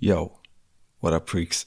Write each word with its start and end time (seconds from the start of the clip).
Yo, 0.00 0.30
what 1.00 1.14
up 1.14 1.30
freaks? 1.30 1.66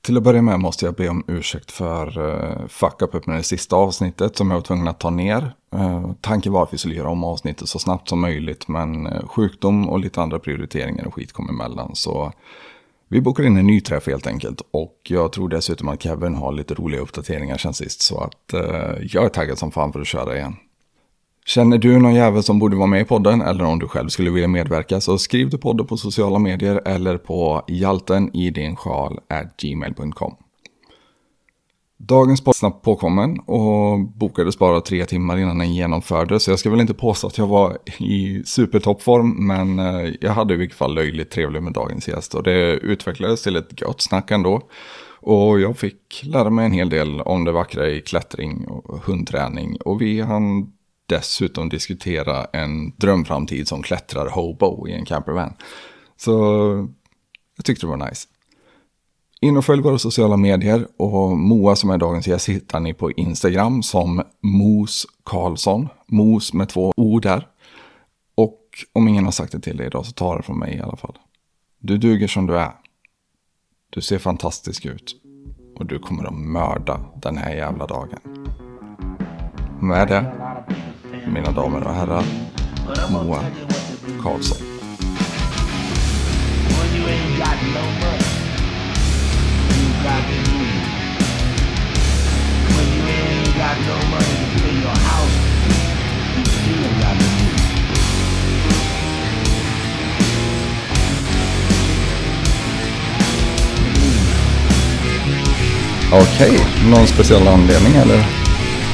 Till 0.00 0.16
att 0.16 0.22
börja 0.22 0.42
med 0.42 0.60
måste 0.60 0.84
jag 0.84 0.94
be 0.94 1.08
om 1.08 1.24
ursäkt 1.28 1.70
för 1.70 2.18
uh, 2.18 2.66
fuck 2.68 3.02
up 3.02 3.26
med 3.26 3.36
det 3.36 3.42
sista 3.42 3.76
avsnittet 3.76 4.36
som 4.36 4.50
jag 4.50 4.56
var 4.56 4.62
tvungen 4.62 4.88
att 4.88 5.00
ta 5.00 5.10
ner. 5.10 5.54
Uh, 5.74 6.12
tanken 6.20 6.52
var 6.52 6.62
att 6.62 6.74
vi 6.74 6.78
skulle 6.78 6.94
göra 6.94 7.08
om 7.08 7.24
avsnittet 7.24 7.68
så 7.68 7.78
snabbt 7.78 8.08
som 8.08 8.20
möjligt 8.20 8.68
men 8.68 9.06
uh, 9.06 9.28
sjukdom 9.28 9.88
och 9.88 9.98
lite 9.98 10.22
andra 10.22 10.38
prioriteringar 10.38 11.06
och 11.06 11.14
skit 11.14 11.32
kom 11.32 11.48
emellan. 11.48 11.94
Så 11.94 12.32
vi 13.08 13.20
bokar 13.20 13.44
in 13.44 13.56
en 13.56 13.66
ny 13.66 13.80
träff 13.80 14.06
helt 14.06 14.26
enkelt. 14.26 14.62
Och 14.70 14.96
jag 15.02 15.32
tror 15.32 15.48
dessutom 15.48 15.88
att 15.88 16.02
Kevin 16.02 16.34
har 16.34 16.52
lite 16.52 16.74
roliga 16.74 17.00
uppdateringar 17.00 17.58
sen 17.58 17.74
sist. 17.74 18.02
Så 18.02 18.20
att 18.20 18.54
uh, 18.54 19.06
jag 19.06 19.24
är 19.24 19.28
taggad 19.28 19.58
som 19.58 19.72
fan 19.72 19.92
för 19.92 20.00
att 20.00 20.06
köra 20.06 20.36
igen. 20.36 20.56
Känner 21.48 21.78
du 21.78 21.98
någon 21.98 22.14
jävel 22.14 22.42
som 22.42 22.58
borde 22.58 22.76
vara 22.76 22.86
med 22.86 23.00
i 23.00 23.04
podden 23.04 23.40
eller 23.40 23.64
om 23.64 23.78
du 23.78 23.88
själv 23.88 24.08
skulle 24.08 24.30
vilja 24.30 24.48
medverka 24.48 25.00
så 25.00 25.18
skriv 25.18 25.50
till 25.50 25.58
podden 25.58 25.86
på 25.86 25.96
sociala 25.96 26.38
medier 26.38 26.82
eller 26.84 27.18
på 27.18 27.64
hjalten 27.68 28.36
i 28.36 28.50
din 28.50 28.76
sjal 28.76 29.20
gmail.com. 29.62 30.34
Dagens 31.96 32.44
podd 32.44 32.54
är 32.54 32.58
snabbt 32.58 32.84
påkommen 32.84 33.38
och 33.38 34.00
bokades 34.00 34.58
bara 34.58 34.80
tre 34.80 35.04
timmar 35.04 35.38
innan 35.38 35.58
den 35.58 35.74
genomfördes. 35.74 36.42
Så 36.42 36.50
jag 36.50 36.58
ska 36.58 36.70
väl 36.70 36.80
inte 36.80 36.94
påstå 36.94 37.26
att 37.26 37.38
jag 37.38 37.46
var 37.46 37.78
i 37.98 38.42
supertoppform 38.44 39.46
men 39.46 39.78
eh, 39.78 40.14
jag 40.20 40.32
hade 40.32 40.54
i 40.54 40.56
vilket 40.56 40.78
fall 40.78 40.94
löjligt 40.94 41.30
trevligt 41.30 41.62
med 41.62 41.72
dagens 41.72 42.08
gäst. 42.08 42.34
Och 42.34 42.42
det 42.42 42.72
utvecklades 42.72 43.42
till 43.42 43.56
ett 43.56 43.80
gott 43.80 44.00
snack 44.00 44.30
ändå. 44.30 44.60
Och 45.20 45.60
jag 45.60 45.78
fick 45.78 46.22
lära 46.24 46.50
mig 46.50 46.66
en 46.66 46.72
hel 46.72 46.90
del 46.90 47.20
om 47.20 47.44
det 47.44 47.52
vackra 47.52 47.88
i 47.88 48.00
klättring 48.00 48.66
och 48.68 49.04
hundträning. 49.04 49.76
Och 49.76 50.02
vi 50.02 50.20
hann 50.20 50.72
dessutom 51.08 51.68
diskutera 51.68 52.44
en 52.44 52.90
drömframtid 52.96 53.68
som 53.68 53.82
klättrar 53.82 54.28
hobo 54.28 54.88
i 54.88 54.92
en 54.92 55.04
campervan. 55.04 55.54
Så 56.16 56.32
jag 57.56 57.64
tyckte 57.64 57.86
det 57.86 57.90
var 57.90 58.08
nice. 58.10 58.28
In 59.40 59.56
och 59.56 59.64
följ 59.64 59.82
våra 59.82 59.98
sociala 59.98 60.36
medier 60.36 60.86
och 60.96 61.38
Moa 61.38 61.76
som 61.76 61.90
är 61.90 61.98
dagens 61.98 62.28
gäst 62.28 62.48
hittar 62.48 62.80
ni 62.80 62.94
på 62.94 63.12
Instagram 63.12 63.82
som 63.82 64.22
Mos 64.40 65.06
Karlsson. 65.24 65.88
Mos 66.06 66.52
med 66.52 66.68
två 66.68 66.92
o 66.96 67.20
där. 67.20 67.48
Och 68.34 68.60
om 68.92 69.08
ingen 69.08 69.24
har 69.24 69.32
sagt 69.32 69.52
det 69.52 69.60
till 69.60 69.76
dig 69.76 69.86
idag 69.86 70.06
så 70.06 70.12
ta 70.12 70.36
det 70.36 70.42
från 70.42 70.58
mig 70.58 70.76
i 70.76 70.80
alla 70.80 70.96
fall. 70.96 71.18
Du 71.78 71.98
duger 71.98 72.28
som 72.28 72.46
du 72.46 72.58
är. 72.58 72.72
Du 73.90 74.00
ser 74.00 74.18
fantastisk 74.18 74.86
ut. 74.86 75.16
Och 75.76 75.86
du 75.86 75.98
kommer 75.98 76.24
att 76.24 76.34
mörda 76.34 77.00
den 77.22 77.36
här 77.36 77.54
jävla 77.54 77.86
dagen. 77.86 78.20
Med 79.80 80.08
det 80.08 80.32
mina 81.28 81.52
damer 81.52 81.86
och 81.86 81.94
herrar, 81.94 82.24
Moa 83.10 83.40
Karlsson. 84.22 84.58
Okej, 106.12 106.50
okay. 106.50 106.90
någon 106.90 107.06
speciell 107.06 107.48
anledning 107.48 107.96
eller? 107.96 108.16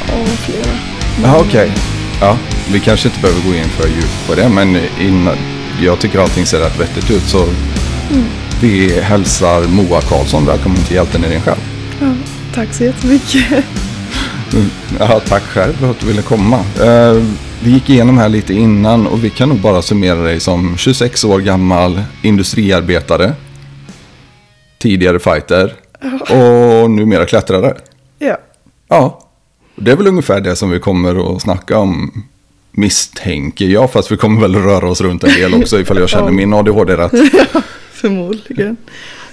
Ja, 0.09 0.27
flera. 0.27 0.77
Ja, 1.23 1.41
okej. 1.41 1.71
Okay. 1.71 1.94
Ja, 2.21 2.39
vi 2.73 2.81
kanske 2.81 3.09
inte 3.09 3.21
behöver 3.21 3.41
gå 3.41 3.55
in 3.55 3.69
för 3.69 3.89
djupt 3.89 4.27
på 4.29 4.35
det, 4.35 4.49
men 4.49 4.77
innan, 5.01 5.37
jag 5.83 5.99
tycker 5.99 6.19
allting 6.19 6.47
ser 6.47 6.59
rätt 6.59 6.81
vettigt 6.81 7.11
ut. 7.11 7.23
Så 7.23 7.43
mm. 7.43 8.25
vi 8.61 9.01
hälsar 9.01 9.69
Moa 9.69 10.01
Karlsson 10.01 10.47
välkommen 10.47 10.79
till 10.79 10.97
Hjälten 10.97 11.25
i 11.25 11.29
din 11.29 11.41
själ. 11.41 11.59
Ja, 12.01 12.15
tack 12.55 12.75
så 12.75 12.85
jättemycket. 12.85 13.65
Mm, 14.53 14.71
ja, 14.99 15.21
tack 15.21 15.43
själv 15.43 15.73
för 15.73 15.91
att 15.91 16.01
du 16.01 16.07
ville 16.07 16.23
komma. 16.23 16.57
Uh, 16.59 17.25
vi 17.63 17.71
gick 17.71 17.91
igenom 17.91 18.19
här 18.19 18.29
lite 18.29 18.55
innan 18.55 19.07
och 19.07 19.25
vi 19.25 19.31
kan 19.31 19.49
nog 19.49 19.59
bara 19.59 19.83
summera 19.83 20.23
dig 20.23 20.41
som 20.41 20.77
26 20.77 21.25
år 21.25 21.39
gammal 21.39 22.03
industriarbetare. 22.23 23.33
Tidigare 24.79 25.19
fighter. 25.19 25.75
Och 26.21 26.91
numera 26.91 27.27
klättrare. 27.27 27.75
Ja. 28.19 28.37
Ja, 28.89 29.24
det 29.77 29.91
är 29.91 29.97
väl 29.97 30.07
ungefär 30.07 30.41
det 30.41 30.57
som 30.57 30.71
vi 30.71 30.81
kommer 30.81 31.37
att 31.37 31.43
snacka 31.43 31.79
om 31.79 32.25
misstänker 32.71 33.65
jag. 33.65 33.93
Fast 33.93 34.13
vi 34.13 34.17
kommer 34.17 34.41
väl 34.41 34.55
röra 34.55 34.91
oss 34.91 35.01
runt 35.01 35.25
en 35.25 35.31
del 35.31 35.55
också 35.55 35.81
ifall 35.81 35.99
jag 35.99 36.09
känner 36.09 36.31
min 36.31 36.55
ADHD 36.55 36.97
rätt. 36.97 37.13
Ja, 37.55 37.63
förmodligen. 37.93 38.77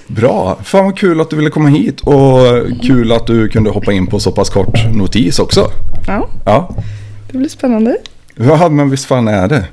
Bra, 0.08 0.60
fan 0.64 0.86
vad 0.86 0.98
kul 0.98 1.22
att 1.22 1.30
du 1.30 1.36
ville 1.36 1.50
komma 1.50 1.70
hit 1.70 2.02
och 2.02 2.42
kul 2.82 3.12
att 3.12 3.28
du 3.28 3.50
kunde 3.50 3.70
hoppa 3.70 3.94
in 3.94 4.08
på 4.08 4.20
så 4.20 4.32
pass 4.32 4.50
kort 4.50 4.94
notis 4.94 5.40
också. 5.40 5.72
Ja, 6.08 6.30
ja. 6.46 6.76
det 7.32 7.38
blir 7.38 7.50
spännande. 7.50 7.98
Ja, 8.36 8.70
men 8.70 8.90
visst 8.90 9.06
fan 9.06 9.28
är 9.28 9.48
det. 9.48 9.66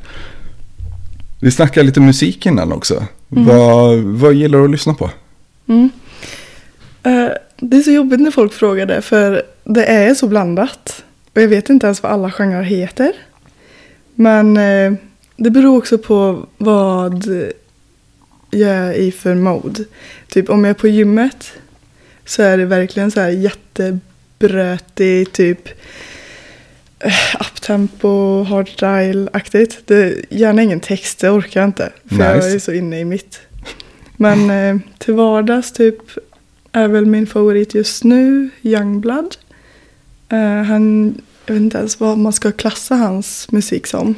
Vi 1.40 1.50
snackade 1.50 1.86
lite 1.86 2.00
musik 2.00 2.46
innan 2.46 2.72
också. 2.72 3.04
Mm. 3.32 3.46
Vad, 3.46 3.98
vad 3.98 4.34
gillar 4.34 4.58
du 4.58 4.64
att 4.64 4.70
lyssna 4.70 4.94
på? 4.94 5.10
Mm. 5.68 5.90
Uh, 7.06 7.28
det 7.56 7.76
är 7.76 7.80
så 7.80 7.90
jobbigt 7.90 8.20
när 8.20 8.30
folk 8.30 8.52
frågar 8.52 8.86
det 8.86 9.02
för 9.02 9.42
det 9.68 9.84
är 9.84 10.14
så 10.14 10.26
blandat. 10.26 11.04
Och 11.34 11.42
jag 11.42 11.48
vet 11.48 11.68
inte 11.68 11.86
ens 11.86 12.02
vad 12.02 12.12
alla 12.12 12.30
genrer 12.30 12.62
heter. 12.62 13.12
Men 14.14 14.56
eh, 14.56 14.92
det 15.36 15.50
beror 15.50 15.78
också 15.78 15.98
på 15.98 16.46
vad 16.58 17.26
jag 18.50 18.70
är 18.70 18.92
i 18.92 19.12
för 19.12 19.34
mode. 19.34 19.84
Typ 20.28 20.50
om 20.50 20.64
jag 20.64 20.70
är 20.70 20.74
på 20.74 20.88
gymmet 20.88 21.52
så 22.24 22.42
är 22.42 22.58
det 22.58 22.64
verkligen 22.64 23.10
så 23.10 23.20
här 23.20 23.28
jättebrötig, 23.28 25.32
typ 25.32 25.68
eh, 26.98 27.40
uptempo, 27.40 28.44
hardstyle-aktigt. 28.44 29.90
Gärna 30.30 30.62
ingen 30.62 30.80
text, 30.80 31.18
det 31.18 31.30
orkar 31.30 31.60
jag 31.60 31.68
inte. 31.68 31.92
För 32.08 32.14
nice. 32.14 32.24
jag 32.24 32.52
är 32.52 32.58
så 32.58 32.72
inne 32.72 33.00
i 33.00 33.04
mitt. 33.04 33.40
Men 34.16 34.50
eh, 34.50 34.76
till 34.98 35.14
vardags 35.14 35.72
typ 35.72 35.98
är 36.72 36.88
väl 36.88 37.06
min 37.06 37.26
favorit 37.26 37.74
just 37.74 38.04
nu 38.04 38.50
Youngblood. 38.62 39.36
Uh, 40.32 40.62
han, 40.62 41.14
jag 41.46 41.54
vet 41.54 41.62
inte 41.62 41.78
ens 41.78 42.00
vad 42.00 42.18
man 42.18 42.32
ska 42.32 42.52
klassa 42.52 42.94
hans 42.94 43.52
musik 43.52 43.86
som. 43.86 44.14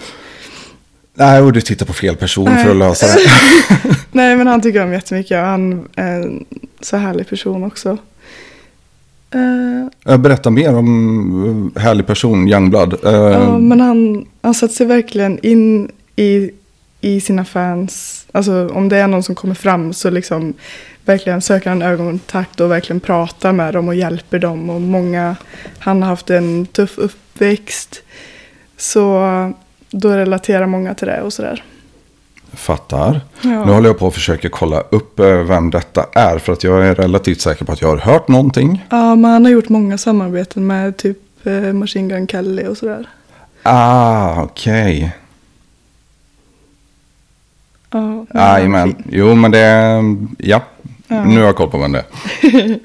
Nej, 1.14 1.40
och 1.42 1.52
du 1.52 1.60
tittar 1.60 1.86
på 1.86 1.92
fel 1.92 2.16
person 2.16 2.44
Nej. 2.44 2.64
för 2.64 2.70
att 2.70 2.76
lösa 2.76 3.06
det. 3.06 3.20
Nej, 4.12 4.36
men 4.36 4.46
han 4.46 4.60
tycker 4.60 4.82
om 4.82 4.92
jättemycket 4.92 5.38
och 5.38 5.44
han 5.44 5.88
är 5.96 6.20
en 6.20 6.44
så 6.80 6.96
härlig 6.96 7.28
person 7.28 7.64
också. 7.64 7.98
Uh, 9.34 10.16
Berätta 10.16 10.50
mer 10.50 10.74
om 10.74 11.72
härlig 11.76 12.06
person, 12.06 12.48
Youngblood. 12.48 12.92
Uh, 13.04 13.12
ja, 13.12 13.58
men 13.58 13.80
han, 13.80 14.26
han 14.42 14.54
sätter 14.54 14.74
sig 14.74 14.86
verkligen 14.86 15.38
in 15.38 15.90
i, 16.16 16.50
i 17.00 17.20
sina 17.20 17.44
fans. 17.44 18.19
Alltså 18.32 18.68
om 18.68 18.88
det 18.88 18.96
är 18.96 19.06
någon 19.06 19.22
som 19.22 19.34
kommer 19.34 19.54
fram 19.54 19.92
så 19.92 20.10
liksom 20.10 20.54
verkligen 21.04 21.40
söker 21.40 21.70
han 21.70 21.82
ögonkontakt 21.82 22.60
och 22.60 22.70
verkligen 22.70 23.00
pratar 23.00 23.52
med 23.52 23.74
dem 23.74 23.88
och 23.88 23.94
hjälper 23.94 24.38
dem. 24.38 24.70
Och 24.70 24.80
många, 24.80 25.36
han 25.78 26.02
har 26.02 26.08
haft 26.08 26.30
en 26.30 26.66
tuff 26.66 26.98
uppväxt. 26.98 28.02
Så 28.76 29.52
då 29.90 30.10
relaterar 30.10 30.66
många 30.66 30.94
till 30.94 31.06
det 31.06 31.20
och 31.22 31.32
sådär. 31.32 31.64
Fattar. 32.52 33.20
Ja. 33.40 33.64
Nu 33.64 33.72
håller 33.72 33.88
jag 33.88 33.98
på 33.98 34.06
att 34.06 34.14
försöka 34.14 34.48
kolla 34.48 34.80
upp 34.80 35.20
eh, 35.20 35.26
vem 35.26 35.70
detta 35.70 36.06
är. 36.12 36.38
För 36.38 36.52
att 36.52 36.64
jag 36.64 36.86
är 36.86 36.94
relativt 36.94 37.40
säker 37.40 37.64
på 37.64 37.72
att 37.72 37.82
jag 37.82 37.88
har 37.88 37.96
hört 37.96 38.28
någonting. 38.28 38.86
Ja, 38.90 39.14
men 39.14 39.30
han 39.30 39.44
har 39.44 39.52
gjort 39.52 39.68
många 39.68 39.98
samarbeten 39.98 40.66
med 40.66 40.96
typ 40.96 41.46
eh, 41.46 41.52
Machine 41.52 42.08
Gun 42.08 42.26
Kelly 42.26 42.66
och 42.66 42.76
sådär. 42.76 43.08
Ah, 43.62 44.42
okej. 44.42 44.96
Okay. 44.96 45.10
Ja, 47.90 48.26
Jajamän. 48.34 48.94
Jo, 49.10 49.34
men 49.34 49.50
det... 49.50 50.02
Ja, 50.38 50.62
Ja. 51.10 51.24
Nu 51.24 51.38
har 51.38 51.46
jag 51.46 51.56
koll 51.56 51.70
på 51.70 51.78
vem 51.78 51.92
det 51.92 52.04
är. 52.42 52.78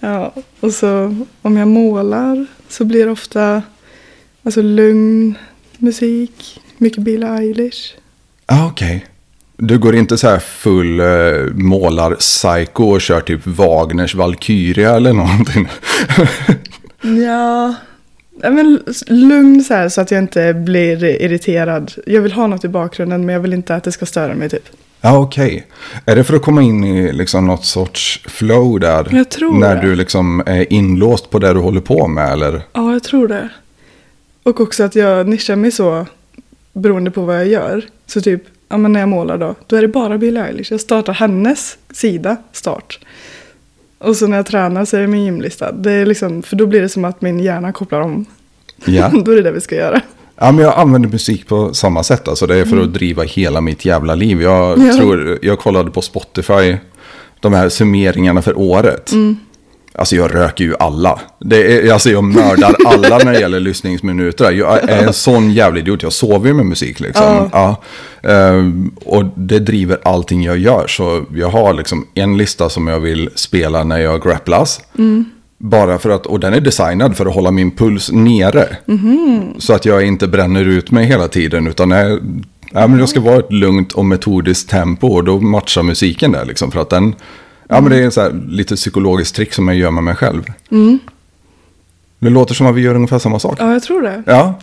ja, 0.00 0.34
och 0.60 0.72
så 0.72 1.16
om 1.42 1.56
jag 1.56 1.68
målar 1.68 2.46
så 2.68 2.84
blir 2.84 3.04
det 3.04 3.12
ofta 3.12 3.62
alltså, 4.42 4.62
lugn 4.62 5.38
musik. 5.78 6.60
Mycket 6.78 7.02
Billie 7.02 7.26
Eilish. 7.26 7.94
Ah, 8.46 8.66
Okej. 8.66 8.96
Okay. 8.96 9.00
Du 9.68 9.78
går 9.78 9.96
inte 9.96 10.18
så 10.18 10.28
här 10.28 10.38
full 10.38 11.00
uh, 11.00 11.54
målar-psycho 11.54 12.92
och 12.92 13.00
kör 13.00 13.20
typ 13.20 13.46
Wagners 13.46 14.14
Valkyria 14.14 14.96
eller 14.96 15.12
någonting? 15.12 15.68
ja, 17.24 17.74
men 18.50 18.80
lugn 19.06 19.64
så 19.64 19.74
här 19.74 19.88
så 19.88 20.00
att 20.00 20.10
jag 20.10 20.18
inte 20.22 20.54
blir 20.54 21.04
irriterad. 21.04 21.92
Jag 22.06 22.22
vill 22.22 22.32
ha 22.32 22.46
något 22.46 22.64
i 22.64 22.68
bakgrunden 22.68 23.26
men 23.26 23.32
jag 23.32 23.40
vill 23.40 23.52
inte 23.52 23.74
att 23.74 23.84
det 23.84 23.92
ska 23.92 24.06
störa 24.06 24.34
mig 24.34 24.48
typ. 24.48 24.68
Ja, 25.00 25.18
okej. 25.18 25.46
Okay. 25.46 25.62
Är 26.04 26.16
det 26.16 26.24
för 26.24 26.36
att 26.36 26.42
komma 26.42 26.62
in 26.62 26.84
i 26.84 27.12
liksom 27.12 27.46
något 27.46 27.64
sorts 27.64 28.22
flow 28.24 28.80
där? 28.80 29.08
Jag 29.12 29.28
tror 29.28 29.58
När 29.58 29.74
det. 29.74 29.80
du 29.80 29.94
liksom 29.94 30.42
är 30.46 30.72
inlåst 30.72 31.30
på 31.30 31.38
det 31.38 31.52
du 31.52 31.60
håller 31.60 31.80
på 31.80 32.06
med, 32.06 32.32
eller? 32.32 32.62
Ja, 32.72 32.92
jag 32.92 33.02
tror 33.02 33.28
det. 33.28 33.48
Och 34.42 34.60
också 34.60 34.84
att 34.84 34.94
jag 34.94 35.28
nischar 35.28 35.56
mig 35.56 35.70
så 35.70 36.06
beroende 36.72 37.10
på 37.10 37.20
vad 37.20 37.36
jag 37.36 37.46
gör. 37.46 37.84
Så 38.06 38.20
typ 38.20 38.42
ja, 38.68 38.76
men 38.76 38.92
när 38.92 39.00
jag 39.00 39.08
målar 39.08 39.38
då, 39.38 39.54
då 39.66 39.76
är 39.76 39.82
det 39.82 39.88
bara 39.88 40.18
Billie 40.18 40.40
Eilish. 40.40 40.70
Jag 40.70 40.80
startar 40.80 41.12
hennes 41.12 41.78
sida, 41.90 42.36
start. 42.52 42.98
Och 43.98 44.16
så 44.16 44.26
när 44.26 44.36
jag 44.36 44.46
tränar 44.46 44.84
så 44.84 44.96
är 44.96 45.00
det 45.00 45.06
min 45.06 45.24
gymlista. 45.24 45.72
Det 45.72 45.92
är 45.92 46.06
liksom, 46.06 46.42
för 46.42 46.56
då 46.56 46.66
blir 46.66 46.80
det 46.80 46.88
som 46.88 47.04
att 47.04 47.22
min 47.22 47.40
hjärna 47.40 47.72
kopplar 47.72 48.00
om. 48.00 48.26
Ja. 48.84 49.08
då 49.24 49.32
är 49.32 49.36
det 49.36 49.42
det 49.42 49.50
vi 49.52 49.60
ska 49.60 49.74
göra. 49.74 50.00
Ja, 50.38 50.52
men 50.52 50.64
jag 50.64 50.74
använder 50.78 51.08
musik 51.08 51.48
på 51.48 51.74
samma 51.74 52.02
sätt. 52.02 52.28
Alltså 52.28 52.46
det 52.46 52.56
är 52.56 52.64
för 52.64 52.80
att 52.80 52.92
driva 52.94 53.22
hela 53.22 53.60
mitt 53.60 53.84
jävla 53.84 54.14
liv. 54.14 54.42
Jag 54.42 54.78
Ja. 54.78 54.96
tror, 54.96 55.38
jag 55.42 55.58
kollade 55.58 55.90
på 55.90 56.02
Spotify, 56.02 56.76
de 57.40 57.52
här 57.52 57.68
summeringarna 57.68 58.42
för 58.42 58.58
året. 58.58 59.12
Alltså 59.98 60.16
jag 60.16 60.34
röker 60.34 60.64
ju 60.64 60.74
alla. 60.78 61.20
Det 61.40 61.88
är, 61.88 61.92
alltså 61.92 62.10
jag 62.10 62.24
mördar 62.24 62.74
alla 62.86 63.18
när 63.18 63.32
det 63.32 63.40
gäller 63.40 63.60
lyssningsminuter. 63.60 64.52
Jag 64.52 64.90
är 64.90 65.06
en 65.06 65.12
sån 65.12 65.50
jävla 65.52 65.78
idiot. 65.80 66.02
Jag 66.02 66.12
sover 66.12 66.48
ju 66.48 66.54
med 66.54 66.66
musik 66.66 67.00
liksom. 67.00 67.48
Ja. 67.52 67.82
Ehm, 68.22 68.90
och 69.04 69.24
det 69.36 69.58
driver 69.58 69.98
allting 70.02 70.42
jag 70.42 70.58
gör. 70.58 70.86
Så 70.86 71.24
jag 71.34 71.48
har 71.48 71.74
liksom 71.74 72.06
en 72.14 72.36
lista 72.36 72.68
som 72.68 72.86
jag 72.88 73.00
vill 73.00 73.30
spela 73.34 73.84
när 73.84 73.98
jag 73.98 74.22
grapplas. 74.22 74.80
Bara 75.58 75.98
för 75.98 76.10
att, 76.10 76.26
och 76.26 76.40
den 76.40 76.54
är 76.54 76.60
designad 76.60 77.16
för 77.16 77.26
att 77.26 77.34
hålla 77.34 77.50
min 77.50 77.70
puls 77.70 78.12
nere. 78.12 78.76
Så 79.58 79.72
att 79.72 79.84
jag 79.84 80.06
inte 80.06 80.28
bränner 80.28 80.64
ut 80.64 80.90
mig 80.90 81.06
hela 81.06 81.28
tiden. 81.28 81.66
Utan 81.66 81.92
är, 81.92 82.20
ja, 82.72 82.86
men 82.86 82.98
det 82.98 83.06
ska 83.06 83.20
vara 83.20 83.38
ett 83.38 83.52
lugnt 83.52 83.92
och 83.92 84.04
metodiskt 84.04 84.70
tempo. 84.70 85.06
Och 85.06 85.24
då 85.24 85.40
matchar 85.40 85.82
musiken 85.82 86.32
där 86.32 86.44
liksom. 86.44 86.70
För 86.70 86.80
att 86.80 86.90
den, 86.90 87.14
ja 87.68 87.80
men 87.80 87.90
det 87.90 87.98
är 87.98 88.10
så 88.10 88.20
här, 88.20 88.32
lite 88.48 88.76
psykologiskt 88.76 89.36
trick 89.36 89.52
som 89.52 89.68
jag 89.68 89.76
gör 89.76 89.90
med 89.90 90.04
mig 90.04 90.14
själv. 90.14 90.42
Det 92.18 92.30
låter 92.30 92.54
som 92.54 92.66
att 92.66 92.74
vi 92.74 92.80
gör 92.80 92.94
ungefär 92.94 93.18
samma 93.18 93.38
sak. 93.38 93.56
Ja, 93.60 93.72
jag 93.72 93.82
tror 93.82 94.02
det. 94.02 94.22
Ja, 94.26 94.60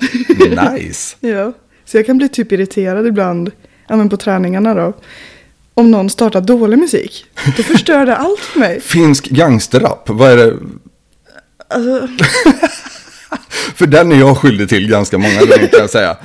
nice. 0.73 1.15
Ja. 1.19 1.53
Så 1.85 1.97
jag 1.97 2.05
kan 2.05 2.17
bli 2.17 2.29
typ 2.29 2.51
irriterad 2.51 3.07
ibland, 3.07 3.51
ja, 3.87 3.95
men 3.95 4.09
på 4.09 4.17
träningarna 4.17 4.73
då. 4.73 4.93
Om 5.73 5.91
någon 5.91 6.09
startar 6.09 6.41
dålig 6.41 6.79
musik. 6.79 7.25
Då 7.57 7.63
förstör 7.63 8.05
det 8.05 8.15
allt 8.15 8.39
för 8.39 8.59
mig. 8.59 8.81
Finsk 8.81 9.29
gangsterrap, 9.29 10.09
vad 10.09 10.31
är 10.31 10.37
det? 10.37 10.53
Alltså, 11.67 12.07
För 13.75 13.87
den 13.87 14.11
är 14.11 14.19
jag 14.19 14.37
skyldig 14.37 14.69
till 14.69 14.89
ganska 14.89 15.17
många 15.17 15.39
gånger 15.39 15.67
kan 15.67 15.79
jag 15.79 15.89
säga. 15.89 16.17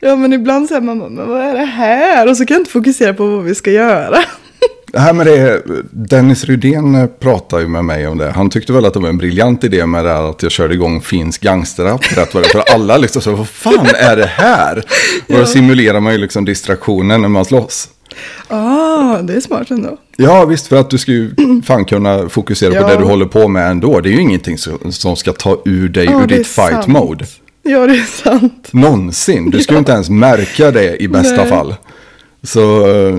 ja 0.00 0.16
men 0.16 0.32
ibland 0.32 0.68
säger 0.68 0.80
man, 0.80 0.98
men 0.98 1.28
vad 1.28 1.40
är 1.40 1.54
det 1.54 1.64
här? 1.64 2.28
Och 2.28 2.36
så 2.36 2.46
kan 2.46 2.54
jag 2.54 2.60
inte 2.60 2.70
fokusera 2.70 3.14
på 3.14 3.26
vad 3.26 3.44
vi 3.44 3.54
ska 3.54 3.70
göra. 3.70 4.18
Nej, 4.92 5.14
men 5.14 5.26
det 5.26 5.38
är, 5.38 5.62
Dennis 5.90 6.44
Rydén 6.44 7.08
pratar 7.20 7.58
ju 7.58 7.68
med 7.68 7.84
mig 7.84 8.06
om 8.06 8.18
det. 8.18 8.30
Han 8.30 8.50
tyckte 8.50 8.72
väl 8.72 8.84
att 8.84 8.94
det 8.94 9.00
var 9.00 9.08
en 9.08 9.18
briljant 9.18 9.64
idé 9.64 9.86
med 9.86 10.04
det 10.04 10.10
här 10.10 10.30
att 10.30 10.42
jag 10.42 10.52
körde 10.52 10.74
igång 10.74 11.00
finsk 11.00 11.40
gangsterrap. 11.40 12.16
Rätt 12.16 12.34
vad 12.34 12.42
det. 12.42 12.48
För 12.48 12.62
alla 12.72 12.96
liksom 12.96 13.22
så, 13.22 13.32
vad 13.32 13.48
fan 13.48 13.86
är 13.94 14.16
det 14.16 14.26
här? 14.26 14.84
Och 15.28 15.38
då 15.38 15.46
simulerar 15.46 16.00
man 16.00 16.12
ju 16.12 16.18
liksom 16.18 16.44
distraktionen 16.44 17.20
när 17.22 17.28
man 17.28 17.44
slåss. 17.44 17.88
Ah, 18.48 19.22
det 19.22 19.34
är 19.34 19.40
smart 19.40 19.70
ändå. 19.70 19.96
Ja, 20.16 20.44
visst, 20.44 20.66
för 20.66 20.76
att 20.76 20.90
du 20.90 20.98
ska 20.98 21.12
ju 21.12 21.30
fan 21.64 21.84
kunna 21.84 22.28
fokusera 22.28 22.74
Ja. 22.74 22.82
på 22.82 22.88
det 22.88 22.96
du 22.96 23.04
håller 23.04 23.26
på 23.26 23.48
med 23.48 23.70
ändå. 23.70 24.00
Det 24.00 24.08
är 24.08 24.12
ju 24.12 24.20
ingenting 24.20 24.58
som, 24.58 24.92
som 24.92 25.16
ska 25.16 25.32
ta 25.32 25.62
ur 25.64 25.88
dig 25.88 26.04
Ja, 26.04 26.22
ur 26.22 26.26
ditt 26.26 26.46
fight 26.46 26.86
mode. 26.86 27.24
Ja, 27.62 27.86
det 27.86 27.92
är 27.92 28.04
sant. 28.22 28.68
Någonsin. 28.72 29.50
Du 29.50 29.60
ska 29.60 29.72
ju 29.72 29.78
inte 29.78 29.92
ens 29.92 30.10
märka 30.10 30.70
det 30.70 30.96
i 31.02 31.08
bästa 31.08 31.36
Nej. 31.36 31.48
fall. 31.48 31.74
Så, 32.42 32.86
eh, 32.86 33.14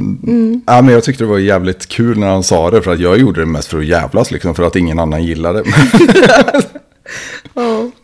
ja, 0.65 0.81
men 0.81 0.87
jag 0.87 1.03
tyckte 1.03 1.23
det 1.23 1.27
var 1.29 1.37
jävligt 1.37 1.87
kul 1.87 2.19
när 2.19 2.27
han 2.27 2.43
sa 2.43 2.71
det. 2.71 2.81
För 2.81 2.91
att 2.93 2.99
jag 2.99 3.17
gjorde 3.19 3.39
det 3.39 3.45
mest 3.45 3.67
för 3.67 3.77
att 3.79 3.85
jävlas, 3.85 4.31
liksom, 4.31 4.55
för 4.55 4.63
att 4.63 4.75
ingen 4.75 4.99
annan 4.99 5.23
gillade 5.23 5.63
det. 5.63 5.69
Ja. 7.53 7.91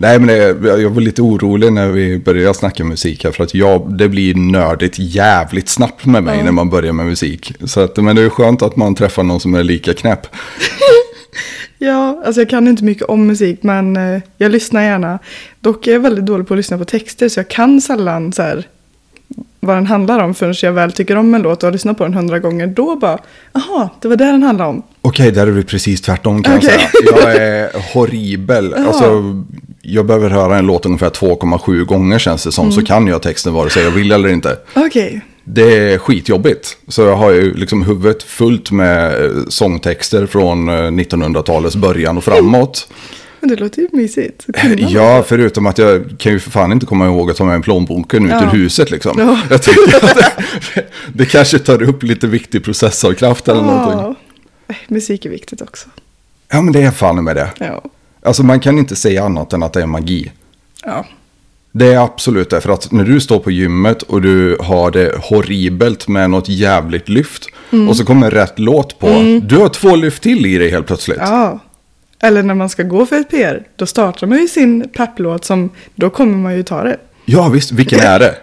Nej, 0.00 0.18
men 0.18 0.26
det, 0.28 0.68
jag 0.82 0.90
var 0.90 1.00
lite 1.00 1.22
orolig 1.22 1.72
när 1.72 1.88
vi 1.88 2.18
började 2.18 2.54
snacka 2.54 2.84
musik 2.84 3.24
här. 3.24 3.30
För 3.32 3.44
att 3.44 3.54
jag, 3.54 3.98
det 3.98 4.08
blir 4.08 4.34
nördigt 4.34 4.98
jävligt 4.98 5.68
snabbt 5.68 6.06
med 6.06 6.24
mig 6.24 6.38
Ja. 6.38 6.44
när 6.44 6.52
man 6.52 6.70
börjar 6.70 6.92
med 6.92 7.06
musik. 7.06 7.52
Så 7.64 7.80
att, 7.80 7.96
men 7.96 8.16
det 8.16 8.22
är 8.22 8.28
skönt 8.28 8.62
att 8.62 8.76
man 8.76 8.94
träffar 8.94 9.22
någon 9.22 9.40
som 9.40 9.54
är 9.54 9.62
lika 9.64 9.94
knäpp. 9.94 10.26
ja, 11.78 12.22
alltså 12.26 12.40
jag 12.40 12.50
kan 12.50 12.68
inte 12.68 12.84
mycket 12.84 13.02
om 13.04 13.26
musik 13.26 13.62
men 13.62 13.96
eh, 13.96 14.20
jag 14.36 14.52
lyssnar 14.52 14.82
gärna. 14.82 15.18
Dock 15.60 15.86
är 15.86 15.92
jag 15.92 16.00
väldigt 16.00 16.26
dålig 16.26 16.46
på 16.48 16.54
att 16.54 16.58
lyssna 16.58 16.78
på 16.78 16.84
texter 16.84 17.28
så 17.28 17.40
jag 17.40 17.48
kan 17.48 17.80
sällan 17.80 18.32
så 18.32 18.42
här, 18.42 18.66
vad 19.60 19.76
den 19.76 19.86
handlar 19.86 20.18
om 20.18 20.34
förrän 20.34 20.54
jag 20.62 20.72
väl 20.72 20.92
tycker 20.92 21.16
om 21.16 21.34
en 21.34 21.42
låt 21.42 21.62
och 21.62 21.66
har 21.66 21.72
lyssnat 21.72 21.98
på 21.98 22.04
den 22.04 22.14
hundra 22.14 22.38
gånger. 22.38 22.66
Då 22.66 22.96
bara, 22.96 23.18
aha, 23.52 23.88
det 24.00 24.08
var 24.08 24.16
det 24.16 24.24
den 24.24 24.42
handlade 24.42 24.70
om. 24.70 24.82
Okej, 25.00 25.30
där 25.32 25.46
är 25.46 25.52
du 25.52 25.62
precis 25.62 26.00
tvärtom 26.00 26.42
kan 26.42 26.56
Okej. 26.56 26.70
jag 26.72 26.90
säga. 26.90 27.22
Jag 27.22 27.36
är 27.36 27.94
horribel. 27.94 28.74
Alltså, 28.88 29.22
jag 29.82 30.06
behöver 30.06 30.30
höra 30.30 30.58
en 30.58 30.66
låt 30.66 30.86
ungefär 30.86 31.10
2,7 31.10 31.84
gånger 31.84 32.18
känns 32.18 32.44
det 32.44 32.52
som. 32.52 32.64
Mm. 32.64 32.72
Så 32.72 32.84
kan 32.84 33.06
jag 33.06 33.22
texten 33.22 33.52
vare 33.52 33.70
sig 33.70 33.84
jag 33.84 33.90
vill 33.90 34.12
eller 34.12 34.28
inte. 34.28 34.56
Okej, 34.74 35.20
Det 35.44 35.92
är 35.92 35.98
skitjobbigt. 35.98 36.76
Så 36.88 37.02
jag 37.02 37.16
har 37.16 37.30
ju 37.30 37.54
liksom 37.54 37.82
huvudet 37.82 38.22
fullt 38.22 38.70
med 38.70 39.24
eh, 39.24 39.30
sångtexter 39.48 40.26
från 40.26 40.68
eh, 40.68 40.72
1900-talets 40.72 41.76
början 41.76 42.16
och 42.16 42.24
framåt. 42.24 42.88
men 43.40 43.48
det 43.50 43.56
låter 43.56 43.82
ju 43.82 43.88
mysigt. 43.92 44.46
kunna 44.60 44.74
Ja, 44.78 45.24
förutom 45.28 45.66
att 45.66 45.78
jag 45.78 46.04
kan 46.18 46.32
ju 46.32 46.38
för 46.40 46.50
fan 46.50 46.72
inte 46.72 46.86
komma 46.86 47.06
ihåg 47.06 47.30
att 47.30 47.36
ta 47.36 47.44
med 47.44 47.62
plånboken 47.64 48.24
ut 48.26 48.30
Ja. 48.32 48.42
ur 48.42 48.46
huset 48.58 48.90
liksom. 48.90 49.14
Ja. 49.18 49.38
Jag 49.50 49.62
tänker 49.62 49.96
att 50.04 50.16
det, 50.74 50.84
det 51.12 51.24
kanske 51.26 51.58
tar 51.58 51.82
upp 51.82 52.02
lite 52.02 52.26
viktig 52.26 52.64
processorkraft 52.64 53.48
eller 53.48 53.62
någonting. 53.62 53.98
Ja. 54.00 54.14
Eh, 54.68 54.76
Musik 54.88 55.24
är 55.26 55.30
viktigt 55.30 55.62
också. 55.62 55.88
Ja, 56.50 56.62
men 56.62 56.72
det 56.72 56.82
är 56.82 56.90
fan 56.90 57.24
med 57.24 57.36
det. 57.36 57.48
Ja. 57.58 57.82
Alltså 58.22 58.42
man 58.42 58.60
kan 58.60 58.78
inte 58.78 58.96
säga 58.96 59.24
annat 59.24 59.52
än 59.52 59.62
att 59.62 59.72
det 59.72 59.82
är 59.82 59.86
magi. 59.86 60.32
Ja. 60.84 61.06
Det 61.72 61.86
är 61.92 61.98
absolut 62.04 62.50
det. 62.50 62.60
För 62.60 62.72
att 62.72 62.92
när 62.92 63.04
du 63.04 63.20
står 63.20 63.38
på 63.38 63.50
gymmet 63.50 64.02
och 64.02 64.22
du 64.22 64.56
har 64.60 64.90
det 64.90 65.14
horribelt 65.22 66.08
med 66.08 66.30
något 66.30 66.48
jävligt 66.48 67.08
lyft. 67.08 67.46
Mm. 67.70 67.88
Och 67.88 67.96
så 67.96 68.04
kommer 68.04 68.30
rätt 68.30 68.58
låt 68.58 68.98
på. 68.98 69.40
Du 69.42 69.56
har 69.56 69.68
två 69.68 69.96
lyft 69.96 70.22
till 70.22 70.46
i 70.46 70.58
dig 70.58 70.70
helt 70.70 70.86
plötsligt. 70.86 71.18
ja. 71.20 71.60
Eller 72.22 72.42
när 72.42 72.54
man 72.54 72.68
ska 72.68 72.82
gå 72.82 73.06
för 73.06 73.16
ett 73.16 73.30
PR, 73.30 73.66
då 73.76 73.86
startar 73.86 74.26
man 74.26 74.38
ju 74.38 74.48
sin 74.48 74.88
pepplåt 74.88 75.44
som, 75.44 75.70
då 75.94 76.10
kommer 76.10 76.36
man 76.36 76.56
ju 76.56 76.62
ta 76.62 76.82
det. 76.82 76.96
Ja 77.24 77.48
visst, 77.48 77.72
vilken 77.72 78.00
är 78.00 78.18
det? 78.18 78.34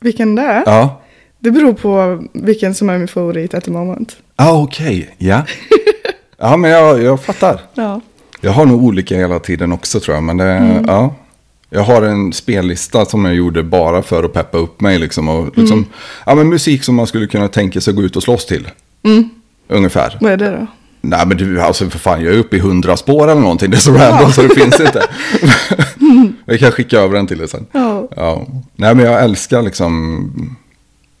Vilken 0.00 0.34
det 0.34 0.42
är? 0.42 0.62
Ja. 0.66 1.00
Det 1.38 1.50
beror 1.50 1.72
på 1.72 2.22
vilken 2.32 2.74
som 2.74 2.90
är 2.90 2.98
min 2.98 3.08
favorit 3.08 3.54
at 3.54 3.64
the 3.64 3.70
moment. 3.70 4.16
Ah, 4.36 4.52
okej. 4.62 5.14
Ja. 5.18 5.42
Ja, 6.44 6.56
men 6.56 6.70
jag, 6.70 7.02
jag 7.02 7.20
fattar. 7.22 7.60
Ja. 7.74 8.00
Jag 8.40 8.52
har 8.52 8.66
nog 8.66 8.84
olika 8.84 9.16
hela 9.16 9.38
tiden 9.38 9.72
också 9.72 10.00
tror 10.00 10.14
jag. 10.16 10.22
Men 10.24 10.36
det, 10.36 10.44
Mm. 10.44 10.84
ja. 10.88 11.14
Jag 11.70 11.82
har 11.82 12.02
en 12.02 12.32
spellista 12.32 13.04
som 13.04 13.24
jag 13.24 13.34
gjorde 13.34 13.62
bara 13.62 14.02
för 14.02 14.24
att 14.24 14.32
peppa 14.32 14.58
upp 14.58 14.80
mig. 14.80 14.98
Liksom, 14.98 15.28
och, 15.28 15.58
liksom, 15.58 15.78
Mm. 15.78 15.88
ja, 16.26 16.34
men 16.34 16.48
musik 16.48 16.84
som 16.84 16.94
man 16.94 17.06
skulle 17.06 17.26
kunna 17.26 17.48
tänka 17.48 17.80
sig 17.80 17.94
gå 17.94 18.02
ut 18.02 18.16
och 18.16 18.22
slåss 18.22 18.46
till. 18.46 18.68
Mm. 19.02 19.28
Ungefär. 19.68 20.18
Vad 20.20 20.32
är 20.32 20.36
det 20.36 20.50
då? 20.50 20.66
Nej 21.04 21.26
men 21.26 21.36
du, 21.36 21.60
alltså 21.60 21.90
för 21.90 21.98
fan, 21.98 22.24
jag 22.24 22.34
är 22.34 22.38
uppe 22.38 22.56
i 22.56 22.60
hundra 22.60 22.96
spår 22.96 23.30
eller 23.30 23.40
någonting. 23.40 23.70
Det 23.70 23.76
är 23.76 23.78
så 23.78 23.92
random 23.92 24.32
så 24.32 24.42
det 24.42 24.54
finns 24.54 24.80
inte. 24.80 25.02
jag 26.44 26.60
kan 26.60 26.72
skicka 26.72 26.98
över 27.00 27.16
den 27.16 27.26
till 27.26 27.38
dig 27.38 27.48
sen. 27.48 27.66
Ja. 27.72 28.08
Ja. 28.16 28.46
Nej 28.76 28.94
men 28.94 29.04
jag 29.04 29.24
älskar 29.24 29.62
liksom 29.62 30.56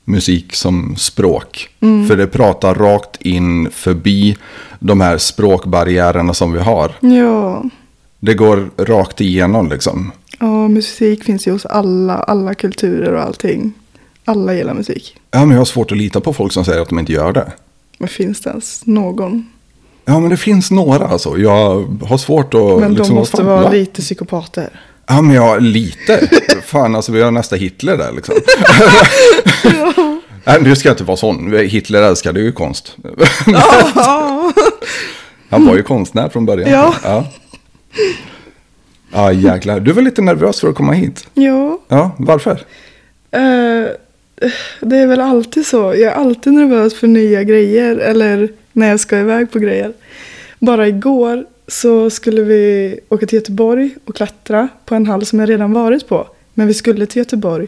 musik 0.04 0.54
som 0.54 0.96
språk. 0.96 1.68
För 2.08 2.16
det 2.16 2.26
pratar 2.26 2.74
rakt 2.74 3.22
in 3.22 3.70
förbi 3.70 4.36
de 4.78 5.00
här 5.00 5.18
språkbarriärerna 5.18 6.34
som 6.34 6.52
vi 6.52 6.58
har. 6.58 6.92
Ja. 7.00 7.64
Det 8.20 8.34
går 8.34 8.70
rakt 8.76 9.20
igenom 9.20 9.68
liksom. 9.68 10.12
Ja, 10.38 10.68
musik 10.68 11.24
finns 11.24 11.46
ju 11.46 11.52
hos 11.52 11.66
alla, 11.66 12.14
alla 12.14 12.54
kulturer 12.54 13.12
och 13.12 13.22
allting. 13.22 13.72
Alla 14.24 14.54
gillar 14.54 14.74
musik. 14.74 15.16
Ja 15.30 15.40
men 15.40 15.50
jag 15.50 15.58
har 15.58 15.64
svårt 15.64 15.92
att 15.92 15.98
lita 15.98 16.20
på 16.20 16.32
folk 16.32 16.52
som 16.52 16.64
säger 16.64 16.82
att 16.82 16.88
de 16.88 16.98
inte 16.98 17.12
gör 17.12 17.32
det. 17.32 17.52
Men 17.98 18.08
finns 18.08 18.40
det 18.40 18.50
ens 18.50 18.86
någon? 18.86 19.48
Ja 20.04 20.20
men 20.20 20.30
det 20.30 20.36
finns 20.36 20.70
några 20.70 21.06
alltså. 21.06 21.38
Jag 21.38 21.84
har 22.04 22.18
svårt 22.18 22.54
att... 22.54 22.80
Men 22.80 22.94
liksom, 22.94 23.14
de 23.14 23.20
måste 23.20 23.42
vara 23.42 23.62
va? 23.62 23.70
lite 23.70 24.02
psykopater. 24.02 24.80
Ja, 25.06 25.22
men 25.22 25.36
ja, 25.36 25.58
lite. 25.58 26.28
Fan, 26.64 26.94
alltså 26.94 27.12
vi 27.12 27.22
har 27.22 27.30
nästa 27.30 27.56
Hitler 27.56 27.96
där 27.96 28.12
liksom. 28.12 28.34
Nej, 30.44 30.62
nu 30.62 30.76
ska 30.76 30.88
jag 30.88 30.94
inte 30.94 31.04
vara 31.04 31.16
sån. 31.16 31.52
Hitler 31.52 32.02
älskade 32.02 32.40
ju 32.40 32.52
konst. 32.52 32.96
Ja. 33.94 34.52
Han 35.48 35.66
var 35.66 35.76
ju 35.76 35.82
konstnär 35.82 36.28
från 36.28 36.46
början. 36.46 36.70
Ja. 36.70 36.94
Ja, 37.04 37.26
ja 39.12 39.32
jäklar. 39.32 39.80
Du 39.80 39.92
var 39.92 40.02
lite 40.02 40.22
nervös 40.22 40.60
för 40.60 40.68
att 40.68 40.74
komma 40.74 40.92
hit. 40.92 41.26
ja. 41.34 41.78
Ja, 41.88 42.10
varför? 42.18 42.52
Eh, 43.30 43.86
det 44.80 44.96
är 44.96 45.06
väl 45.06 45.20
alltid 45.20 45.66
så. 45.66 45.76
Jag 45.76 46.00
är 46.00 46.14
alltid 46.14 46.52
nervös 46.52 46.94
för 46.94 47.06
nya 47.06 47.42
grejer. 47.42 47.96
Eller 47.96 48.48
när 48.72 48.88
jag 48.88 49.00
ska 49.00 49.18
iväg 49.18 49.50
på 49.50 49.58
grejer. 49.58 49.92
Bara 50.58 50.88
igår 50.88 51.44
så 51.68 52.10
skulle 52.10 52.42
vi 52.42 52.98
åka 53.08 53.26
till 53.26 53.36
Göteborg 53.38 53.90
och 54.04 54.16
klättra 54.16 54.68
på 54.84 54.94
en 54.94 55.06
hall 55.06 55.26
som 55.26 55.40
jag 55.40 55.48
redan 55.48 55.72
varit 55.72 56.08
på. 56.08 56.28
Men 56.54 56.66
vi 56.66 56.74
skulle 56.74 57.06
till 57.06 57.18
Göteborg. 57.18 57.66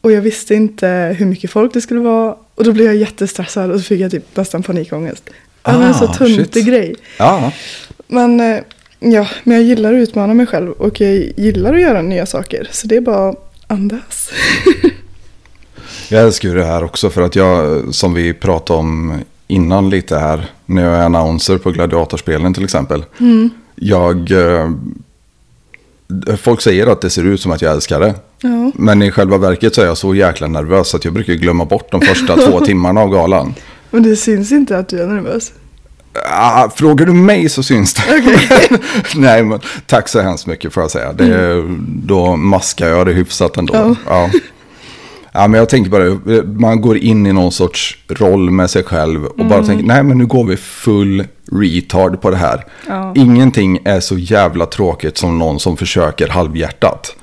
Och 0.00 0.12
jag 0.12 0.20
visste 0.22 0.54
inte 0.54 1.16
hur 1.18 1.26
mycket 1.26 1.50
folk 1.50 1.72
det 1.72 1.80
skulle 1.80 2.00
vara. 2.00 2.36
Och 2.54 2.64
då 2.64 2.72
blev 2.72 2.86
jag 2.86 2.96
jättestressad 2.96 3.70
och 3.70 3.80
så 3.80 3.84
fick 3.84 4.00
jag 4.00 4.10
typ 4.10 4.36
nästan 4.36 4.62
panikångest. 4.62 5.30
Det 5.62 5.72
var 5.72 5.82
en 5.82 5.94
så 5.94 6.04
Ah, 6.04 6.14
töntig 6.14 6.66
grej. 6.66 6.94
Ja, 7.18 7.52
Men, 8.06 8.38
ja, 8.98 9.28
men 9.44 9.56
jag 9.56 9.62
gillar 9.62 9.92
att 9.92 9.98
utmana 9.98 10.34
mig 10.34 10.46
själv 10.46 10.70
och 10.70 11.00
jag 11.00 11.14
gillar 11.36 11.74
att 11.74 11.80
göra 11.80 12.02
nya 12.02 12.26
saker. 12.26 12.68
Så 12.70 12.86
det 12.86 12.96
är 12.96 13.00
bara 13.00 13.28
att 13.28 13.52
Andas. 13.66 14.30
Jag 16.08 16.22
älskar 16.22 16.48
ju 16.48 16.54
det 16.54 16.64
här 16.64 16.84
också 16.84 17.10
för 17.10 17.22
att 17.22 17.36
jag, 17.36 17.84
som 17.94 18.14
vi 18.14 18.34
pratade 18.34 18.78
om 18.78 19.20
innan 19.52 19.90
lite 19.90 20.18
här, 20.18 20.50
när 20.66 20.82
jag 20.84 20.94
är 20.94 21.02
annonser 21.04 21.58
på 21.58 21.70
gladiatorspelen 21.70 22.54
till 22.54 22.64
exempel. 22.64 23.04
Jag, 23.74 24.30
eh, 24.30 24.70
folk 26.36 26.60
säger 26.60 26.86
att 26.86 27.00
det 27.00 27.10
ser 27.10 27.24
ut 27.24 27.40
som 27.40 27.52
att 27.52 27.62
jag 27.62 27.72
älskar 27.72 28.00
det. 28.00 28.14
Ja. 28.40 28.72
Men 28.74 29.02
i 29.02 29.10
själva 29.10 29.38
verket 29.38 29.74
så 29.74 29.82
är 29.82 29.86
jag 29.86 29.96
så 29.96 30.14
jäkla 30.14 30.48
nervös 30.48 30.94
att 30.94 31.04
jag 31.04 31.14
brukar 31.14 31.32
glömma 31.32 31.64
bort 31.64 31.92
de 31.92 32.00
första 32.00 32.36
två 32.36 32.60
timmarna 32.64 33.00
av 33.00 33.10
galan. 33.10 33.54
Men 33.90 34.02
det 34.02 34.16
syns 34.16 34.52
inte 34.52 34.78
att 34.78 34.88
du 34.88 35.02
är 35.02 35.06
nervös. 35.06 35.52
Ah, 36.30 36.70
frågar 36.70 37.06
du 37.06 37.12
mig 37.12 37.48
så 37.48 37.62
syns 37.62 37.94
det. 37.94 38.02
Nej, 39.16 39.42
men 39.44 39.60
tack 39.86 40.08
så 40.08 40.20
hemskt 40.20 40.46
mycket 40.46 40.72
får 40.72 40.82
jag 40.82 40.90
säga. 40.90 41.12
Det, 41.12 41.62
Då 41.86 42.36
maskar 42.36 42.88
jag 42.88 43.06
det 43.06 43.12
hyfsat 43.12 43.56
ändå. 43.56 43.74
Ja. 43.74 43.94
Ja. 44.06 44.30
Ja. 45.32 45.48
men 45.48 45.58
jag 45.58 45.68
tänker 45.68 45.90
bara, 45.90 46.42
man 46.44 46.80
går 46.80 46.96
in 46.96 47.26
i 47.26 47.32
någon 47.32 47.52
sorts 47.52 47.98
roll 48.08 48.50
med 48.50 48.70
sig 48.70 48.82
själv 48.82 49.24
och 49.24 49.46
bara 49.46 49.66
tänker, 49.66 49.84
nej 49.84 50.02
men 50.02 50.18
nu 50.18 50.26
går 50.26 50.44
vi 50.44 50.56
full 50.56 51.26
retard 51.52 52.20
på 52.20 52.30
det 52.30 52.36
här. 52.36 52.64
Ja. 52.88 53.12
Ingenting 53.16 53.78
är 53.84 54.00
så 54.00 54.18
jävla 54.18 54.66
tråkigt 54.66 55.18
som 55.18 55.38
någon 55.38 55.60
som 55.60 55.76
försöker 55.76 56.28
halvhjärtat. 56.28 57.16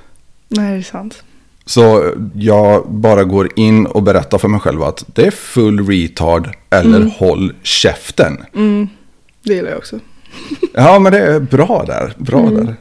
Nej, 0.48 0.72
det 0.72 0.78
är 0.78 0.82
sant. 0.82 1.24
Så 1.66 2.14
jag 2.34 2.92
bara 2.92 3.24
går 3.24 3.50
in 3.56 3.86
och 3.86 4.04
berättar 4.04 4.38
för 4.38 4.48
mig 4.48 4.60
själv 4.60 4.84
att 4.84 5.04
det 5.08 5.28
är 5.28 5.32
full 5.32 5.88
retard 5.88 6.50
eller 6.70 7.12
håll 7.18 7.54
käften. 7.64 8.38
Det 9.44 9.54
gillar 9.54 9.70
jag 9.70 9.78
också. 9.78 10.00
Ja, 10.74 11.00
men 11.00 11.12
det 11.12 11.20
är 11.20 11.40
bra 11.40 11.84
där. 11.88 12.14
Bra 12.18 12.50
där. 12.50 12.76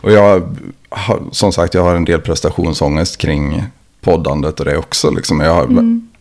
Och 0.00 0.12
jag 0.12 0.56
har, 0.88 1.20
som 1.32 1.52
sagt, 1.52 1.74
jag 1.74 1.82
har 1.82 1.94
en 1.94 2.04
del 2.04 2.20
prestationsångest 2.20 3.16
kring 3.18 3.62
poddandet 4.00 4.60
och 4.60 4.66
det 4.66 4.76
också. 4.76 5.10
Liksom. 5.10 5.40
Jag 5.40 5.54
har, 5.54 5.66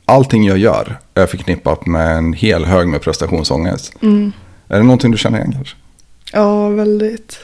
Allting 0.06 0.46
jag 0.46 0.58
gör 0.58 1.00
är 1.14 1.26
förknippat 1.26 1.86
med 1.86 2.18
en 2.18 2.34
hel 2.34 2.66
hög 2.66 2.88
med 2.88 3.02
prestationsångest. 3.02 3.94
Är 4.68 4.78
det 4.78 4.84
någonting 4.84 5.12
du 5.12 5.18
känner 5.18 5.38
igen 5.38 5.52
kanske? 5.52 5.76
Ja, 6.34 6.70
väldigt. 6.70 7.40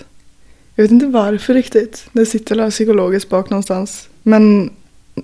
Jag 0.75 0.83
vet 0.83 0.91
inte 0.91 1.05
varför 1.05 1.53
riktigt. 1.53 2.07
Det 2.11 2.25
sitter 2.25 2.55
där 2.55 2.71
psykologiskt 2.71 3.29
bak 3.29 3.49
någonstans. 3.49 4.09
Men 4.23 4.69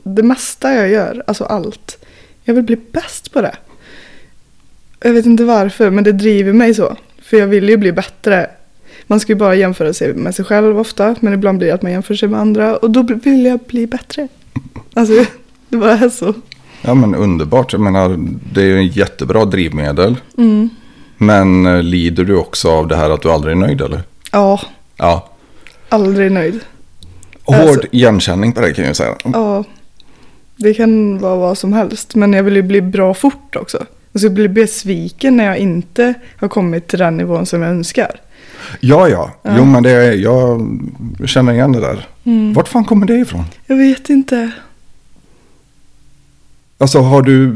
det 0.04 0.24
mesta 0.24 0.74
jag 0.74 0.90
gör, 0.90 1.24
alltså 1.28 1.44
allt. 1.44 2.06
Jag 2.44 2.54
vill 2.54 2.64
bli 2.64 2.78
bäst 2.92 3.34
på 3.34 3.42
det. 3.42 3.56
Jag 5.00 5.14
vet 5.14 5.26
inte 5.26 5.44
varför, 5.44 5.90
men 5.90 6.04
det 6.04 6.12
driver 6.12 6.54
mig 6.54 6.74
så. 6.74 6.96
För 7.22 7.38
jag 7.38 7.48
vill 7.48 7.70
ju 7.70 7.78
bli 7.78 7.92
bättre. 7.92 8.50
Man 9.08 9.20
ska 9.20 9.32
ju 9.32 9.38
bara 9.38 9.56
jämföra 9.56 9.94
sig 9.94 10.14
med 10.14 10.36
sig 10.36 10.46
själv 10.46 10.80
ofta. 10.80 11.16
Men 11.20 11.34
ibland 11.34 11.58
blir 11.58 11.68
det 11.68 11.74
att 11.74 11.82
man 11.82 11.92
jämför 11.92 12.16
sig 12.16 12.30
med 12.30 12.40
andra. 12.40 12.78
Och 12.78 12.92
då 12.92 13.04
vill 13.04 13.46
jag 13.46 13.60
bli 13.60 13.88
bättre. 13.88 14.28
Alltså, 14.94 15.26
det 15.70 15.78
bara 15.78 15.92
är 15.94 16.10
så. 16.10 16.34
Ja, 16.82 16.94
men 16.94 17.16
underbart. 17.16 17.72
Jag 17.74 17.82
menar, 17.82 18.18
det 18.54 18.62
är 18.62 18.66
ju 18.66 18.78
en 18.78 18.88
jättebra 18.88 19.46
drivmedel. 19.46 20.18
Mm. 20.38 20.70
Men 21.18 21.66
eh, 21.66 21.84
lider 21.84 22.24
du 22.24 22.36
också 22.36 22.72
av 22.72 22.88
det 22.88 22.96
här 22.96 23.10
att 23.10 23.22
du 23.22 23.32
aldrig 23.32 23.52
är 23.56 23.60
nöjd 23.60 23.82
eller? 23.82 24.02
Ja, 24.32 24.62
Ja. 24.98 25.30
aldrig 25.90 26.32
nöjd. 26.32 26.60
Hård 27.44 27.56
Alltså- 27.56 27.88
igenkänning 27.92 28.54
på 28.54 28.62
det 28.62 28.74
kan 28.74 28.86
jag 28.86 28.96
säga. 28.96 29.16
Ja, 29.24 29.64
det 30.56 30.74
kan 30.74 31.20
vara 31.20 31.36
vad 31.36 31.58
som 31.58 31.74
helst. 31.74 32.16
Men 32.16 32.34
jag 32.34 32.44
vill 32.44 32.56
ju 32.56 32.62
bli 32.62 32.82
bra 32.82 33.14
fort 33.14 33.56
också. 33.56 33.78
Alltså 34.14 34.26
jag 34.28 34.34
blir 34.34 34.48
besviken 34.48 35.38
när 35.38 35.46
jag 35.46 35.58
inte 35.58 36.14
har 36.38 36.48
kommit 36.48 36.88
till 36.88 37.00
den 37.00 37.18
nivån 37.18 37.46
som 37.46 37.62
jag 37.62 37.72
önskar. 37.72 38.12
Ja, 38.80 39.10
ja. 39.10 39.32
Jo, 39.58 39.66
men 39.66 39.84
det 39.84 40.14
jag 40.16 40.62
känner 41.26 41.54
igen 41.54 41.72
det 41.72 41.80
där. 41.80 42.08
Vart 42.54 42.68
fan 42.68 42.86
kommer 42.86 43.06
det 43.06 43.16
ifrån? 43.18 43.44
Jag 43.68 43.76
vet 43.76 44.10
inte. 44.10 44.52
Alltså 46.82 47.00
har 47.00 47.22
du, 47.22 47.56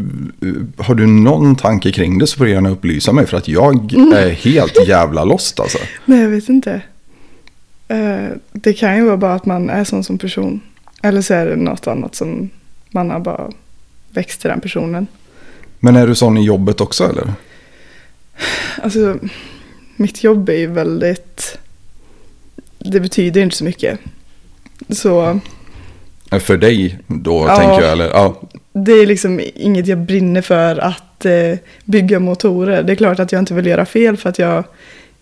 har 0.78 0.96
du 0.96 1.06
någon 1.08 1.56
tanke 1.56 1.92
kring 1.92 2.20
det 2.20 2.28
så 2.28 2.38
får 2.38 2.46
du 2.46 2.52
gärna 2.52 2.70
upplysa 2.70 3.12
mig. 3.14 3.26
För 3.26 3.38
att 3.38 3.48
jag 3.48 3.94
är 3.94 4.30
helt 4.30 4.88
jävla 4.88 5.24
lost 5.24 5.60
alltså. 5.60 5.78
Nej, 6.06 6.22
jag 6.22 6.30
vet 6.30 6.50
inte. 6.50 6.82
Eh, 7.88 8.28
det 8.52 8.74
kan 8.74 8.96
ju 8.98 9.06
vara 9.06 9.18
bara 9.18 9.34
att 9.34 9.46
man 9.46 9.70
är 9.70 9.84
sån 9.84 10.04
som 10.04 10.18
person. 10.18 10.62
Eller 11.04 11.22
så 11.22 11.34
är 11.34 11.46
det 11.46 11.56
något 11.56 11.88
annat 11.88 12.16
som 12.16 12.50
man 12.92 13.10
har 13.10 13.20
bara 13.20 13.52
växt 14.10 14.42
till 14.42 14.50
den 14.50 14.62
personen. 14.62 15.08
Men 15.80 15.96
är 15.96 16.08
du 16.08 16.16
sån 16.16 16.38
i 16.38 16.46
jobbet 16.46 16.82
också 16.82 17.10
eller? 17.10 17.34
Alltså, 18.84 19.18
mitt 19.96 20.24
jobb 20.24 20.50
är 20.50 20.58
ju 20.58 20.68
väldigt... 20.68 21.58
Det 22.80 23.00
betyder 23.00 23.42
inte 23.42 23.56
så 23.58 23.64
mycket. 23.64 24.00
Så 24.90 25.40
För 26.40 26.58
dig 26.58 27.00
då 27.08 27.46
Ja. 27.48 27.58
tänker 27.58 27.82
jag. 27.82 27.92
Eller, 27.92 28.08
ja. 28.10 28.42
Det 28.78 28.92
är 28.92 29.06
liksom 29.06 29.42
inget 29.56 29.88
jag 29.88 29.98
brinner 29.98 30.42
för 30.42 30.80
att 30.80 31.26
eh, 31.26 31.58
bygga 31.86 32.20
motorer. 32.20 32.84
Det 32.84 32.94
är 32.94 32.96
klart 32.96 33.20
att 33.20 33.32
jag 33.32 33.42
inte 33.42 33.54
vill 33.54 33.66
göra 33.66 33.86
fel 33.86 34.18
för 34.18 34.30
att 34.30 34.40
jag 34.40 34.64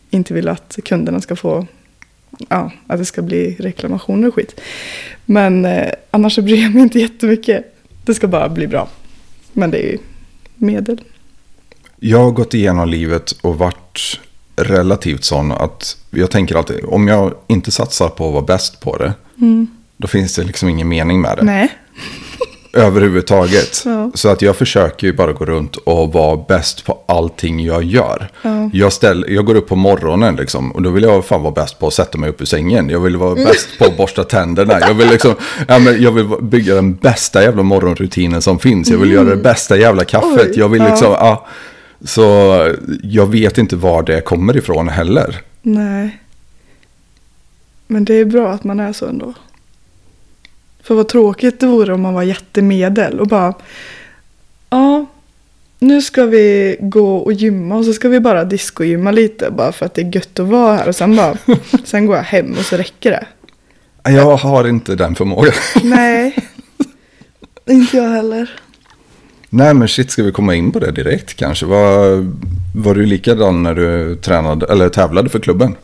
inte 0.09 0.33
vill 0.33 0.47
att 0.49 0.79
kunderna 0.85 1.21
ska 1.21 1.35
få, 1.35 1.67
ja, 2.49 2.71
att 2.87 2.99
det 2.99 3.05
ska 3.05 3.21
bli 3.21 3.55
reklamationer 3.59 4.27
och 4.27 4.35
skit. 4.35 4.59
Men 5.25 5.65
eh, 5.65 5.91
annars 6.11 6.35
så 6.35 6.41
bryr 6.41 6.61
jag 6.61 6.73
mig 6.73 6.83
inte 6.83 6.99
jättemycket. 6.99 7.75
Det 8.05 8.13
ska 8.13 8.27
bara 8.27 8.49
bli 8.49 8.67
bra. 8.67 8.87
Men 9.51 9.71
det 9.71 9.77
är 9.77 9.91
ju 9.91 9.97
medel. 10.55 11.01
Jag 11.99 12.19
har 12.23 12.31
gått 12.31 12.53
igenom 12.53 12.89
livet 12.89 13.31
och 13.31 13.57
varit 13.57 14.19
relativt 14.55 15.23
sån 15.23 15.51
att 15.51 15.97
jag 16.09 16.31
tänker 16.31 16.55
alltid 16.55 16.85
om 16.85 17.07
jag 17.07 17.33
inte 17.47 17.71
satsar 17.71 18.09
på 18.09 18.27
att 18.27 18.33
vara 18.33 18.45
bäst 18.45 18.79
på 18.81 18.97
det. 18.97 19.13
Då 19.97 20.07
finns 20.07 20.35
det 20.35 20.43
liksom 20.43 20.69
ingen 20.69 20.87
mening 20.87 21.21
med 21.21 21.37
det. 21.37 21.43
Nej. 21.43 21.71
Överhuvudtaget. 22.73 23.81
Ja. 23.85 24.11
Så 24.13 24.29
att 24.29 24.41
jag 24.41 24.55
försöker 24.55 25.07
ju 25.07 25.13
bara 25.13 25.33
gå 25.33 25.45
runt 25.45 25.75
och 25.75 26.13
vara 26.13 26.37
bäst 26.47 26.85
på 26.85 26.99
allting 27.05 27.59
jag 27.59 27.83
gör. 27.83 28.29
Ja. 28.41 28.69
Jag, 28.73 28.93
ställ, 28.93 29.25
jag 29.29 29.45
går 29.45 29.55
upp 29.55 29.67
på 29.67 29.75
morgonen 29.75 30.35
liksom, 30.35 30.71
och 30.71 30.81
då 30.81 30.89
vill 30.89 31.03
jag 31.03 31.25
fan 31.25 31.41
vara 31.41 31.53
bäst 31.53 31.79
på 31.79 31.87
att 31.87 31.93
sätta 31.93 32.17
mig 32.17 32.29
upp 32.29 32.41
ur 32.41 32.45
sängen. 32.45 32.89
Jag 32.89 32.99
vill 32.99 33.17
vara 33.17 33.35
bäst 33.35 33.67
på 33.79 33.85
att 33.85 33.97
borsta 33.97 34.23
tänderna. 34.23 34.79
Jag 34.79 34.93
vill, 34.93 35.09
liksom, 35.09 35.35
ja, 35.67 35.79
men 35.79 36.01
jag 36.01 36.11
vill 36.11 36.25
bygga 36.41 36.75
den 36.75 36.93
bästa 36.93 37.43
jävla 37.43 37.63
morgonrutinen 37.63 38.41
som 38.41 38.59
finns. 38.59 38.89
Jag 38.89 38.97
vill 38.97 39.11
göra 39.11 39.29
det 39.29 39.37
bästa 39.37 39.77
jävla 39.77 40.05
kaffet. 40.05 40.49
Oj, 40.51 40.59
jag 40.59 40.69
vill 40.69 40.83
liksom, 40.83 41.11
ja. 41.11 41.47
Så 42.05 42.21
jag 43.03 43.25
vet 43.25 43.57
inte 43.57 43.75
var 43.75 44.03
det 44.03 44.21
kommer 44.21 44.57
ifrån 44.57 44.89
heller. 44.89 45.41
Nej. 45.61 46.19
Men 47.87 48.05
det 48.05 48.13
är 48.13 48.25
bra 48.25 48.51
att 48.51 48.63
man 48.63 48.79
är 48.79 48.93
så 48.93 49.05
ändå. 49.05 49.33
För 50.83 50.95
vad 50.95 51.07
tråkigt 51.07 51.59
det 51.59 51.67
vore 51.67 51.93
om 51.93 52.01
man 52.01 52.13
var 52.13 52.23
jättemedel 52.23 53.19
och 53.19 53.27
bara 53.27 53.53
Ja, 54.69 55.05
nu 55.79 56.01
ska 56.01 56.25
vi 56.25 56.77
gå 56.79 57.17
och 57.17 57.33
gymma 57.33 57.75
och 57.75 57.85
så 57.85 57.93
ska 57.93 58.09
vi 58.09 58.19
bara 58.19 58.43
discogymma 58.43 59.11
lite 59.11 59.51
bara 59.51 59.71
för 59.71 59.85
att 59.85 59.93
det 59.93 60.01
är 60.01 60.15
gött 60.15 60.39
att 60.39 60.47
vara 60.47 60.75
här 60.75 60.87
och 60.87 60.95
sen 60.95 61.15
bara 61.15 61.37
Sen 61.83 62.05
går 62.05 62.15
jag 62.15 62.23
hem 62.23 62.55
och 62.59 62.65
så 62.65 62.77
räcker 62.77 63.11
det. 63.11 63.25
Jag 64.11 64.37
har 64.37 64.67
inte 64.67 64.95
den 64.95 65.15
förmågan. 65.15 65.53
Nej, 65.83 66.35
inte 67.69 67.97
jag 67.97 68.09
heller. 68.09 68.49
Nej 69.49 69.73
men 69.73 69.87
shit, 69.87 70.11
ska 70.11 70.23
vi 70.23 70.31
komma 70.31 70.55
in 70.55 70.71
på 70.71 70.79
det 70.79 70.91
direkt 70.91 71.33
kanske? 71.33 71.65
Var, 71.65 72.25
var 72.75 72.95
du 72.95 73.05
likadan 73.05 73.63
när 73.63 73.75
du 73.75 74.15
tränade, 74.15 74.65
eller 74.65 74.89
tävlade 74.89 75.29
för 75.29 75.39
klubben? 75.39 75.75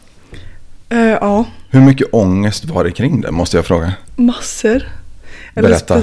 Eh, 0.90 1.00
ja, 1.00 1.46
Hur 1.72 1.82
mycket 1.82 2.08
ångest 2.12 2.66
var 2.66 2.84
det 2.84 2.92
kring 2.92 3.22
det, 3.22 3.32
måste 3.32 3.58
jag 3.58 3.66
fråga? 3.66 3.94
massor. 4.16 4.84
Berätta. 5.56 5.98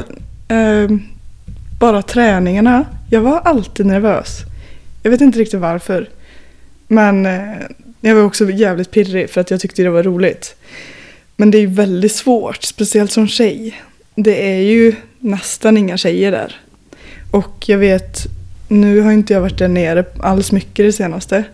eh, 0.48 0.90
bara 1.80 2.02
träningarna. 2.02 2.84
Jag 3.10 3.20
var 3.20 3.40
alltid 3.40 3.86
nervös. 3.86 4.38
Jag 5.02 5.10
vet 5.10 5.20
inte 5.20 5.38
riktigt 5.38 5.60
varför. 5.60 6.08
Men 6.88 7.26
eh, 7.26 7.54
jag 8.00 8.14
var 8.14 8.22
också 8.22 8.50
jävligt 8.50 8.90
pirrig 8.90 9.30
för 9.30 9.40
att 9.40 9.50
jag 9.50 9.60
tyckte 9.60 9.82
det 9.82 9.90
var 9.90 10.02
roligt. 10.02 10.54
Men 11.36 11.50
det 11.50 11.58
är 11.58 11.60
ju 11.60 11.66
väldigt 11.66 12.12
svårt, 12.12 12.62
speciellt 12.62 13.12
som 13.12 13.28
tjej. 13.28 13.80
Det 14.14 14.50
är 14.52 14.60
ju 14.60 14.94
nästan 15.18 15.76
inga 15.76 15.96
tjejer 15.96 16.32
där. 16.32 16.60
Och 17.30 17.68
jag 17.68 17.78
vet, 17.78 18.26
nu 18.68 19.00
har 19.00 19.12
inte 19.12 19.32
jag 19.32 19.40
varit 19.40 19.58
där 19.58 19.68
nere 19.68 20.04
alls 20.20 20.52
mycket 20.52 20.86
det 20.86 20.92
senaste. 20.92 21.44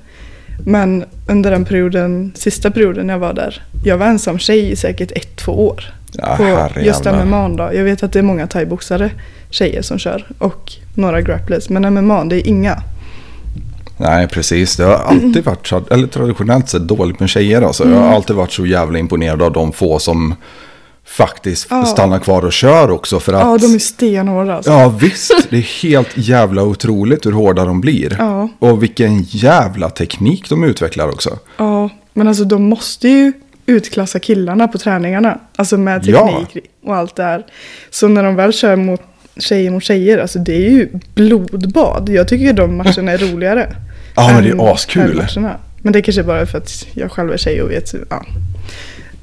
Men 0.65 1.05
under 1.29 1.51
den 1.51 1.65
perioden, 1.65 2.33
sista 2.35 2.71
perioden 2.71 3.09
jag 3.09 3.19
var 3.19 3.33
där, 3.33 3.63
jag 3.85 3.99
var 3.99 4.07
ensam 4.07 4.39
tjej 4.39 4.71
i 4.71 4.77
säkert 4.77 5.13
ett, 5.13 5.37
två 5.37 5.67
år. 5.67 5.95
Ja, 6.13 6.35
på 6.37 6.43
herrejävlar. 6.43 6.83
just 6.83 7.05
MMA 7.05 7.49
då. 7.49 7.71
Jag 7.75 7.85
vet 7.85 8.03
att 8.03 8.13
det 8.13 8.19
är 8.19 8.23
många 8.23 8.47
thaiboxare 8.47 9.11
tjejer 9.51 9.83
som 9.83 9.99
kör 9.99 10.27
och 10.39 10.73
några 10.95 11.21
grapplers. 11.21 11.69
Men 11.69 11.95
MMA, 11.95 12.25
det 12.25 12.37
är 12.37 12.49
inga. 12.49 12.83
Nej, 13.97 14.29
precis. 14.29 14.77
Det 14.77 14.85
har 14.85 14.95
alltid 14.95 15.45
varit, 15.45 15.73
eller 15.91 16.07
traditionellt 16.07 16.69
sett, 16.69 16.89
dåligt 16.89 17.21
med 17.21 17.29
tjejer. 17.29 17.63
Alltså. 17.63 17.89
Jag 17.89 17.97
har 17.97 18.15
alltid 18.15 18.37
varit 18.37 18.53
så 18.53 18.67
jävla 18.67 18.99
imponerad 18.99 19.43
av 19.43 19.53
de 19.53 19.73
få 19.73 19.99
som 19.99 20.35
faktiskt 21.05 21.67
Ja. 21.71 21.85
stannar 21.85 22.19
kvar 22.19 22.45
och 22.45 22.53
kör 22.53 22.91
också. 22.91 23.21
För 23.21 23.33
att, 23.33 23.41
Ja, 23.41 23.59
de 23.69 23.75
är 23.75 23.79
stenhårda 23.79 24.55
alltså. 24.57 24.71
Ja, 24.71 24.89
visst. 24.89 25.47
Det 25.51 25.57
är 25.57 25.83
helt 25.83 26.09
jävla 26.15 26.63
otroligt 26.63 27.27
hur 27.27 27.33
hårda 27.33 27.65
de 27.65 27.81
blir. 27.81 28.17
Ja. 28.19 28.49
Och 28.59 28.83
vilken 28.83 29.23
jävla 29.23 29.91
teknik 29.91 30.49
de 30.49 30.65
utvecklar 30.65 31.09
också. 31.09 31.39
Ja, 31.57 31.91
men 32.13 32.29
alltså 32.29 32.45
de 32.45 32.63
måste 32.63 33.09
ju 33.09 33.33
utklassa 33.67 34.19
killarna 34.19 34.69
på 34.69 34.79
träningarna. 34.79 35.39
Alltså 35.57 35.77
med 35.79 36.07
Ja. 36.07 36.27
teknik 36.47 36.65
och 36.85 36.97
allt 36.97 37.17
det 37.17 37.23
här. 37.23 37.47
Så 37.91 38.09
när 38.09 38.23
de 38.23 38.37
väl 38.37 38.53
kör 38.53 38.77
mot 38.77 39.01
tjejer 39.37 39.71
mot 39.71 39.85
tjejer, 39.85 40.19
alltså 40.19 40.39
det 40.39 40.55
är 40.67 40.71
ju 40.71 40.89
blodbad. 41.15 42.09
Jag 42.09 42.29
tycker 42.29 42.45
ju 42.45 42.53
de 42.53 42.77
matcherna 42.77 43.13
är 43.13 43.19
roligare. 43.19 43.75
Ja, 44.17 44.31
men 44.35 44.43
det 44.43 44.49
är 44.51 44.73
askul. 44.73 45.23
Men 45.85 45.93
det 45.93 46.03
kanske 46.03 46.23
bara 46.23 46.41
är 46.41 46.47
för 46.47 46.59
att 46.59 46.87
jag 46.95 47.13
själv 47.13 47.33
är 47.33 47.37
tjej 47.37 47.63
och 47.63 47.71
vet. 47.71 47.95
Ja. 48.11 48.25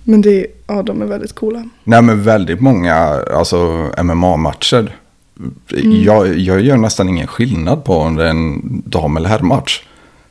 Men 0.10 0.22
det, 0.22 0.48
ja, 0.68 0.84
de 0.84 1.02
är 1.02 1.06
väldigt 1.06 1.34
coola. 1.34 1.64
Nej 1.84 2.02
men 2.02 2.24
väldigt 2.24 2.62
många 2.62 2.96
alltså, 3.34 3.90
MMA-matcher. 4.04 4.96
Jag, 6.06 6.38
jag 6.38 6.62
gör 6.62 6.78
nästan 6.78 7.10
ingen 7.10 7.28
skillnad 7.28 7.84
på 7.84 7.94
om 7.94 8.16
det 8.16 8.26
är 8.26 8.30
en 8.30 8.62
dam 8.86 9.18
eller 9.18 9.30
herrmatch. 9.30 9.82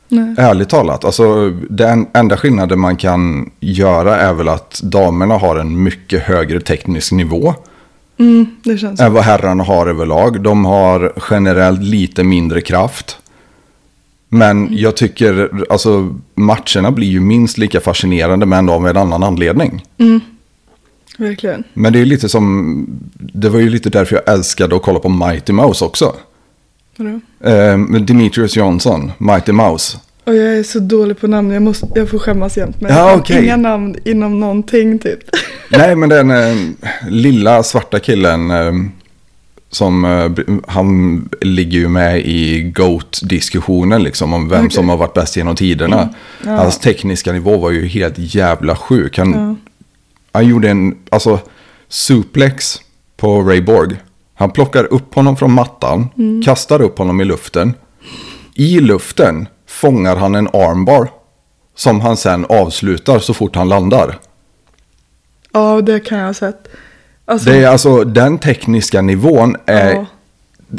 Nej. 0.07 0.35
Ärligt 0.37 0.69
talat. 0.69 1.05
Alltså, 1.05 1.49
den 1.69 2.07
enda 2.13 2.37
skillnaden 2.37 2.79
man 2.79 2.95
kan 2.95 3.51
göra 3.59 4.17
är 4.17 4.33
väl 4.33 4.49
att 4.49 4.81
damerna 4.83 5.37
har 5.37 5.55
en 5.55 5.83
mycket 5.83 6.21
högre 6.23 6.61
teknisk 6.61 7.11
nivå. 7.11 7.53
Mm, 8.17 8.45
Än 8.99 9.13
vad 9.13 9.23
herrarna 9.23 9.63
har 9.63 9.87
överlag. 9.87 10.41
De 10.41 10.65
har 10.65 11.13
generellt 11.29 11.83
lite 11.83 12.23
mindre 12.23 12.61
kraft. 12.61 13.17
Men 14.29 14.67
jag 14.71 14.95
tycker, 14.97 15.49
alltså 15.69 16.15
matcherna 16.35 16.91
blir 16.91 17.07
ju 17.07 17.19
minst 17.19 17.57
lika 17.57 17.79
fascinerande 17.79 18.45
men 18.45 18.59
ändå 18.59 18.73
av 18.73 18.87
en 18.87 18.97
annan 18.97 19.23
anledning. 19.23 19.83
verkligen. 21.17 21.63
Men 21.73 21.93
det 21.93 21.99
är 21.99 22.05
lite 22.05 22.29
som, 22.29 22.85
det 23.13 23.49
var 23.49 23.59
ju 23.59 23.69
lite 23.69 23.89
därför 23.89 24.15
jag 24.25 24.33
älskade 24.33 24.75
att 24.75 24.81
kolla 24.81 24.99
på 24.99 25.09
Mighty 25.09 25.53
Mouse 25.53 25.85
också. 25.85 26.15
Vadå? 26.97 27.19
Eh, 27.43 27.77
med 27.77 28.01
Demetrius 28.01 28.55
Johnson, 28.55 29.11
Mighty 29.17 29.51
Mouse. 29.51 29.97
Och 30.23 30.35
jag 30.35 30.57
är 30.57 30.63
så 30.63 30.79
dålig 30.79 31.19
på 31.19 31.27
namn, 31.27 31.51
jag, 31.51 31.61
måste, 31.61 31.87
jag 31.95 32.09
får 32.09 32.19
skämmas 32.19 32.57
jämt. 32.57 32.81
Men 32.81 32.95
Ja, 32.95 33.15
okej. 33.15 33.43
inga 33.43 33.57
namn 33.57 33.95
inom 34.05 34.39
någonting 34.39 34.99
typ. 34.99 35.19
Nej, 35.69 35.95
men 35.95 36.09
den 36.09 36.31
eh, 36.31 36.55
lilla 37.09 37.63
svarta 37.63 37.99
killen 37.99 38.51
eh, 38.51 38.71
som, 39.69 40.05
eh, 40.05 40.29
han 40.67 41.29
ligger 41.41 41.79
ju 41.79 41.87
med 41.89 42.19
i 42.19 42.61
GOAT-diskussionen 42.75 44.03
liksom 44.03 44.33
om 44.33 44.49
vem 44.49 44.59
Okej. 44.65 44.71
som 44.75 44.89
har 44.89 44.97
varit 44.97 45.13
bäst 45.13 45.37
genom 45.37 45.55
tiderna. 45.55 46.09
Ja. 46.45 46.51
Hans 46.51 46.79
tekniska 46.79 47.31
nivå 47.31 47.57
var 47.57 47.71
ju 47.71 47.87
helt 47.87 48.15
jävla 48.17 48.75
sjuk. 48.75 49.17
Han, 49.17 49.31
Ja. 49.33 49.55
han 50.31 50.47
gjorde 50.47 50.69
en, 50.69 50.95
alltså, 51.09 51.39
suplex 51.87 52.81
på 53.17 53.41
Ray 53.41 53.61
Borg. 53.61 53.95
Han 54.35 54.51
plockar 54.51 54.93
upp 54.93 55.15
honom 55.15 55.37
från 55.37 55.51
mattan, 55.53 56.09
Mm. 56.17 56.41
kastar 56.41 56.81
upp 56.81 56.97
honom 56.97 57.21
i 57.21 57.25
luften. 57.25 57.73
I 58.55 58.79
luften 58.79 59.47
fångar 59.67 60.15
han 60.15 60.35
en 60.35 60.47
armbar. 60.47 61.09
Som 61.75 62.01
han 62.01 62.17
sen 62.17 62.45
avslutar 62.49 63.19
så 63.19 63.33
fort 63.33 63.55
han 63.55 63.69
landar. 63.69 64.17
Ja, 65.53 65.81
det 65.81 65.99
kan 65.99 66.17
jag 66.17 66.25
ha 66.25 66.33
sett. 66.33 66.67
Alltså, 67.29 67.49
Det 67.49 67.63
är 67.63 67.67
alltså 67.67 68.03
den 68.03 68.37
tekniska 68.37 69.01
nivån 69.01 69.55
är... 69.65 69.93
ja. 69.93 70.05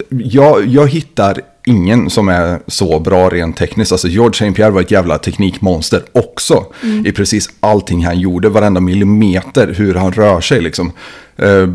Jag, 0.09 0.66
jag 0.66 0.88
hittar 0.88 1.40
ingen 1.66 2.11
som 2.11 2.28
är 2.28 2.59
så 2.66 2.99
bra 2.99 3.28
rent 3.28 3.57
tekniskt. 3.57 3.92
Alltså 3.92 4.09
George 4.09 4.30
St. 4.30 4.52
Pierre 4.52 4.71
var 4.71 4.80
ett 4.80 4.90
jävla 4.90 5.19
teknikmonster 5.19 6.02
också. 6.12 6.64
I 7.04 7.12
precis 7.12 7.50
allting 7.61 8.04
han 8.04 8.21
gjorde, 8.21 8.49
varenda 8.49 8.80
millimeter, 8.80 9.75
hur 9.76 9.95
han 9.95 10.12
rör 10.12 10.40
sig 10.40 10.61
liksom. 10.61 10.92
Eh, 11.37 11.69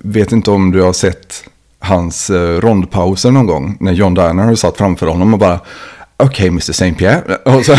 vet 0.00 0.32
inte 0.32 0.50
om 0.50 0.70
du 0.70 0.82
har 0.82 0.92
sett 0.92 1.44
hans 1.78 2.30
uh, 2.30 2.60
rondpauser 2.60 3.30
någon 3.30 3.46
gång. 3.46 3.76
När 3.80 3.92
John 3.92 4.14
Danaher 4.14 4.48
har 4.48 4.54
satt 4.54 4.76
framför 4.76 5.06
honom 5.06 5.32
och 5.32 5.38
bara... 5.38 5.60
Okej, 6.22 6.48
Mr. 6.48 6.70
St. 6.70 6.92
Pierre. 6.92 7.22
Så, 7.64 7.76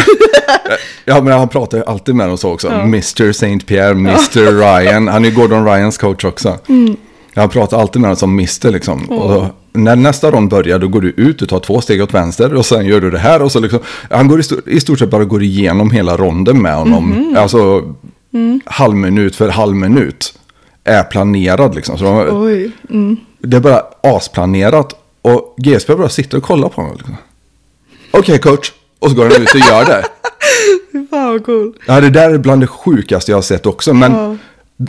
ja, 1.06 1.22
men 1.22 1.34
han 1.34 1.50
pratar 1.50 1.78
ju 1.78 1.84
alltid 1.84 2.16
med 2.16 2.28
dem 2.28 2.38
så 2.38 2.54
också. 2.54 2.68
Ja. 2.68 2.82
Mr. 2.82 3.30
St. 3.30 3.60
Pierre, 3.60 3.92
Mr. 3.92 4.52
Ryan. 4.52 5.08
Han 5.08 5.26
är 5.26 5.32
Gordon 5.32 5.66
Ryans 5.66 5.98
coach 5.98 6.26
också. 6.26 6.58
Han 7.36 7.50
pratar 7.50 7.80
alltid 7.80 8.02
med 8.02 8.10
dem 8.10 8.16
som 8.16 8.30
Mr. 8.34 8.72
Liksom. 8.72 9.06
Och 9.10 9.30
då, 9.30 9.48
när 9.74 9.96
nästa 9.96 10.32
rond 10.32 10.50
börjar 10.50 10.80
då 10.80 10.88
går 10.88 11.02
du 11.02 11.10
ut, 11.10 11.40
du 11.40 11.46
tar 11.46 11.60
två 11.60 11.82
steg 11.82 12.04
åt 12.04 12.14
vänster 12.14 12.54
och 12.54 12.66
sen 12.66 12.86
gör 12.86 13.02
du 13.02 13.12
det 13.12 13.20
här. 13.20 13.42
Och 13.42 13.52
så 13.52 13.60
liksom, 13.60 13.80
han 14.10 14.28
går 14.28 14.40
i, 14.40 14.44
stort, 14.44 14.68
i 14.68 14.80
stort 14.80 15.00
sett 15.00 15.10
bara 15.10 15.26
går 15.26 15.44
igenom 15.44 15.92
hela 15.92 16.18
ronden 16.18 16.62
med 16.62 16.76
honom. 16.76 17.36
Alltså 17.38 17.84
halv 18.66 18.96
minut 18.96 19.36
för 19.36 19.50
halv 19.50 19.76
minut. 19.76 20.34
Är 20.84 21.04
planerad 21.04 21.76
liksom. 21.76 21.98
Så 21.98 22.04
de, 22.04 22.44
Oj. 22.44 22.72
Mm. 22.90 23.18
det 23.40 23.58
är 23.58 23.62
bara 23.62 23.84
asplanerat. 24.04 24.96
Och 25.22 25.56
GSP 25.58 25.96
bara 25.96 26.10
sitter 26.10 26.38
och 26.38 26.44
kollar 26.44 26.70
på 26.70 26.82
honom. 26.82 26.98
Liksom. 26.98 27.16
Okej 28.20 28.40
coach. 28.40 28.72
Och 29.00 29.10
så 29.10 29.16
går 29.16 29.24
han 29.24 29.42
ut 29.42 29.54
och 29.54 29.60
gör 29.60 29.86
det. 29.86 30.06
Fan 31.10 31.32
vad 31.32 31.46
cool. 31.46 31.74
Ja, 31.88 32.02
det 32.02 32.10
där 32.10 32.30
är 32.34 32.38
bland 32.38 32.62
det 32.62 32.68
sjukaste 32.68 33.32
jag 33.32 33.38
har 33.38 33.42
sett 33.42 33.66
också. 33.66 33.94
Men 33.94 34.12
Ja. 34.14 34.36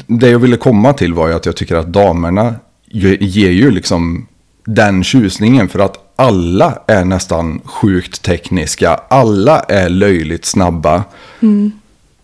det 0.07 0.31
jag 0.31 0.39
ville 0.39 0.57
komma 0.57 0.93
till 0.93 1.15
var 1.15 1.29
ju 1.29 1.35
att 1.35 1.47
jag 1.47 1.57
tycker 1.57 1.77
att 1.77 1.87
damerna 1.93 2.55
ge- 2.87 3.17
ger 3.21 3.51
ju 3.51 3.71
liksom 3.71 4.27
den 4.65 5.05
tjusningen. 5.05 5.69
För 5.69 5.79
att 5.79 6.13
alla 6.17 6.79
är 6.87 7.05
nästan 7.05 7.61
sjukt 7.65 8.23
tekniska. 8.23 9.01
Alla 9.09 9.61
är 9.61 9.89
löjligt 9.89 10.45
snabba. 10.45 11.05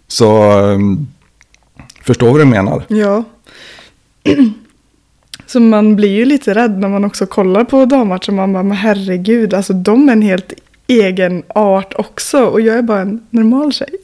Så 0.08 0.52
um, 0.60 1.08
förstår 2.02 2.30
vad 2.30 2.40
du 2.40 2.44
menar. 2.44 2.82
Ja. 2.88 3.24
Så 5.46 5.60
man 5.60 5.96
blir 5.96 6.10
ju 6.10 6.24
lite 6.24 6.54
rädd 6.54 6.78
när 6.78 6.88
man 6.88 7.04
också 7.04 7.26
kollar 7.26 7.64
på 7.64 7.84
dammatcher. 7.84 8.32
Man 8.32 8.52
bara, 8.52 8.62
men 8.62 8.76
herregud, 8.76 9.54
alltså 9.54 9.72
de 9.72 10.08
är 10.08 10.12
en 10.12 10.22
helt 10.22 10.52
egen 10.86 11.42
art 11.48 11.94
också. 11.96 12.44
Och 12.44 12.60
jag 12.60 12.78
är 12.78 12.82
bara 12.82 13.00
en 13.00 13.26
normal 13.30 13.72
tjej. 13.72 13.90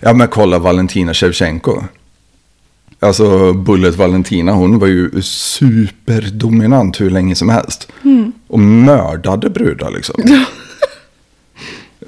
Ja 0.00 0.12
men 0.12 0.28
kolla 0.28 0.58
Valentina 0.58 1.14
Shevchenko. 1.14 1.82
Alltså 3.00 3.52
Bullet 3.52 3.96
Valentina, 3.96 4.52
hon 4.52 4.78
var 4.78 4.86
ju 4.86 5.22
superdominant 5.22 7.00
hur 7.00 7.10
länge 7.10 7.34
som 7.34 7.48
helst. 7.48 7.88
Och 8.48 8.58
mördade 8.58 9.50
brudar 9.50 9.90
liksom. 9.90 10.14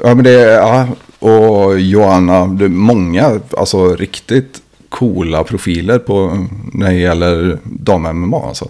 ja 0.01 0.15
men 0.15 0.25
det 0.25 0.31
är, 0.31 0.59
ja, 0.59 0.89
och 1.19 1.81
Johanna, 1.81 2.47
det 2.47 2.65
är 2.65 2.69
många, 2.69 3.41
alltså 3.57 3.97
riktigt 3.97 4.63
coola 4.89 5.45
profiler 5.45 5.99
på, 5.99 6.47
när 6.73 6.91
det 6.91 6.99
gäller 6.99 7.59
dam-MMA 7.65 8.49
alltså. 8.49 8.69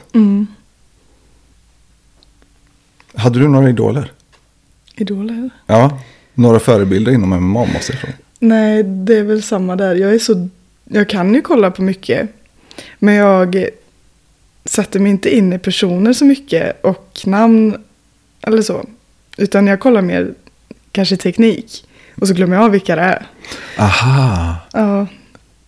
Hade 3.15 3.39
du 3.39 3.49
några 3.49 3.69
idoler? 3.69 4.13
Idoler? 5.01 5.51
Ja, 5.67 5.99
några 6.35 6.59
förebilder 6.59 7.13
inom 7.13 7.31
MMA 7.45 7.65
måste 7.65 7.93
jag 7.93 8.01
fråga. 8.01 8.15
Nej, 8.39 8.83
det 8.83 9.17
är 9.19 9.23
väl 9.23 9.43
samma 9.43 9.77
där. 9.77 9.95
Jag 9.95 10.15
är 10.15 10.19
så... 10.19 10.49
Jag 10.85 11.09
kan 11.09 11.35
ju 11.35 11.43
kolla 11.43 11.71
på 11.71 11.83
mycket. 11.83 12.29
Men 12.99 13.15
jag 13.15 13.65
sätter 14.65 15.01
mig 15.01 15.11
inte 15.11 15.37
in 15.37 15.53
i 15.53 15.59
personer 15.59 16.13
så 16.13 16.25
mycket 16.25 16.85
och 16.85 17.21
namn 17.25 17.77
eller 18.43 18.63
så. 18.63 18.87
Utan 19.37 19.67
jag 19.67 19.81
kollar 19.81 20.03
mer 20.03 20.35
kanske 20.93 21.17
teknik. 21.17 21.85
Och 22.21 22.29
så 22.29 22.35
glömmer 22.35 22.57
jag 22.57 22.65
av 22.65 22.71
vilka 22.71 22.97
det 22.97 23.03
är. 23.03 23.27
Aha. 23.79 24.57
Ja, 24.73 25.07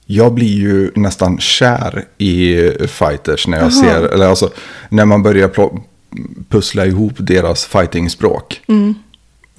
Jag 0.06 0.34
blir 0.34 0.54
ju 0.58 0.90
nästan 0.94 1.38
kär 1.38 2.04
i 2.18 2.56
fighters 2.86 3.46
när 3.46 3.58
jag 3.58 3.64
Jaha. 3.72 3.82
ser, 3.84 4.08
eller 4.08 4.26
alltså 4.26 4.50
när 4.88 5.04
man 5.04 5.22
börjar 5.22 5.50
pussla 6.48 6.86
ihop 6.86 7.12
deras 7.18 7.64
fightingspråk. 7.64 8.60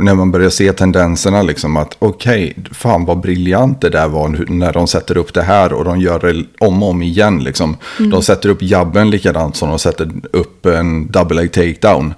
När 0.04 0.16
man 0.16 0.32
börjar 0.32 0.50
se 0.50 0.74
tendenserna 0.74 1.42
liksom 1.42 1.78
att 1.78 1.96
okej, 2.00 2.56
fan 2.72 3.06
vad 3.06 3.20
briljant 3.20 3.82
det 3.82 3.90
där 3.90 4.08
var 4.08 4.30
när 4.50 4.74
de 4.74 4.88
sätter 4.88 5.18
upp 5.18 5.34
det 5.34 5.42
här 5.42 5.74
och 5.74 5.86
de 5.86 6.00
gör 6.00 6.20
det 6.20 6.46
om 6.60 6.84
och 6.84 6.90
om 6.90 7.02
igen 7.02 7.44
liksom. 7.44 7.78
De 7.98 8.24
sätter 8.24 8.50
upp 8.50 8.62
jabben 8.62 9.10
likadant 9.10 9.56
som 9.56 9.70
de 9.70 9.80
sätter 9.80 10.12
upp 10.32 10.66
en 10.66 11.12
double 11.12 11.36
leg 11.36 11.52
takedown. 11.52 12.14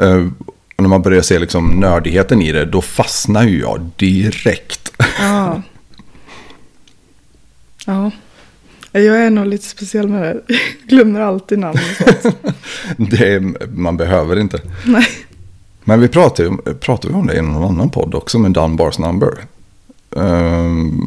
Eh, 0.00 0.26
och 0.76 0.82
när 0.82 0.88
man 0.88 1.02
börjar 1.02 1.22
se 1.22 1.38
liksom 1.38 1.80
nördigheten 1.80 2.42
i 2.42 2.52
det, 2.52 2.64
då 2.64 2.82
fastnar 2.82 3.44
ju 3.44 3.60
jag 3.60 3.90
direkt. 3.96 4.92
ja. 5.20 5.62
Ja. 7.86 8.10
Jag 8.92 9.24
är 9.24 9.30
nog 9.30 9.46
lite 9.46 9.64
speciell 9.64 10.08
med 10.08 10.22
det. 10.22 10.40
Jag 10.46 10.58
glömmer 10.88 11.20
alltid 11.20 11.58
namn 11.58 11.78
och 12.00 12.22
sånt. 12.22 12.36
det 13.10 13.32
är, 13.34 13.68
man 13.76 13.96
behöver 13.96 14.38
inte. 14.38 14.60
Nej. 14.84 15.06
Men 15.88 16.00
vi 16.00 16.08
pratade, 16.08 16.74
pratade 16.74 17.14
om 17.14 17.26
det 17.26 17.36
i 17.36 17.42
någon 17.42 17.64
annan 17.64 17.90
podd 17.90 18.14
också 18.14 18.38
med 18.38 18.52
Dunbars 18.52 18.98
number. 18.98 19.38
Ehm, 20.16 21.00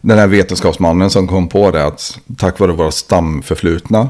den 0.00 0.18
här 0.18 0.26
vetenskapsmannen 0.26 1.10
som 1.10 1.26
kom 1.26 1.48
på 1.48 1.70
det 1.70 1.86
att 1.86 2.18
tack 2.36 2.58
vare 2.58 2.72
våra 2.72 2.90
stamförflutna 2.90 4.08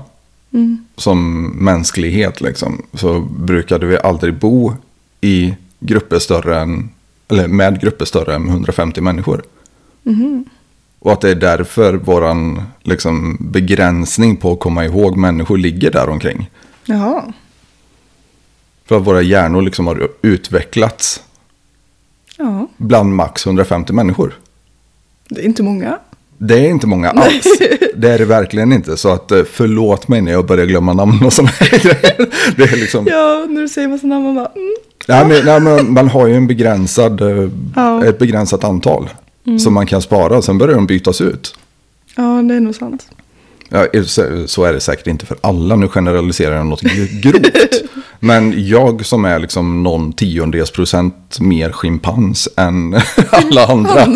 som 0.97 1.47
mänsklighet 1.47 2.41
liksom, 2.41 2.83
så 2.95 3.21
brukade 3.21 3.87
vi 3.87 3.99
aldrig 3.99 4.39
bo 4.39 4.73
i 5.21 5.55
grupper 5.81 6.19
större 6.19 6.61
än, 6.61 6.91
eller 7.29 7.49
med 7.49 7.81
grupper 7.81 8.05
större 8.05 8.35
än 8.35 8.49
150 8.49 9.01
människor. 9.01 9.43
Och 10.99 11.13
att 11.13 11.21
det 11.21 11.31
är 11.31 11.35
därför 11.35 11.95
våran 11.95 12.63
liksom, 12.83 13.37
begränsning 13.41 14.37
på 14.37 14.53
att 14.53 14.61
komma 14.61 14.85
ihåg 14.85 15.17
människor 15.17 15.59
ligger 15.59 15.91
där 15.91 16.09
omkring. 16.09 16.51
Jaha. 16.85 17.33
För 18.90 18.96
att 18.96 19.07
våra 19.07 19.22
hjärnor 19.22 19.62
liksom 19.62 19.87
har 19.87 20.09
utvecklats 20.22 21.22
Ja. 22.38 22.68
bland 22.76 23.14
max 23.14 23.46
150 23.46 23.92
människor. 23.92 24.33
Det 25.29 25.40
är 25.40 25.44
inte 25.44 25.62
många. 25.62 25.98
Det 26.38 26.55
är 26.59 26.68
inte 26.70 26.87
många 26.87 27.11
alls. 27.11 27.44
Det 27.94 28.09
är 28.11 28.18
det 28.18 28.24
verkligen 28.24 28.72
inte. 28.72 28.96
Så 28.96 29.09
att 29.12 29.31
eh, 29.31 29.42
förlåt 29.53 30.09
mig 30.09 30.20
när 30.20 30.33
jag 30.33 30.46
börjar 30.46 30.66
glömma 30.66 30.92
namn 30.92 31.22
och 31.26 31.33
sådana 31.33 31.53
grejer. 31.61 32.29
Det 32.57 32.62
är 32.62 32.76
liksom... 32.76 33.07
Ja, 33.07 33.46
när 33.48 33.61
du 33.61 33.68
säger 33.68 33.88
massa 33.88 34.07
namn 34.07 34.24
man 34.24 34.35
bara 34.35 34.46
mm. 34.55 34.74
Nej, 35.09 35.26
men, 35.26 35.44
nej, 35.44 35.61
men 35.61 35.92
man 35.92 36.09
har 36.09 36.26
ju 36.26 36.35
en 36.35 36.46
begränsad, 36.46 37.20
eh, 37.20 37.48
Ja. 37.76 38.05
ett 38.05 38.18
begränsat 38.18 38.64
antal. 38.64 39.09
Som 39.61 39.74
man 39.74 39.87
kan 39.87 40.03
spara. 40.03 40.42
Sen 40.42 40.59
börjar 40.59 40.74
de 40.74 40.87
bytas 40.87 41.20
ut. 41.20 41.55
Ja, 42.16 42.22
det 42.22 42.55
är 42.55 42.61
nog 42.61 42.74
sant. 42.74 43.07
Ja, 43.72 43.87
så- 44.07 44.46
så 44.46 44.64
är 44.64 44.72
det 44.72 44.81
säkert 44.81 45.07
inte 45.07 45.26
för 45.26 45.37
alla. 45.40 45.76
Nu 45.76 45.88
generaliserar 45.88 46.57
jag 46.57 46.66
något 46.66 46.81
grovt. 47.22 47.46
Men 48.21 48.67
jag 48.67 49.07
som 49.07 49.25
är 49.25 49.39
liksom 49.39 49.83
någon 49.83 50.13
tiondels 50.13 50.71
procent 50.71 51.41
mer 51.41 51.73
schimpans 51.73 52.49
än 52.57 52.95
alla 53.31 53.67
andra. 53.67 54.07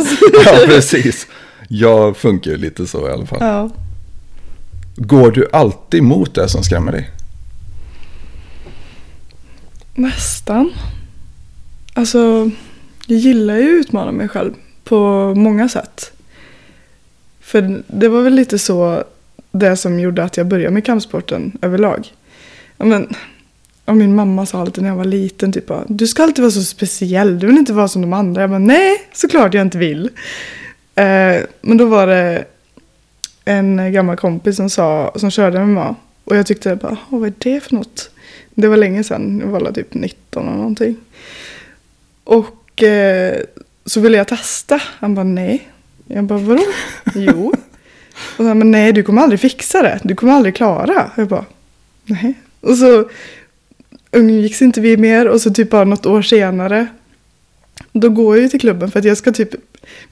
Ja, 0.44 0.58
precis. 0.66 1.26
Jag 1.68 2.16
funkar 2.16 2.50
ju 2.50 2.56
lite 2.56 2.86
så 2.86 3.08
i 3.08 3.12
alla 3.12 3.26
fall. 3.26 3.38
Ja. 3.40 3.70
Går 4.96 5.30
du 5.30 5.48
alltid 5.52 6.00
emot 6.00 6.34
det 6.34 6.48
som 6.48 6.62
skrämmer 6.62 6.92
dig? 6.92 7.10
Nästan. 9.94 10.70
Alltså, 11.94 12.50
jag 13.06 13.18
gillar 13.18 13.56
ju 13.56 13.80
att 13.80 13.86
utmana 13.86 14.12
mig 14.12 14.28
själv 14.28 14.52
på 14.84 15.32
många 15.34 15.68
sätt. 15.68 16.12
För 17.40 17.82
det 17.86 18.08
var 18.08 18.22
väl 18.22 18.34
lite 18.34 18.58
så 18.58 19.04
det 19.52 19.76
som 19.76 20.00
gjorde 20.00 20.24
att 20.24 20.36
jag 20.36 20.46
började 20.46 20.74
med 20.74 20.84
kampsporten 20.86 21.58
överlag. 21.62 22.12
Men, 22.76 23.14
och 23.84 23.96
min 23.96 24.14
mamma 24.14 24.46
sa 24.46 24.60
alltid 24.60 24.82
när 24.82 24.90
jag 24.90 24.96
var 24.96 25.04
liten, 25.04 25.52
typ 25.52 25.70
du 25.86 26.06
ska 26.06 26.22
alltid 26.22 26.42
vara 26.42 26.52
så 26.52 26.62
speciell, 26.62 27.38
du 27.38 27.46
vill 27.46 27.58
inte 27.58 27.72
vara 27.72 27.88
som 27.88 28.02
de 28.02 28.12
andra. 28.12 28.40
Jag 28.40 28.50
bara, 28.50 28.58
nej, 28.58 29.08
såklart 29.12 29.54
jag 29.54 29.62
inte 29.62 29.78
vill. 29.78 30.10
Eh, 30.94 31.36
men 31.60 31.76
då 31.76 31.86
var 31.86 32.06
det 32.06 32.44
en 33.44 33.92
gammal 33.92 34.16
kompis 34.16 34.56
som, 34.56 34.70
sa, 34.70 35.12
som 35.16 35.30
körde 35.30 35.64
MMA. 35.64 35.94
Och 36.24 36.36
jag 36.36 36.46
tyckte 36.46 36.76
bara, 36.76 36.96
"Åh, 37.10 37.18
vad 37.20 37.28
är 37.28 37.34
det 37.38 37.60
för 37.60 37.74
något? 37.74 38.10
Det 38.54 38.68
var 38.68 38.76
länge 38.76 39.04
sedan, 39.04 39.40
jag 39.44 39.46
var 39.46 39.72
typ 39.72 39.94
19 39.94 40.46
eller 40.48 40.56
någonting. 40.56 40.96
Och 42.24 42.82
eh, 42.82 43.36
så 43.86 44.00
ville 44.00 44.16
jag 44.16 44.28
testa. 44.28 44.82
Han 44.98 45.14
bara 45.14 45.24
nej. 45.24 45.68
Jag 46.06 46.24
bara 46.24 46.38
vadå? 46.38 46.62
jo. 47.14 47.54
Och 48.38 48.44
han 48.44 48.58
bara 48.58 48.64
nej 48.64 48.92
du 48.92 49.02
kommer 49.02 49.22
aldrig 49.22 49.40
fixa 49.40 49.82
det. 49.82 50.00
Du 50.02 50.14
kommer 50.14 50.32
aldrig 50.32 50.56
klara. 50.56 51.10
Jag 51.16 51.28
bara 51.28 51.44
nej. 52.04 52.34
Och 52.60 52.76
så 52.76 53.08
umgicks 54.14 54.62
inte 54.62 54.80
vi 54.80 54.96
mer 54.96 55.28
och 55.28 55.40
så 55.40 55.50
typ 55.50 55.70
bara 55.70 55.84
något 55.84 56.06
år 56.06 56.22
senare. 56.22 56.86
Då 57.92 58.08
går 58.08 58.36
jag 58.36 58.42
ju 58.42 58.48
till 58.48 58.60
klubben 58.60 58.90
för 58.90 58.98
att 58.98 59.04
jag 59.04 59.16
ska 59.16 59.32
typ 59.32 59.50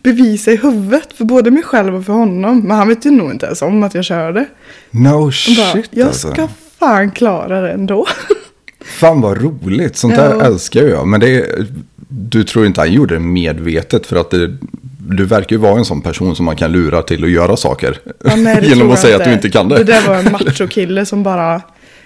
bevisa 0.03 0.51
i 0.53 0.57
huvudet 0.57 1.12
för 1.15 1.25
både 1.25 1.51
mig 1.51 1.62
själv 1.62 1.95
och 1.97 2.05
för 2.07 2.12
honom. 2.12 2.61
Men 2.61 2.77
han 2.77 2.88
vet 2.88 3.07
ju 3.07 3.11
nog 3.11 3.31
inte 3.31 3.47
ens 3.47 3.62
om 3.62 3.83
att 3.83 3.95
jag 3.95 4.05
körde. 4.05 4.47
No 4.91 5.11
bara, 5.11 5.33
shit 5.33 5.88
jag 5.91 6.07
alltså. 6.09 6.33
ska 6.33 6.49
fan 6.79 7.11
klara 7.11 7.61
det 7.61 7.73
ändå. 7.73 8.07
Fan 8.85 9.21
vad 9.21 9.43
roligt. 9.43 9.97
Sånt 9.97 10.17
där 10.17 10.35
Ja. 10.35 10.43
älskar 10.45 10.83
jag. 10.83 11.09
Men 11.09 11.21
det 11.21 11.29
är, 11.37 11.67
du 12.09 12.45
tror 12.45 12.67
inte 12.67 12.81
han 12.81 12.93
gjorde 12.93 13.15
det 13.15 13.21
medvetet. 13.21 14.07
För 14.07 14.17
att 14.17 14.31
det, 14.31 14.57
du 14.99 15.25
verkar 15.25 15.57
ju 15.57 15.61
vara 15.62 15.79
en 15.79 15.85
sån 15.85 16.03
person 16.03 16.37
som 16.37 16.45
man 16.45 16.57
kan 16.57 16.73
lura 16.73 17.03
till 17.03 17.25
att 17.25 17.31
göra 17.31 17.57
saker. 17.57 17.99
Ja, 18.25 18.37
nej, 18.37 18.59
Genom 18.69 18.83
att 18.87 18.91
jag 18.91 18.99
säga 18.99 19.17
att 19.17 19.25
du 19.25 19.33
inte 19.33 19.51
kan 19.51 19.69
det. 19.69 19.77
Det 19.77 19.85
där 19.85 20.09
var 20.09 20.15
en 20.17 20.33
machokille 20.33 21.07
som 21.07 21.23
bara, 21.23 21.62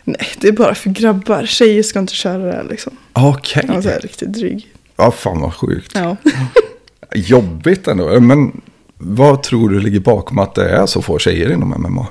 nej 0.07 0.29
det 0.41 0.49
är 0.49 0.53
bara 0.53 0.75
för 0.75 0.91
grabbar, 0.91 1.47
tjejer 1.47 1.83
ska 1.83 1.99
inte 1.99 2.15
köra 2.15 2.39
det 2.39 2.53
här 2.53 2.67
liksom. 2.71 2.97
Okej. 3.13 3.65
Han 3.69 3.81
var 3.81 4.01
riktigt 4.01 4.33
dryg. 4.33 4.67
Ja, 4.97 5.11
fan 5.11 5.41
vad 5.41 5.55
sjukt. 5.55 5.93
Ja. 5.95 6.17
Jobbigt 7.15 7.89
ändå. 7.89 8.21
Men 8.21 8.61
vad 8.99 9.43
tror 9.43 9.69
du 9.69 9.81
ligger 9.81 10.01
bakom 10.01 10.39
att 10.39 10.55
det 10.55 10.69
är 10.69 10.87
så 10.87 11.03
få 11.03 11.19
tjejer 11.19 11.53
inom 11.53 11.69
MMA? 11.69 12.07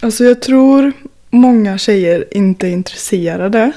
Alltså 0.00 0.24
jag 0.24 0.42
tror 0.42 0.92
många 1.30 1.78
tjejer 1.78 2.24
inte 2.30 2.66
är 2.66 2.70
intresserade. 2.70 3.72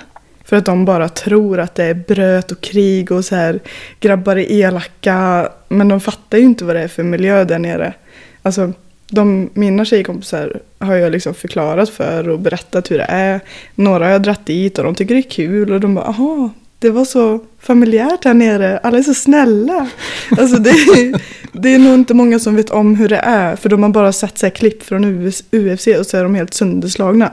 För 0.46 0.56
att 0.56 0.66
de 0.66 0.86
bara 0.86 1.10
tror 1.10 1.60
att 1.60 1.76
det 1.76 1.84
är 1.84 1.94
bröt 1.94 2.52
och 2.52 2.62
krig 2.62 3.12
och 3.12 3.26
så 3.26 3.36
här 3.36 3.60
grabbar 4.00 4.36
är 4.36 4.52
elaka. 4.52 5.50
Men 5.68 5.88
de 5.88 6.02
fattar 6.02 6.38
ju 6.38 6.44
inte 6.44 6.66
vad 6.66 6.76
det 6.76 6.82
är 6.82 6.88
för 6.88 7.04
miljö 7.04 7.44
där 7.44 7.60
nere. 7.60 7.94
Alltså 8.42 8.74
de, 9.10 9.50
mina 9.54 9.86
tjejkompisar 9.86 10.60
har 10.80 10.96
jag 10.96 11.12
liksom 11.12 11.34
förklarat 11.34 11.90
för 11.90 12.30
och 12.30 12.40
berättat 12.40 12.92
hur 12.92 12.98
det 12.98 13.06
är. 13.10 13.40
Några 13.76 14.06
har 14.06 14.12
jag 14.12 14.24
dratt 14.24 14.46
dit 14.46 14.78
och 14.78 14.84
de 14.84 14.96
tycker 14.96 15.16
det 15.16 15.20
är 15.20 15.30
kul 15.30 15.72
och 15.74 15.80
de 15.80 15.96
bara 15.96 16.06
aha, 16.06 16.50
det 16.80 16.90
var 16.90 17.06
så 17.06 17.40
familjärt 17.60 18.26
här 18.26 18.34
nere, 18.34 18.78
alla 18.78 18.98
är 18.98 19.02
så 19.04 19.14
snälla. 19.14 19.90
Alltså 20.38 20.56
det, 20.60 20.70
är- 20.70 21.22
det 21.52 21.70
är 21.76 21.80
nog 21.80 21.94
inte 21.94 22.14
många 22.14 22.40
som 22.40 22.56
vet 22.56 22.70
om 22.70 22.96
hur 22.96 23.10
det 23.10 23.18
är 23.24 23.56
för 23.56 23.70
de 23.70 23.84
har 23.84 23.90
bara 23.90 24.12
sett 24.14 24.38
så 24.38 24.46
här 24.46 24.52
klipp 24.52 24.84
från 24.84 25.06
UFC 25.52 25.88
och 26.00 26.06
så 26.06 26.18
är 26.18 26.24
de 26.24 26.36
helt 26.36 26.54
sönderslagna. 26.54 27.32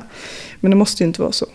Men 0.61 0.70
det 0.70 0.76
måste 0.76 1.02
ju 1.02 1.06
inte 1.06 1.22
vara 1.22 1.33
så. 1.33 1.46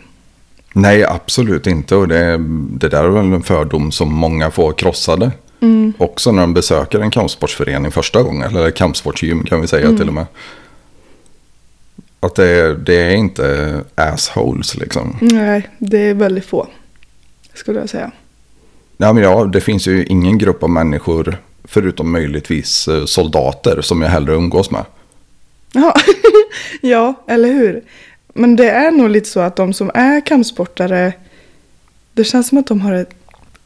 Nej, 0.73 1.03
absolut 1.05 1.67
inte. 1.67 1.95
Och 1.95 2.07
det, 2.07 2.37
det 2.79 2.89
där 2.89 3.03
är 3.03 3.09
väl 3.09 3.33
en 3.33 3.43
fördom 3.43 3.91
som 3.91 4.13
många 4.13 4.51
får 4.51 4.73
krossade. 4.73 5.31
Mm. 5.65 5.93
Också 5.97 6.31
när 6.31 6.41
de 6.41 6.53
besöker 6.53 6.99
en 6.99 7.11
kampsportsförening 7.11 7.91
första 7.91 8.23
gången. 8.23 8.55
Eller 8.55 8.71
kampsportsgym 8.71 9.43
kan 9.43 9.61
vi 9.61 9.67
säga 9.67 9.85
Mm. 9.85 9.97
till 9.97 10.07
och 10.07 10.13
med. 10.13 10.25
Att 12.19 12.35
det, 12.35 12.49
är- 12.49 12.73
det 12.73 12.95
är 12.95 13.15
inte 13.15 13.81
assholes 13.95 14.75
liksom. 14.77 15.17
Nej, 15.21 15.69
det 15.77 15.97
är 15.97 16.13
väldigt 16.13 16.45
få. 16.45 16.67
Skulle 17.53 17.79
jag 17.79 17.89
säga. 17.89 18.11
Ja, 18.97 19.13
men 19.13 19.23
ja, 19.23 19.45
det 19.45 19.61
finns 19.61 19.87
ju 19.87 20.05
ingen 20.05 20.37
grupp 20.37 20.63
av 20.63 20.69
människor, 20.69 21.37
förutom 21.63 22.11
möjligtvis 22.11 22.87
eh, 22.87 23.05
soldater, 23.05 23.81
som 23.81 24.01
jag 24.01 24.09
hellre 24.09 24.33
umgås 24.33 24.71
med. 24.71 24.85
Ja, 25.71 25.93
ja, 26.81 27.13
eller 27.27 27.49
hur? 27.53 27.81
Men 28.33 28.55
det 28.55 28.69
är 28.69 28.91
nog 28.91 29.09
lite 29.09 29.29
så 29.29 29.39
att 29.39 29.55
de 29.55 29.73
som 29.73 29.91
är 29.93 30.25
kampsportare, 30.25 31.13
det 32.13 32.23
känns 32.23 32.47
som 32.47 32.57
att 32.57 32.67
de 32.67 32.81
har 32.81 32.93
ett 32.93 33.13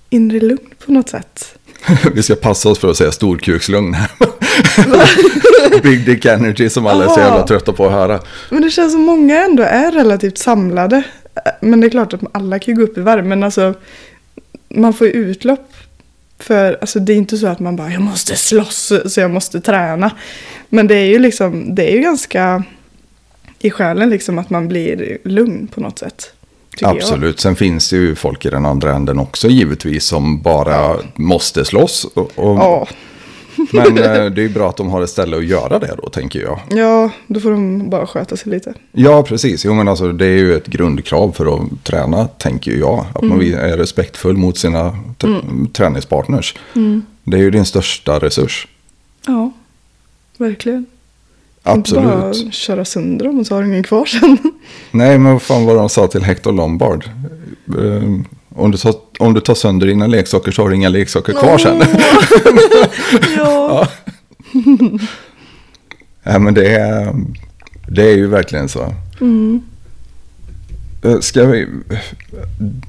inre 0.10 0.40
lugn 0.40 0.70
på 0.86 0.92
något 0.92 1.10
sätt. 1.10 1.56
Vi 2.14 2.24
ska 2.24 2.36
passa 2.36 2.70
oss 2.70 2.80
för 2.80 2.92
att 2.92 2.98
säga 2.98 3.12
storkukslugn 3.12 3.94
här. 3.94 4.12
Big 5.84 6.06
Dick 6.06 6.26
Energy 6.26 6.70
som 6.70 6.86
alla 6.86 7.06
är 7.06 7.10
så 7.10 7.20
jävla 7.20 7.48
trötta 7.48 7.74
på 7.74 7.86
att 7.86 7.92
höra. 7.92 8.20
Men 8.50 8.62
det 8.62 8.70
känns 8.70 8.92
som 8.92 9.02
många 9.02 9.46
ändå 9.46 9.64
är 9.64 9.92
relativt 9.92 10.38
samlade. 10.38 11.04
Men 11.62 11.82
det 11.82 11.88
är 11.88 11.90
klart 11.90 12.14
att 12.14 12.22
alla 12.32 12.60
kan 12.60 12.74
ju 12.74 12.80
gå 12.80 12.92
upp 12.92 12.98
i 12.98 13.02
varv, 13.02 13.26
men 13.26 13.44
alltså 13.44 13.74
man 14.70 14.94
får 14.94 15.08
ju 15.08 15.14
utlopp 15.14 15.74
för, 16.40 16.78
alltså 16.82 17.00
det 17.00 17.14
är 17.14 17.18
inte 17.18 17.38
så 17.38 17.48
att 17.48 17.60
man 17.60 17.76
bara 17.76 17.92
jag 17.92 18.02
måste 18.02 18.36
slåss 18.36 18.94
så 19.06 19.22
jag 19.22 19.32
måste 19.32 19.62
träna. 19.62 20.12
Men 20.70 20.88
det 20.88 20.96
är 20.96 21.06
ju 21.06 21.20
liksom, 21.20 21.76
det 21.76 21.92
är 21.92 21.96
ju 21.96 22.02
ganska 22.02 22.64
i 23.60 23.70
själen 23.70 24.10
liksom 24.10 24.40
att 24.40 24.50
man 24.50 24.68
blir 24.68 25.18
lugn 25.24 25.68
på 25.68 25.82
något 25.82 26.00
sätt. 26.00 26.34
Tycker 26.72 26.86
jag. 26.86 26.96
Absolut, 26.98 27.40
sen 27.40 27.56
finns 27.56 27.90
det 27.90 27.96
ju 27.96 28.16
folk 28.16 28.46
i 28.46 28.50
den 28.50 28.66
andra 28.66 28.96
änden 28.96 29.20
också 29.20 29.48
givetvis 29.48 30.06
som 30.06 30.42
bara 30.42 30.96
måste 31.16 31.66
slåss. 31.66 32.06
Och, 32.14 32.32
och, 32.36 32.88
Ja, 33.72 33.84
Men 33.84 33.98
eh, 33.98 34.04
det 34.32 34.42
är 34.42 34.48
ju 34.48 34.50
bra 34.50 34.70
att 34.70 34.78
de 34.78 34.90
har 34.90 35.02
ett 35.02 35.10
ställe 35.10 35.38
att 35.38 35.46
göra 35.46 35.80
det 35.80 35.96
då, 36.04 36.10
tänker 36.10 36.40
jag. 36.42 36.60
ja, 36.70 37.10
då 37.28 37.40
får 37.40 37.52
de 37.52 37.90
bara 37.90 38.08
sköta 38.08 38.38
sig 38.38 38.52
lite. 38.52 38.74
Ja, 38.92 39.24
precis. 39.24 39.66
Jo, 39.66 39.74
men 39.74 39.88
alltså, 39.88 40.12
det 40.12 40.26
är 40.26 40.38
ju 40.38 40.56
ett 40.56 40.68
grundkrav 40.68 41.32
för 41.32 41.56
att 41.56 41.84
träna, 41.84 42.28
tänker 42.28 42.72
jag. 42.72 43.06
Att 43.16 43.24
man 43.24 43.42
är 43.42 43.78
respektfull 43.78 44.38
mot 44.38 44.58
sina 44.58 44.98
tr- 45.20 45.72
träningspartners. 45.74 46.56
Det 47.24 47.38
är 47.38 47.42
ju 47.42 47.52
din 47.52 47.66
största 47.66 48.20
resurs. 48.20 48.68
Ja, 49.28 49.52
verkligen. 50.38 50.86
Absolut. 51.64 52.04
Bara 52.04 52.52
köra 52.52 52.86
sönder 52.86 53.26
dem 53.26 53.40
och 53.40 53.48
så 53.48 53.56
har 53.56 53.62
du 53.62 53.68
ingen 53.68 53.84
kvar 53.84 54.06
sen. 54.06 54.38
Nej, 54.92 55.18
men 55.18 55.32
vad 55.34 55.42
fan 55.42 55.66
var 55.66 55.76
de 55.76 55.90
sa 55.90 56.08
till 56.08 56.24
Hector 56.24 56.52
Lombard? 56.52 57.06
Eh, 57.68 58.04
om, 58.56 58.72
du 58.72 58.78
tar, 58.78 58.94
om 59.20 59.34
du 59.34 59.42
tar 59.42 59.56
sönder 59.56 59.88
dina 59.88 60.08
leksaker 60.08 60.52
så 60.52 60.62
har 60.62 60.70
du 60.70 60.76
inga 60.76 60.90
leksaker 60.90 61.34
kvar 61.34 61.58
sen. 61.58 61.82
ja. 63.38 63.88
Nej, 66.24 66.40
men 66.40 66.54
det 66.54 66.76
är, 66.76 67.16
det 67.88 68.12
är 68.12 68.16
ju 68.16 68.28
verkligen 68.28 68.70
så. 68.70 68.94
Mm. 69.22 69.62
Eh, 71.04 71.20
Ska 71.20 71.46
vi, 71.46 71.68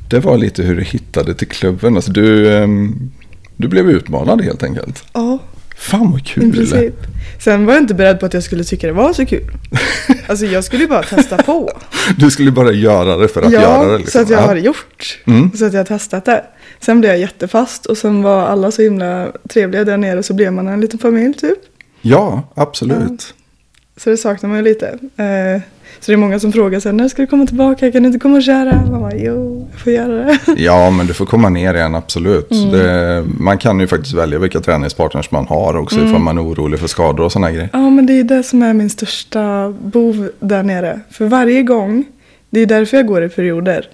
det 0.08 0.18
var 0.20 0.38
lite 0.38 0.62
hur 0.62 0.76
du 0.76 0.82
hittade 0.82 1.34
till 1.34 1.48
klubben. 1.48 1.96
Alltså, 1.96 2.12
du, 2.12 2.54
ehm, 2.56 3.10
du 3.56 3.68
blev 3.68 3.90
utmanad 3.90 4.40
helt 4.40 4.62
enkelt. 4.62 5.04
ja, 5.12 5.38
Fan 5.80 6.10
vad 6.10 6.20
i 6.20 6.24
kul. 6.24 6.52
princip. 6.52 6.94
Sen 7.38 7.66
var 7.66 7.72
jag 7.74 7.82
inte 7.82 7.94
beredd 7.94 8.20
på 8.20 8.26
att 8.26 8.34
jag 8.34 8.42
skulle 8.42 8.64
tycka 8.64 8.86
det 8.86 8.92
var 8.92 9.12
så 9.12 9.26
kul. 9.26 9.50
Alltså 10.28 10.46
jag 10.46 10.64
skulle 10.64 10.82
ju 10.82 10.88
bara 10.88 11.02
testa 11.02 11.36
på. 11.36 11.70
Du 12.16 12.30
skulle 12.30 12.50
bara 12.50 12.72
göra 12.72 13.16
det 13.16 13.28
för 13.28 13.42
att 13.42 13.52
göra 13.52 13.82
det. 13.84 13.90
Ja, 13.92 13.96
Liksom. 13.98 14.12
så 14.12 14.22
att 14.24 14.30
jag 14.30 14.42
Ja. 14.42 14.46
har 14.46 14.56
gjort. 14.56 15.18
Mm. 15.26 15.50
Så 15.56 15.64
att 15.66 15.72
jag 15.72 15.80
har 15.80 15.84
testat 15.84 16.24
det. 16.24 16.44
Sen 16.80 17.00
blev 17.00 17.12
jag 17.12 17.20
jättefast 17.20 17.86
och 17.86 17.98
sen 17.98 18.22
var 18.22 18.42
alla 18.46 18.70
så 18.70 18.82
himla 18.82 19.28
trevliga 19.48 19.84
där 19.84 19.96
nere 19.96 20.22
så 20.22 20.34
blev 20.34 20.52
man 20.52 20.68
en 20.68 20.80
liten 20.80 20.98
familj 20.98 21.34
typ. 21.34 21.58
Ja, 22.00 22.42
absolut. 22.54 23.34
Så 23.96 24.10
det 24.10 24.16
saknar 24.16 24.48
man 24.50 24.58
ju 24.58 24.64
lite. 24.64 24.86
Eh, 25.16 25.60
Så 26.00 26.10
det 26.12 26.14
är 26.14 26.16
många 26.16 26.40
som 26.40 26.52
frågar 26.52 26.80
sen 26.80 26.96
när 26.96 27.08
ska 27.08 27.22
du 27.22 27.26
komma 27.26 27.46
tillbaka? 27.46 27.92
Kan 27.92 28.02
du 28.02 28.06
inte 28.06 28.18
komma 28.18 28.36
och 28.36 28.42
köra? 28.42 28.86
Man 28.90 29.00
bara, 29.00 29.14
jo, 29.16 29.68
jag 29.72 29.80
får 29.80 29.92
göra 29.92 30.12
det. 30.24 30.38
Ja, 30.56 30.90
men 30.90 31.06
du 31.06 31.14
får 31.14 31.26
komma 31.26 31.48
ner 31.48 31.74
igen, 31.74 31.94
absolut. 31.94 32.50
Mm. 32.52 32.70
Det, 32.70 33.24
man 33.38 33.58
kan 33.58 33.80
ju 33.80 33.86
faktiskt 33.86 34.14
välja 34.14 34.38
vilka 34.38 34.60
träningspartners 34.60 35.30
man 35.30 35.46
har 35.46 35.76
också 35.76 35.96
Mm. 35.96 36.08
ifall 36.08 36.20
man 36.22 36.38
är 36.38 36.42
orolig 36.44 36.80
för 36.80 36.86
skador 36.86 37.24
och 37.24 37.32
sådana 37.32 37.50
grejer. 37.50 37.68
Ja, 37.72 37.90
men 37.90 38.06
det 38.06 38.12
är 38.12 38.24
det 38.24 38.42
som 38.42 38.62
är 38.62 38.72
min 38.72 38.90
största 38.90 39.74
bov 39.84 40.30
där 40.40 40.62
nere. 40.62 41.00
För 41.10 41.24
varje 41.26 41.62
gång, 41.62 42.04
det 42.50 42.60
är 42.60 42.66
därför 42.66 42.96
jag 42.96 43.06
går 43.06 43.24
i 43.24 43.28
perioder. 43.28 43.88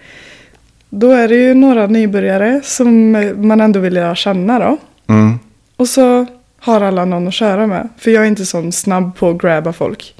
Då 0.90 1.10
är 1.10 1.28
det 1.28 1.36
ju 1.36 1.54
några 1.54 1.86
nybörjare 1.86 2.60
som 2.64 3.10
man 3.36 3.60
ändå 3.60 3.80
vill 3.80 3.94
lära 3.94 4.14
känna 4.14 4.58
då. 4.58 4.76
Mm. 5.14 5.38
Och 5.76 5.88
så 5.88 6.26
har 6.60 6.80
alla 6.80 7.04
någon 7.04 7.28
att 7.28 7.34
köra 7.34 7.66
med. 7.66 7.88
För 7.98 8.10
jag 8.10 8.22
är 8.24 8.28
inte 8.28 8.46
sån 8.46 8.72
snabb 8.72 9.16
på 9.16 9.30
att 9.30 9.38
grabba 9.38 9.72
folk. 9.72 10.14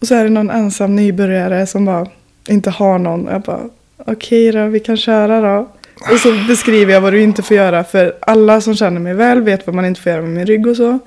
Och 0.00 0.06
så 0.06 0.14
är 0.14 0.24
det 0.24 0.30
någon 0.30 0.50
ensam 0.50 0.96
nybörjare 0.96 1.66
som 1.66 1.84
bara 1.84 2.06
inte 2.48 2.70
har 2.70 2.98
någon. 2.98 3.26
Jag 3.26 3.40
bara, 3.40 3.68
okej 3.96 4.52
då, 4.52 4.66
vi 4.66 4.80
kan 4.80 4.96
köra 4.96 5.40
då. 5.40 5.68
Och 6.12 6.18
så 6.18 6.32
beskriver 6.48 6.92
jag 6.92 7.00
vad 7.00 7.12
du 7.12 7.22
inte 7.22 7.42
får 7.42 7.56
göra. 7.56 7.84
För 7.84 8.14
alla 8.20 8.60
som 8.60 8.76
känner 8.76 9.00
mig 9.00 9.14
väl 9.14 9.42
vet 9.42 9.66
vad 9.66 9.74
man 9.74 9.84
inte 9.84 10.00
får 10.00 10.12
göra 10.12 10.22
med 10.22 10.30
min 10.30 10.46
rygg 10.46 10.66
och 10.66 10.76
så. 10.76 10.98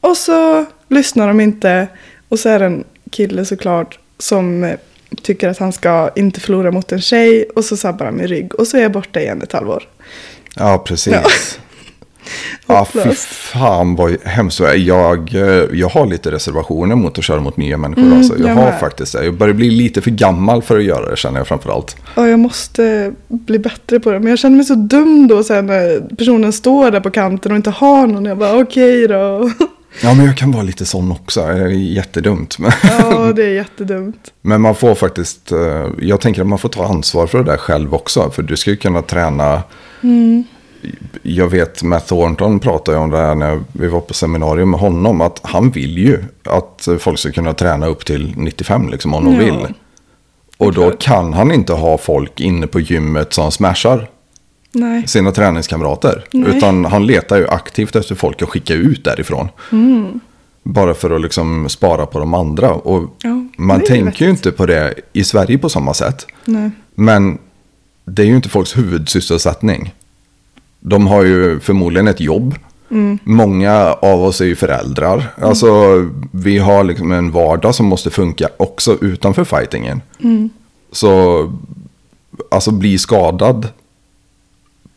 Och 0.00 0.16
så 0.16 0.64
lyssnar 0.88 1.28
de 1.28 1.40
inte. 1.40 1.86
Och 2.28 2.38
så 2.38 2.48
är 2.48 2.58
det 2.58 2.64
en 2.64 2.84
kille 3.10 3.44
såklart 3.44 3.98
som 4.18 4.64
eh, 4.64 4.78
tycker 5.22 5.48
att 5.48 5.58
han 5.58 5.72
ska 5.72 6.10
inte 6.16 6.40
förlora 6.40 6.70
mot 6.70 6.92
en 6.92 7.00
tjej. 7.00 7.44
Och 7.44 7.64
så 7.64 7.76
sabbar 7.76 8.06
han 8.06 8.16
min 8.16 8.26
rygg. 8.26 8.54
Och 8.54 8.66
så 8.66 8.76
är 8.76 8.82
jag 8.82 8.92
borta 8.92 9.20
igen 9.20 9.42
ett 9.42 9.52
halvår. 9.52 9.88
Ja, 10.56 10.78
precis. 10.86 11.12
Ja. 11.12 11.22
Ja, 12.66 12.86
fy 12.92 13.10
fan 13.14 13.96
vad 13.96 14.16
hemskt. 14.24 14.60
Jag, 14.76 15.34
eh, 15.34 15.64
jag 15.72 15.88
har 15.88 16.06
lite 16.06 16.30
reservationer 16.30 16.94
mot 16.94 17.18
att 17.18 17.24
köra 17.24 17.40
mot 17.40 17.56
nya 17.56 17.76
människor. 17.76 18.02
Mm, 18.02 18.18
alltså. 18.18 18.38
Jag, 18.38 18.48
jag 18.48 18.54
har 18.54 18.70
med. 18.70 18.80
faktiskt 18.80 19.12
det. 19.12 19.24
Jag 19.24 19.34
börjar 19.34 19.54
bli 19.54 19.70
lite 19.70 20.00
för 20.00 20.10
gammal 20.10 20.62
för 20.62 20.78
att 20.78 20.84
göra 20.84 21.10
det 21.10 21.16
känner 21.16 21.40
jag 21.40 21.46
framförallt. 21.46 21.96
Ja, 22.14 22.28
jag 22.28 22.38
måste 22.38 23.12
bli 23.28 23.58
bättre 23.58 24.00
på 24.00 24.10
det. 24.10 24.20
Men 24.20 24.30
jag 24.30 24.38
känner 24.38 24.56
mig 24.56 24.64
så 24.64 24.74
dum 24.74 25.28
då 25.28 25.42
sen 25.42 25.66
när 25.66 26.16
personen 26.16 26.52
står 26.52 26.90
där 26.90 27.00
på 27.00 27.10
kanten 27.10 27.52
och 27.52 27.56
inte 27.56 27.70
har 27.70 28.06
någon. 28.06 28.24
Jag 28.24 28.38
bara 28.38 28.58
okej 28.58 29.08
då. 29.08 29.50
Ja, 30.02 30.14
men 30.14 30.26
jag 30.26 30.36
kan 30.36 30.52
vara 30.52 30.62
lite 30.62 30.86
sån 30.86 31.12
också. 31.12 31.46
Det 31.46 31.52
är 31.52 31.68
jättedumt. 31.68 32.56
Ja, 32.82 33.32
det 33.32 33.44
är 33.44 33.48
jättedumt. 33.48 34.32
men 34.42 34.60
man 34.60 34.74
får 34.74 34.94
faktiskt, 34.94 35.52
eh, 35.52 35.86
jag 36.00 36.20
tänker 36.20 36.40
att 36.40 36.46
man 36.46 36.58
får 36.58 36.68
ta 36.68 36.86
ansvar 36.86 37.26
för 37.26 37.38
det 37.38 37.44
där 37.44 37.56
själv 37.56 37.94
också. 37.94 38.30
För 38.30 38.42
du 38.42 38.56
ska 38.56 38.70
ju 38.70 38.76
kunna 38.76 39.02
träna. 39.02 39.62
Jag 41.22 41.48
vet 41.48 41.82
Matt 41.82 42.06
Thornton 42.08 42.60
pratade 42.60 42.98
om 42.98 43.10
det 43.10 43.16
här 43.18 43.34
när 43.34 43.60
vi 43.72 43.88
var 43.88 44.00
på 44.00 44.14
seminarium 44.14 44.70
med 44.70 44.80
honom. 44.80 45.20
Att 45.20 45.40
han 45.42 45.70
vill 45.70 45.98
ju 45.98 46.24
att 46.44 46.88
folk 46.98 47.18
ska 47.18 47.32
kunna 47.32 47.52
träna 47.54 47.86
upp 47.86 48.04
till 48.06 48.32
95 48.36 48.88
liksom 48.88 49.14
om 49.14 49.24
de 49.24 49.32
Ja. 49.34 49.38
vill. 49.40 49.74
Och 50.58 50.72
då 50.74 50.90
kan 50.90 51.32
han 51.32 51.52
inte 51.52 51.72
ha 51.72 51.98
folk 51.98 52.40
inne 52.40 52.66
på 52.66 52.80
gymmet 52.80 53.32
som 53.32 53.52
smashar 53.52 54.08
Nej. 54.72 55.08
sina 55.08 55.32
träningskamrater. 55.32 56.24
Nej. 56.32 56.56
Utan 56.56 56.84
han 56.84 57.06
letar 57.06 57.36
ju 57.36 57.48
aktivt 57.48 57.96
efter 57.96 58.14
folk 58.14 58.42
att 58.42 58.48
skicka 58.48 58.74
ut 58.74 59.04
därifrån. 59.04 59.48
Mm. 59.72 60.20
Bara 60.62 60.94
för 60.94 61.10
att 61.10 61.20
liksom 61.20 61.68
spara 61.68 62.06
på 62.06 62.18
de 62.18 62.34
andra. 62.34 62.70
Och 62.70 63.16
Ja, 63.22 63.46
man 63.56 63.80
tänker 63.80 64.24
ju 64.24 64.30
inte 64.30 64.52
på 64.52 64.66
det 64.66 64.94
i 65.12 65.24
Sverige 65.24 65.58
på 65.58 65.68
samma 65.68 65.94
sätt. 65.94 66.26
Nej. 66.44 66.70
Men 66.94 67.38
det 68.04 68.22
är 68.22 68.26
ju 68.26 68.36
inte 68.36 68.48
folks 68.48 68.76
huvudsysselsättning. 68.78 69.94
De 70.80 71.06
har 71.06 71.24
ju 71.24 71.60
förmodligen 71.60 72.08
ett 72.08 72.20
jobb. 72.20 72.54
Mm. 72.90 73.18
Många 73.24 73.72
av 73.92 74.22
oss 74.22 74.40
är 74.40 74.44
ju 74.44 74.56
föräldrar. 74.56 75.34
Alltså 75.36 75.68
vi 76.32 76.58
har 76.58 76.84
liksom 76.84 77.12
en 77.12 77.30
vardag 77.30 77.74
som 77.74 77.86
måste 77.86 78.10
funka 78.10 78.48
också 78.56 78.98
utanför 79.00 79.44
fightingen. 79.44 80.02
Mm. 80.20 80.50
Så 80.92 81.52
alltså 82.50 82.70
bli 82.70 82.98
skadad 82.98 83.68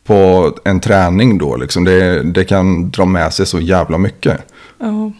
på 0.03 0.51
en 0.63 0.79
träning 0.79 1.37
då 1.37 1.55
liksom. 1.55 1.83
Det, 1.83 2.23
det 2.23 2.45
kan 2.45 2.89
dra 2.89 3.05
med 3.05 3.33
sig 3.33 3.45
så 3.45 3.59
jävla 3.59 3.97
mycket. 3.97 4.37
Ja, 4.79 5.11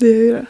det 0.00 0.06
är 0.06 0.14
ju 0.14 0.32
det. 0.32 0.46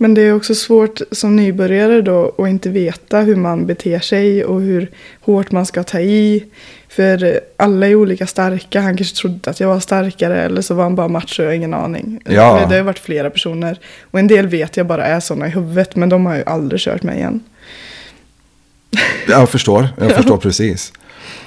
Men 0.00 0.14
det 0.14 0.22
är 0.22 0.34
också 0.34 0.54
svårt 0.54 1.00
som 1.12 1.36
nybörjare 1.36 2.02
då 2.02 2.34
att 2.38 2.48
inte 2.48 2.68
veta 2.68 3.20
hur 3.20 3.36
man 3.36 3.66
beter 3.66 3.98
sig 3.98 4.44
och 4.44 4.60
hur 4.60 4.90
hårt 5.20 5.50
man 5.50 5.66
ska 5.66 5.82
ta 5.82 6.00
i. 6.00 6.44
För 6.88 7.40
alla 7.56 7.86
är 7.88 7.94
olika 7.94 8.26
starka. 8.26 8.80
Han 8.80 8.96
kanske 8.96 9.16
trodde 9.16 9.50
att 9.50 9.60
jag 9.60 9.68
var 9.68 9.80
starkare 9.80 10.42
eller 10.42 10.62
så 10.62 10.74
var 10.74 10.82
han 10.82 10.94
bara 10.94 11.08
macho, 11.08 11.42
jag 11.42 11.46
har 11.46 11.54
ingen 11.54 11.74
aning. 11.74 12.20
Ja. 12.24 12.66
Det, 12.68 12.76
har 12.76 12.82
varit 12.82 12.98
flera 12.98 13.30
personer. 13.30 13.78
Och 14.10 14.18
en 14.18 14.26
del 14.26 14.46
vet 14.46 14.76
jag 14.76 14.86
bara 14.86 15.04
är 15.06 15.20
sådana 15.20 15.46
i 15.46 15.50
huvudet 15.50 15.96
men 15.96 16.08
de 16.08 16.26
har 16.26 16.36
ju 16.36 16.42
aldrig 16.46 16.80
kört 16.80 17.02
mig 17.02 17.16
igen. 17.18 17.40
Jag 19.28 19.48
förstår, 19.48 19.88
jag 20.00 20.10
förstår 20.12 20.36
precis. 20.36 20.92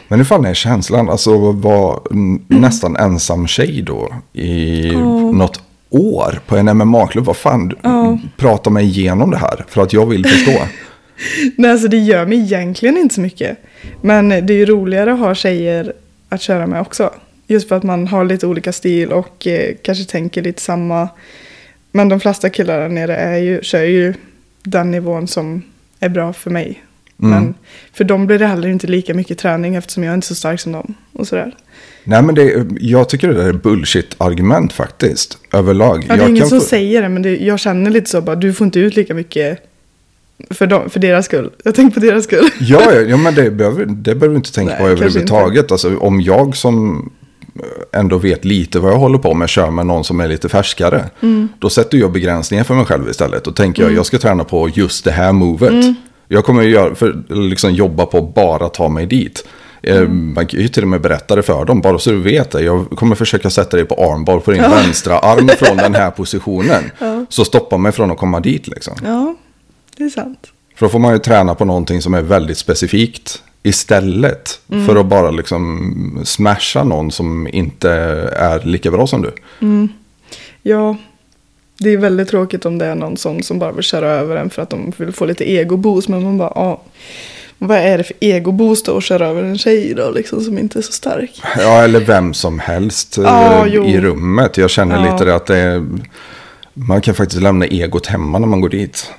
Men 0.08 0.19
hur 0.19 0.25
fan 0.25 0.45
är 0.45 0.54
känslan? 0.54 1.10
Alltså 1.10 1.51
vara 1.51 1.99
nästan 2.47 2.95
ensam 2.97 3.47
tjej 3.47 3.82
då 3.82 4.13
i 4.34 4.88
Ja. 4.88 4.99
något 5.32 5.62
år 5.89 6.39
på 6.47 6.58
en 6.58 6.77
MMA-klubb. 6.77 7.25
Vad 7.25 7.38
fan, 7.38 7.71
Ja. 7.84 8.17
prata 8.38 8.69
mig 8.69 8.86
igenom 8.86 9.32
det 9.32 9.38
här 9.38 9.65
för 9.67 9.82
att 9.82 9.93
jag 9.93 10.06
vill 10.06 10.25
förstå. 10.25 10.51
Nej, 11.58 11.71
alltså 11.71 11.88
det 11.88 11.97
gör 11.97 12.25
mig 12.25 12.38
egentligen 12.39 12.97
inte 12.97 13.15
så 13.15 13.21
mycket. 13.21 13.58
Men 14.02 14.30
det 14.30 14.54
är 14.54 14.58
ju 14.58 14.65
roligare 14.65 15.13
att 15.13 15.20
ha 15.20 15.36
tjejer 15.36 15.94
att 16.30 16.41
köra 16.41 16.67
med 16.67 16.82
också. 16.82 17.13
Just 17.48 17.70
för 17.70 17.76
att 17.76 17.84
man 17.84 18.08
har 18.08 18.26
lite 18.26 18.48
olika 18.48 18.72
stil 18.72 19.12
och 19.12 19.48
eh, 19.48 19.76
kanske 19.84 20.06
tänker 20.06 20.41
lite 20.41 20.62
samma. 20.62 21.10
Men 21.91 22.10
de 22.10 22.20
flesta 22.20 22.50
killar 22.50 22.80
där 22.80 22.89
nere 22.89 23.15
är 23.15 23.38
ju, 23.38 23.62
kör 23.62 23.84
ju 23.84 24.13
den 24.63 24.91
nivån 24.91 25.28
som 25.28 25.62
är 26.00 26.10
bra 26.10 26.34
för 26.34 26.50
mig. 26.50 26.84
Mm. 27.24 27.32
Men 27.32 27.54
för 27.94 28.04
dem 28.04 28.28
blir 28.28 28.39
det 28.39 28.46
heller 28.46 28.67
inte 28.67 28.88
lika 28.88 29.13
mycket 29.13 29.38
träning 29.38 29.76
eftersom 29.76 30.04
jag 30.04 30.12
är 30.12 30.15
inte 30.15 30.26
är 30.26 30.28
så 30.28 30.36
stark 30.36 30.60
som 30.60 30.72
dem. 30.72 30.94
Och 31.13 31.28
sådär. 31.28 31.56
Nej 32.04 32.22
men 32.22 32.36
det, 32.36 32.67
jag 32.80 33.10
tycker 33.10 33.28
det 33.28 33.34
där 33.34 33.50
är 33.50 33.54
bullshit-argument 33.54 34.74
faktiskt. 34.74 35.38
Överlag. 35.54 36.06
Ja, 36.08 36.08
det 36.08 36.13
är 36.13 36.17
jag 36.17 36.30
ingen 36.30 36.48
som 36.48 36.60
få- 36.60 36.65
säger 36.65 37.02
det 37.02 37.10
men 37.10 37.22
det, 37.22 37.38
jag 37.38 37.60
känner 37.60 37.91
lite 37.91 38.10
så 38.10 38.22
bara 38.22 38.36
du 38.36 38.54
får 38.54 38.65
inte 38.65 38.80
ut 38.80 38.96
lika 38.96 39.13
mycket 39.13 39.60
för, 40.49 40.67
dem, 40.67 40.89
för 40.89 40.99
deras 40.99 41.25
skull. 41.25 41.51
Jag 41.63 41.75
tänker 41.75 41.99
på 41.99 42.06
deras 42.06 42.23
skull. 42.23 42.49
Ja, 42.60 42.82
ja, 42.93 42.99
ja 42.99 43.17
men 43.17 43.36
det 43.36 43.51
behöver, 43.51 43.86
det 43.86 44.15
behöver 44.15 44.30
du 44.30 44.36
inte 44.36 44.54
tänka 44.54 44.73
Nej, 44.73 44.82
på 44.82 44.89
överhuvudtaget. 44.89 45.71
Alltså, 45.71 45.97
om 45.97 46.21
jag 46.21 46.56
som 46.56 47.10
ändå 47.93 48.17
vet 48.17 48.45
lite 48.45 48.80
vad 48.80 48.91
jag 48.91 48.97
håller 48.97 49.17
på 49.17 49.34
med 49.34 49.49
kör 49.49 49.71
med 49.71 49.86
någon 49.86 50.04
som 50.04 50.19
är 50.19 50.27
lite 50.27 50.49
färskare. 50.49 51.06
Mm. 51.21 51.49
Då 51.60 51.69
sätter 51.69 51.97
jag 51.97 52.12
begränsningar 52.12 52.63
för 52.63 52.75
mig 52.75 52.86
själv 52.86 53.10
istället. 53.10 53.47
Och 53.47 53.56
tänker 53.56 53.84
jag 53.84 53.91
jag 53.93 54.06
ska 54.06 54.17
träna 54.17 54.43
på 54.43 54.69
just 54.69 55.04
det 55.04 55.12
här 55.12 55.34
movet. 55.34 55.69
Mm. 55.71 55.95
Jag 56.27 56.45
kommer 56.45 56.63
göra, 56.63 56.95
för, 56.95 57.23
liksom 57.30 57.73
jobba 57.73 58.06
på 58.06 58.17
att 58.17 58.34
bara 58.36 58.69
ta 58.69 58.89
mig 58.89 59.06
dit. 59.06 59.47
Eh, 59.84 59.97
Mm. 59.97 60.34
Man 60.34 60.47
kan 60.47 60.60
ju 60.60 60.67
till 60.67 60.84
och 60.84 60.89
med 60.89 61.01
berätta 61.01 61.36
det 61.36 61.43
för 61.43 61.65
dem, 61.65 61.82
bara 61.82 61.99
så 61.99 62.10
du 62.10 62.21
vet 62.21 62.51
det. 62.51 62.62
Jag 62.62 62.89
kommer 62.89 63.15
försöka 63.15 63.49
sätta 63.49 63.77
dig 63.77 63.86
på 63.86 63.95
armbar 63.95 64.39
på 64.39 64.51
din 64.51 64.62
vänstra 64.62 65.19
arm 65.19 65.49
från 65.58 65.77
den 65.77 65.95
här 65.95 66.12
positionen. 66.17 66.84
Ja. 66.99 67.25
Så 67.30 67.45
stoppa 67.45 67.77
mig 67.77 67.91
från 67.91 68.12
att 68.12 68.17
komma 68.17 68.39
dit 68.39 68.67
liksom. 68.67 68.93
Ja, 69.04 69.36
det 70.02 70.08
är 70.08 70.10
sant. 70.10 70.48
För 70.76 70.86
då 70.86 70.90
får 70.90 71.00
man 71.00 71.14
ju 71.14 71.20
träna 71.20 71.56
på 71.56 71.66
någonting 71.66 72.02
som 72.02 72.14
är 72.14 72.22
väldigt 72.22 72.58
specifikt 72.58 73.44
istället. 73.64 74.60
Mm. 74.72 74.86
För 74.88 74.96
att 74.96 75.06
bara 75.06 75.32
liksom 75.32 76.22
smasha 76.26 76.84
någon 76.84 77.12
som 77.12 77.48
inte 77.48 77.92
är 78.36 78.62
lika 78.66 78.92
bra 78.92 79.08
som 79.08 79.22
du. 79.22 79.32
Ja, 80.64 80.96
det 81.78 81.90
är 81.90 81.98
väldigt 81.98 82.28
tråkigt 82.28 82.66
om 82.66 82.78
det 82.78 82.86
är 82.86 82.96
någon 82.96 83.18
sån 83.18 83.44
som 83.44 83.60
bara 83.60 83.72
vill 83.72 83.84
köra 83.84 84.10
över 84.10 84.36
en 84.36 84.50
för 84.50 84.62
att 84.62 84.70
de 84.70 84.94
vill 84.98 85.12
få 85.12 85.26
lite 85.26 85.52
egoboost. 85.52 86.08
Men 86.08 86.24
man 86.24 86.38
bara, 86.38 86.52
ja, 86.56 86.82
vad 87.58 87.78
är 87.78 87.98
det 87.98 88.04
för 88.04 88.16
egoboost 88.20 88.90
att 88.90 89.04
köra 89.04 89.28
över 89.28 89.44
en 89.44 89.58
tjej 89.58 89.94
då 89.98 90.12
liksom 90.12 90.42
som 90.42 90.58
inte 90.58 90.80
är 90.80 90.82
så 90.82 90.92
stark? 90.92 91.42
Ja, 91.58 91.84
eller 91.84 92.00
vem 92.00 92.34
som 92.34 92.60
helst 92.60 93.18
eh, 93.18 93.24
Ja, 93.24 93.66
jo. 93.68 93.86
i 93.86 94.00
rummet. 94.02 94.58
Jag 94.58 94.70
känner 94.70 95.06
Ja. 95.06 95.12
lite 95.14 95.26
det 95.26 95.36
att 95.36 95.46
det 95.46 95.58
är, 95.58 95.86
man 96.74 97.02
kan 97.02 97.16
faktiskt 97.16 97.42
lämna 97.42 97.66
egot 97.66 98.08
hemma 98.08 98.40
när 98.40 98.48
man 98.48 98.62
går 98.62 98.70
dit. 98.70 99.12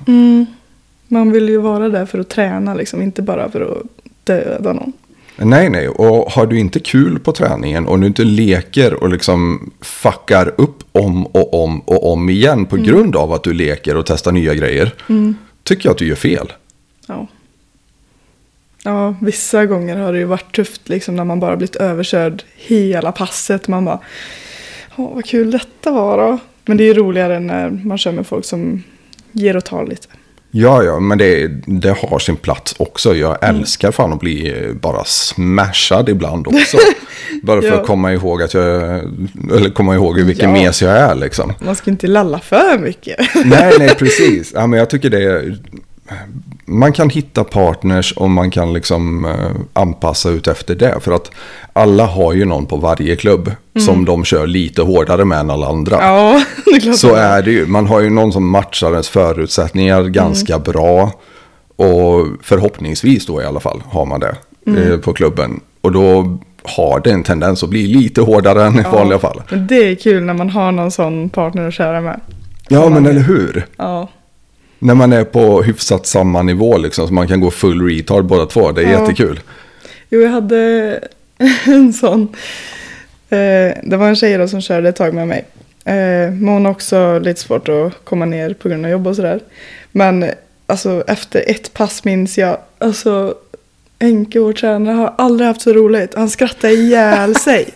Man 1.13 1.31
vill 1.31 1.49
ju 1.49 1.57
vara 1.57 1.89
där 1.89 2.05
för 2.05 2.19
att 2.19 2.29
träna 2.29 2.73
liksom, 2.73 3.01
inte 3.01 3.21
bara 3.21 3.51
för 3.51 3.61
att 3.61 3.83
döda 4.23 4.73
någon. 4.73 4.93
Nej, 5.37 5.69
nej. 5.69 5.89
Och 5.89 6.31
har 6.31 6.45
du 6.45 6.59
inte 6.59 6.79
kul 6.79 7.19
på 7.19 7.31
träningen 7.31 7.87
och 7.87 7.99
du 7.99 8.07
inte 8.07 8.23
leker 8.23 8.93
och 8.93 9.09
liksom 9.09 9.71
fuckar 9.81 10.53
upp 10.57 10.83
om 10.91 11.25
och 11.25 11.63
om 11.63 11.79
och 11.79 12.11
om 12.13 12.29
igen 12.29 12.65
på 12.65 12.75
grund 12.75 13.15
av 13.15 13.33
att 13.33 13.43
du 13.43 13.53
leker 13.53 13.97
och 13.97 14.05
testar 14.05 14.31
nya 14.31 14.53
grejer. 14.53 14.93
Tycker 15.63 15.85
jag 15.87 15.91
att 15.91 15.97
du 15.97 16.07
gör 16.07 16.15
fel. 16.15 16.53
Ja. 17.07 17.27
Ja, 18.83 19.15
vissa 19.21 19.65
gånger 19.65 19.97
har 19.97 20.13
det 20.13 20.19
ju 20.19 20.25
varit 20.25 20.55
tufft 20.55 20.89
liksom 20.89 21.15
när 21.15 21.23
man 21.23 21.39
bara 21.39 21.57
blivit 21.57 21.75
överkörd 21.75 22.43
hela 22.55 23.11
passet. 23.11 23.67
Man 23.67 23.85
bara, 23.85 23.99
vad 24.95 25.25
kul 25.25 25.51
detta 25.51 25.91
var 25.91 26.17
då. 26.17 26.39
Men 26.65 26.77
det 26.77 26.83
är 26.83 26.85
ju 26.85 26.93
roligare 26.93 27.39
när 27.39 27.69
man 27.69 27.97
kör 27.97 28.11
med 28.11 28.27
folk 28.27 28.45
som 28.45 28.83
ger 29.31 29.57
och 29.57 29.65
tar 29.65 29.85
lite. 29.85 30.07
Ja, 30.55 30.83
ja, 30.83 30.99
men 30.99 31.17
det, 31.17 31.47
det 31.65 31.97
har 31.97 32.19
sin 32.19 32.35
plats 32.35 32.75
också. 32.79 33.15
Jag 33.15 33.37
älskar 33.43 33.91
fan 33.91 34.13
att 34.13 34.19
bli 34.19 34.63
eh, 34.65 34.73
bara 34.73 35.03
smashad 35.05 36.09
ibland 36.09 36.47
också. 36.47 36.77
bara 37.43 37.61
för 37.61 37.67
Ja. 37.67 37.73
att 37.81 37.87
komma 37.87 38.13
ihåg 38.13 38.41
att 38.43 38.53
jag, 38.53 38.83
eller 39.55 39.69
komma 39.73 39.95
ihåg 39.95 40.19
vilken 40.21 40.55
Ja. 40.55 40.61
mes 40.61 40.81
jag 40.81 40.97
är 40.97 41.15
liksom. 41.15 41.53
Man 41.65 41.75
ska 41.75 41.91
inte 41.91 42.07
lalla 42.07 42.39
för 42.39 42.77
mycket. 42.79 43.17
nej, 43.45 43.73
nej, 43.79 43.95
precis. 43.99 44.51
Ja, 44.55 44.67
men 44.67 44.79
jag 44.79 44.89
tycker 44.89 45.09
det 45.09 45.23
är, 45.23 45.57
man 46.65 46.93
kan 46.93 47.09
hitta 47.09 47.43
partners 47.43 48.11
och 48.11 48.29
man 48.29 48.51
kan 48.51 48.73
liksom 48.73 49.25
eh, 49.25 49.61
anpassa 49.73 50.29
ut 50.29 50.47
efter 50.47 50.75
det. 50.75 50.99
För 51.01 51.11
att 51.11 51.31
alla 51.73 52.05
har 52.05 52.33
ju 52.33 52.45
någon 52.45 52.65
på 52.65 52.77
varje 52.77 53.15
klubb 53.15 53.51
som 53.79 54.05
de 54.05 54.23
kör 54.23 54.47
lite 54.47 54.81
hårdare 54.81 55.25
med 55.25 55.39
än 55.39 55.49
alla 55.49 55.67
andra. 55.67 55.95
Mm. 55.95 56.07
Ja, 56.07 56.43
det 56.65 56.71
är 56.71 56.79
klart. 56.79 56.97
Så 56.97 57.15
är 57.15 57.41
det 57.41 57.51
ju. 57.51 57.65
Man 57.65 57.87
har 57.87 58.01
ju 58.01 58.09
någon 58.09 58.31
som 58.31 58.49
matchar 58.49 58.91
ens 58.91 59.09
förutsättningar 59.09 60.03
ganska 60.03 60.59
bra. 60.59 61.11
Och 61.75 62.27
förhoppningsvis 62.41 63.25
då 63.25 63.41
i 63.41 63.45
alla 63.45 63.59
fall 63.59 63.83
har 63.89 64.05
man 64.05 64.19
det 64.19 64.35
eh, 64.67 64.97
på 64.97 65.13
klubben. 65.13 65.59
Och 65.81 65.91
då 65.91 66.37
har 66.63 66.99
det 66.99 67.11
en 67.11 67.23
tendens 67.23 67.63
att 67.63 67.69
bli 67.69 67.87
lite 67.87 68.21
hårdare 68.21 68.65
än 68.65 68.79
i 68.79 68.83
vanliga 68.83 69.19
fall. 69.19 69.41
Det 69.69 69.75
är 69.91 69.95
kul 69.95 70.23
när 70.23 70.33
man 70.33 70.49
har 70.49 70.71
någon 70.71 70.91
sån 70.91 71.29
partner 71.29 71.67
att 71.67 71.73
köra 71.73 72.01
med. 72.01 72.19
Ja, 72.69 72.89
men 72.89 73.05
eller 73.05 73.21
hur? 73.21 73.65
Ja, 73.77 74.09
När 74.83 74.95
man 74.95 75.13
är 75.13 75.23
på 75.23 75.61
hyfsat 75.61 76.05
samma 76.07 76.41
nivå 76.41 76.77
liksom. 76.77 77.07
Så 77.07 77.13
man 77.13 77.27
kan 77.27 77.39
gå 77.41 77.51
full 77.51 77.81
retard 77.87 78.25
båda 78.25 78.45
två. 78.45 78.71
Det 78.71 78.81
är 78.83 78.91
Ja. 78.91 78.99
jättekul. 79.01 79.39
Jo, 80.09 80.21
jag 80.21 80.29
hade 80.29 80.99
en 81.65 81.93
sån. 81.93 82.21
Eh, 83.29 83.77
det 83.83 83.97
var 83.97 84.07
en 84.07 84.15
tjej 84.15 84.37
då 84.37 84.47
som 84.47 84.61
körde 84.61 84.89
ett 84.89 84.95
tag 84.95 85.13
med 85.13 85.27
mig. 85.27 85.45
Eh, 85.85 86.31
men 86.31 86.47
hon 86.47 86.65
har 86.65 86.71
också 86.71 87.19
lite 87.19 87.39
svårt 87.41 87.69
att 87.69 88.05
komma 88.05 88.25
ner 88.25 88.53
på 88.53 88.69
grund 88.69 88.85
av 88.85 88.91
jobb 88.91 89.07
och 89.07 89.15
sådär. 89.15 89.39
Men 89.91 90.25
alltså 90.65 91.03
efter 91.07 91.43
ett 91.49 91.73
pass 91.73 92.03
minns 92.03 92.37
jag, 92.37 92.57
alltså 92.77 93.35
Henke, 93.99 94.39
vår 94.39 94.53
tränare, 94.53 94.95
har 94.95 95.13
aldrig 95.17 95.47
haft 95.47 95.61
så 95.61 95.73
roligt. 95.73 96.13
Han 96.15 96.29
skrattade 96.29 96.73
ihjäl 96.73 97.35
sig. 97.39 97.69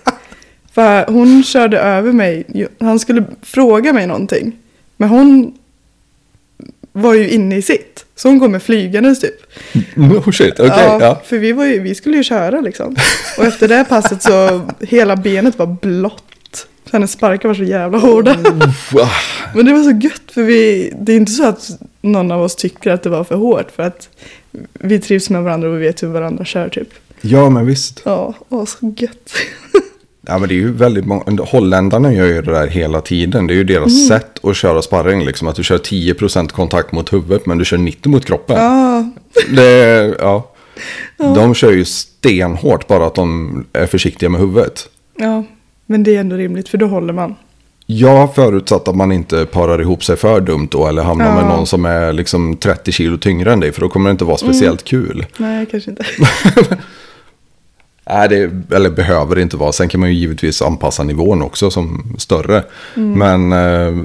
För 0.74 1.06
hon 1.06 1.44
körde 1.44 1.80
över 1.80 2.12
mig. 2.12 2.46
Han 2.80 3.00
skulle 3.00 3.24
fråga 3.42 3.94
mig 3.94 4.08
någonting. 4.08 4.52
Men 4.98 5.10
hon 5.10 5.54
var 7.02 7.14
ju 7.14 7.30
inne 7.30 7.58
i 7.58 7.62
sitt. 7.62 8.06
Så 8.16 8.30
hon 8.30 8.40
kommer 8.40 8.60
flygandes 8.60 9.20
typ. 9.20 9.36
Oh 9.98 10.32
shit, 10.32 10.60
okej. 10.60 10.72
ja, 10.78 10.98
ja. 11.02 11.22
för 11.26 11.38
vi, 11.38 11.52
var 11.52 11.66
ju, 11.66 11.80
vi 11.80 11.96
skulle 11.96 12.18
ju 12.18 12.24
köra 12.24 12.62
liksom. 12.62 12.96
Och 13.38 13.44
efter 13.44 13.68
det 13.68 13.86
passet 13.90 14.24
så 14.24 14.62
hela 14.80 15.16
benet 15.16 15.60
var 15.60 15.66
blått. 15.66 16.24
Så 16.86 16.92
hennes 16.92 17.12
sparkar 17.12 17.50
var 17.50 17.56
så 17.56 17.64
jävla 17.64 17.98
hårda. 17.98 18.36
Wow. 18.92 19.10
Men 19.56 19.66
det 19.66 19.74
var 19.74 19.84
så 19.84 19.92
gött 19.92 20.32
för 20.32 20.44
vi, 20.44 20.94
det 21.00 21.14
är 21.14 21.18
inte 21.18 21.32
så 21.32 21.46
att 21.46 21.70
någon 22.02 22.32
av 22.32 22.42
oss 22.42 22.56
tycker 22.56 22.92
att 22.92 23.04
det 23.04 23.10
var 23.10 23.24
för 23.24 23.36
hårt. 23.36 23.72
För 23.72 23.84
att 23.84 24.10
vi 24.74 25.00
trivs 25.00 25.30
med 25.30 25.44
varandra 25.44 25.70
och 25.70 25.76
vi 25.76 25.80
vet 25.80 26.04
hur 26.04 26.08
varandra 26.08 26.46
kör 26.46 26.70
typ. 26.70 26.90
Ja, 27.22 27.50
men 27.50 27.66
visst. 27.66 28.02
Ja, 28.06 28.34
åh, 28.50 28.66
så 28.66 28.94
gött. 28.98 29.34
Ja, 30.28 30.38
men 30.38 30.50
det 30.50 30.56
är 30.56 30.60
ju 30.60 30.72
väldigt 30.74 31.06
många. 31.06 31.24
Holländarna 31.44 32.14
gör 32.14 32.26
ju 32.26 32.42
det 32.42 32.52
där 32.52 32.68
hela 32.68 33.02
tiden. 33.02 33.48
Det 33.48 33.54
är 33.54 33.56
ju 33.56 33.64
deras 33.64 33.94
Mm. 33.96 34.08
sätt 34.08 34.46
att 34.46 34.56
köra 34.56 34.82
sparring. 34.82 35.26
Liksom, 35.26 35.48
att 35.48 35.56
du 35.56 35.64
kör 35.64 35.78
10% 35.78 36.52
kontakt 36.52 36.92
mot 36.92 37.14
huvudet 37.14 37.46
men 37.46 37.58
du 37.58 37.66
kör 37.66 37.78
90% 37.78 38.08
mot 38.10 38.26
kroppen. 38.26 38.56
Ja, 38.58 39.10
Det, 39.56 40.16
ja. 40.20 40.52
De 41.18 41.54
kör 41.54 41.72
ju 41.72 41.86
stenhårt 41.86 42.88
bara 42.88 43.06
att 43.06 43.16
de 43.16 43.66
är 43.74 43.86
försiktiga 43.86 44.30
med 44.30 44.42
huvudet. 44.42 44.90
ja, 45.16 45.44
men 45.86 46.04
det 46.04 46.16
är 46.16 46.20
ändå 46.20 46.36
rimligt 46.36 46.70
för 46.70 46.78
då 46.78 46.86
håller 46.88 47.14
man. 47.14 47.36
Ja, 47.90 48.32
förutsatt 48.36 48.88
att 48.88 48.96
man 48.96 49.12
inte 49.12 49.46
parar 49.46 49.82
ihop 49.82 50.04
sig 50.04 50.16
för 50.16 50.42
dumt 50.42 50.68
då. 50.72 50.88
Eller 50.88 51.04
hamnar 51.04 51.34
med 51.36 51.44
Ja. 51.44 51.56
någon 51.56 51.68
som 51.68 51.86
är 51.86 52.14
liksom 52.14 52.56
30 52.58 52.92
kilo 52.92 53.18
tyngre 53.18 53.54
än 53.54 53.60
dig. 53.60 53.72
För 53.72 53.82
då 53.82 53.90
kommer 53.90 54.10
det 54.10 54.12
inte 54.12 54.26
vara 54.26 54.38
speciellt 54.38 54.84
kul. 54.84 55.26
Nej, 55.38 55.66
kanske 55.72 55.90
inte. 55.92 56.06
Nej, 58.10 58.30
det 58.30 58.76
eller 58.76 58.90
behöver 58.90 59.36
det 59.36 59.42
inte 59.42 59.58
vara. 59.58 59.72
Sen 59.72 59.90
kan 59.90 60.00
man 60.00 60.10
ju 60.10 60.16
givetvis 60.16 60.62
anpassa 60.62 61.04
nivån 61.04 61.42
också 61.42 61.72
som 61.72 62.16
större. 62.18 62.64
Men 62.96 63.52
eh, 63.52 64.04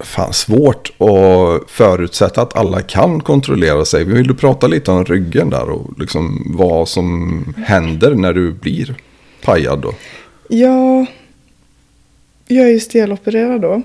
fan 0.00 0.32
svårt 0.32 0.92
att 0.98 1.70
förutsätta 1.70 2.42
att 2.42 2.56
alla 2.56 2.82
kan 2.82 3.20
kontrollera 3.20 3.84
sig. 3.84 4.04
Vill 4.04 4.26
du 4.26 4.34
prata 4.34 4.66
lite 4.66 4.90
om 4.90 5.04
ryggen 5.04 5.50
där 5.50 5.70
och 5.70 5.98
liksom 5.98 6.42
vad 6.46 6.88
som 6.88 7.44
händer 7.66 8.14
när 8.14 8.32
du 8.32 8.52
blir 8.52 8.94
pajad 9.44 9.78
då? 9.78 9.94
Ja, 10.48 11.06
jag 12.46 12.64
är 12.66 12.72
ju 12.72 12.80
stelopererad 12.80 13.60
då. 13.60 13.82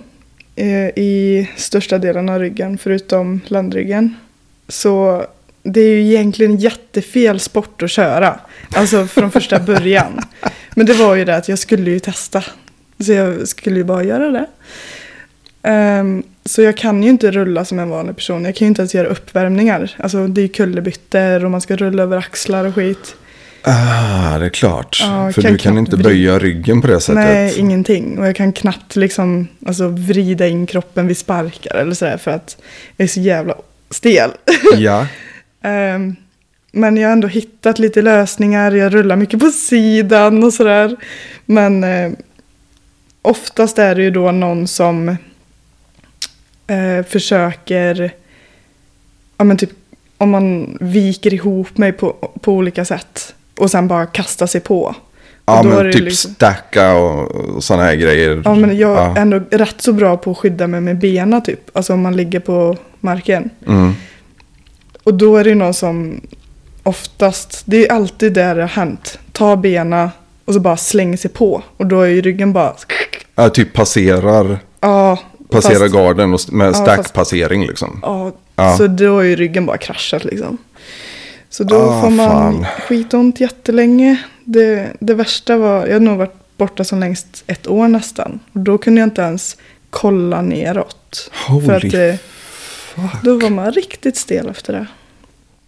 eh, 0.56 0.88
I 0.95 1.50
största 1.58 1.98
delen 1.98 2.30
av 2.30 2.39
ryggen, 2.39 2.78
förutom 2.78 3.41
ländryggen. 3.48 4.15
Så 4.67 5.26
det 5.63 5.82
är 5.82 5.89
ju 5.89 6.06
egentligen 6.06 6.58
jättefel 6.58 7.39
sport 7.39 7.84
att 7.84 7.91
köra. 7.91 8.39
Alltså 8.75 9.08
från 9.08 9.32
första 9.32 9.60
början. 9.60 10.19
Men 10.75 10.86
det 10.86 10.93
var 10.93 11.15
ju 11.15 11.25
det 11.25 11.36
att 11.36 11.49
jag 11.49 11.60
skulle 11.60 11.91
ju 11.91 11.99
testa. 11.99 12.43
Så 12.99 13.12
jag 13.13 13.47
skulle 13.47 13.75
ju 13.77 13.84
bara 13.84 14.03
göra 14.03 14.32
det. 14.32 14.45
Ehm, 15.63 16.23
så 16.45 16.62
jag 16.62 16.77
kan 16.77 17.03
ju 17.03 17.10
inte 17.10 17.32
rulla 17.32 17.65
som 17.65 17.79
en 17.79 17.89
vanlig 17.89 18.15
person. 18.15 18.45
Jag 18.45 18.55
kan 18.55 18.65
ju 18.65 18.69
inte 18.69 18.82
ens 18.82 18.95
göra 18.95 19.08
uppvärmningar. 19.08 19.91
Alltså 19.97 20.27
det 20.27 20.41
är 20.41 20.43
ju 20.43 20.49
kullerbyttor 20.49 21.45
och 21.45 21.51
man 21.51 21.62
ska 21.62 21.75
rulla 21.75 22.03
över 22.03 22.17
axlar 22.17 22.65
och 22.65 22.75
skit. 22.75 23.15
Ah, 23.63 24.38
det 24.38 24.45
är 24.45 24.49
klart. 24.49 24.99
Ja, 25.01 25.32
För 25.32 25.41
kan 25.41 25.51
du 25.51 25.58
kan 25.58 25.77
inte 25.77 25.97
böja 25.97 26.39
ryggen 26.39 26.82
på 26.82 26.88
det 26.88 27.01
sättet. 27.01 27.15
Nej, 27.15 27.60
ingenting. 27.60 28.19
Och 28.19 28.27
jag 28.27 28.36
kan 28.36 28.53
knappt 28.53 28.95
liksom, 28.95 29.47
alltså, 29.65 29.88
vrida 29.88 30.47
in 30.47 30.65
kroppen 30.67 31.08
vid 31.08 31.17
sparkar 31.17 31.75
eller 31.75 31.93
sådär 31.93 32.17
för 32.17 32.32
att 32.32 32.58
jag 32.97 33.03
är 33.03 33.10
så 33.10 33.19
jävla 33.19 33.55
stel. 33.89 34.32
Ja, 34.77 35.08
Ehm, 35.63 36.15
men 36.71 36.97
jag 36.97 37.08
har 37.08 37.13
ändå 37.13 37.27
hittat 37.27 37.79
lite 37.79 38.01
lösningar. 38.01 38.71
Jag 38.71 38.93
rullar 38.93 39.15
mycket 39.15 39.39
på 39.39 39.49
sidan 39.49 40.43
och 40.43 40.53
sådär. 40.53 40.95
Men 41.45 41.84
eh, 41.84 42.12
oftast 43.21 43.79
är 43.79 43.95
det 43.95 44.01
ju 44.03 44.12
då 44.12 44.32
någon 44.32 44.67
som 44.67 45.10
eh, 46.67 47.05
försöker, 47.10 48.12
ja 49.38 49.43
men 49.43 49.58
typ 49.58 49.69
om 50.17 50.29
man 50.29 50.77
viker 50.82 51.34
ihop 51.34 51.77
mig 51.77 51.91
på, 51.91 52.12
på 52.41 52.53
olika 52.53 52.86
sätt 52.86 53.36
och 53.58 53.71
sen 53.71 53.88
bara 53.88 54.05
kastar 54.05 54.47
sig 54.47 54.62
på. 54.62 54.95
ja 55.45 55.63
men 55.63 55.91
typ 55.91 56.01
liksom- 56.01 56.34
stacka 56.34 56.93
och, 56.95 57.32
och 57.32 57.63
sådana 57.63 57.84
här 57.84 57.95
grejer. 57.95 58.41
Ja, 58.45 58.55
men 58.55 58.77
jag 58.77 58.97
Ja. 58.97 59.15
är 59.17 59.21
ändå 59.21 59.39
rätt 59.51 59.82
så 59.82 59.93
bra 59.93 60.17
på 60.17 60.32
att 60.32 60.38
skydda 60.38 60.67
mig 60.67 60.82
med 60.82 60.97
benen 60.99 61.43
typ. 61.43 61.77
Alltså 61.77 61.93
om 61.93 62.01
man 62.01 62.15
ligger 62.15 62.39
på 62.39 62.77
marken. 62.99 63.49
Mm. 63.67 63.93
Och 65.03 65.13
då 65.13 65.38
är 65.38 65.43
det 65.43 65.49
ju 65.49 65.55
någon 65.55 65.73
som 65.73 66.21
oftast, 66.89 67.62
det 67.65 67.88
är 67.88 67.91
alltid 67.93 68.34
där 68.34 68.56
det 68.56 68.62
har 68.62 68.67
hänt. 68.67 69.19
Ta 69.32 69.56
benen 69.56 70.10
och 70.45 70.54
så 70.54 70.60
bara 70.60 70.78
slänger 70.78 71.17
sig 71.17 71.32
på. 71.32 71.63
Och 71.78 71.86
då 71.86 72.02
är 72.02 72.08
ju 72.08 72.21
ryggen 72.21 72.54
bara, 72.54 72.73
Ja, 73.36 73.49
typ 73.49 73.73
passerar, 73.73 74.60
ja. 74.82 75.17
passerar 75.49 75.80
fast- 75.80 75.93
garden 75.95 76.34
och, 76.34 76.39
med 76.54 76.67
Ja, 76.67 76.73
stackpassering 76.73 77.67
liksom. 77.67 77.99
Ja, 78.04 78.32
Ja. 78.56 78.78
så 78.78 78.88
då 78.88 79.19
är 79.19 79.23
ju 79.23 79.36
ryggen 79.36 79.65
bara 79.65 79.78
kraschat 79.78 80.23
liksom. 80.25 80.58
Så 81.49 81.63
då 81.63 81.75
Ah, 81.82 82.02
får 82.02 82.10
man 82.10 82.28
fan. 82.30 82.65
skitont 82.88 83.39
jättelänge. 83.39 84.17
Det, 84.43 84.88
det 84.99 85.13
värsta 85.13 85.58
var, 85.58 85.86
jag 85.88 85.93
har 85.95 85.99
nog 85.99 86.17
varit 86.17 86.58
borta 86.58 86.84
som 86.84 86.99
längst 86.99 87.43
ett 87.47 87.67
år 87.67 87.88
nästan. 87.88 88.39
Och 88.54 88.60
då 88.60 88.78
kunde 88.78 89.02
jag 89.02 89.08
inte 89.08 89.21
ens 89.21 89.58
kolla 89.89 90.41
neråt. 90.41 91.32
Holy 91.47 91.65
för 91.65 91.73
att 91.75 91.93
eh, 91.93 92.15
fuck. 92.95 93.23
då 93.23 93.38
var 93.39 93.49
man 93.49 93.71
riktigt 93.71 94.17
stel 94.17 94.49
efter 94.49 94.73
det. 94.73 94.86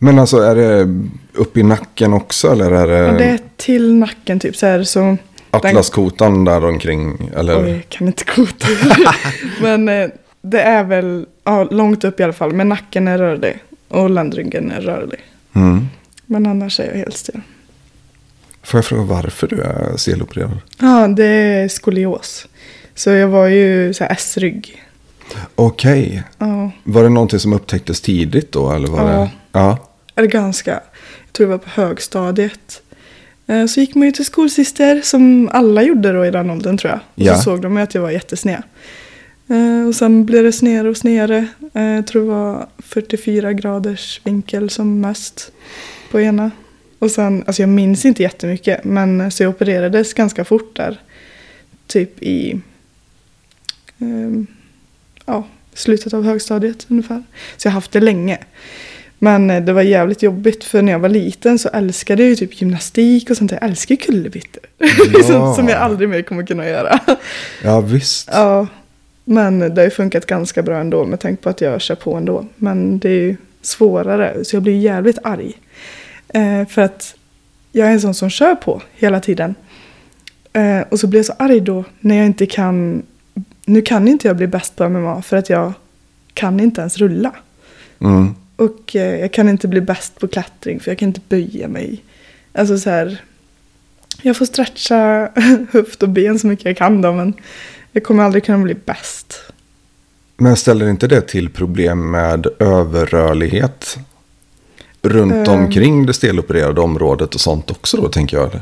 Men 0.03 0.19
alltså 0.19 0.37
är 0.37 0.55
det 0.55 0.99
upp 1.33 1.57
i 1.57 1.63
nacken 1.63 2.13
också 2.13 2.51
eller 2.51 2.71
är 2.71 2.87
det, 2.87 3.11
Och 3.11 3.17
det 3.17 3.25
är 3.25 3.39
till 3.57 3.93
nacken 3.95 4.39
typ 4.39 4.55
så 4.55 4.65
här 4.65 4.83
så. 4.83 5.17
atlaskotan 5.51 6.45
där 6.45 6.65
omkring? 6.65 7.31
Eller? 7.35 7.63
Oj, 7.63 7.69
jag 7.71 7.89
kan 7.89 8.07
inte 8.07 8.23
kota. 8.23 8.67
Men 9.61 9.89
eh, 9.89 10.09
det 10.41 10.61
är 10.61 10.83
väl 10.83 11.25
ja, 11.43 11.63
långt 11.63 12.03
upp 12.03 12.19
i 12.19 12.23
alla 12.23 12.33
fall. 12.33 12.53
Men 12.53 12.69
nacken 12.69 13.07
är 13.07 13.17
rörlig. 13.17 13.59
Och 13.87 14.09
ländryggen 14.09 14.71
är 14.71 14.81
rörlig. 14.81 15.19
Mm. 15.55 15.87
Men 16.25 16.45
annars 16.45 16.79
är 16.79 16.85
jag 16.87 16.93
helt 16.95 17.17
stel. 17.17 17.41
Får 18.63 18.77
jag 18.77 18.85
fråga 18.85 19.03
varför 19.03 19.47
du 19.47 19.61
är 19.61 19.97
stelopererad? 19.97 20.57
Ja, 20.79 21.07
det 21.07 21.25
är 21.25 21.67
skolios. 21.67 22.47
Så 22.95 23.09
jag 23.09 23.27
var 23.27 23.47
ju 23.47 23.93
så 23.93 24.03
S-rygg. 24.03 24.83
Okej. 25.55 26.23
Ja, 26.37 26.71
Var 26.83 27.03
det 27.03 27.09
någonting 27.09 27.39
som 27.39 27.53
upptäcktes 27.53 28.01
tidigt 28.01 28.51
då? 28.51 28.71
Eller 28.71 28.87
var 28.87 28.99
Ja. 29.11 29.17
det? 29.19 29.29
Ja. 29.51 29.77
Eller 30.15 30.27
ganska. 30.27 30.71
Jag 30.71 31.33
tror 31.33 31.47
det 31.47 31.51
var 31.51 31.57
på 31.57 31.69
högstadiet. 31.69 32.81
Eh, 33.47 33.65
Så 33.65 33.79
gick 33.79 33.95
man 33.95 34.05
ju 34.05 34.11
till 34.11 34.25
skolsyster 34.25 35.01
som 35.03 35.49
alla 35.53 35.83
gjorde 35.83 36.11
då 36.11 36.25
i 36.25 36.31
den 36.31 36.49
åldern 36.49 36.77
tror 36.77 36.91
jag. 36.91 36.99
Och 36.99 37.21
Ja. 37.21 37.35
så 37.35 37.41
såg 37.41 37.61
de 37.61 37.77
ju 37.77 37.83
att 37.83 37.95
jag 37.95 38.01
var 38.01 38.11
jättesned. 38.11 38.63
Eh, 39.49 39.87
Och 39.87 39.95
sen 39.95 40.25
blev 40.25 40.43
det 40.43 40.51
snedare 40.51 40.89
och 40.89 40.97
snedare. 40.97 41.47
Eh, 41.73 41.83
Jag 41.83 42.07
tror 42.07 42.21
det 42.21 42.27
var 42.29 42.67
44 42.77 43.53
graders 43.53 44.21
vinkel 44.23 44.69
som 44.69 45.01
mest 45.01 45.51
på 46.11 46.21
ena. 46.21 46.51
Och 46.99 47.11
sen, 47.11 47.43
alltså 47.47 47.61
jag 47.61 47.69
minns 47.69 48.05
inte 48.05 48.23
jättemycket, 48.23 48.83
men 48.83 49.31
så 49.31 49.43
jag 49.43 49.49
opererades 49.49 50.13
ganska 50.13 50.45
fort 50.45 50.75
där. 50.75 50.99
Typ 51.87 52.23
i, 52.23 52.61
ehm, 53.99 54.47
ja, 55.25 55.47
slutet 55.73 56.13
av 56.13 56.23
högstadiet 56.23 56.85
ungefär. 56.89 57.23
Så 57.57 57.67
jag 57.67 57.71
har 57.71 57.73
haft 57.75 57.91
det 57.91 57.99
länge. 57.99 58.37
Men 59.23 59.49
eh, 59.49 59.63
det 59.63 59.73
var 59.73 59.81
jävligt 59.81 60.23
jobbigt 60.23 60.63
för 60.63 60.81
när 60.81 60.91
jag 60.91 60.99
var 60.99 61.09
liten 61.09 61.59
så 61.59 61.69
älskade 61.69 62.23
jag 62.23 62.29
ju 62.29 62.35
typ 62.35 62.61
gymnastik 62.61 63.29
och 63.29 63.37
sånt. 63.37 63.51
Jag 63.51 63.63
älskar 63.63 63.95
kullerbyttor. 63.95 64.63
Ja. 65.29 65.55
som 65.55 65.67
jag 65.67 65.77
aldrig 65.77 66.09
mer 66.09 66.21
kommer 66.21 66.45
kunna 66.45 66.67
göra. 66.67 66.99
Ja, 67.63 67.81
visst. 67.81 68.29
ja, 68.31 68.67
men 69.25 69.59
det 69.59 69.75
har 69.75 69.83
ju 69.83 69.89
funkat 69.89 70.25
ganska 70.25 70.61
bra 70.61 70.79
ändå 70.79 71.05
med 71.05 71.19
tanke 71.19 71.43
på 71.43 71.49
att 71.49 71.61
jag 71.61 71.81
kör 71.81 71.95
på 71.95 72.15
ändå. 72.15 72.45
Men 72.55 72.99
det 72.99 73.09
är 73.09 73.21
ju 73.21 73.35
svårare 73.61 74.45
så 74.45 74.55
jag 74.55 74.63
blir 74.63 74.79
jävligt 74.79 75.17
arg. 75.23 75.53
Eh, 76.27 76.67
för 76.67 76.81
att 76.81 77.15
jag 77.71 77.87
är 77.87 77.91
en 77.91 78.01
sån 78.01 78.13
som 78.13 78.29
kör 78.29 78.55
på 78.55 78.81
hela 78.93 79.19
tiden. 79.19 79.55
Eh, 80.53 80.81
och 80.89 80.99
så 80.99 81.07
blir 81.07 81.19
jag 81.19 81.25
så 81.25 81.33
arg 81.39 81.59
då 81.59 81.83
när 81.99 82.15
jag 82.17 82.25
inte 82.25 82.45
kan. 82.45 83.03
Nu 83.65 83.81
kan 83.81 84.07
inte 84.07 84.27
jag 84.27 84.37
bli 84.37 84.47
bäst 84.47 84.75
på 84.75 84.89
MMA 84.89 85.21
för 85.21 85.37
att 85.37 85.49
jag 85.49 85.73
kan 86.33 86.59
inte 86.59 86.81
ens 86.81 86.97
rulla. 86.97 87.31
Mm. 87.99 88.35
Och 88.61 88.95
eh, 88.95 89.19
jag 89.19 89.33
kan 89.33 89.49
inte 89.49 89.67
bli 89.67 89.81
bäst 89.81 90.19
på 90.19 90.27
klättring 90.27 90.79
för 90.79 90.91
jag 90.91 90.97
kan 90.97 91.07
inte 91.07 91.21
böja 91.29 91.67
mig. 91.67 92.03
Alltså 92.53 92.77
så 92.77 92.89
här. 92.89 93.23
Jag 94.21 94.37
får 94.37 94.45
stretcha 94.45 95.31
höft 95.71 96.03
och 96.03 96.09
ben 96.09 96.39
så 96.39 96.47
mycket 96.47 96.65
jag 96.65 96.77
kan 96.77 97.01
då 97.01 97.13
men 97.13 97.33
jag 97.91 98.03
kommer 98.03 98.23
aldrig 98.23 98.43
kunna 98.43 98.57
bli 98.57 98.73
bäst. 98.85 99.41
Men 100.37 100.55
ställer 100.55 100.89
inte 100.89 101.07
det 101.07 101.21
till 101.21 101.49
problem 101.49 102.11
med 102.11 102.47
överrörlighet 102.59 103.97
runt 105.01 105.47
Eh. 105.47 105.53
omkring 105.53 106.05
det 106.05 106.13
stelopererade 106.13 106.81
området 106.81 107.35
och 107.35 107.41
sånt 107.41 107.71
också 107.71 107.97
då, 107.97 108.09
tänker 108.09 108.37
jag? 108.37 108.61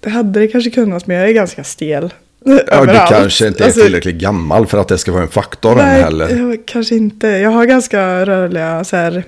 Det 0.00 0.10
hade 0.10 0.40
det 0.40 0.48
kanske 0.48 0.70
kunnat 0.70 1.06
men 1.06 1.16
jag 1.16 1.28
är 1.28 1.32
ganska 1.32 1.64
stel. 1.64 2.12
Ja, 2.44 2.84
du 2.86 2.98
kanske 3.08 3.46
inte 3.46 3.62
är 3.62 3.66
Alltså, 3.66 3.80
tillräckligt 3.80 4.16
gammal 4.16 4.66
för 4.66 4.78
att 4.78 4.88
det 4.88 4.98
ska 4.98 5.12
vara 5.12 5.22
en 5.22 5.28
faktor 5.28 5.74
Nej, 5.74 6.02
heller. 6.02 6.36
jag, 6.36 6.58
kanske 6.66 6.94
inte. 6.96 7.26
Jag 7.28 7.50
har 7.50 7.64
ganska 7.64 8.26
rörliga 8.26 8.84
så 8.84 8.96
här, 8.96 9.24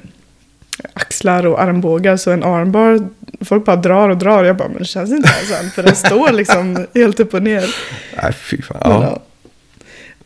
axlar 0.93 1.47
och 1.47 1.63
armbågar 1.63 2.17
så 2.17 2.31
en 2.31 2.43
armbar, 2.45 3.09
folk 3.41 3.65
bara 3.65 3.77
drar 3.77 4.09
och 4.09 4.17
drar. 4.19 4.45
Jag 4.45 4.57
bara, 4.57 4.69
men 4.69 4.79
det 4.79 4.85
känns 4.85 5.11
inte 5.11 5.29
än 5.63 5.71
för 5.71 5.83
den 5.83 5.97
står 5.97 6.33
liksom 6.33 6.87
helt 6.95 7.21
upp 7.21 7.35
och 7.35 7.43
ner. 7.43 7.75
Nej, 8.23 8.33
fy 8.33 8.63
fan. 8.63 8.79
Men, 8.85 8.91
Ja. 8.93 9.03
ja. 9.05 9.23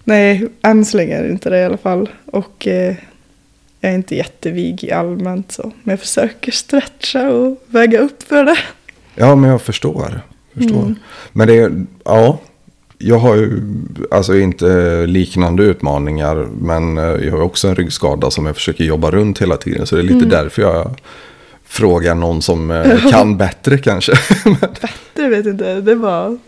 Nej, 0.06 0.48
än 0.62 0.84
så 0.84 0.96
länge 0.96 1.16
är 1.16 1.22
det 1.22 1.30
inte 1.30 1.50
det 1.50 1.58
i 1.60 1.64
alla 1.64 1.76
fall. 1.76 2.08
Och 2.26 2.66
eh, 2.66 2.94
jag 3.80 3.90
är 3.92 3.94
inte 3.94 4.16
jättevig 4.16 4.84
i 4.84 4.92
allmänt 4.92 5.52
så. 5.52 5.72
Men 5.82 5.92
jag 5.92 6.00
försöker 6.00 6.52
stretcha 6.52 7.28
och 7.28 7.64
väga 7.66 7.98
upp 7.98 8.22
för 8.22 8.44
det. 8.44 8.58
ja, 9.14 9.34
men 9.34 9.50
jag 9.50 9.62
förstår. 9.62 10.20
förstår. 10.54 10.82
Mm. 10.82 10.94
Men 11.32 11.48
det 11.48 11.56
är, 11.58 11.84
ja. 12.04 12.38
Jag 12.98 13.18
har 13.18 13.36
ju 13.36 13.60
alltså 14.10 14.36
inte 14.38 14.66
liknande 15.06 15.62
utmaningar. 15.62 16.48
Men 16.60 16.98
eh, 16.98 17.04
jag 17.04 17.32
har 17.32 17.40
också 17.40 17.68
en 17.68 17.76
ryggskada 17.76 18.30
som 18.30 18.46
jag 18.46 18.54
försöker 18.54 18.84
jobba 18.84 19.10
runt 19.10 19.42
hela 19.42 19.56
tiden. 19.56 19.86
Så 19.86 19.96
det 19.96 20.00
är 20.00 20.04
Mm. 20.04 20.14
lite 20.18 20.28
därför 20.30 20.62
jag 20.62 21.00
frågar 21.64 22.14
någon 22.14 22.42
som 22.42 22.70
eh, 22.70 23.06
kan 23.10 23.36
bättre 23.36 23.78
kanske. 23.78 24.12
Det 25.14 25.28
vet 25.28 25.44
jag 25.46 25.54
inte, 25.54 25.80
det 25.80 25.94
var... 25.94 26.38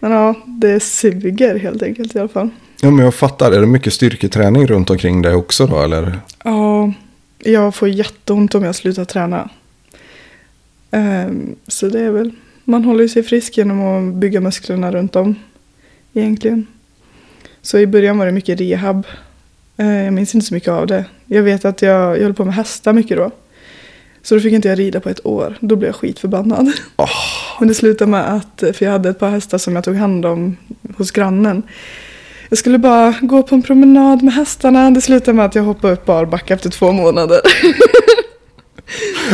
Men 0.00 0.12
ja, 0.12 0.34
det 0.46 0.80
suger 0.80 1.58
helt 1.58 1.82
enkelt 1.82 2.14
i 2.14 2.18
alla 2.18 2.28
fall. 2.28 2.48
ja, 2.80 2.90
men 2.90 3.04
jag 3.04 3.14
fattar. 3.14 3.52
Är 3.52 3.60
det 3.60 3.66
mycket 3.66 3.92
styrketräning 3.92 4.66
runt 4.66 4.90
omkring 4.90 5.22
dig 5.22 5.34
också 5.34 5.66
då? 5.66 5.82
Eller? 5.82 6.18
Ja, 6.44 6.92
jag 7.38 7.74
får 7.74 7.88
jätteont 7.88 8.54
om 8.54 8.64
jag 8.64 8.74
slutar 8.74 9.04
träna. 9.04 9.48
Ehm, 10.90 11.56
så 11.68 11.88
det 11.88 12.00
är 12.00 12.10
väl, 12.10 12.30
man 12.64 12.84
håller 12.84 13.08
sig 13.08 13.22
frisk 13.22 13.56
genom 13.58 13.80
att 14.10 14.14
bygga 14.14 14.40
musklerna 14.40 14.92
runt 14.92 15.16
om. 15.16 15.34
Egentligen. 16.12 16.66
Så 17.62 17.78
i 17.78 17.86
början 17.86 18.18
var 18.18 18.26
det 18.26 18.32
mycket 18.32 18.60
rehab. 18.60 19.06
Eh, 19.76 20.04
jag 20.04 20.12
minns 20.12 20.34
inte 20.34 20.46
så 20.46 20.54
mycket 20.54 20.68
av 20.68 20.86
det. 20.86 21.04
Jag 21.26 21.42
vet 21.42 21.64
att 21.64 21.82
jag, 21.82 22.16
jag 22.18 22.22
höll 22.22 22.34
på 22.34 22.44
med 22.44 22.54
hästar 22.54 22.92
mycket 22.92 23.16
då. 23.16 23.30
Så 24.22 24.34
då 24.34 24.40
fick 24.40 24.52
inte 24.52 24.68
jag 24.68 24.78
rida 24.78 25.00
på 25.00 25.08
ett 25.08 25.26
år. 25.26 25.56
Då 25.60 25.76
blev 25.76 25.88
jag 25.88 25.96
skitförbannad. 25.96 26.72
Men 27.58 27.68
det 27.68 27.74
slutade 27.74 28.10
med 28.10 28.32
att, 28.34 28.76
för 28.76 28.84
jag 28.84 28.92
hade 28.92 29.08
ett 29.08 29.18
par 29.18 29.30
hästar 29.30 29.58
som 29.58 29.74
jag 29.74 29.84
tog 29.84 29.96
hand 29.96 30.26
om 30.26 30.56
hos 30.96 31.10
grannen. 31.10 31.62
Jag 32.48 32.58
skulle 32.58 32.78
bara 32.78 33.14
gå 33.20 33.42
på 33.42 33.54
en 33.54 33.62
promenad 33.62 34.22
med 34.22 34.34
hästarna. 34.34 34.90
Det 34.90 35.00
slutade 35.00 35.32
med 35.32 35.44
att 35.44 35.54
jag 35.54 35.62
hoppade 35.62 35.92
upp 35.92 36.06
barbacka 36.06 36.54
efter 36.54 36.70
två 36.70 36.92
månader. 36.92 37.40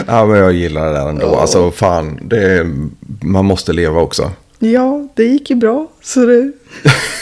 Ja, 0.07 0.27
men 0.27 0.39
jag 0.39 0.53
gillar 0.53 0.87
det 0.87 0.93
där 0.93 1.09
ändå. 1.09 1.27
Ja. 1.27 1.41
Alltså 1.41 1.71
fan, 1.71 2.21
det 2.23 2.43
är, 2.43 2.89
man 3.23 3.45
måste 3.45 3.73
leva 3.73 4.01
också. 4.01 4.31
Ja, 4.59 5.09
det 5.15 5.25
gick 5.25 5.51
ju 5.51 5.57
bra. 5.57 5.89
Så 6.03 6.27
det, 6.27 6.53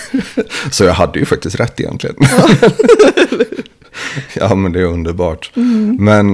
Så 0.70 0.85
jag 0.85 0.93
hade 0.93 1.18
ju 1.18 1.24
faktiskt 1.24 1.61
rätt 1.61 1.80
egentligen. 1.80 2.16
ja, 4.35 4.55
men 4.55 4.72
det 4.72 4.80
är 4.80 4.85
underbart. 4.85 5.53
Mm. 5.57 5.97
Men 6.01 6.26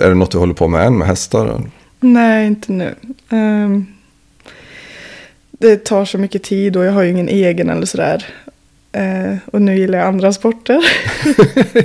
är 0.00 0.08
det 0.08 0.14
något 0.14 0.30
du 0.30 0.38
håller 0.38 0.54
på 0.54 0.68
med 0.68 0.86
än 0.86 0.98
med 0.98 1.08
hästar? 1.08 1.62
nej, 2.00 2.46
inte 2.46 2.72
nu. 2.72 2.94
Ehm, 3.30 3.86
det 5.50 5.84
tar 5.84 6.04
så 6.04 6.18
mycket 6.18 6.42
tid 6.42 6.76
och 6.76 6.84
jag 6.84 6.92
har 6.92 7.02
ju 7.02 7.10
ingen 7.10 7.28
egen 7.28 7.70
eller 7.70 7.86
sådär. 7.86 8.26
Eh, 8.92 9.36
och 9.46 9.62
nu 9.62 9.78
gillar 9.78 9.98
jag 9.98 10.08
andra 10.08 10.32
sporter. 10.32 10.84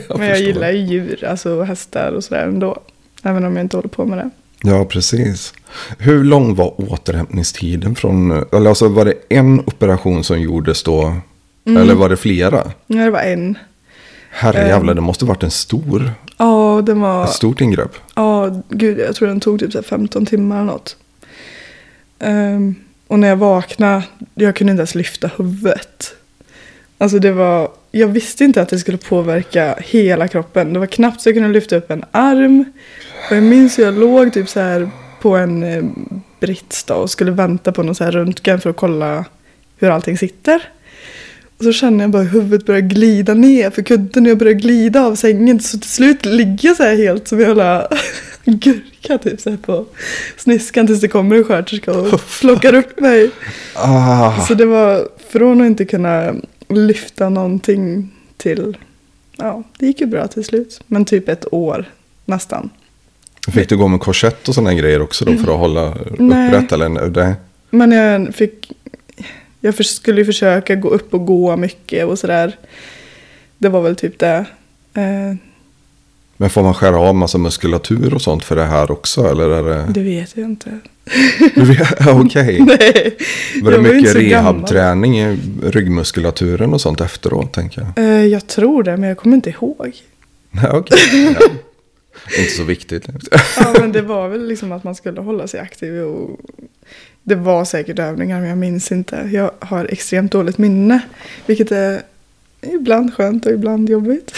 Men 0.17 0.27
jag 0.27 0.39
gillar 0.39 0.71
ju 0.71 0.77
djur, 0.77 1.23
alltså 1.23 1.61
hästar 1.61 2.11
och 2.11 2.23
sådär 2.23 2.47
ändå. 2.47 2.77
Även 3.23 3.45
om 3.45 3.55
jag 3.55 3.65
inte 3.65 3.77
håller 3.77 3.89
på 3.89 4.05
med 4.05 4.17
det. 4.17 4.29
Ja, 4.63 4.85
precis. 4.85 5.53
Hur 5.97 6.23
lång 6.23 6.55
var 6.55 6.91
återhämtningstiden 6.91 7.95
från, 7.95 8.31
eller 8.51 8.69
alltså 8.69 8.87
var 8.87 9.05
det 9.05 9.13
en 9.29 9.59
operation 9.59 10.23
som 10.23 10.41
gjordes 10.41 10.83
då? 10.83 11.15
Mm. 11.65 11.81
Eller 11.81 11.93
var 11.95 12.09
det 12.09 12.17
flera? 12.17 12.71
Nej, 12.87 13.05
det 13.05 13.11
var 13.11 13.19
en. 13.19 13.57
Herrejävlar, 14.31 14.93
det 14.93 15.01
måste 15.01 15.25
varit 15.25 15.43
en 15.43 15.51
stor, 15.51 16.11
Ja, 16.41 16.81
den 16.85 17.01
var... 17.01 17.23
ett 17.23 17.29
stort 17.29 17.61
ingrepp. 17.61 17.95
Ja, 18.15 18.61
gud, 18.69 18.99
jag 18.99 19.15
tror 19.15 19.27
den 19.27 19.39
tog 19.39 19.59
typ 19.59 19.71
så 19.71 19.77
här 19.77 19.83
15 19.83 20.25
timmar 20.25 20.55
eller 20.55 20.71
något. 20.71 20.97
Ehm, 22.19 22.75
och 23.07 23.19
när 23.19 23.27
jag 23.27 23.35
vaknade, 23.35 24.03
jag 24.35 24.55
kunde 24.55 24.71
inte 24.71 24.79
ens 24.81 24.95
lyfta 24.95 25.29
huvudet. 25.37 26.13
Alltså 26.97 27.19
det 27.19 27.31
var, 27.31 27.71
jag 27.91 28.07
visste 28.07 28.43
inte 28.43 28.61
att 28.61 28.69
det 28.69 28.79
skulle 28.79 28.97
påverka 28.97 29.75
hela 29.79 30.27
kroppen. 30.27 30.73
Det 30.73 30.79
var 30.79 30.85
knappt 30.85 31.21
så 31.21 31.29
jag 31.29 31.35
kunde 31.35 31.49
lyfta 31.49 31.75
upp 31.75 31.91
en 31.91 32.05
arm. 32.11 32.65
Och 33.29 33.35
jag 33.35 33.43
minns 33.43 33.79
hur 33.79 33.83
jag 33.83 33.93
låg 33.99 34.33
typ 34.33 34.49
så 34.49 34.59
här 34.59 34.89
på 35.21 35.35
en 35.37 35.63
eh, 35.63 35.83
brits 36.39 36.83
då 36.83 36.93
och 36.93 37.09
skulle 37.09 37.31
vänta 37.31 37.71
på 37.71 37.83
någon 37.83 37.95
så 37.95 38.03
här 38.03 38.11
röntgen 38.11 38.61
för 38.61 38.69
att 38.69 38.75
kolla 38.75 39.25
hur 39.77 39.89
allting 39.89 40.17
sitter. 40.17 40.61
Och 41.57 41.63
så 41.63 41.71
känner 41.71 42.03
jag 42.03 42.11
bara 42.11 42.23
hur 42.23 42.41
huvudet 42.41 42.65
börjar 42.65 42.81
glida 42.81 43.33
ner 43.33 43.69
för 43.69 43.81
kudden 43.81 44.25
och 44.25 44.29
jag 44.29 44.37
börjar 44.37 44.53
glida 44.53 45.01
av 45.05 45.15
sängen. 45.15 45.59
Så 45.59 45.79
till 45.79 45.89
slut 45.89 46.25
ligger 46.25 46.69
jag 46.69 46.77
så 46.77 46.83
här 46.83 46.95
helt 46.95 47.27
som 47.27 47.39
en 47.39 47.45
jävla 47.47 47.87
gurka 48.45 49.17
typ 49.17 49.41
så 49.41 49.49
här 49.49 49.57
på 49.57 49.85
sniskan 50.37 50.87
tills 50.87 51.01
det 51.01 51.07
kommer 51.07 51.35
en 51.35 51.43
sköterska 51.43 51.91
och 51.91 52.21
plockar 52.39 52.73
upp 52.75 52.99
mig. 52.99 53.31
Ah, 53.75 54.41
Så 54.47 54.53
det 54.53 54.65
var 54.65 55.07
från 55.29 55.61
att 55.61 55.67
inte 55.67 55.85
kunna 55.85 56.35
lyfta 56.69 57.29
någonting 57.29 58.11
till, 58.37 58.77
ja 59.37 59.63
det 59.79 59.85
gick 59.85 60.01
ju 60.01 60.07
bra 60.07 60.27
till 60.27 60.43
slut. 60.43 60.81
Men 60.87 61.05
typ 61.05 61.29
ett 61.29 61.53
år 61.53 61.85
nästan. 62.25 62.69
Fick 63.47 63.69
du 63.69 63.77
gå 63.77 63.87
med 63.87 63.99
korsett 63.99 64.47
och 64.49 64.55
sådana 64.55 64.73
grejer 64.73 65.01
också 65.01 65.25
då 65.25 65.33
för 65.37 65.53
att 65.53 65.59
hålla 65.59 65.93
Nej. 66.19 66.47
upprätt? 66.47 66.71
Eller 66.71 66.89
nej? 66.89 67.33
Men 67.69 67.91
jag 67.91 68.35
fick, 68.35 68.71
jag 69.61 69.85
skulle 69.85 70.21
ju 70.21 70.25
försöka 70.25 70.75
gå 70.75 70.89
upp 70.89 71.13
och 71.13 71.25
gå 71.25 71.57
mycket 71.57 72.05
och 72.05 72.19
sådär. 72.19 72.57
Det 73.57 73.69
var 73.69 73.81
väl 73.81 73.95
typ 73.95 74.19
det. 74.19 74.45
Eh, 74.93 75.35
Men 76.37 76.49
får 76.49 76.63
man 76.63 76.73
skära 76.73 76.99
av 76.99 77.15
massa 77.15 77.37
muskulatur 77.37 78.13
och 78.13 78.21
sånt 78.21 78.43
för 78.43 78.55
det 78.55 78.65
här 78.65 78.91
också? 78.91 79.31
Eller 79.31 79.49
är 79.49 79.63
det... 79.63 79.93
det 79.93 80.03
vet 80.03 80.37
jag 80.37 80.45
inte. 80.45 80.79
Okej. 82.07 82.59
Nej. 82.59 83.17
Var 83.63 83.71
det 83.71 83.77
ju 83.77 83.95
mycket 83.95 84.15
rehabträning 84.15 85.19
i 85.19 85.37
ryggmuskulaturen 85.63 86.73
och 86.73 86.81
sånt 86.81 87.01
efteråt 87.01 87.53
tänker 87.53 87.81
jag? 87.81 88.05
Eh, 88.05 88.25
jag 88.25 88.47
tror 88.47 88.83
det, 88.83 88.97
men 88.97 89.09
jag 89.09 89.17
kommer 89.17 89.35
inte 89.35 89.49
ihåg. 89.49 89.93
Nej, 90.51 90.69
okej. 90.71 90.97
Ja. 91.39 91.47
Inte 92.39 92.51
så 92.51 92.63
viktigt. 92.63 93.07
Ja, 93.57 93.73
men 93.79 93.91
det 93.91 94.01
var 94.01 94.27
väl 94.27 94.47
liksom 94.47 94.71
att 94.71 94.83
man 94.83 94.95
skulle 94.95 95.21
hålla 95.21 95.47
sig 95.47 95.59
aktiv. 95.59 96.01
Och 96.01 96.39
det 97.23 97.35
var 97.35 97.65
säkert 97.65 97.99
övningar, 97.99 98.39
men 98.39 98.49
jag 98.49 98.57
minns 98.57 98.91
inte. 98.91 99.29
Jag 99.31 99.51
har 99.59 99.85
extremt 99.85 100.31
dåligt 100.31 100.57
minne, 100.57 100.99
vilket 101.45 101.71
är 101.71 102.01
ibland 102.61 103.13
skönt 103.13 103.45
och 103.45 103.51
ibland 103.51 103.89
jobbigt. 103.89 104.31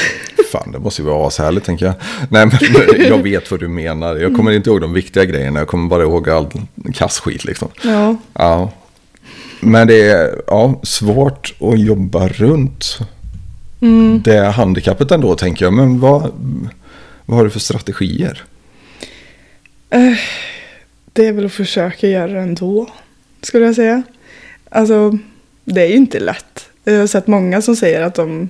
Fan, 0.51 0.71
det 0.71 0.79
måste 0.79 1.01
ju 1.01 1.07
vara 1.07 1.27
ashärligt 1.27 1.65
tänker 1.65 1.85
jag. 1.85 1.95
Nej, 2.29 2.45
men 2.45 2.59
jag 3.07 3.23
vet 3.23 3.51
vad 3.51 3.59
du 3.59 3.67
menar. 3.67 4.15
Jag 4.15 4.35
kommer 4.35 4.51
inte 4.51 4.69
ihåg 4.69 4.81
de 4.81 4.93
viktiga 4.93 5.25
grejerna. 5.25 5.59
Jag 5.59 5.67
kommer 5.67 5.89
bara 5.89 6.03
ihåg 6.03 6.29
all 6.29 6.47
kassskit 6.93 7.45
liksom. 7.45 7.67
Ja, 7.83 8.17
Ja. 8.33 8.71
Men 9.59 9.87
det 9.87 10.01
är 10.01 10.41
ja, 10.47 10.79
svårt 10.83 11.53
att 11.59 11.79
jobba 11.79 12.27
runt 12.27 12.99
mm. 13.81 14.21
det 14.21 14.39
handikappet 14.39 15.11
ändå 15.11 15.35
tänker 15.35 15.65
jag. 15.65 15.73
Men 15.73 15.99
vad, 15.99 16.31
vad 17.25 17.37
har 17.37 17.43
du 17.43 17.49
för 17.49 17.59
strategier? 17.59 18.43
Eh, 19.89 20.17
det 21.13 21.27
är 21.27 21.31
väl 21.31 21.45
att 21.45 21.53
försöka 21.53 22.07
göra 22.07 22.27
det 22.27 22.39
ändå, 22.39 22.89
skulle 23.41 23.65
jag 23.65 23.75
säga. 23.75 24.03
Alltså, 24.69 25.17
det 25.63 25.81
är 25.81 25.87
ju 25.87 25.95
inte 25.95 26.19
lätt. 26.19 26.69
Jag 26.83 26.99
har 26.99 27.07
sett 27.07 27.27
många 27.27 27.61
som 27.61 27.75
säger 27.75 28.01
att 28.01 28.15
de 28.15 28.49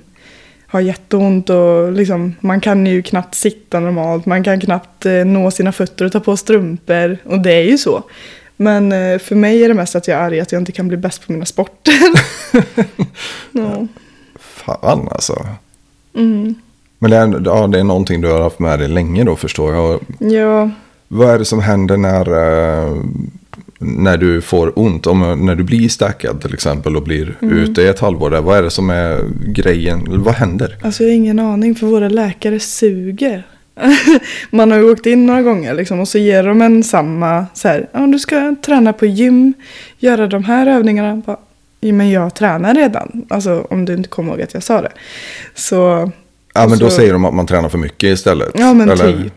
har 0.66 0.80
jätteont 0.80 1.50
och 1.50 1.92
liksom, 1.92 2.34
man 2.40 2.60
kan 2.60 2.86
ju 2.86 3.02
knappt 3.02 3.34
sitta 3.34 3.80
normalt. 3.80 4.26
Man 4.26 4.44
kan 4.44 4.60
knappt 4.60 5.06
eh, 5.06 5.24
nå 5.24 5.50
sina 5.50 5.72
fötter 5.72 6.04
och 6.04 6.12
ta 6.12 6.20
på 6.20 6.36
strumpor. 6.36 7.18
Och 7.24 7.40
det 7.40 7.52
är 7.52 7.62
ju 7.62 7.78
så. 7.78 8.02
Men 8.56 8.92
eh, 8.92 9.18
för 9.18 9.34
mig 9.34 9.64
är 9.64 9.68
det 9.68 9.74
mest 9.74 9.96
att 9.96 10.08
jag 10.08 10.18
är 10.18 10.22
arg 10.22 10.40
att 10.40 10.52
jag 10.52 10.62
inte 10.62 10.72
kan 10.72 10.88
bli 10.88 10.96
bäst 10.96 11.26
på 11.26 11.32
mina 11.32 11.44
sporter. 11.44 11.94
ja. 13.52 13.86
Fan 14.38 15.08
alltså. 15.10 15.46
Mm. 16.14 16.54
Men 17.04 17.10
det 17.10 17.16
är, 17.16 17.42
ja, 17.44 17.66
det 17.66 17.78
är 17.78 17.84
någonting 17.84 18.20
du 18.20 18.28
har 18.30 18.42
haft 18.42 18.58
med 18.58 18.78
dig 18.78 18.88
länge 18.88 19.24
då 19.24 19.36
förstår 19.36 19.74
jag. 19.74 20.00
ja, 20.18 20.70
Vad 21.08 21.30
är 21.30 21.38
det 21.38 21.44
som 21.44 21.60
händer 21.60 21.96
när, 21.96 22.26
eh, 22.28 22.96
när 23.78 24.16
du 24.16 24.40
får 24.40 24.78
ont? 24.78 25.06
Om, 25.06 25.46
när 25.46 25.54
du 25.54 25.62
blir 25.64 25.88
stackad 25.88 26.40
till 26.42 26.54
exempel 26.54 26.96
och 26.96 27.02
blir 27.02 27.36
Mm. 27.42 27.58
ute 27.58 27.82
i 27.82 27.86
ett 27.86 27.98
halvår. 28.00 28.30
Där, 28.30 28.40
vad 28.40 28.58
är 28.58 28.62
det 28.62 28.70
som 28.70 28.90
är 28.90 29.20
grejen? 29.46 30.04
Vad 30.24 30.34
händer? 30.34 30.76
alltså 30.82 31.02
jag 31.02 31.10
har 31.10 31.14
ingen 31.16 31.38
aning 31.38 31.74
för 31.74 31.86
våra 31.86 32.08
läkare 32.08 32.60
suger. 32.60 33.42
Man 34.50 34.70
har 34.70 34.78
ju 34.78 34.90
åkt 34.90 35.06
in 35.06 35.26
några 35.26 35.42
gånger 35.42 35.74
liksom, 35.74 36.00
och 36.00 36.08
så 36.08 36.18
ger 36.18 36.42
de 36.42 36.62
en 36.62 36.82
samma 36.84 37.46
så 37.54 37.68
här, 37.68 37.88
ja 37.92 38.00
du 38.06 38.18
ska 38.18 38.54
träna 38.66 38.92
på 38.92 39.06
gym, 39.06 39.52
göra 39.98 40.26
de 40.26 40.44
här 40.44 40.66
övningarna. 40.66 41.22
Bara, 41.26 41.36
men 41.80 42.10
jag 42.10 42.34
tränar 42.34 42.74
redan, 42.74 43.24
alltså 43.30 43.66
om 43.70 43.84
du 43.84 43.94
inte 43.94 44.08
kommer 44.08 44.32
ihåg 44.32 44.42
att 44.42 44.54
jag 44.54 44.62
sa 44.62 44.80
det. 44.82 44.92
Så 45.54 46.10
Ja, 46.54 46.66
men 46.68 46.78
då 46.78 46.90
Så- 46.90 46.96
säger 46.96 47.12
de 47.12 47.24
att 47.24 47.34
man 47.34 47.46
tränar 47.46 47.68
för 47.68 47.78
mycket 47.78 48.08
istället. 48.08 48.50
Ja 48.54 48.74
men 48.74 48.90
Eller- 48.90 49.12
typ. 49.12 49.32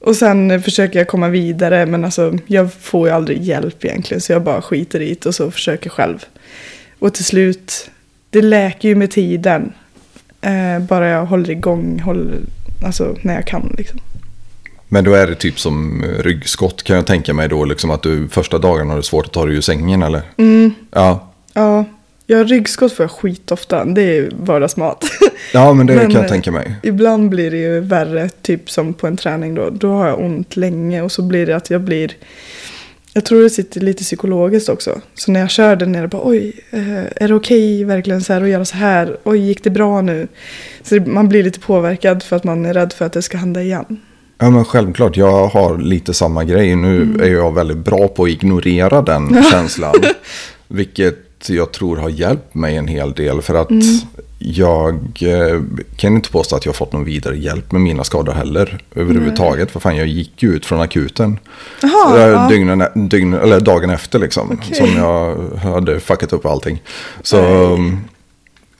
Och 0.00 0.16
sen 0.16 0.62
försöker 0.62 0.98
jag 0.98 1.08
komma 1.08 1.28
vidare 1.28 1.86
men 1.86 2.04
alltså 2.04 2.34
jag 2.46 2.72
får 2.74 3.08
ju 3.08 3.14
aldrig 3.14 3.42
hjälp 3.42 3.84
egentligen 3.84 4.20
så 4.20 4.32
jag 4.32 4.42
bara 4.42 4.62
skiter 4.62 5.00
i 5.00 5.08
det 5.14 5.26
och 5.26 5.34
så 5.34 5.50
försöker 5.50 5.90
själv. 5.90 6.24
Och 6.98 7.14
till 7.14 7.24
slut, 7.24 7.90
det 8.30 8.42
läker 8.42 8.88
ju 8.88 8.94
med 8.94 9.10
tiden. 9.10 9.72
Eh, 10.40 10.78
bara 10.88 11.08
jag 11.08 11.26
håller 11.26 11.50
igång, 11.50 12.00
håller, 12.04 12.34
alltså 12.84 13.16
när 13.22 13.34
jag 13.34 13.46
kan 13.46 13.74
liksom. 13.78 14.00
Men 14.88 15.04
då 15.04 15.14
är 15.14 15.26
det 15.26 15.34
typ 15.34 15.60
som 15.60 16.04
ryggskott 16.18 16.82
kan 16.82 16.96
jag 16.96 17.06
tänka 17.06 17.34
mig 17.34 17.48
då. 17.48 17.64
Liksom 17.64 17.90
att 17.90 18.02
du 18.02 18.28
första 18.28 18.58
dagarna 18.58 18.90
har 18.90 18.96
du 18.96 19.02
svårt 19.02 19.26
att 19.26 19.32
ta 19.32 19.46
dig 19.46 19.56
ur 19.56 19.60
sängen 19.60 20.02
eller? 20.02 20.22
Mm, 20.36 20.74
Ja. 20.90 21.32
ja, 21.54 21.84
jag 22.26 22.38
har 22.38 22.44
ryggskott 22.44 22.92
får 22.92 23.04
jag 23.04 23.10
skitofta, 23.10 23.84
det 23.84 24.02
är 24.02 24.30
vardagsmat. 24.40 25.04
ja, 25.52 25.72
men 25.74 25.86
det 25.86 25.94
Men, 25.96 26.04
kan 26.04 26.12
jag 26.14 26.24
eh, 26.24 26.28
tänka 26.30 26.52
mig. 26.52 26.74
Ibland 26.82 27.30
blir 27.30 27.50
det 27.50 27.56
ju 27.56 27.80
värre, 27.80 28.28
typ 28.42 28.70
som 28.70 28.94
på 28.94 29.06
en 29.06 29.16
träning 29.16 29.54
då. 29.54 29.70
Då 29.70 29.92
har 29.92 30.08
jag 30.08 30.20
ont 30.20 30.56
länge 30.56 31.02
och 31.02 31.12
så 31.12 31.22
blir 31.22 31.46
det 31.46 31.56
att 31.56 31.70
jag 31.70 31.80
blir... 31.80 32.12
Jag 33.16 33.24
tror 33.24 33.42
det 33.42 33.50
sitter 33.50 33.80
lite 33.80 34.02
psykologiskt 34.04 34.68
också. 34.68 35.00
Så 35.14 35.32
när 35.32 35.40
jag 35.40 35.50
kör 35.50 35.76
där 35.76 35.86
nere, 35.86 36.08
bara 36.08 36.22
oj, 36.24 36.52
eh, 36.70 37.04
är 37.16 37.28
det 37.28 37.34
okej 37.34 37.84
verkligen 37.84 38.20
så 38.20 38.32
här 38.32 38.42
att 38.42 38.48
göra 38.48 38.64
så 38.64 38.76
här? 38.76 39.16
Oj, 39.24 39.38
gick 39.38 39.64
det 39.64 39.70
bra 39.70 40.00
nu? 40.00 40.28
Så 40.82 40.94
man 41.06 41.28
blir 41.28 41.42
lite 41.42 41.60
påverkad 41.60 42.22
för 42.22 42.36
att 42.36 42.44
man 42.44 42.66
är 42.66 42.74
rädd 42.74 42.92
för 42.92 43.04
att 43.04 43.12
det 43.12 43.22
ska 43.22 43.36
hända 43.38 43.62
igen. 43.62 44.00
Ja 44.38 44.50
men 44.50 44.64
självklart, 44.64 45.16
jag 45.16 45.46
har 45.46 45.78
lite 45.78 46.14
samma 46.14 46.44
grej. 46.44 46.76
Nu 46.76 47.02
Mm. 47.02 47.20
är 47.20 47.26
jag 47.28 47.54
väldigt 47.54 47.76
bra 47.76 48.08
på 48.08 48.24
att 48.24 48.30
ignorera 48.30 49.02
den 49.02 49.42
känslan. 49.50 49.94
Vilket 50.68 51.33
jag 51.52 51.72
tror 51.72 51.96
har 51.96 52.08
hjälpt 52.08 52.54
mig 52.54 52.76
en 52.76 52.88
hel 52.88 53.12
del. 53.12 53.42
För 53.42 53.54
att 53.54 53.70
Mm. 53.70 53.82
jag 54.38 54.94
eh, 55.20 55.60
kan 55.96 56.14
inte 56.16 56.30
påstå 56.30 56.56
att 56.56 56.64
jag 56.64 56.72
har 56.72 56.74
fått 56.76 56.92
någon 56.92 57.04
vidare 57.04 57.36
hjälp 57.36 57.72
med 57.72 57.80
mina 57.80 58.04
skador 58.04 58.32
heller. 58.32 58.78
Överhuvudtaget. 58.94 59.70
För 59.70 59.80
fan, 59.80 59.96
jag 59.96 60.06
gick 60.06 60.42
ju 60.42 60.54
ut 60.54 60.66
från 60.66 60.80
akuten. 60.80 61.38
Jaha, 61.82 62.18
Eh, 62.18 62.26
ja. 62.28 62.48
Dygnen, 62.48 62.84
dygn, 62.94 63.34
eller 63.34 63.60
dagen 63.60 63.90
efter 63.90 64.18
liksom. 64.18 64.58
Okej. 64.62 64.74
Som 64.76 64.96
jag 64.96 65.36
hade 65.70 66.00
fuckat 66.00 66.32
upp 66.32 66.46
allting. 66.46 66.82
Så, 67.22 67.42
Nej. 67.42 67.54
um, 67.54 68.00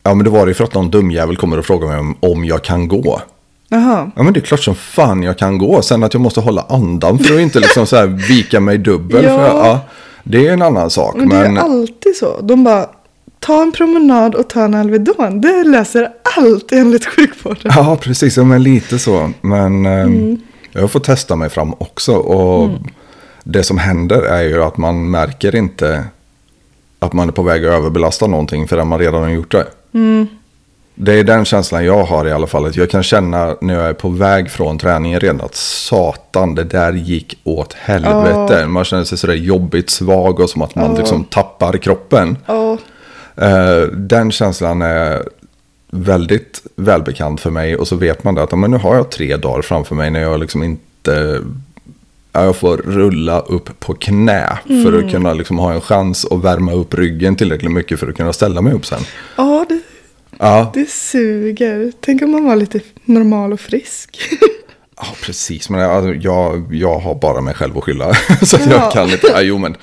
ja 0.03 0.15
men 0.15 0.25
det 0.25 0.31
var 0.31 0.47
ju 0.47 0.55
för 0.55 0.65
att 0.65 0.75
någon 0.75 0.91
dumjävel 0.91 1.37
kommer 1.37 1.59
och 1.59 1.67
frågar 1.67 1.89
mig 1.89 1.99
om, 1.99 2.17
om 2.21 2.45
jag 2.45 2.65
kan 2.65 2.89
gå. 2.89 3.21
Jaha. 3.69 4.11
Ja 4.17 4.23
men 4.23 4.33
det 4.33 4.41
är 4.41 4.45
klart 4.45 4.61
som 4.61 4.75
fan 4.75 5.23
jag 5.23 5.39
kan 5.39 5.59
gå. 5.59 5.83
Sen 5.83 6.03
att 6.05 6.15
jag 6.15 6.21
måste 6.21 6.41
hålla 6.41 6.67
andan 6.69 7.19
för 7.19 7.35
att 7.35 7.41
inte 7.41 7.61
liksom 7.61 7.87
så 7.87 7.97
här 7.97 8.07
vika 8.07 8.61
mig 8.61 8.79
dubbel. 8.79 9.25
Ja. 9.25 9.31
För, 9.37 9.45
ja, 9.47 9.81
det 10.25 10.47
är 10.47 10.53
en 10.53 10.63
annan 10.63 10.91
sak. 10.91 11.15
Men 11.17 11.29
det 11.29 11.37
är 11.37 11.43
Men, 11.49 11.59
alltid 11.59 12.17
så. 12.17 12.41
De 12.41 12.65
bara, 12.65 12.87
ta 13.41 13.63
en 13.63 13.73
promenad 13.73 14.35
och 14.35 14.49
ta 14.49 14.65
en 14.65 14.75
Alvedon. 14.75 15.41
Det 15.41 15.65
löser 15.65 16.09
allt 16.37 16.73
enligt 16.73 17.07
sjukvården. 17.07 17.73
ja 17.75 17.99
precis, 18.03 18.37
ja, 18.37 18.45
men 18.45 18.63
lite 18.63 18.99
så. 18.99 19.31
Men 19.41 19.87
eh, 19.87 19.93
Mm. 20.03 20.39
jag 20.73 20.91
får 20.91 21.01
testa 21.01 21.37
mig 21.37 21.51
fram 21.51 21.73
också. 21.79 22.15
Och 22.15 22.71
det 23.45 23.63
som 23.63 23.79
händer 23.79 24.23
är 24.23 24.43
ju 24.43 24.63
att 24.63 24.77
man 24.77 25.11
märker 25.11 25.57
inte 25.57 26.05
att 26.99 27.13
man 27.13 27.29
är 27.29 27.33
på 27.33 27.43
väg 27.43 27.65
att 27.67 27.73
överbelasta 27.73 28.27
någonting 28.27 28.69
förrän 28.69 28.89
man 28.89 28.99
redan 28.99 29.23
har 29.23 29.31
gjort 29.31 29.53
det. 29.53 29.67
Mm. 29.95 30.27
Det 30.95 31.13
är 31.13 31.25
den 31.25 31.45
känslan 31.45 31.85
jag 31.85 32.05
har 32.05 32.27
i 32.29 32.33
alla 32.33 32.47
fall. 32.47 32.67
Att 32.67 32.77
jag 32.77 32.91
kan 32.91 33.03
känna 33.03 33.57
när 33.61 33.75
jag 33.75 33.85
är 33.89 33.93
på 33.93 34.09
väg 34.09 34.51
från 34.51 34.79
träningen 34.79 35.21
redan 35.21 35.41
att 35.41 35.55
satan, 35.55 36.55
det 36.55 36.65
där 36.65 36.93
gick 36.93 37.39
åt 37.45 37.73
helvete. 37.73 38.67
Man 38.67 38.85
känner 38.85 39.05
sig 39.05 39.19
sådär 39.19 39.35
jobbigt 39.35 39.91
svag 39.91 40.41
och 40.41 40.51
som 40.51 40.63
att 40.63 40.75
man 40.75 40.91
Ja. 40.93 40.99
liksom 40.99 41.25
tappar 41.25 41.77
kroppen. 41.79 42.37
Ja, 42.47 42.79
Eh, 43.37 43.81
den 43.93 44.31
känslan 44.31 44.83
är 44.83 45.23
väldigt 45.91 46.63
välbekant 46.77 47.41
för 47.41 47.51
mig. 47.51 47.77
Och 47.77 47.89
så 47.89 47.97
vet 47.97 48.25
man 48.25 48.35
det 48.35 48.43
att 48.43 48.59
men 48.59 48.71
nu 48.71 48.77
har 48.77 48.97
jag 48.97 49.11
tre 49.11 49.37
dagar 49.37 49.63
framför 49.63 49.95
mig 49.95 50.11
när 50.11 50.21
jag 50.23 50.41
liksom 50.41 50.63
inte... 50.63 51.41
ja, 52.33 52.45
Jag 52.45 52.57
får 52.57 52.77
rulla 52.77 53.41
upp 53.41 53.81
på 53.81 53.95
knä 53.95 54.59
för 54.85 54.99
att 54.99 55.11
kunna 55.11 55.33
liksom 55.33 55.59
ha 55.59 55.73
en 55.73 55.81
chans 55.81 56.25
att 56.31 56.45
värma 56.45 56.73
upp 56.73 56.95
ryggen 56.95 57.37
tillräckligt 57.37 57.73
mycket 57.73 58.01
för 58.01 58.09
att 58.09 58.17
kunna 58.17 58.33
ställa 58.33 58.61
mig 58.61 58.73
upp 58.73 58.87
sen. 58.87 59.01
ja 59.37 59.67
det, 59.69 59.81
Ja, 60.39 60.71
det 60.75 60.91
suger. 60.91 61.93
Tänk 62.01 62.23
om 62.23 62.31
man 62.31 62.45
var 62.45 62.57
lite 62.57 62.81
normal 63.05 63.53
och 63.53 63.61
frisk. 63.61 64.19
Ja, 64.97 65.07
precis. 65.23 65.71
Men 65.71 65.91
alltså, 65.91 66.15
jag, 66.15 66.75
jag 66.75 66.99
har 66.99 67.15
bara 67.15 67.41
mig 67.41 67.55
själv 67.55 67.79
att 67.79 67.85
skylla. 67.85 68.15
så 68.43 68.57
att 68.57 68.67
Ja. 68.67 68.73
jag 68.73 68.93
kan 68.93 69.11
inte. 69.11 69.27
Ja, 69.27 69.41
jo, 69.41 69.59
men 69.59 69.77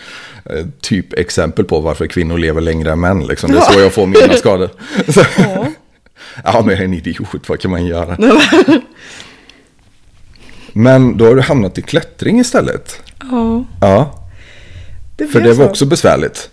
eh, 0.45 0.65
typ 0.81 1.13
exempel 1.13 1.65
på 1.65 1.79
varför 1.79 2.07
kvinnor 2.07 2.37
lever 2.37 2.61
längre 2.61 2.91
än 2.91 2.99
män. 2.99 3.27
Liksom. 3.27 3.51
Det 3.51 3.57
är 3.57 3.61
så 3.61 3.79
jag 3.79 3.93
får 3.93 4.07
mina 4.07 4.33
skador. 4.33 4.69
Ja. 5.37 5.67
ja, 6.43 6.61
men 6.61 6.69
jag 6.69 6.79
är 6.79 6.83
en 6.85 6.93
idiot. 6.93 7.49
Vad 7.49 7.59
kan 7.59 7.71
man 7.71 7.85
göra? 7.85 8.17
Men 10.73 11.17
då 11.17 11.25
har 11.25 11.35
du 11.35 11.41
hamnat 11.41 11.77
i 11.77 11.81
klättring 11.81 12.39
istället. 12.39 12.99
ja, 13.31 13.65
Ja, 13.81 14.27
det 15.15 15.27
för 15.27 15.41
det 15.41 15.53
var 15.53 15.65
så. 15.65 15.69
också 15.69 15.85
besvärligt. 15.85 16.49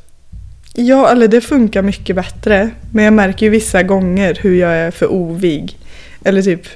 Ja, 0.81 1.11
eller 1.11 1.29
det 1.29 1.41
funkar 1.41 1.83
mycket 1.83 2.17
bättre. 2.17 2.71
Men 2.93 3.05
jag 3.05 3.13
märker 3.15 3.47
ju 3.47 3.51
vissa 3.51 3.83
gånger 3.83 4.39
hur 4.43 4.55
jag 4.55 4.71
är 4.73 4.91
för 4.91 5.13
ovig. 5.13 5.79
Eller 6.25 6.43
typ 6.43 6.67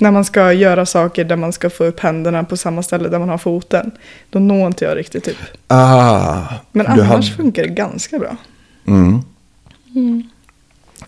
när 0.00 0.10
man 0.10 0.24
ska 0.24 0.52
göra 0.52 0.86
saker 0.86 1.24
där 1.24 1.36
man 1.36 1.52
ska 1.52 1.70
få 1.70 1.84
upp 1.84 2.00
händerna 2.00 2.44
på 2.44 2.56
samma 2.56 2.82
ställe 2.82 3.08
där 3.08 3.18
man 3.18 3.28
har 3.28 3.38
foten. 3.38 3.90
Då 4.30 4.38
når 4.38 4.66
inte 4.66 4.84
jag 4.84 4.96
riktigt 4.96 5.24
typ. 5.24 5.36
Ah, 5.68 6.42
Men 6.72 6.86
annars 6.86 7.06
hade- 7.08 7.26
funkar 7.26 7.62
det 7.62 7.68
ganska 7.68 8.18
bra. 8.18 8.36
Mm. 8.86 9.22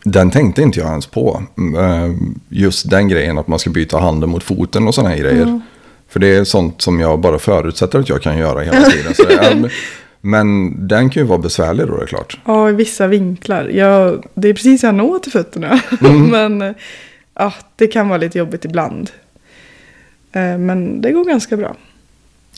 Den 0.04 0.30
tänkte 0.30 0.62
inte 0.62 0.80
jag 0.80 0.88
ens 0.88 1.06
på. 1.06 1.42
Eh, 1.78 2.12
Just 2.48 2.90
den 2.90 3.08
grejen 3.08 3.38
att 3.38 3.48
man 3.48 3.58
ska 3.58 3.70
byta 3.70 3.98
handen 3.98 4.30
mot 4.30 4.42
foten 4.44 4.88
och 4.88 4.94
sådana 4.94 5.10
här 5.10 5.18
grejer. 5.20 5.60
För 6.08 6.20
det 6.20 6.36
är 6.36 6.44
sånt 6.44 6.82
som 6.82 7.00
jag 7.00 7.20
bara 7.20 7.38
förutsätter 7.38 7.98
att 7.98 8.08
jag 8.08 8.22
kan 8.22 8.38
göra 8.38 8.60
hela 8.60 8.82
tiden. 8.82 9.14
Så 9.14 9.24
det 9.28 9.34
är, 9.34 9.72
men 10.20 10.74
den 10.88 11.10
kan 11.10 11.22
ju 11.22 11.26
vara 11.26 11.38
besvärlig 11.38 11.86
då, 11.86 11.96
det 11.96 12.02
är 12.02 12.06
klart. 12.06 12.38
Ja, 12.44 12.70
i 12.70 12.72
vissa 12.72 13.06
vinklar. 13.06 13.68
Jag, 13.68 14.24
det 14.34 14.48
är 14.48 14.54
precis 14.54 14.82
jag 14.82 14.94
når 14.94 15.18
till 15.18 15.32
fötterna. 15.32 15.80
men 16.30 16.62
eh, 16.62 16.72
ja, 17.34 17.52
det 17.76 17.86
kan 17.86 18.08
vara 18.08 18.18
lite 18.18 18.38
jobbigt 18.38 18.64
ibland. 18.64 19.10
Eh, 20.32 20.58
Men 20.58 21.00
det 21.00 21.12
går 21.12 21.24
ganska 21.24 21.56
bra. 21.56 21.76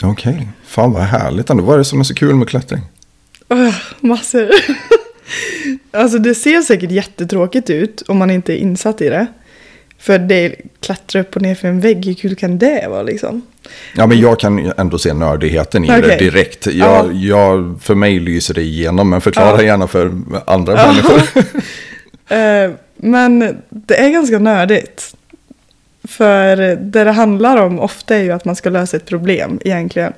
Okej, 0.03 0.49
fan 0.65 0.91
vad 0.91 1.03
härligt 1.03 1.49
ändå. 1.49 1.63
Vad 1.63 1.73
är 1.73 1.77
det 1.77 1.85
som 1.85 1.99
är 1.99 2.03
så 2.03 2.13
kul 2.15 2.35
med 2.35 2.49
klättring? 2.49 2.81
Öh, 3.49 3.75
massor. 3.99 4.49
alltså 5.91 6.17
det 6.17 6.35
ser 6.35 6.61
säkert 6.61 6.91
jättetråkigt 6.91 7.69
ut 7.69 8.01
om 8.07 8.17
man 8.17 8.31
inte 8.31 8.53
är 8.53 8.57
insatt 8.57 9.01
i 9.01 9.09
det. 9.09 9.27
För 10.01 10.19
det 10.19 10.55
klättra 10.79 11.21
upp 11.21 11.35
och 11.35 11.41
ner 11.41 11.55
för 11.55 11.67
en 11.67 11.79
vägg, 11.79 12.05
hur 12.05 12.13
kul 12.13 12.35
kan 12.35 12.57
det 12.57 12.87
vara 12.89 13.03
liksom? 13.03 13.41
Ja, 13.95 14.07
men 14.07 14.19
jag 14.19 14.39
kan 14.39 14.71
ändå 14.77 14.97
se 14.97 15.13
nördigheten 15.13 15.85
i 15.85 15.87
det 15.87 15.97
Okej. 15.99 16.17
direkt. 16.19 16.65
Jag, 16.67 16.75
Ja. 16.75 17.11
jag, 17.11 17.79
för 17.81 17.95
mig 17.95 18.19
lyser 18.19 18.53
det 18.53 18.61
igenom, 18.61 19.09
men 19.09 19.21
förklara 19.21 19.57
Ja. 19.57 19.63
gärna 19.63 19.87
för 19.87 20.11
andra 20.45 20.73
Ja. 20.77 20.87
människor. 20.87 21.21
Eh, 22.37 22.71
Men 22.95 23.57
det 23.69 23.95
är 24.05 24.09
ganska 24.09 24.39
nördigt. 24.39 25.15
För 26.03 26.55
det 26.75 27.03
det 27.03 27.11
handlar 27.11 27.57
om 27.57 27.79
ofta 27.79 28.15
är 28.15 28.23
ju 28.23 28.31
att 28.31 28.45
man 28.45 28.55
ska 28.55 28.69
lösa 28.69 28.97
ett 28.97 29.05
problem 29.05 29.59
egentligen. 29.65 30.13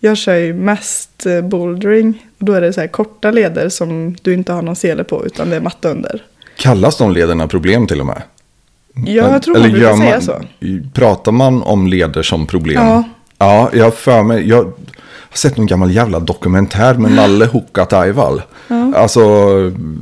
Jag 0.00 0.16
kör 0.16 0.34
ju 0.34 0.54
mest 0.54 1.26
eh, 1.26 1.40
bouldering. 1.40 2.26
Och 2.38 2.44
då 2.44 2.52
är 2.52 2.60
det 2.60 2.72
så 2.72 2.80
här 2.80 2.88
korta 2.88 3.30
leder 3.30 3.68
som 3.68 4.16
du 4.22 4.34
inte 4.34 4.52
har 4.52 4.62
någon 4.62 4.76
sele 4.76 5.04
på 5.04 5.26
utan 5.26 5.50
det 5.50 5.56
är 5.56 5.60
matta 5.60 5.88
under. 5.88 6.22
Kallas 6.56 6.96
de 6.98 7.12
lederna 7.12 7.48
problem 7.48 7.86
till 7.86 8.00
och 8.00 8.06
med? 8.06 8.22
Ja, 9.06 9.32
jag 9.32 9.42
tror 9.42 9.54
man 9.58 9.62
brukar 9.70 9.78
gör 9.88 9.96
säga 9.96 10.20
så. 10.20 10.40
Pratar 10.92 11.32
man 11.32 11.62
om 11.62 11.86
leder 11.86 12.22
som 12.22 12.46
problem? 12.46 12.86
Ja. 12.86 13.02
Ja, 13.38 13.70
jag 13.72 13.84
har 13.84 13.90
för 13.90 14.22
mig. 14.22 14.48
Jag 14.48 14.56
har 14.64 14.72
sett 15.38 15.56
någon 15.56 15.66
gammal 15.66 15.90
jävla 15.90 16.20
dokumentär 16.20 16.94
med 16.94 17.12
Nalle 17.12 17.46
Hukkataival. 17.46 18.42
Ja. 18.68 18.94
Alltså 18.96 19.20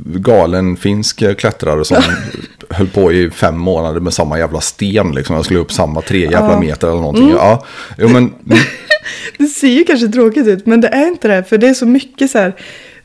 galen 0.05 0.77
finsk 0.77 1.37
klättrare 1.37 1.85
som 1.85 1.97
höll 2.69 2.87
på 2.87 3.11
i 3.11 3.29
fem 3.31 3.57
månader 3.57 3.99
med 3.99 4.13
samma 4.13 4.39
jävla 4.39 4.61
sten. 4.61 5.11
Liksom. 5.15 5.35
Jag 5.35 5.45
skulle 5.45 5.59
upp 5.59 5.71
samma 5.71 6.01
tre 6.01 6.19
jävla 6.19 6.51
Ja. 6.53 6.59
meter 6.59 6.87
eller 6.87 6.99
någonting. 6.99 7.29
Ja, 7.29 7.65
jo, 7.97 8.07
men, 8.09 8.33
Det 9.37 9.45
ser 9.45 9.67
ju 9.67 9.83
kanske 9.83 10.07
tråkigt 10.07 10.47
ut, 10.47 10.65
men 10.65 10.81
det 10.81 10.87
är 10.87 11.07
inte 11.07 11.27
det. 11.27 11.43
För 11.43 11.57
det 11.57 11.67
är 11.67 11.73
så 11.73 11.85
mycket 11.85 12.31
så 12.31 12.37
här, 12.37 12.53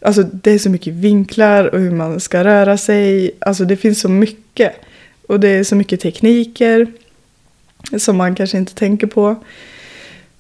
alltså 0.02 0.22
det 0.22 0.50
är 0.50 0.58
så 0.58 0.70
mycket 0.70 0.92
vinklar 0.94 1.64
och 1.74 1.80
hur 1.80 1.90
man 1.90 2.20
ska 2.20 2.44
röra 2.44 2.76
sig. 2.76 3.30
Alltså 3.40 3.64
det 3.64 3.76
finns 3.76 4.00
så 4.00 4.08
mycket. 4.08 4.72
Och 5.28 5.40
det 5.40 5.48
är 5.48 5.64
så 5.64 5.76
mycket 5.76 6.00
tekniker 6.00 6.86
som 7.96 8.16
man 8.16 8.34
kanske 8.34 8.58
inte 8.58 8.74
tänker 8.74 9.06
på. 9.06 9.36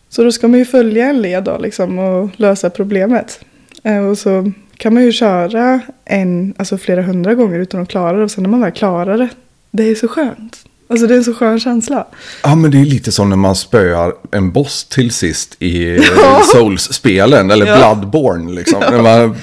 Så 0.08 0.24
då 0.24 0.32
ska 0.32 0.48
man 0.48 0.58
ju 0.58 0.64
följa 0.64 1.06
en 1.06 1.22
led 1.22 1.44
då 1.44 1.58
liksom 1.58 1.98
och 1.98 2.30
lösa 2.36 2.70
problemet. 2.70 3.40
Eh, 3.82 3.98
och 3.98 4.18
så 4.18 4.52
kan 4.76 4.94
man 4.94 5.02
ju 5.02 5.12
köra 5.12 5.80
en, 6.04 6.54
alltså 6.56 6.78
flera 6.78 7.02
hundra 7.02 7.34
gånger 7.34 7.58
utan 7.58 7.82
att 7.82 7.88
klara 7.88 8.16
det. 8.16 8.24
Och 8.24 8.30
sen 8.30 8.42
när 8.42 8.50
man 8.50 8.60
väl 8.60 8.72
klarar 8.72 9.18
det, 9.18 9.28
det 9.70 9.82
är 9.82 9.94
så 9.94 10.08
skönt. 10.08 10.67
Alltså 10.90 11.06
det 11.06 11.14
är 11.14 11.18
en 11.18 11.24
så 11.24 11.34
skön 11.34 11.60
känsla. 11.60 12.06
ja, 12.42 12.54
men 12.54 12.70
det 12.70 12.80
är 12.80 12.84
lite 12.84 13.12
som 13.12 13.28
när 13.30 13.36
man 13.36 13.56
spöar 13.56 14.14
en 14.30 14.52
boss 14.52 14.84
till 14.84 15.10
sist 15.10 15.56
i 15.58 15.96
eh, 15.96 16.02
Ja. 16.16 16.42
Souls-spelen. 16.54 17.50
Eller 17.50 17.66
Ja. 17.66 17.76
Bloodborne 17.94 18.52
liksom. 18.52 18.80
När 18.80 19.02
man 19.02 19.36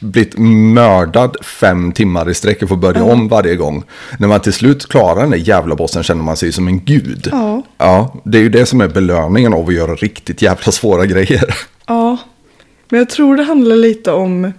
blivit 0.00 0.38
mördad 0.38 1.36
fem 1.44 1.92
timmar 1.92 2.30
i 2.30 2.34
sträck 2.34 2.62
och 2.62 2.68
får 2.68 2.76
börja 2.76 3.02
om 3.04 3.28
varje 3.28 3.56
gång. 3.56 3.84
När 4.18 4.28
man 4.28 4.40
till 4.40 4.52
slut 4.52 4.86
klarar 4.88 5.20
den 5.20 5.30
där 5.30 5.38
jävla 5.38 5.74
bossen 5.76 6.02
känner 6.02 6.22
man 6.22 6.36
sig 6.36 6.52
som 6.52 6.68
en 6.68 6.84
gud. 6.84 7.28
Ja. 7.32 7.62
Ja, 7.78 8.14
det 8.24 8.38
är 8.38 8.42
ju 8.42 8.48
det 8.48 8.66
som 8.66 8.80
är 8.80 8.88
belöningen 8.88 9.54
av 9.54 9.68
att 9.68 9.74
göra 9.74 9.94
riktigt 9.94 10.42
jävla 10.42 10.72
svåra 10.72 11.06
grejer. 11.06 11.54
Ja, 11.86 12.16
men 12.88 12.98
jag 12.98 13.08
tror 13.10 13.36
det 13.36 13.42
handlar 13.42 13.76
lite 13.76 14.12
om 14.12 14.52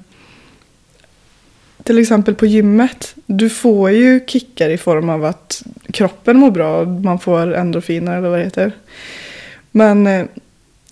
till 1.84 2.00
exempel 2.00 2.36
på 2.36 2.46
gymmet. 2.46 3.16
Du 3.26 3.50
får 3.50 3.92
ju 3.92 4.26
kickar 4.28 4.70
i 4.70 4.78
form 4.78 5.10
av 5.10 5.26
att 5.26 5.64
kroppen 5.92 6.38
mår 6.38 6.52
bra 6.52 6.80
och 6.80 6.88
man 6.88 7.20
får 7.20 7.54
endorfiner 7.54 8.18
eller 8.18 8.30
vad 8.30 8.40
det 8.40 8.44
heter. 8.44 8.72
Men 9.72 10.08
eh, 10.08 10.26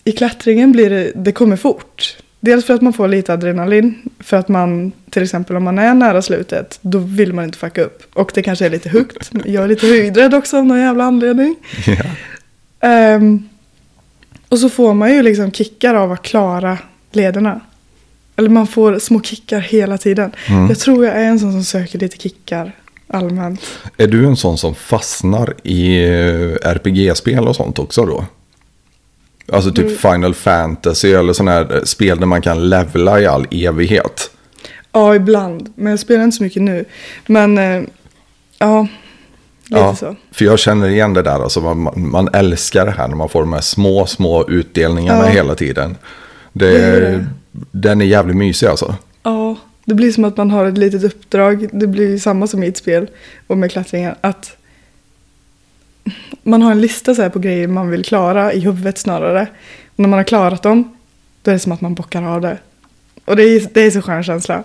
i 0.03 0.11
klättringen 0.11 0.71
blir 0.71 0.89
det, 0.89 1.11
det 1.15 1.31
kommer 1.31 1.55
fort. 1.55 2.17
Dels 2.39 2.65
för 2.65 2.73
att 2.73 2.81
man 2.81 2.93
får 2.93 3.07
lite 3.07 3.33
adrenalin. 3.33 4.09
För 4.19 4.37
att 4.37 4.47
man, 4.47 4.91
till 5.09 5.23
exempel 5.23 5.55
om 5.55 5.63
man 5.63 5.79
är 5.79 5.93
nära 5.93 6.21
slutet, 6.21 6.79
då 6.81 6.99
vill 6.99 7.33
man 7.33 7.45
inte 7.45 7.57
fucka 7.57 7.81
upp. 7.81 8.03
Och 8.13 8.31
det 8.33 8.41
kanske 8.41 8.65
är 8.65 8.69
lite 8.69 8.89
högt. 8.89 9.31
Jag 9.45 9.63
är 9.63 9.67
lite 9.67 9.87
höjdrädd 9.87 10.33
också 10.33 10.57
av 10.57 10.65
någon 10.65 10.79
jävla 10.79 11.03
anledning. 11.03 11.55
Ja. 11.87 12.05
Ehm, 12.79 13.49
och 14.49 14.59
så 14.59 14.69
får 14.69 14.93
man 14.93 15.13
ju 15.13 15.21
liksom 15.21 15.51
kickar 15.51 15.95
av 15.95 16.11
att 16.11 16.21
klara 16.21 16.77
lederna. 17.11 17.61
Eller 18.37 18.49
man 18.49 18.67
får 18.67 18.99
små 18.99 19.21
kickar 19.21 19.59
hela 19.59 19.97
tiden. 19.97 20.31
Mm. 20.49 20.67
Jag 20.67 20.79
tror 20.79 21.05
jag 21.05 21.15
är 21.15 21.25
en 21.25 21.39
sån 21.39 21.51
som 21.51 21.63
söker 21.63 21.99
lite 21.99 22.17
kickar 22.17 22.75
allmänt. 23.07 23.61
Är 23.97 24.07
du 24.07 24.25
en 24.25 24.35
sån 24.37 24.57
som 24.57 24.75
fastnar 24.75 25.53
i 25.63 26.03
eh, 26.03 26.69
RPG-spel 26.71 27.47
och 27.47 27.55
sånt 27.55 27.79
också 27.79 28.05
då? 28.05 28.25
Alltså 29.51 29.71
typ 29.71 29.85
Mm. 29.85 29.97
Final 29.97 30.33
Fantasy 30.33 31.11
eller 31.13 31.33
sådana 31.33 31.51
här 31.51 31.75
eh, 31.75 31.83
spel 31.83 32.19
där 32.19 32.25
man 32.25 32.41
kan 32.41 32.69
levla 32.69 33.21
i 33.21 33.25
all 33.25 33.47
evighet. 33.51 34.31
Ja, 34.91 35.15
ibland. 35.15 35.73
Men 35.75 35.89
jag 35.89 35.99
spelar 35.99 36.23
inte 36.23 36.37
så 36.37 36.43
mycket 36.43 36.61
nu. 36.61 36.85
Men 37.27 37.57
eh, 37.57 37.81
ja, 38.59 38.87
lite 39.65 39.79
Ja, 39.81 39.95
så. 39.95 40.15
för 40.31 40.45
jag 40.45 40.59
känner 40.59 40.87
igen 40.89 41.13
det 41.13 41.21
där. 41.21 41.43
Alltså 41.43 41.61
man, 41.61 41.81
man- 41.81 42.09
man 42.11 42.29
älskar 42.33 42.85
det 42.85 42.91
här 42.91 43.07
när 43.07 43.15
man 43.15 43.29
får 43.29 43.39
de 43.39 43.53
här 43.53 43.61
små, 43.61 44.05
små 44.05 44.49
utdelningarna 44.49 45.23
Ja. 45.25 45.29
hela 45.31 45.55
tiden. 45.55 45.95
Det, 46.57 46.99
Det. 46.99 47.25
Den 47.71 48.01
är 48.01 48.05
jävligt 48.05 48.37
mysig 48.37 48.67
alltså. 48.67 48.95
Ja, 49.23 49.55
det 49.85 49.93
blir 49.93 50.11
som 50.11 50.25
att 50.25 50.37
man 50.37 50.51
har 50.51 50.65
ett 50.65 50.77
litet 50.77 51.03
uppdrag. 51.03 51.69
Det 51.71 51.87
blir 51.87 52.17
samma 52.17 52.47
som 52.47 52.63
i 52.63 52.67
ett 52.67 52.77
spel 52.77 53.09
och 53.47 53.57
med 53.57 53.71
klättringen. 53.71 54.15
Att 54.21 54.57
man 56.43 56.61
har 56.61 56.71
en 56.71 56.81
lista 56.81 57.15
så 57.15 57.29
på 57.29 57.39
grejer 57.39 57.67
man 57.67 57.89
vill 57.89 58.05
klara 58.05 58.53
i 58.53 58.59
huvudet 58.59 58.97
snarare. 58.97 59.47
Och 59.87 59.99
när 59.99 60.09
man 60.09 60.19
har 60.19 60.23
klarat 60.23 60.63
dem, 60.63 60.97
då 61.41 61.51
är 61.51 61.53
det 61.53 61.59
som 61.59 61.71
att 61.71 61.81
man 61.81 61.93
bockar 61.93 62.23
av 62.23 62.41
det. 62.41 62.57
Och 63.25 63.35
det 63.35 63.43
är, 63.43 63.67
det 63.73 63.81
är 63.81 63.91
så 63.91 64.01
skön 64.01 64.23
känsla. 64.23 64.63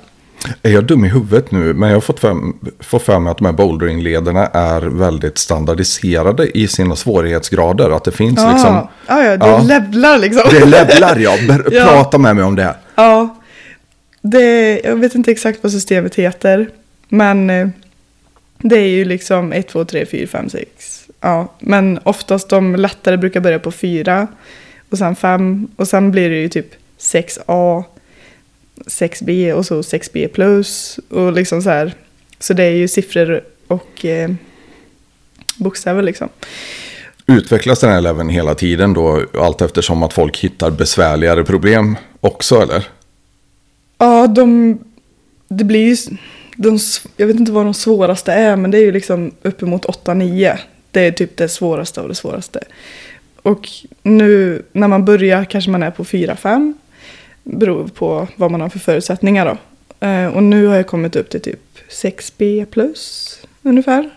Är 0.62 0.70
jag 0.70 0.84
dum 0.84 1.04
i 1.04 1.08
huvudet 1.08 1.50
nu? 1.50 1.74
Men 1.74 1.88
jag 1.88 1.96
har 1.96 2.00
fått 2.00 2.20
för, 2.20 2.36
fått 2.80 3.06
mig 3.08 3.30
att 3.30 3.38
de 3.38 3.44
här 3.46 3.52
boulderingledarna 3.52 4.46
är 4.46 4.80
väldigt 4.80 5.38
standardiserade 5.38 6.58
i 6.58 6.68
sina 6.68 6.96
svårighetsgrader. 6.96 7.90
Att 7.90 8.04
det 8.04 8.12
finns 8.12 8.40
Ja, 8.40 8.52
liksom... 8.52 8.88
ja, 9.06 9.24
ja, 9.24 9.36
det 9.36 9.46
Ja. 9.46 9.62
levlar 9.62 10.18
liksom. 10.18 10.42
Det 10.50 10.64
levlar 10.64 11.16
ja. 11.16 11.36
Ja. 11.70 11.84
Prata 11.84 12.18
med 12.18 12.36
mig 12.36 12.44
om 12.44 12.56
det. 12.56 12.74
Ja, 12.94 13.36
det, 14.22 14.80
jag 14.84 14.96
vet 14.96 15.14
inte 15.14 15.30
exakt 15.30 15.58
vad 15.62 15.72
systemet 15.72 16.14
heter. 16.14 16.70
Men 17.08 17.50
eh, 17.50 17.68
det 18.58 18.76
är 18.78 18.88
ju 18.88 19.04
liksom 19.04 19.52
1, 19.52 19.68
2, 19.68 19.84
3, 19.84 20.06
4, 20.06 20.26
5, 20.26 20.48
6. 20.50 21.04
Ja, 21.20 21.52
men 21.58 21.98
oftast 22.02 22.48
de 22.48 22.76
lättare 22.76 23.16
brukar 23.16 23.40
börja 23.40 23.58
på 23.58 23.72
4 23.72 24.26
och 24.90 24.98
sen 24.98 25.16
5 25.16 25.68
och 25.76 25.88
sen 25.88 26.10
blir 26.10 26.30
det 26.30 26.36
ju 26.36 26.48
typ 26.48 26.66
6A, 27.00 27.84
6B 28.86 29.52
och 29.52 29.66
så 29.66 29.80
6B 29.80 30.28
plus 30.28 31.00
och 31.08 31.32
liksom 31.32 31.62
så 31.62 31.70
här. 31.70 31.94
Så 32.38 32.54
det 32.54 32.64
är 32.64 32.70
ju 32.70 32.88
siffror 32.88 33.40
och 33.66 34.04
eh, 34.04 34.30
bokstäver 35.56 36.02
liksom. 36.02 36.28
Utvecklas 37.26 37.80
den 37.80 37.90
här 37.90 38.00
leveln 38.00 38.28
hela 38.28 38.54
tiden 38.54 38.94
då? 38.94 39.22
Allt 39.34 39.62
eftersom 39.62 40.02
att 40.02 40.12
folk 40.12 40.38
hittar 40.38 40.70
besvärligare 40.70 41.44
problem 41.44 41.96
också 42.20 42.62
eller? 42.62 42.88
Ja, 43.98 44.26
de... 44.26 44.78
Det 45.48 45.64
blir 45.64 45.86
ju... 45.86 45.96
De, 46.56 46.78
jag 47.16 47.26
vet 47.26 47.36
inte 47.36 47.52
vad 47.52 47.64
de 47.64 47.74
svåraste 47.74 48.32
är, 48.32 48.56
men 48.56 48.70
det 48.70 48.78
är 48.78 48.82
ju 48.82 48.92
liksom 48.92 49.32
uppemot 49.42 49.86
8-9. 49.86 50.58
Det 50.90 51.00
är 51.00 51.12
typ 51.12 51.36
det 51.36 51.48
svåraste 51.48 52.00
av 52.00 52.08
det 52.08 52.14
svåraste. 52.14 52.60
Och 53.42 53.68
nu 54.02 54.62
när 54.72 54.88
man 54.88 55.04
börjar 55.04 55.44
kanske 55.44 55.70
man 55.70 55.82
är 55.82 55.90
på 55.90 56.04
4-5. 56.04 56.74
Beror 57.42 57.88
på 57.88 58.28
vad 58.36 58.50
man 58.50 58.60
har 58.60 58.68
för 58.68 58.78
förutsättningar 58.78 59.46
då. 59.46 59.58
Eh, 60.06 60.26
och 60.26 60.42
nu 60.42 60.66
har 60.66 60.76
jag 60.76 60.86
kommit 60.86 61.16
upp 61.16 61.30
till 61.30 61.40
typ 61.40 61.60
6B 61.88 62.64
plus 62.64 63.38
ungefär. 63.62 64.10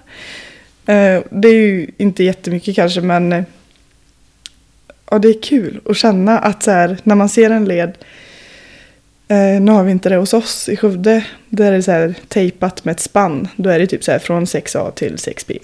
Eh, 0.86 1.22
det 1.30 1.48
är 1.48 1.54
ju 1.54 1.92
inte 1.98 2.24
jättemycket 2.24 2.76
kanske, 2.76 3.02
men 3.02 3.34
eh, 3.34 3.44
ja, 5.10 5.20
det 5.20 5.28
är 5.28 5.42
kul 5.42 5.82
att 5.86 5.98
känna 5.98 6.40
att 6.40 6.64
så 6.64 6.72
här, 6.72 6.98
när 7.04 7.16
man 7.16 7.30
ser 7.30 7.50
en 7.50 7.66
led 7.66 7.98
Eh, 9.28 9.62
nu 9.62 9.72
har 9.72 9.84
vi 9.84 9.92
inte 9.92 10.10
det 10.10 10.16
hos 10.16 10.34
oss 10.34 10.70
i 10.70 10.78
Skövde. 10.78 11.26
Där 11.50 11.72
är 11.72 11.76
det 11.76 11.84
så 11.84 11.92
här 11.92 12.16
tejpat 12.28 12.86
med 12.86 12.92
ett 12.92 13.00
spann. 13.00 13.48
Då 13.56 13.70
är 13.70 13.80
det 13.80 13.88
typ 13.88 14.04
så 14.04 14.12
här 14.12 14.20
från 14.20 14.46
6A 14.46 14.92
till 14.92 15.16
6B. 15.16 15.60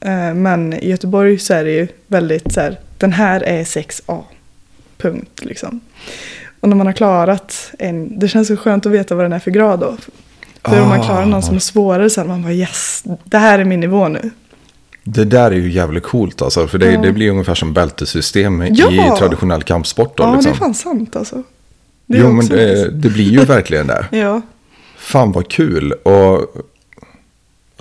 Eh, 0.00 0.34
men 0.34 0.72
i 0.72 0.90
Göteborg 0.90 1.38
så 1.38 1.54
är 1.54 1.64
det 1.64 1.70
ju 1.70 1.88
väldigt 2.06 2.52
så 2.52 2.60
här, 2.60 2.78
den 2.98 3.12
här 3.12 3.40
är 3.40 3.64
6A. 3.64 4.22
Punkt 4.98 5.44
liksom. 5.44 5.80
Och 6.60 6.68
när 6.68 6.76
man 6.76 6.86
har 6.86 6.94
klarat 6.94 7.70
en, 7.78 8.18
det 8.18 8.28
känns 8.28 8.48
så 8.48 8.56
skönt 8.56 8.86
att 8.86 8.92
veta 8.92 9.14
vad 9.14 9.24
den 9.24 9.32
är 9.32 9.38
för 9.38 9.50
grad 9.50 9.80
då. 9.80 9.96
För 10.64 10.82
om 10.82 10.88
man 10.88 11.02
klarar 11.02 11.26
någon 11.26 11.42
som 11.42 11.54
är 11.56 11.60
svårare 11.60 12.04
är 12.04 12.24
man 12.24 12.42
bara 12.42 12.52
yes, 12.52 13.04
det 13.24 13.38
här 13.38 13.58
är 13.58 13.64
min 13.64 13.80
nivå 13.80 14.08
nu. 14.08 14.30
Det 15.04 15.24
där 15.24 15.50
är 15.50 15.54
ju 15.56 15.72
jävligt 15.72 16.02
coolt 16.02 16.42
alltså. 16.42 16.66
För 16.66 16.78
det, 16.78 16.92
Ja. 16.92 17.00
det 17.00 17.12
blir 17.12 17.30
ungefär 17.30 17.54
som 17.54 17.72
bältesystem 17.72 18.62
i 18.62 18.70
Ja. 18.74 19.16
traditionell 19.18 19.62
kampsport. 19.62 20.16
Då, 20.16 20.24
Ja, 20.24 20.34
liksom. 20.34 20.52
det 20.52 20.56
är 20.56 20.58
fan 20.58 20.74
sant 20.74 21.16
alltså. 21.16 21.42
Det 22.06 22.18
Jo 22.18 22.32
men 22.32 22.46
det, 22.46 22.90
det 22.90 23.08
blir 23.10 23.30
ju 23.30 23.38
verkligen 23.44 23.86
det. 23.86 24.06
Ja. 24.10 24.40
Fan 24.96 25.32
vad 25.32 25.48
kul. 25.48 25.92
Och 25.92 26.46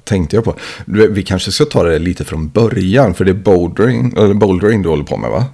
tänkte 0.04 0.36
jag 0.36 0.46
på? 0.46 0.56
Vi 0.86 1.24
kanske 1.24 1.52
ska 1.52 1.66
ta 1.66 1.84
det 1.84 2.00
lite 2.00 2.24
från 2.24 2.48
början. 2.50 3.14
För 3.14 3.26
det 3.26 3.32
är 3.32 3.36
bouldering, 3.36 4.14
eller 4.18 4.34
bouldering 4.34 4.82
du 4.82 4.90
håller 4.90 5.04
på 5.04 5.18
med 5.18 5.30
va? 5.32 5.46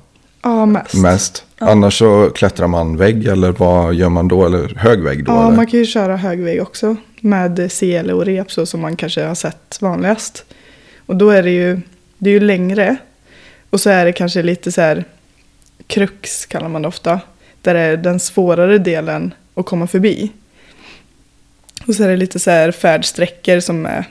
Ja, 0.42 0.66
mest. 0.66 0.94
Mest. 0.94 1.46
Annars 1.60 1.98
så 1.98 2.30
klättrar 2.36 2.68
man 2.68 2.98
vägg 2.98 3.28
eller 3.28 3.52
vad 3.52 3.94
gör 3.94 4.10
man 4.10 4.28
då? 4.28 4.46
Eller 4.46 4.76
hög 4.76 5.04
vägg 5.04 5.26
då? 5.26 5.32
Ja, 5.32 5.48
eller? 5.48 5.56
man 5.56 5.68
kan 5.68 5.80
ju 5.80 5.86
köra 5.86 6.18
högvägg 6.18 6.62
också. 6.62 6.96
Med 7.20 7.72
sele 7.72 8.14
och 8.14 8.26
rep 8.26 8.52
så 8.52 8.66
som 8.66 8.82
man 8.82 8.96
kanske 8.96 9.24
har 9.24 9.36
sett 9.36 9.78
vanligast. 9.82 10.46
Och 11.06 11.16
då 11.16 11.30
är 11.30 11.44
det 11.44 11.52
ju, 11.52 11.82
det 12.18 12.30
är 12.30 12.34
ju 12.34 12.40
längre. 12.40 12.98
Och 13.70 13.82
så 13.82 13.90
är 13.90 14.06
det 14.06 14.14
kanske 14.14 14.44
lite 14.44 14.72
så 14.72 14.82
här 14.82 15.06
krux 15.88 16.46
kallar 16.46 16.70
man 16.70 16.82
det 16.82 16.88
ofta. 16.88 17.20
Där 17.62 17.74
det 17.74 17.80
är 17.80 17.98
den 17.98 18.20
svårare 18.20 18.78
delen 18.78 19.34
att 19.54 19.66
komma 19.66 19.88
förbi. 19.88 20.32
Och 21.88 21.96
så 21.96 22.04
är 22.04 22.08
det 22.08 22.16
lite 22.16 22.40
så 22.40 22.52
här 22.52 22.72
färdsträckor 22.72 23.60
som 23.60 23.86
är 23.86 24.06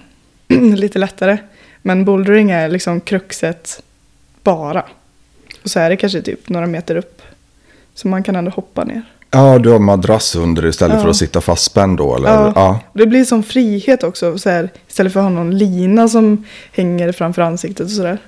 lite 0.77 0.99
lättare. 0.99 1.39
Men 1.83 2.05
bouldering 2.05 2.51
är 2.51 2.69
liksom 2.69 3.01
kruxet 3.01 3.83
bara. 4.43 4.85
Och 5.63 5.71
så 5.71 5.81
är 5.81 5.91
det 5.91 5.97
kanske 5.97 6.23
typ 6.23 6.49
några 6.49 6.67
meter 6.67 6.97
upp. 6.97 7.23
Så 7.95 8.09
man 8.09 8.23
kan 8.23 8.37
ändå 8.37 8.51
hoppa 8.51 8.85
ner. 8.85 9.03
Ja, 9.31 9.59
du 9.59 9.71
har 9.71 9.79
madrass 9.79 10.37
under 10.37 10.67
istället 10.67 10.97
Ja. 10.97 11.03
för 11.03 11.09
att 11.09 11.17
sitta 11.17 11.41
fastspänd 11.41 11.99
då? 11.99 12.17
Eller? 12.17 12.29
Ja. 12.29 12.53
ja. 12.55 12.81
Det 12.93 13.07
blir 13.07 13.25
som 13.25 13.43
frihet 13.43 14.03
också. 14.05 14.39
Så 14.39 14.51
här, 14.51 14.71
istället 14.89 15.13
för 15.13 15.21
att 15.21 15.25
ha 15.25 15.31
någon 15.31 15.59
lina 15.59 16.09
som 16.09 16.45
hänger 16.73 17.13
framför 17.13 17.43
ansiktet 17.43 17.85
och 17.85 17.91
sådär. 17.91 18.19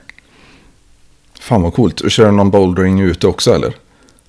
Fan 1.41 1.63
vad 1.63 1.75
coolt. 1.75 2.01
Och 2.01 2.11
Kör 2.11 2.27
du 2.27 2.33
någon 2.33 2.51
bouldering 2.51 3.01
ute 3.01 3.27
också 3.27 3.55
eller? 3.55 3.75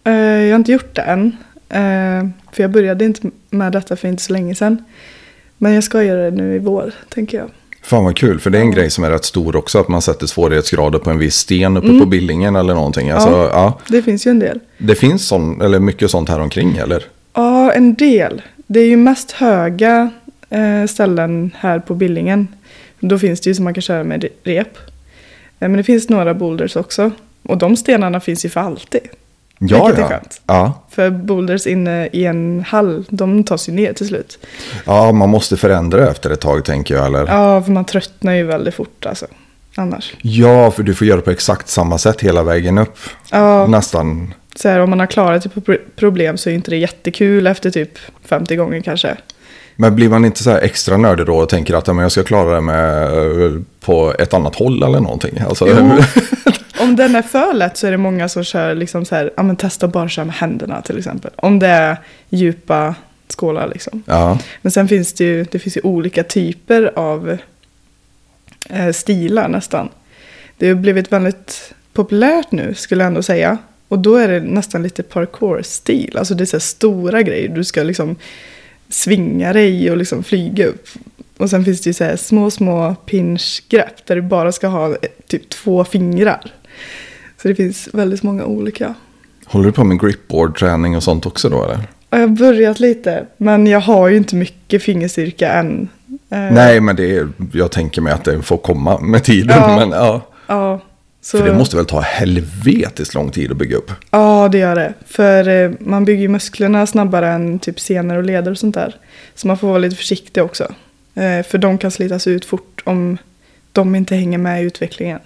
Eh, 0.04 0.14
jag 0.14 0.52
har 0.54 0.56
inte 0.60 0.72
gjort 0.72 0.96
det 0.96 1.02
än. 1.02 1.38
Eh, 1.70 2.30
för 2.52 2.64
jag 2.64 2.72
började 2.72 3.06
inte 3.06 3.30
med 3.50 3.72
detta 3.72 3.96
för 3.96 4.08
inte 4.08 4.24
så 4.24 4.34
länge 4.34 4.56
sedan. 4.56 4.84
Men 5.58 5.74
jag 5.74 5.84
ska 5.84 6.04
göra 6.04 6.24
det 6.32 6.32
nu 6.38 6.56
i 6.56 6.60
vår, 6.60 6.92
tänker 7.10 7.38
jag. 7.38 7.50
Fan 7.84 8.04
vad 8.04 8.16
kul, 8.18 8.40
för 8.40 8.50
det 8.50 8.58
är 8.58 8.62
en 8.62 8.72
grej 8.72 8.90
som 8.90 9.04
är 9.04 9.12
rätt 9.12 9.26
stor 9.26 9.56
också. 9.56 9.80
Att 9.80 9.88
man 9.88 10.02
sätter 10.02 10.28
svårighetsgrader 10.28 11.00
på 11.00 11.10
en 11.10 11.18
viss 11.18 11.36
sten 11.36 11.78
uppe 11.78 12.00
på 12.00 12.06
Billingen 12.06 12.56
eller 12.56 12.74
någonting. 12.74 13.10
Alltså, 13.10 13.30
Mm. 13.30 13.40
Ja. 13.42 13.50
ja. 13.54 13.80
Det 13.88 14.02
finns 14.02 14.28
ju 14.28 14.32
en 14.32 14.40
del. 14.40 14.60
Det 14.78 14.96
finns 14.96 15.28
sån, 15.28 15.62
eller 15.62 15.80
mycket 15.80 16.12
sånt 16.12 16.30
här 16.30 16.40
omkring 16.40 16.78
eller? 16.78 17.04
Ja, 17.34 17.72
en 17.72 17.94
del. 17.96 18.42
Det 18.68 18.80
är 18.80 18.86
ju 18.86 18.98
mest 18.98 19.32
höga 19.32 20.10
eh, 20.50 20.86
ställen 20.90 21.52
här 21.58 21.80
på 21.80 21.96
Billingen. 21.96 22.48
Då 23.00 23.20
finns 23.20 23.42
det 23.42 23.50
ju 23.50 23.56
som 23.56 23.64
man 23.64 23.74
kan 23.74 23.82
köra 23.82 24.04
med 24.04 24.26
rep. 24.44 24.78
Eh, 24.78 25.70
men 25.70 25.74
det 25.74 25.84
finns 25.84 26.10
några 26.10 26.34
boulders 26.34 26.76
också. 26.76 27.12
Och 27.44 27.58
de 27.58 27.76
stenarna 27.76 28.20
finns 28.20 28.46
ju 28.46 28.50
för 28.50 28.60
alltid. 28.62 29.02
Ja, 29.70 29.86
Vilket 29.86 29.98
är 29.98 30.02
ja. 30.02 30.08
skönt. 30.10 30.42
ja. 30.48 30.74
För 30.90 31.10
boulders 31.10 31.68
inne 31.68 32.08
i 32.08 32.26
en 32.26 32.66
hall, 32.68 33.06
de 33.10 33.44
tas 33.44 33.70
ju 33.70 33.74
ner 33.74 33.94
till 33.94 34.08
slut. 34.08 34.40
Ja, 34.86 35.12
man 35.12 35.30
måste 35.30 35.58
förändra 35.58 36.10
efter 36.10 36.30
ett 36.30 36.42
tag 36.42 36.66
tänker 36.66 36.96
jag. 36.96 37.06
Eller? 37.06 37.28
Ja, 37.28 37.62
för 37.64 37.72
man 37.72 37.86
tröttnar 37.86 38.34
ju 38.34 38.44
väldigt 38.44 38.76
fort 38.76 39.06
alltså. 39.06 39.26
Annars. 39.76 40.14
Ja, 40.22 40.72
för 40.72 40.84
du 40.84 40.96
får 40.96 41.08
göra 41.08 41.22
på 41.22 41.32
exakt 41.32 41.70
samma 41.70 41.98
sätt 41.98 42.22
hela 42.22 42.44
vägen 42.44 42.78
upp. 42.78 42.98
Ja, 43.32 43.68
Nästan. 43.68 44.34
så 44.56 44.70
här, 44.70 44.80
om 44.80 44.90
man 44.90 45.00
har 45.00 45.08
klarat 45.08 45.46
ett 45.46 45.66
pro- 45.66 45.78
problem 45.96 46.38
så 46.38 46.50
är 46.50 46.54
inte 46.54 46.72
det 46.72 46.78
jättekul 46.78 47.48
efter 47.48 47.72
typ 47.72 47.90
50 48.26 48.56
gånger 48.56 48.82
kanske. 48.82 49.18
Men 49.76 49.96
blir 49.96 50.10
man 50.10 50.26
inte 50.26 50.44
så 50.44 50.50
här 50.50 50.62
extra 50.62 50.98
nördig 50.98 51.26
då 51.26 51.36
och 51.38 51.50
tänker 51.50 51.74
att 51.76 51.88
men 51.88 51.98
jag 51.98 52.12
ska 52.12 52.24
klara 52.24 52.56
det 52.56 52.62
med, 52.62 53.04
eh, 53.46 53.52
på 53.80 54.14
ett 54.20 54.34
annat 54.34 54.56
håll 54.56 54.84
eller 54.84 55.00
någonting? 55.00 55.40
Alltså, 55.50 55.68
Jo. 55.70 55.92
Om 56.84 56.96
den 56.96 57.16
är 57.16 57.22
för 57.22 57.54
lätt 57.54 57.78
så 57.78 57.88
är 57.88 57.92
det 57.92 57.98
många 57.98 58.30
som 58.30 58.44
kör 58.44 58.76
liksom 58.76 59.06
så 59.06 59.16
här, 59.16 59.32
ja 59.38 59.44
men 59.44 59.56
testa 59.56 59.88
bara 59.88 60.10
köra 60.10 60.26
med 60.26 60.36
händerna 60.36 60.82
till 60.82 60.98
exempel. 60.98 61.32
Om 61.36 61.60
det 61.60 61.68
är 61.68 61.98
djupa 62.30 62.96
skålar 63.28 63.68
liksom. 63.68 64.04
ja. 64.06 64.40
Men 64.62 64.72
sen 64.72 64.88
finns 64.88 65.14
det 65.14 65.24
ju, 65.24 65.44
det 65.52 65.60
finns 65.60 65.78
ju 65.78 65.82
olika 65.82 66.24
typer 66.24 66.92
av 66.96 67.38
eh, 68.70 68.92
stilar 68.92 69.48
nästan. 69.48 69.90
Det 70.58 70.68
har 70.68 70.76
blivit 70.76 71.12
väldigt 71.12 71.74
populärt 71.94 72.52
nu 72.52 72.74
skulle 72.74 73.04
jag 73.04 73.08
ändå 73.08 73.24
säga. 73.24 73.58
Och 73.88 74.00
då 74.00 74.16
är 74.16 74.28
det 74.28 74.40
nästan 74.40 74.84
lite 74.84 75.04
parkour-stil. 75.04 76.18
Alltså 76.18 76.34
det 76.34 76.44
är 76.44 76.46
så 76.46 76.56
här 76.56 76.62
stora 76.62 77.22
grejer. 77.22 77.50
Du 77.50 77.64
ska 77.64 77.84
liksom 77.84 78.16
svinga 78.90 79.54
dig 79.54 79.92
och 79.92 79.98
liksom 79.98 80.24
flyga 80.24 80.66
upp. 80.66 80.88
Och 81.38 81.50
sen 81.50 81.66
finns 81.66 81.82
det 81.82 81.90
ju 81.90 81.94
så 81.94 82.04
här 82.04 82.16
små, 82.16 82.52
små 82.52 82.96
pinchgrepp 83.06 84.06
där 84.06 84.16
du 84.16 84.22
bara 84.22 84.52
ska 84.52 84.68
ha 84.68 84.90
eh, 84.90 84.96
typ 85.28 85.50
två 85.50 85.84
fingrar. 85.84 86.52
Så 87.42 87.48
det 87.48 87.56
finns 87.56 87.90
väldigt 87.94 88.24
många 88.24 88.46
olika. 88.46 88.94
Håller 89.46 89.66
du 89.66 89.72
på 89.72 89.84
med 89.84 90.00
gripboard-träning 90.02 90.96
och 90.96 91.04
sånt 91.04 91.26
också 91.26 91.50
då 91.50 91.64
eller? 91.64 91.80
Jag 92.10 92.20
har 92.20 92.28
börjat 92.28 92.80
lite, 92.80 93.26
men 93.38 93.68
jag 93.68 93.80
har 93.80 94.08
ju 94.08 94.18
inte 94.18 94.36
mycket 94.36 94.84
fingerstyrka 94.84 95.54
än. 95.54 95.90
Eh, 96.30 96.40
Nej, 96.40 96.82
men 96.82 96.96
det 96.96 97.18
är, 97.18 97.30
jag 97.54 97.72
tänker 97.72 98.02
mig 98.02 98.14
att 98.14 98.24
det 98.24 98.42
får 98.42 98.58
komma 98.58 99.00
med 99.00 99.24
tiden. 99.24 99.58
Ja. 99.60 99.76
Men, 99.76 99.90
ja. 99.90 100.22
Ja, 100.48 100.82
så, 101.22 101.38
För 101.38 101.46
det 101.46 101.54
måste 101.58 101.76
väl 101.76 101.86
ta 101.86 102.00
helvetiskt 102.00 103.14
lång 103.14 103.32
tid 103.32 103.52
att 103.52 103.58
bygga 103.58 103.78
upp? 103.78 103.92
ja, 104.12 104.50
det 104.52 104.58
gör 104.58 104.76
det. 104.76 104.94
För 105.06 105.48
eh, 105.48 105.72
man 105.80 106.06
bygger 106.06 106.22
ju 106.22 106.28
musklerna 106.28 106.88
snabbare 106.88 107.30
än 107.30 107.60
typ 107.60 107.80
senor 107.80 108.18
och 108.18 108.24
leder 108.24 108.52
och 108.52 108.58
sånt 108.58 108.76
där. 108.76 108.96
Så 109.36 109.48
man 109.48 109.58
får 109.58 109.68
vara 109.68 109.78
lite 109.78 109.96
försiktig 109.96 110.44
också. 110.44 110.64
Eh, 111.16 111.46
för 111.46 111.58
de 111.58 111.78
kan 111.78 111.92
slitas 111.92 112.28
ut 112.28 112.46
fort 112.46 112.82
om 112.84 113.18
de 113.72 113.96
inte 113.96 114.16
hänger 114.16 114.38
med 114.38 114.64
i 114.64 114.66
utvecklingen. 114.66 115.20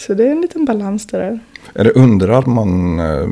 Så 0.00 0.14
det 0.14 0.26
är 0.26 0.30
en 0.30 0.40
liten 0.40 0.64
balans 0.64 1.06
det 1.06 1.18
där. 1.18 1.40
Är 1.74 1.84
det 1.84 1.90
underarm 1.90 2.52
man 2.54 3.00
eh, 3.00 3.28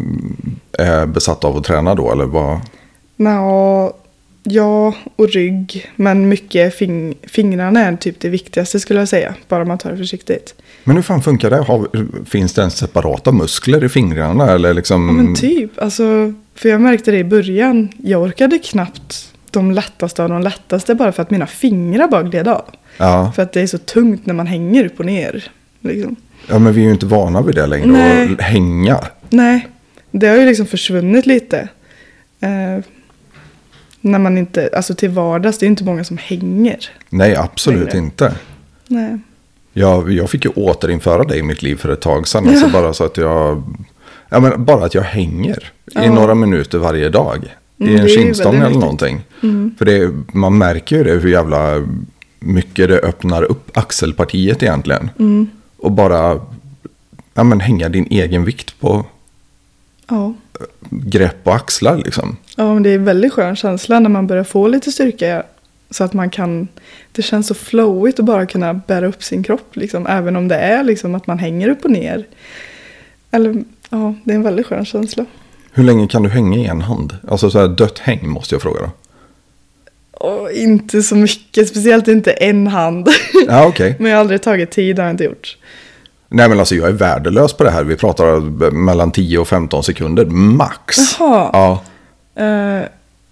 är 0.89 1.07
besatt 1.07 1.45
av 1.45 1.57
att 1.57 1.65
träna 1.65 1.95
då? 1.95 2.13
Eller 2.13 2.25
vad? 2.25 2.61
Nå, 3.17 3.93
ja, 4.43 4.95
och 5.17 5.29
rygg. 5.29 5.91
Men 5.97 6.29
mycket 6.29 6.79
fing- 6.81 7.15
fingrarna 7.23 7.81
är 7.81 7.97
typ 7.97 8.21
det 8.21 8.29
viktigaste 8.29 8.81
skulle 8.81 8.99
jag 8.99 9.09
säga. 9.09 9.35
Bara 9.49 9.65
man 9.65 9.79
tar 9.79 9.91
det 9.91 9.97
försiktigt. 9.97 10.55
Men 10.85 10.97
hur 10.97 11.03
fan 11.03 11.23
funkar 11.23 11.51
det? 11.51 11.57
Har, 11.57 11.89
finns 12.25 12.55
det 12.55 12.61
ens 12.61 12.77
separata 12.77 13.33
muskler 13.33 13.85
i 13.85 13.89
fingrarna? 13.89 14.51
Eller 14.53 14.75
liksom... 14.75 15.07
Ja, 15.07 15.13
men 15.13 15.35
typ. 15.35 15.83
Alltså, 15.83 16.33
för 16.55 16.69
jag 16.69 16.81
märkte 16.81 17.11
det 17.11 17.19
i 17.19 17.25
början. 17.25 17.89
Jag 18.03 18.23
orkade 18.23 18.59
knappt 18.59 19.33
de 19.51 19.71
lättaste 19.73 20.23
av 20.23 20.29
de 20.29 20.43
lättaste 20.43 20.95
bara 20.95 21.13
för 21.13 21.23
att 21.23 21.31
mina 21.31 21.47
fingrar 21.47 22.09
bara 22.09 22.23
gled 22.23 22.49
av. 22.49 22.65
ja. 22.99 23.33
För 23.37 23.43
att 23.43 23.53
det 23.53 23.61
är 23.61 23.67
så 23.67 23.79
tungt 23.79 24.27
när 24.27 24.35
man 24.35 24.47
hänger 24.47 24.85
upp 24.87 25.01
och 25.01 25.07
ner. 25.07 25.51
Liksom. 25.81 26.17
Ja, 26.49 26.59
men 26.59 26.73
vi 26.73 26.81
är 26.81 26.85
ju 26.85 26.91
inte 26.91 27.07
vana 27.07 27.43
vid 27.43 27.55
det 27.55 27.67
längre. 27.67 27.87
Nej. 27.87 28.33
Att 28.33 28.41
hänga. 28.41 29.01
Nej, 29.31 29.69
det 30.11 30.27
har 30.27 30.37
ju 30.37 30.47
liksom 30.47 30.67
försvunnit 30.67 31.27
lite. 31.27 31.69
Eh, 32.41 32.85
när 34.01 34.19
man 34.19 34.39
inte, 34.39 34.71
alltså 34.77 34.95
till 34.95 35.11
vardags, 35.11 35.59
det 35.59 35.67
är 35.67 35.69
inte 35.69 35.85
många 35.85 36.05
som 36.05 36.19
hänger. 36.19 36.91
Nej, 37.11 37.37
absolut 37.37 37.85
Längre. 37.87 37.99
inte. 37.99 38.35
Nej. 38.89 39.19
Jag, 39.73 40.13
jag 40.13 40.31
fick 40.31 40.45
ju 40.45 40.51
återinföra 40.51 41.25
det 41.25 41.37
i 41.37 41.43
mitt 41.43 41.63
liv 41.63 41.77
för 41.77 41.89
ett 41.89 42.01
tag 42.01 42.29
sedan. 42.29 42.49
Alltså 42.49 42.69
bara 42.69 42.93
så 42.93 43.05
att 43.05 43.17
jag... 43.17 43.63
Ja, 44.29 44.41
men 44.41 44.65
bara 44.65 44.85
att 44.85 44.95
jag 44.95 45.03
hänger 45.03 45.59
i 45.87 45.91
Ja. 45.95 46.13
några 46.15 46.35
minuter 46.35 46.79
varje 46.79 47.09
dag. 47.09 47.55
Mm, 47.81 47.93
I 47.93 47.97
en 47.97 48.03
väldigt 48.03 48.41
eller 48.41 48.59
viktigt. 48.61 48.81
någonting. 48.81 49.21
Mm. 49.43 49.75
För 49.79 49.85
det, 49.85 50.11
man 50.33 50.59
märker 50.59 50.97
ju 50.97 51.05
det 51.05 51.13
hur 51.13 51.31
jävla 51.31 51.87
mycket 52.41 52.89
det 52.89 52.99
öppnar 52.99 53.43
upp 53.43 53.79
axelpartiet 53.79 54.63
egentligen. 54.63 55.11
Mm. 55.19 55.49
Och 55.79 55.93
bara 55.93 56.41
ja, 57.35 57.45
men 57.45 57.61
hänga 57.61 57.89
din 57.89 58.07
egen 58.11 58.45
vikt 58.45 58.81
på 58.81 59.07
Ja. 60.11 60.35
grepp 60.91 61.37
och 61.47 61.55
axlar 61.55 61.97
liksom. 61.97 62.37
ja, 62.57 62.75
men 62.75 62.83
det 62.83 62.91
är 62.91 62.95
en 62.95 63.05
väldigt 63.05 63.33
skön 63.33 63.57
känsla 63.57 64.01
när 64.01 64.11
man 64.11 64.27
börjar 64.27 64.45
få 64.45 64.69
lite 64.69 64.93
styrka. 64.93 65.43
Så 65.91 66.05
att 66.05 66.13
man 66.13 66.31
kan, 66.31 66.69
det 67.13 67.23
känns 67.23 67.47
så 67.47 67.55
flowigt 67.55 68.19
att 68.19 68.25
bara 68.25 68.47
kunna 68.47 68.75
bära 68.75 69.07
upp 69.07 69.23
sin 69.25 69.43
kropp. 69.43 69.77
Liksom, 69.77 70.07
även 70.07 70.37
om 70.37 70.49
det 70.49 70.57
är 70.57 70.85
liksom 70.85 71.15
att 71.15 71.27
man 71.27 71.39
hänger 71.39 71.69
upp 71.69 71.85
och 71.85 71.91
ner. 71.91 72.27
Eller, 73.31 73.65
ja, 73.91 74.15
det 74.25 74.31
är 74.33 74.35
en 74.37 74.43
väldigt 74.43 74.67
skön 74.67 74.85
känsla. 74.85 75.25
Hur 75.73 75.85
länge 75.85 76.07
kan 76.09 76.23
du 76.23 76.29
hänga 76.29 76.57
i 76.59 76.67
en 76.67 76.81
hand? 76.81 77.17
Alltså 77.29 77.51
så 77.51 77.59
här 77.59 77.69
dött 77.69 77.99
häng 77.99 78.29
måste 78.29 78.55
jag 78.55 78.63
fråga 78.63 78.81
då. 78.81 78.91
Och 80.21 80.51
inte 80.53 81.03
så 81.03 81.17
mycket, 81.17 81.69
speciellt 81.69 82.09
inte 82.09 82.31
en 82.33 82.67
hand. 82.67 83.09
Ja, 83.49 83.67
okej. 83.67 83.97
Men 83.99 84.11
jag 84.11 84.17
har 84.17 84.21
aldrig 84.21 84.43
tagit 84.43 84.71
tid, 84.71 84.99
har 84.99 85.05
jag 85.07 85.13
inte 85.13 85.25
gjort. 85.25 85.57
Nej 86.31 86.49
men 86.49 86.59
alltså 86.59 86.75
jag 86.75 86.89
är 86.89 86.93
värdelös 86.93 87.53
på 87.53 87.65
det 87.65 87.71
här. 87.71 87.85
Vi 87.85 87.97
pratar 87.97 88.41
mellan 88.71 89.13
10 89.13 89.39
och 89.39 89.49
15 89.49 89.85
sekunder 89.85 90.25
max. 90.25 90.97
Jaha. 91.19 91.51
Ja, 91.53 91.83
Eh, 92.39 92.85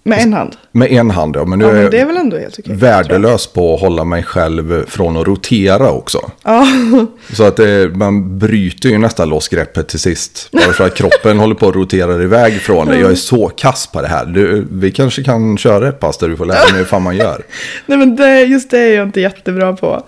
med 0.07 0.19
en 0.19 0.33
hand? 0.33 0.55
med 0.71 0.91
en 0.91 1.11
hand 1.11 1.35
ja. 1.35 1.45
Men 1.45 1.59
nu 1.59 1.65
Ja, 1.65 1.71
är 1.71 1.81
men 1.81 1.91
det 1.91 1.99
är 1.99 2.05
väl 2.05 2.17
ändå 2.17 2.37
helt 2.37 2.59
okej. 2.59 2.75
värdelös 2.75 3.47
på 3.47 3.75
att 3.75 3.81
hålla 3.81 4.03
mig 4.03 4.23
själv 4.23 4.85
från 4.87 5.17
att 5.17 5.27
rotera 5.27 5.91
också. 5.91 6.31
Ja, 6.43 6.67
Så 7.33 7.43
att 7.43 7.55
det, 7.55 7.95
man 7.95 8.39
bryter 8.39 8.89
ju 8.89 8.97
nästan 8.97 9.29
loss 9.29 9.47
greppet 9.47 9.87
till 9.87 9.99
sist. 9.99 10.49
Bara 10.51 10.73
för 10.73 10.85
att 10.85 10.95
kroppen 10.95 11.39
håller 11.43 11.55
på 11.55 11.67
att 11.69 11.75
rotera 11.75 12.23
iväg 12.23 12.61
från 12.61 12.87
det. 12.87 12.99
Jag 12.99 13.11
är 13.11 13.15
så 13.15 13.47
kass 13.47 13.87
på 13.93 14.01
det 14.01 14.07
här. 14.07 14.25
Du, 14.25 14.67
vi 14.71 14.91
kanske 14.91 15.23
kan 15.23 15.57
köra 15.57 15.89
ett 15.89 15.99
pass 15.99 16.17
där 16.17 16.27
du 16.29 16.37
får 16.37 16.45
lära 16.45 16.71
mig 16.71 16.77
hur 16.77 16.85
fan 16.85 17.01
man 17.01 17.15
gör. 17.17 17.41
nej 17.85 17.97
men 17.97 18.15
det, 18.15 18.41
just 18.41 18.71
det 18.71 18.79
är 18.79 18.95
jag 18.95 19.07
inte 19.07 19.21
jättebra 19.21 19.73
på. 19.75 20.03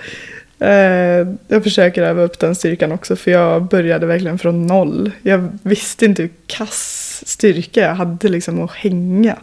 Eh, 0.61 1.27
jag 1.47 1.63
försöker 1.63 2.01
öva 2.03 2.21
upp 2.21 2.39
den 2.39 2.55
styrkan 2.55 2.91
också 2.91 3.15
för 3.15 3.31
jag 3.31 3.63
började 3.63 4.05
verkligen 4.05 4.39
från 4.39 4.67
noll. 4.67 5.11
Jag 5.21 5.49
visste 5.63 6.05
inte 6.05 6.21
hur 6.21 6.31
kass 6.47 7.23
styrka 7.25 7.81
jag 7.81 7.95
hade 7.95 8.29
liksom 8.29 8.61
att 8.63 8.71
hänga. 8.71 9.35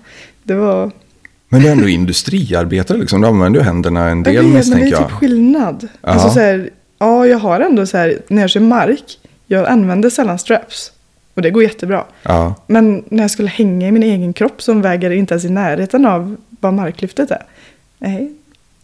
Det 0.46 0.54
var... 0.54 0.90
Men 1.48 1.60
du 1.60 1.68
är 1.68 1.72
ändå 1.72 1.88
industriarbetare 1.88 2.98
liksom. 2.98 3.20
Du 3.20 3.26
använder 3.26 3.60
ju 3.60 3.64
händerna 3.66 4.08
en 4.08 4.22
del 4.22 4.34
jag 4.34 4.42
vet, 4.42 4.48
men 4.48 4.52
det 4.52 4.58
misstänker 4.58 4.86
är 4.86 4.90
jag. 4.90 5.08
typ 5.08 5.18
skillnad. 5.18 5.88
Ja. 6.02 6.08
Alltså 6.08 6.30
så 6.30 6.40
här, 6.40 6.70
ja, 6.98 7.26
jag 7.26 7.38
har 7.38 7.60
ändå 7.60 7.86
så 7.86 7.96
här, 7.96 8.18
när 8.28 8.42
jag 8.42 8.50
kör 8.50 8.60
mark, 8.60 9.18
jag 9.46 9.66
använder 9.66 10.10
sällan 10.10 10.38
straps. 10.38 10.92
Och 11.34 11.42
det 11.42 11.50
går 11.50 11.62
jättebra. 11.62 12.04
Ja. 12.22 12.54
Men 12.66 13.04
när 13.08 13.22
jag 13.22 13.30
skulle 13.30 13.48
hänga 13.48 13.88
i 13.88 13.92
min 13.92 14.02
egen 14.02 14.32
kropp 14.32 14.62
som 14.62 14.82
väger 14.82 15.10
inte 15.10 15.34
ens 15.34 15.44
i 15.44 15.50
närheten 15.50 16.06
av 16.06 16.36
vad 16.60 16.74
marklyftet 16.74 17.30
är. 17.30 17.42
Nej, 17.98 18.32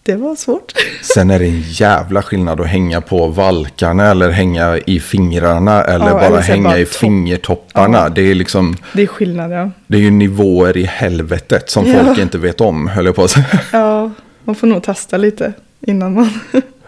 det 0.04 0.16
var 0.16 0.36
svårt. 0.36 0.72
Sen 1.14 1.30
är 1.30 1.38
det 1.38 1.44
en 1.46 1.60
jävla 1.60 2.22
skillnad 2.22 2.60
att 2.60 2.66
hänga 2.66 3.00
på 3.00 3.26
valkarna 3.26 4.10
eller 4.10 4.30
hänga 4.30 4.78
i 4.78 5.00
fingrarna 5.00 5.84
eller 5.84 6.06
Ja, 6.06 6.12
bara 6.12 6.26
eller 6.26 6.40
hänga 6.40 6.68
bara 6.68 6.78
i 6.78 6.84
topp. 6.84 6.94
fingertopparna. 6.94 7.98
Ja. 7.98 8.08
Det 8.08 8.30
är 8.30 8.34
liksom, 8.34 8.76
Det 8.92 9.02
är 9.02 9.06
skillnad, 9.06 9.52
ja. 9.52 9.70
det 9.86 9.96
är 9.96 10.00
ju 10.00 10.10
nivåer 10.10 10.76
i 10.76 10.84
helvetet 10.84 11.70
som 11.70 11.86
Ja. 11.86 12.04
folk 12.04 12.18
inte 12.18 12.38
vet 12.38 12.60
om, 12.60 12.86
höll 12.88 13.06
jag 13.06 13.14
på 13.14 13.24
att 13.24 13.30
säga. 13.30 13.46
Ja, 13.72 14.10
man 14.44 14.54
får 14.54 14.66
nog 14.66 14.82
testa 14.82 15.16
lite 15.16 15.52
innan 15.80 16.14
man... 16.14 16.30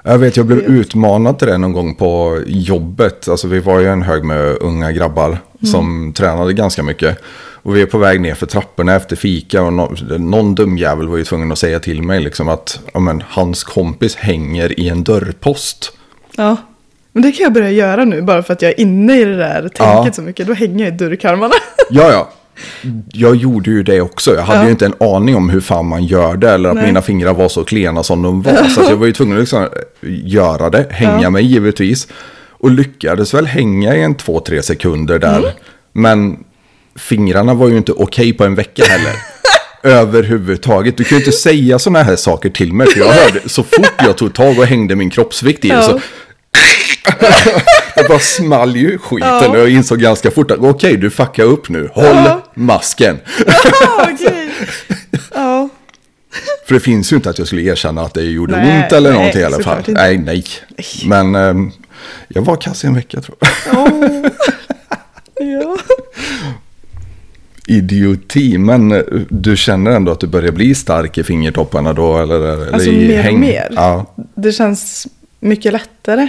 Jag 0.07 0.19
vet, 0.19 0.37
jag 0.37 0.47
blev 0.47 0.59
Vet. 0.59 0.69
utmanad 0.69 1.39
till 1.39 1.49
det 1.49 1.59
någon 1.59 1.73
gång 1.73 1.95
på 1.95 2.41
jobbet. 2.47 3.29
Alltså 3.29 3.49
vi 3.49 3.61
var 3.61 3.81
ju 3.81 3.89
en 3.89 4.03
hög 4.03 4.25
med 4.25 4.57
unga 4.61 4.93
grabbar 4.93 5.39
som 5.73 6.13
tränade 6.13 6.53
ganska 6.53 6.83
mycket. 6.83 7.19
Och 7.65 7.77
vi 7.77 7.83
är 7.83 7.87
på 7.87 7.99
väg 7.99 8.21
ner 8.21 8.35
för 8.35 8.47
trapporna 8.47 8.95
efter 8.95 9.17
fika 9.17 9.63
och 9.63 9.73
någon, 9.73 9.97
någon 10.31 10.55
dum 10.55 10.79
jävel 10.79 11.09
var 11.09 11.17
ju 11.17 11.25
tvungen 11.25 11.53
att 11.53 11.59
säga 11.59 11.81
till 11.81 12.03
mig 12.03 12.21
liksom 12.21 12.49
att 12.49 12.81
ja, 12.95 13.01
men, 13.01 13.23
hans 13.29 13.65
kompis 13.65 14.17
hänger 14.17 14.81
i 14.81 14.89
en 14.89 15.05
dörrpost. 15.05 15.93
Ja, 16.37 16.57
Men 17.13 17.23
det 17.23 17.33
kan 17.33 17.45
jag 17.45 17.53
börja 17.53 17.71
göra 17.71 18.05
nu 18.05 18.23
bara 18.23 18.43
för 18.43 18.53
att 18.53 18.63
jag 18.63 18.71
är 18.71 18.81
inne 18.81 19.21
i 19.21 19.25
det 19.25 19.37
där 19.37 19.61
tänket 19.61 19.77
Ja. 19.79 20.13
så 20.13 20.23
mycket. 20.23 20.47
Då 20.47 20.53
hänger 20.53 20.85
jag 20.85 20.95
i 20.95 20.97
dörrkarmarna. 20.97 21.55
Ja, 21.91 22.11
ja. 22.13 22.29
Jag 23.13 23.37
gjorde 23.37 23.71
ju 23.71 23.83
det 23.83 24.01
också. 24.01 24.35
Jag 24.35 24.43
hade 24.43 24.59
Ja. 24.59 24.65
ju 24.65 24.71
inte 24.71 24.87
en 24.87 24.95
aning 25.01 25.37
om 25.37 25.49
hur 25.51 25.61
fan 25.61 25.87
man 25.87 26.05
gör 26.05 26.37
det. 26.37 26.51
Eller 26.51 26.69
att 26.69 26.75
Nej. 26.75 26.87
mina 26.87 27.03
fingrar 27.03 27.35
var 27.35 27.49
så 27.49 27.65
klena 27.65 28.03
som 28.03 28.23
de 28.23 28.43
var. 28.43 28.65
Så 28.65 28.81
att 28.83 28.91
jag 28.91 28.97
var 28.97 29.07
ju 29.07 29.13
tvungen 29.13 29.37
att 29.37 29.41
liksom 29.41 29.69
göra 30.25 30.71
det. 30.71 30.87
Hänga 30.91 31.23
Ja. 31.23 31.31
mig 31.31 31.45
givetvis. 31.45 32.09
Och 32.49 32.71
lyckades 32.71 33.35
väl 33.35 33.47
hänga 33.47 33.97
i 33.97 34.03
en 34.03 34.15
två, 34.15 34.41
tre 34.41 34.63
sekunder 34.63 35.19
där. 35.19 35.39
Mm. 35.39 35.51
Men 35.93 36.45
fingrarna 36.97 37.55
var 37.55 37.69
ju 37.69 37.77
inte 37.77 37.93
okej 37.93 38.33
på 38.33 38.45
en 38.45 38.55
vecka 38.55 38.85
heller. 38.85 39.13
Överhuvudtaget. 39.83 40.97
Du 40.97 41.05
kan 41.05 41.19
ju 41.19 41.25
inte 41.25 41.37
säga 41.37 41.79
sådana 41.79 42.03
här 42.03 42.17
saker 42.17 42.51
till 42.51 42.73
mig. 42.73 42.87
För 42.87 43.01
jag 43.01 43.13
hörde 43.13 43.49
så 43.49 43.63
fort 43.63 43.93
jag 43.99 44.17
tog 44.17 44.35
tag 44.35 44.59
och 44.59 44.67
hängde 44.67 44.97
min 44.97 45.11
kroppsvikt 45.11 45.65
i 45.65 45.69
det 45.69 45.83
så 45.83 46.01
det 47.95 48.09
bara 48.09 48.19
small 48.19 48.77
ju 48.77 48.99
skiten 48.99 49.51
och 49.51 49.59
jag 49.59 49.71
insåg 49.71 49.99
ganska 49.99 50.31
fort 50.31 50.51
att 50.51 50.59
okej, 50.59 50.97
du 50.97 51.11
fuckar 51.11 51.45
upp 51.45 51.69
nu. 51.69 51.91
Håll 51.93 52.41
masken. 52.55 53.19
För 56.67 56.75
det 56.75 56.81
finns 56.81 57.13
ju 57.13 57.17
inte 57.17 57.31
att 57.31 57.39
jag 57.39 57.47
skulle 57.47 57.63
erkänna 57.63 58.03
att 58.03 58.15
det 58.15 58.23
gjorde 58.23 58.57
Nej, 58.57 58.83
ont 58.83 58.93
eller 58.93 59.11
nej, 59.11 59.19
någonting 59.19 59.41
i 59.41 59.45
alla 59.45 59.63
fall. 59.63 59.83
Nej, 59.87 60.19
nej. 60.19 60.45
Men 61.05 61.35
ehm, 61.35 61.73
jag 62.29 62.43
var 62.43 62.57
kass 62.57 62.85
i 62.85 62.87
en 62.87 62.95
vecka 62.95 63.21
tror 63.21 63.37
jag. 63.41 63.79
Åh. 63.79 64.27
Ja. 65.39 65.77
Idioti, 67.67 68.59
men 68.59 68.93
eh, 68.93 69.03
du 69.29 69.57
känner 69.57 69.91
ändå 69.91 70.13
att 70.13 70.21
du 70.21 70.27
börjar 70.27 70.53
bli 70.53 70.75
stark 70.75 71.19
i 71.19 71.23
fingertopparna 71.23 71.93
då? 71.93 72.19
Eller, 72.19 72.37
eller 72.53 72.73
Alltså 72.73 72.91
i 72.91 73.09
mer 73.09 73.19
och 73.19 73.25
häng? 73.25 73.41
mer. 73.41 73.69
Ja. 73.71 74.15
Det 74.35 74.53
känns 74.53 75.07
mycket 75.41 75.73
lättare. 75.73 76.29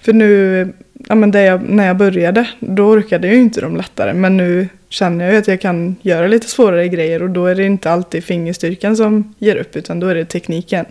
För 0.00 0.12
nu, 0.12 0.72
ja, 1.08 1.14
men 1.14 1.30
det 1.30 1.42
jag, 1.42 1.62
när 1.62 1.86
jag 1.86 1.96
började, 1.96 2.48
då 2.60 2.82
orkade 2.84 3.26
jag 3.26 3.36
ju 3.36 3.42
inte 3.42 3.60
de 3.60 3.76
lättare. 3.76 4.14
Men 4.14 4.36
nu 4.36 4.68
känner 4.88 5.24
jag 5.24 5.32
ju 5.32 5.38
att 5.38 5.48
jag 5.48 5.60
kan 5.60 5.96
göra 6.02 6.26
lite 6.26 6.48
svårare 6.48 6.88
grejer 6.88 7.22
och 7.22 7.30
då 7.30 7.46
är 7.46 7.54
det 7.54 7.64
inte 7.64 7.90
alltid 7.90 8.24
fingerstyrkan 8.24 8.96
som 8.96 9.34
ger 9.38 9.56
upp 9.56 9.76
utan 9.76 10.00
då 10.00 10.06
är 10.06 10.14
det 10.14 10.24
tekniken. 10.24 10.84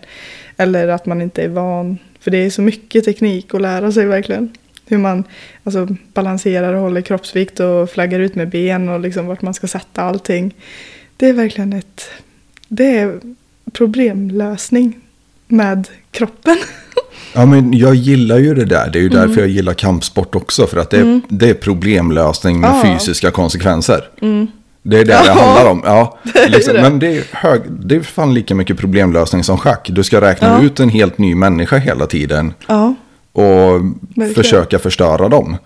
Eller 0.57 0.87
att 0.87 1.05
man 1.05 1.21
inte 1.21 1.43
är 1.43 1.47
van. 1.49 1.97
För 2.19 2.31
det 2.31 2.37
är 2.37 2.49
så 2.49 2.61
mycket 2.61 3.05
teknik 3.05 3.53
att 3.53 3.61
lära 3.61 3.91
sig 3.91 4.05
verkligen. 4.05 4.49
Hur 4.87 4.97
man 4.97 5.23
alltså, 5.63 5.87
balanserar 6.13 6.73
och 6.73 6.81
håller 6.81 7.01
kroppsvikt 7.01 7.59
och 7.59 7.89
flaggar 7.89 8.19
ut 8.19 8.35
med 8.35 8.49
ben 8.49 8.89
och 8.89 8.99
liksom 8.99 9.25
vart 9.27 9.41
man 9.41 9.53
ska 9.53 9.67
sätta 9.67 10.01
allting. 10.01 10.55
Det 11.17 11.29
är 11.29 11.33
verkligen 11.33 11.73
ett 11.73 12.09
det 12.67 12.97
är 12.97 13.19
problemlösning 13.73 14.97
med 15.47 15.87
kroppen. 16.11 16.57
ja, 17.33 17.45
men 17.45 17.73
jag 17.73 17.95
gillar 17.95 18.37
ju 18.37 18.53
det 18.53 18.65
där. 18.65 18.89
Det 18.93 18.99
är 18.99 19.01
ju 19.03 19.07
Mm. 19.11 19.27
därför 19.27 19.41
jag 19.41 19.49
gillar 19.49 19.73
kampsport 19.73 20.35
också. 20.35 20.67
För 20.67 20.77
att 20.79 20.89
det, 20.89 20.97
är- 20.97 21.21
det 21.29 21.49
är 21.49 21.53
problemlösning 21.53 22.59
med 22.59 22.69
Ja. 22.69 22.83
fysiska 22.99 23.31
konsekvenser. 23.31 24.09
Det 24.83 24.97
är 24.97 25.05
det 25.05 25.11
det 25.13 25.21
Ja, 25.25 25.33
handlar 25.33 25.71
om. 25.71 25.81
Ja, 25.85 26.17
det 26.33 26.49
liksom, 26.49 26.73
det. 26.73 26.81
Men 26.81 26.99
det 26.99 27.17
är, 27.17 27.23
hög, 27.31 27.61
det 27.69 27.95
är 27.95 28.01
fan 28.01 28.33
lika 28.33 28.55
mycket 28.55 28.77
problemlösning 28.77 29.43
som 29.43 29.57
schack. 29.57 29.89
Du 29.93 30.03
ska 30.03 30.21
räkna 30.21 30.47
Ja. 30.47 30.61
ut 30.65 30.79
en 30.79 30.89
helt 30.89 31.17
ny 31.17 31.35
människa 31.35 31.77
hela 31.77 32.05
tiden. 32.05 32.53
Ja, 32.67 32.95
och 33.37 33.81
Verkligen. 34.15 34.33
försöka 34.33 34.79
förstöra 34.79 35.29
dem. 35.29 35.57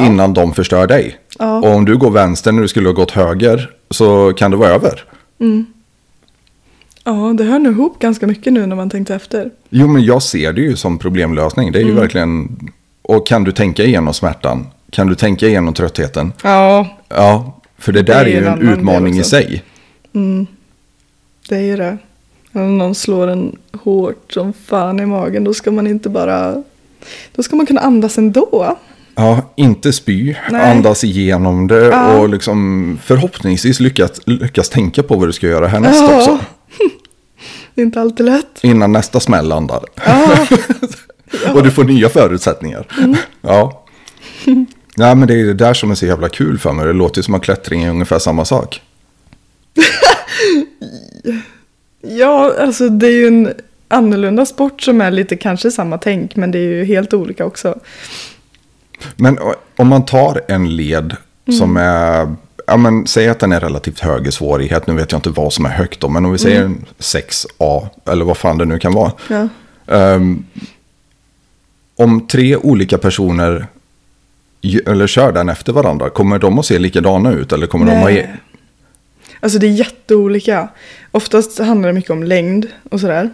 Innan 0.00 0.34
de 0.34 0.54
förstör 0.54 0.86
dig. 0.86 1.16
Ja. 1.38 1.58
Och 1.58 1.74
om 1.74 1.84
du 1.84 1.96
går 1.96 2.10
vänster 2.10 2.52
när 2.52 2.62
du 2.62 2.68
skulle 2.68 2.88
ha 2.88 2.92
gått 2.94 3.10
höger 3.10 3.70
så 3.90 4.32
kan 4.32 4.50
det 4.50 4.56
vara 4.56 4.70
över. 4.70 5.04
ja, 7.04 7.34
det 7.38 7.44
hör 7.44 7.58
nog 7.58 7.72
ihop 7.72 7.98
ganska 7.98 8.26
mycket 8.26 8.52
nu 8.52 8.66
när 8.66 8.76
man 8.76 8.90
tänkte 8.90 9.14
efter. 9.14 9.50
Jo 9.68 9.86
men 9.86 10.04
jag 10.04 10.22
ser 10.22 10.52
det 10.52 10.60
ju 10.60 10.76
som 10.76 10.98
problemlösning. 10.98 11.72
Det 11.72 11.78
är 11.78 11.82
ju 11.82 11.90
Mm. 11.90 12.00
verkligen... 12.00 12.58
Och 13.02 13.26
kan 13.26 13.44
du 13.44 13.52
tänka 13.52 13.84
igenom 13.84 14.14
smärtan? 14.14 14.66
Kan 14.90 15.06
du 15.06 15.14
tänka 15.14 15.46
igenom 15.46 15.74
tröttheten? 15.74 16.32
Ja, 16.42 16.86
Ja, 17.08 17.60
för 17.78 17.92
det 17.92 18.02
Det 18.02 18.12
där 18.12 18.20
är 18.20 18.26
är 18.26 18.40
ju 18.40 18.46
en 18.46 18.68
utmaning 18.68 19.18
i 19.18 19.24
sig. 19.24 19.62
det 21.48 21.56
är 21.56 21.60
ju 21.60 21.76
det. 21.76 21.98
Om 22.52 22.78
någon 22.78 22.94
slår 22.94 23.26
en 23.28 23.56
hårt 23.72 24.32
som 24.32 24.52
fan 24.52 25.00
i 25.00 25.06
magen 25.06 25.44
då 25.44 25.54
ska 25.54 25.70
man 25.70 25.86
inte 25.86 26.08
bara... 26.08 26.62
Då 27.34 27.42
ska 27.42 27.56
man 27.56 27.66
kunna 27.66 27.80
andas 27.80 28.18
ändå. 28.18 28.78
Ja, 29.14 29.52
inte 29.56 29.92
spy, 29.92 30.34
Nej. 30.50 30.70
andas 30.70 31.04
igenom 31.04 31.66
det 31.66 31.84
Ja. 31.86 32.16
och 32.18 32.28
liksom 32.28 32.98
förhoppningsvis 33.04 33.80
lyckas, 33.80 34.10
lyckas 34.26 34.68
tänka 34.68 35.02
på 35.02 35.16
vad 35.16 35.28
du 35.28 35.32
ska 35.32 35.46
göra 35.46 35.66
härnäst 35.68 36.00
Ja. 36.10 36.16
också. 36.16 36.38
Det 37.74 37.80
är 37.80 37.84
inte 37.84 38.00
alltid 38.00 38.26
lätt. 38.26 38.58
Innan 38.62 38.92
nästa 38.92 39.20
smäll 39.20 39.48
landar. 39.48 39.84
Ja, 40.06 40.46
Och 41.54 41.62
du 41.62 41.70
får 41.70 41.84
nya 41.84 42.08
förutsättningar. 42.08 42.86
Ja. 43.40 43.84
Nej, 44.96 45.14
men 45.14 45.28
det 45.28 45.34
är 45.40 45.44
det 45.44 45.54
där 45.54 45.74
som 45.74 45.90
är 45.90 45.94
så 45.94 46.06
jävla 46.06 46.28
kul 46.28 46.58
för 46.58 46.72
mig. 46.72 46.86
Det 46.86 46.92
låter 46.92 47.18
ju 47.18 47.22
som 47.22 47.34
att 47.34 47.42
klättring 47.42 47.82
är 47.84 47.90
ungefär 47.90 48.18
samma 48.18 48.44
sak. 48.44 48.82
ja, 52.02 52.54
alltså 52.60 52.88
det 52.88 53.06
är 53.06 53.10
ju 53.10 53.26
en 53.26 53.52
annorlunda 53.94 54.46
sport 54.46 54.82
som 54.82 55.00
är 55.00 55.10
lite 55.10 55.36
kanske 55.36 55.70
samma 55.70 55.98
tänk 55.98 56.36
men 56.36 56.50
det 56.50 56.58
är 56.58 56.62
ju 56.72 56.84
helt 56.84 57.14
olika 57.14 57.44
också. 57.44 57.78
Men 59.16 59.38
o- 59.38 59.54
om 59.76 59.88
man 59.88 60.04
tar 60.04 60.40
en 60.48 60.76
led 60.76 61.16
som 61.58 61.76
är, 61.76 62.34
ja 62.66 62.76
men 62.76 63.06
säg 63.06 63.28
att 63.28 63.38
den 63.38 63.52
är 63.52 63.60
relativt 63.60 64.00
hög 64.00 64.26
i 64.26 64.32
svårighet. 64.32 64.86
Nu 64.86 64.94
vet 64.94 65.12
jag 65.12 65.18
inte 65.18 65.30
vad 65.30 65.52
som 65.52 65.64
är 65.66 65.70
högt 65.70 66.00
då, 66.00 66.08
men 66.08 66.24
om 66.24 66.32
vi 66.32 66.38
säger 66.38 66.62
en 66.64 66.84
6A, 66.98 67.86
eller 68.08 68.24
vad 68.24 68.36
fan 68.36 68.58
det 68.58 68.64
nu 68.64 68.78
kan 68.78 68.92
vara. 68.92 69.12
Ja. 69.30 69.48
Ehm, 69.96 70.44
om 71.96 72.26
tre 72.26 72.56
olika 72.56 72.98
personer 72.98 73.66
eller 74.86 75.06
kör 75.06 75.32
den 75.32 75.48
efter 75.48 75.72
varandra, 75.72 76.10
kommer 76.10 76.38
de 76.38 76.58
att 76.58 76.66
se 76.66 76.78
likadana 76.78 77.32
ut? 77.32 77.52
Eller 77.52 77.66
kommer 77.66 77.86
de 77.86 77.92
att... 77.98 78.04
Nej. 78.04 78.34
Alltså 79.40 79.58
det 79.58 79.66
är 79.66 79.70
jätteolika. 79.70 80.68
Oftast 81.10 81.58
handlar 81.58 81.88
det 81.88 81.92
mycket 81.92 82.10
om 82.10 82.22
längd 82.22 82.66
och 82.90 83.00
sådär. 83.00 83.30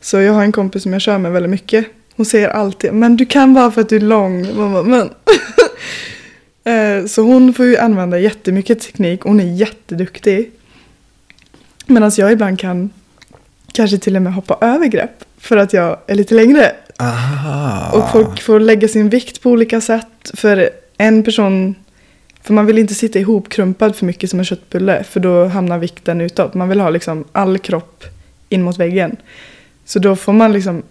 Så 0.00 0.20
jag 0.20 0.32
har 0.32 0.42
en 0.42 0.52
kompis 0.52 0.82
som 0.82 0.92
jag 0.92 1.02
kör 1.02 1.18
med 1.18 1.32
väldigt 1.32 1.50
mycket. 1.50 1.86
Hon 2.16 2.26
säger 2.26 2.48
alltid, 2.48 2.92
men 2.92 3.16
du 3.16 3.26
kan 3.26 3.54
bara 3.54 3.70
för 3.70 3.80
att 3.80 3.88
du 3.88 3.96
är 3.96 4.00
lång. 4.00 4.56
Bara, 4.56 4.82
Men. 4.82 5.10
Eh, 6.64 7.06
Så 7.06 7.22
hon 7.22 7.54
får 7.54 7.66
ju 7.66 7.76
använda 7.76 8.18
jättemycket 8.18 8.80
teknik. 8.80 9.20
Hon 9.22 9.40
är 9.40 9.44
jätteduktig. 9.44 10.50
Medan 11.86 12.10
jag 12.16 12.32
ibland 12.32 12.58
kan 12.58 12.90
kanske 13.72 13.98
till 13.98 14.16
och 14.16 14.22
med 14.22 14.34
hoppa 14.34 14.58
över 14.60 14.86
grepp. 14.86 15.24
För 15.38 15.56
att 15.56 15.72
jag 15.72 15.96
är 16.06 16.14
lite 16.14 16.34
längre. 16.34 16.72
Aha. 16.98 17.90
Och 17.98 18.10
folk 18.12 18.42
får 18.42 18.60
lägga 18.60 18.88
sin 18.88 19.08
vikt 19.08 19.42
på 19.42 19.50
olika 19.50 19.80
sätt. 19.80 20.30
För 20.34 20.70
en 20.98 21.22
person, 21.22 21.74
för 22.42 22.54
man 22.54 22.66
vill 22.66 22.78
inte 22.78 22.94
sitta 22.94 23.18
ihopkrumpad 23.18 23.96
för 23.96 24.06
mycket 24.06 24.30
som 24.30 24.38
en 24.38 24.44
köttbulle. 24.44 25.04
För 25.04 25.20
då 25.20 25.44
hamnar 25.44 25.78
vikten 25.78 26.20
utåt. 26.20 26.54
Man 26.54 26.68
vill 26.68 26.80
ha 26.80 26.90
liksom 26.90 27.24
all 27.32 27.58
kropp 27.58 28.04
in 28.48 28.62
mot 28.62 28.78
väggen. 28.78 29.16
Så 29.90 29.98
då 29.98 30.16
får 30.16 30.32
man 30.32 30.52
liksom, 30.52 30.82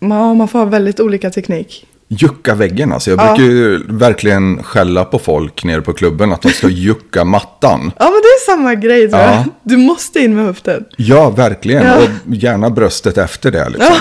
man, 0.00 0.36
man 0.36 0.48
får 0.48 0.58
ha 0.58 0.66
väldigt 0.66 1.00
olika 1.00 1.30
teknik. 1.30 1.86
Jucka 2.08 2.54
väggen 2.54 2.92
alltså. 2.92 3.10
Jag 3.10 3.20
Ja. 3.20 3.26
brukar 3.36 3.52
ju 3.52 3.82
verkligen 3.88 4.62
skälla 4.62 5.04
på 5.04 5.18
folk 5.18 5.64
nere 5.64 5.80
på 5.80 5.92
klubben 5.92 6.32
att 6.32 6.42
de 6.42 6.48
ska 6.48 6.68
jucka 6.68 7.24
mattan. 7.24 7.80
Ja 7.98 8.04
men 8.04 8.12
det 8.12 8.28
är 8.28 8.46
samma 8.46 8.74
grej 8.74 9.08
tror 9.08 9.22
Ja. 9.22 9.34
jag. 9.34 9.44
Du 9.62 9.76
måste 9.76 10.18
in 10.20 10.34
med 10.36 10.44
höften. 10.44 10.84
Ja, 10.96 11.30
verkligen. 11.30 11.86
Ja. 11.86 11.96
Och 11.96 12.34
gärna 12.34 12.70
bröstet 12.70 13.18
efter 13.18 13.50
det. 13.50 13.68
Liksom. 13.68 13.94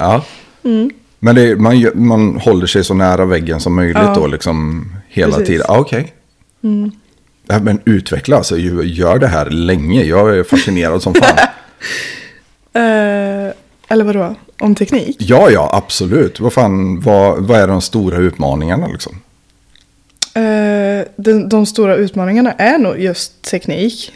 Ja. 0.00 0.24
Mm. 0.64 0.90
Men 1.18 1.34
det, 1.34 1.56
man, 1.56 1.86
man 1.94 2.36
håller 2.36 2.66
sig 2.66 2.84
så 2.84 2.94
nära 2.94 3.24
väggen 3.24 3.60
som 3.60 3.74
möjligt 3.74 4.14
då, 4.14 4.26
liksom 4.26 4.86
hela 5.08 5.26
Precis. 5.36 5.38
Mm. 5.38 5.46
tiden. 5.46 5.66
Ja, 5.68 5.78
okej. 5.78 6.12
Ja, 7.46 7.58
men 7.58 7.80
utveckla, 7.84 8.36
alltså, 8.36 8.56
gör 8.84 9.18
det 9.18 9.26
här 9.26 9.50
länge. 9.50 10.02
Jag 10.04 10.38
är 10.38 10.42
fascinerad 10.44 11.02
som 11.02 11.14
fan. 11.14 11.38
Eh, 12.74 13.52
eller 13.92 14.04
vadå? 14.04 14.34
Om 14.58 14.74
teknik? 14.74 15.16
ja, 15.18 15.50
ja, 15.50 15.70
absolut. 15.72 16.40
Vad 16.40 16.52
fan, 16.52 17.00
vad, 17.00 17.42
vad 17.42 17.60
är 17.60 17.68
de 17.68 17.80
stora 17.80 18.16
utmaningarna 18.16 18.86
liksom? 18.86 19.20
Eh, 20.34 21.04
de, 21.16 21.48
de 21.48 21.66
stora 21.66 21.96
utmaningarna 21.96 22.52
är 22.52 22.78
nog 22.78 23.00
just 23.00 23.42
teknik. 23.42 24.12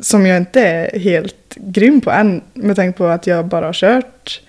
Som 0.00 0.26
jag 0.26 0.36
inte 0.36 0.60
är 0.60 0.98
helt 0.98 1.54
grym 1.56 2.00
på 2.00 2.10
än. 2.10 2.42
Med 2.54 2.76
tanke 2.76 2.98
på 2.98 3.06
att 3.06 3.26
jag 3.26 3.46
bara 3.46 3.66
har 3.66 3.72
kört. 3.72 4.40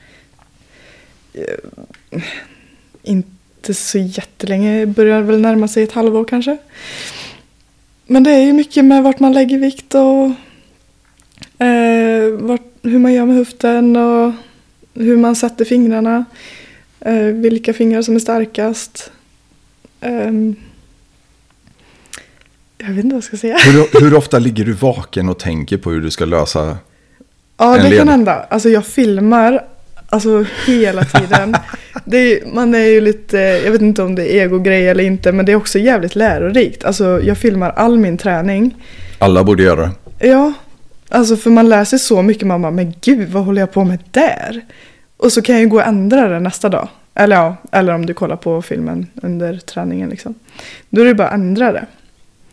eh, 1.34 2.22
inte 3.04 3.74
så 3.74 3.98
jättelänge. 3.98 4.86
Börjar 4.86 5.22
väl 5.22 5.42
närma 5.42 5.68
sig 5.68 5.84
ett 5.84 5.92
halvår 5.92 6.26
kanske. 6.26 6.58
Men 8.06 8.24
det 8.24 8.32
är 8.32 8.42
ju 8.42 8.54
mycket 8.54 8.86
med 8.86 9.04
vart 9.04 9.20
man 9.20 9.34
lägger 9.34 9.58
vikt 9.58 9.96
och 9.96 10.32
eh, 11.66 12.30
vart, 12.40 12.62
hur 12.82 13.00
man 13.00 13.14
gör 13.14 13.26
med 13.26 13.36
höften 13.36 13.96
och 13.96 14.34
hur 14.94 15.18
man 15.18 15.36
sätter 15.36 15.66
fingrarna. 15.66 16.26
Eh, 17.00 17.16
vilka 17.16 17.74
fingrar 17.74 18.02
som 18.02 18.16
är 18.16 18.20
starkast. 18.20 19.12
Ehm, 20.02 20.56
jag 22.78 22.88
vet 22.88 22.98
inte 22.98 23.08
vad 23.08 23.16
jag 23.16 23.24
ska 23.24 23.38
säga. 23.38 23.58
Hur, 23.58 24.02
hur 24.02 24.14
ofta 24.14 24.40
ligger 24.40 24.66
du 24.66 24.74
vaken 24.74 25.30
och 25.30 25.40
tänker 25.40 25.78
på 25.78 25.92
hur 25.92 26.02
du 26.02 26.12
ska 26.12 26.26
lösa? 26.26 26.78
Ja, 27.58 27.78
det 27.78 27.90
led. 27.90 28.00
kan 28.00 28.08
hända. 28.08 28.46
Alltså 28.50 28.70
jag 28.70 28.86
filmar 28.86 29.66
alltså 30.10 30.46
hela 30.66 31.04
tiden. 31.06 31.56
är, 32.06 32.54
man 32.54 32.76
är 32.76 32.86
ju 32.86 33.02
lite, 33.02 33.38
jag 33.38 33.72
vet 33.72 33.82
inte 33.82 34.04
om 34.04 34.16
det 34.16 34.36
är 34.36 34.46
ego-grej 34.46 34.88
eller 34.88 35.04
inte, 35.04 35.32
men 35.32 35.46
det 35.46 35.52
är 35.52 35.56
också 35.56 35.80
jävligt 35.80 36.16
lärorikt. 36.16 36.84
Alltså 36.84 37.22
jag 37.24 37.38
filmar 37.38 37.70
all 37.70 37.98
min 37.98 38.18
träning. 38.18 38.76
Alla 39.20 39.44
borde 39.44 39.64
göra 39.64 39.82
det. 39.82 40.28
Ja, 40.28 40.54
alltså 41.12 41.38
för 41.38 41.50
man 41.50 41.70
lär 41.70 41.86
sig 41.86 42.00
så 42.00 42.22
mycket, 42.22 42.48
man 42.48 42.62
bara, 42.62 42.72
men 42.72 42.94
gud 43.02 43.30
vad 43.30 43.44
håller 43.46 43.62
jag 43.62 43.72
på 43.72 43.84
med 43.84 44.00
där? 44.12 44.62
Och 45.18 45.32
så 45.32 45.42
kan 45.42 45.56
jag 45.56 45.62
ju 45.62 45.70
gå 45.70 45.76
och 45.78 45.88
ändra 45.88 46.28
det 46.30 46.40
nästa 46.40 46.70
dag. 46.70 46.88
Eller 47.16 47.36
ja, 47.36 47.56
eller 47.72 47.94
om 47.94 48.06
du 48.06 48.14
kollar 48.14 48.36
på 48.36 48.62
filmen 48.62 49.08
under 49.24 49.58
träningen 49.58 50.10
liksom. 50.10 50.36
Då 50.90 51.02
är 51.02 51.06
det 51.06 51.16
bara 51.16 51.28
att 51.28 51.34
ändra 51.34 51.72
det. 51.72 51.86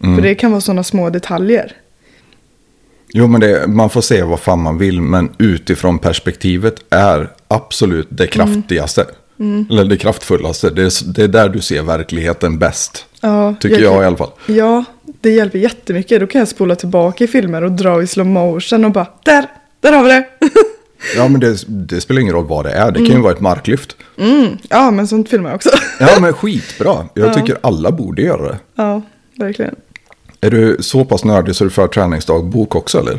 Mm. 0.02 0.14
För 0.16 0.22
det 0.22 0.34
kan 0.34 0.50
vara 0.50 0.61
sådana 0.61 0.82
små 0.84 1.11
detaljer. 1.11 1.72
Jo, 3.12 3.26
men 3.26 3.40
det, 3.40 3.66
man 3.66 3.90
får 3.90 4.00
se 4.00 4.22
vad 4.22 4.40
fan 4.40 4.62
man 4.62 4.78
vill, 4.78 5.00
men 5.00 5.28
utifrån 5.38 5.98
perspektivet 5.98 6.74
är 6.90 7.30
absolut 7.48 8.06
det 8.11 8.26
kraftigaste. 8.26 9.06
Eller 9.70 9.84
det 9.84 9.96
kraftfullaste. 9.96 10.70
Det 10.70 10.82
är, 10.82 11.12
det 11.12 11.22
är 11.24 11.28
där 11.28 11.48
du 11.48 11.61
ser 11.61 11.82
verkligheten 11.82 12.59
bäst. 12.59 13.06
Ja, 13.20 13.54
Tycker 13.61 13.82
jag, 13.82 13.94
kan- 13.94 14.02
i 14.02 14.06
alla 14.06 14.16
fall. 14.16 14.30
Ja, 14.46 14.84
det 15.20 15.30
hjälper 15.30 15.59
jättemycket. 15.59 16.20
Då 16.20 16.26
kan 16.26 16.38
jag 16.38 16.48
spola 16.48 16.74
tillbaka 16.76 17.24
i 17.24 17.26
filmer 17.26 17.64
och 17.64 17.72
dra 17.72 18.02
i 18.02 18.06
slow 18.06 18.26
motion 18.26 18.84
och 18.84 18.90
bara 18.92 19.06
där, 19.24 19.46
där 19.80 19.92
har 19.92 20.02
vi 20.04 20.09
det. 20.09 20.24
Ja, 21.16 21.28
men 21.28 21.40
det, 21.40 21.64
det 21.68 22.00
spelar 22.00 22.20
ingen 22.20 22.34
roll 22.34 22.46
vad 22.46 22.64
det 22.64 22.72
är. 22.72 22.90
Det 22.92 22.98
kan 22.98 23.16
ju 23.16 23.20
vara 23.20 23.32
ett 23.32 23.40
marklyft. 23.40 23.96
Mm, 24.18 24.59
ja, 24.68 24.90
men 24.90 25.09
sånt 25.09 25.28
filmar 25.28 25.50
jag 25.50 25.56
också. 25.56 25.70
Ja, 26.00 26.09
men 26.20 26.32
skitbra. 26.32 27.09
Jag 27.14 27.34
tycker 27.34 27.59
alla 27.61 27.90
borde 27.92 28.22
göra 28.22 28.42
det. 28.48 28.59
ja, 28.74 29.02
verkligen. 29.38 29.74
Är 30.40 30.50
du 30.50 30.76
så 30.80 31.04
pass 31.04 31.24
nördig 31.24 31.54
så 31.56 31.64
du 31.64 31.70
för 31.70 31.88
träningsdagbok 31.88 32.74
också, 32.74 32.98
eller? 32.98 33.18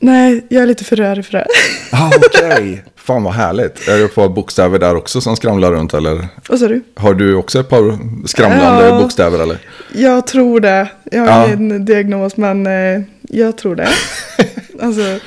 Nej, 0.00 0.46
jag 0.48 0.62
är 0.62 0.66
lite 0.66 0.84
för 0.84 0.96
rörig 0.96 1.24
för 1.26 1.32
det. 1.32 1.46
Ah, 1.92 2.10
okej. 2.16 2.84
Fan 2.96 3.22
vad 3.22 3.32
härligt. 3.34 3.88
Är 3.88 3.98
det 3.98 4.04
ett 4.04 4.14
par 4.14 4.28
bokstäver 4.28 4.78
där 4.78 4.96
också 4.96 5.20
som 5.20 5.36
skramlar 5.36 5.72
runt, 5.72 5.94
eller? 5.94 6.28
Vad 6.48 6.58
sa 6.58 6.68
du? 6.68 6.82
Har 6.94 7.14
du 7.14 7.34
också 7.34 7.60
ett 7.60 7.68
par 7.68 7.98
skramlande 8.26 8.86
Ja. 8.88 9.00
bokstäver, 9.02 9.38
eller? 9.42 9.58
Jag 9.94 10.26
tror 10.26 10.60
det. 10.60 10.88
Jag 11.04 11.20
har 11.26 11.48
Ja. 11.48 11.52
ingen 11.54 11.84
diagnos, 11.84 12.36
men 12.36 12.66
eh, 12.66 13.02
jag 13.22 13.58
tror 13.58 13.76
det. 13.76 13.88
alltså, 14.82 15.18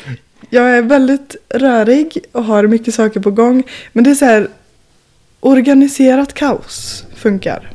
jag 0.50 0.70
är 0.78 0.82
väldigt 0.82 1.36
rörig 1.54 2.18
och 2.32 2.44
har 2.44 2.68
mycket 2.68 2.94
saker 2.94 3.20
på 3.20 3.32
gång. 3.32 3.64
Men 3.94 4.04
det 4.04 4.10
är 4.10 4.16
så 4.16 4.26
här, 4.26 4.48
organiserat 5.40 6.34
kaos 6.34 7.04
funkar 7.16 7.72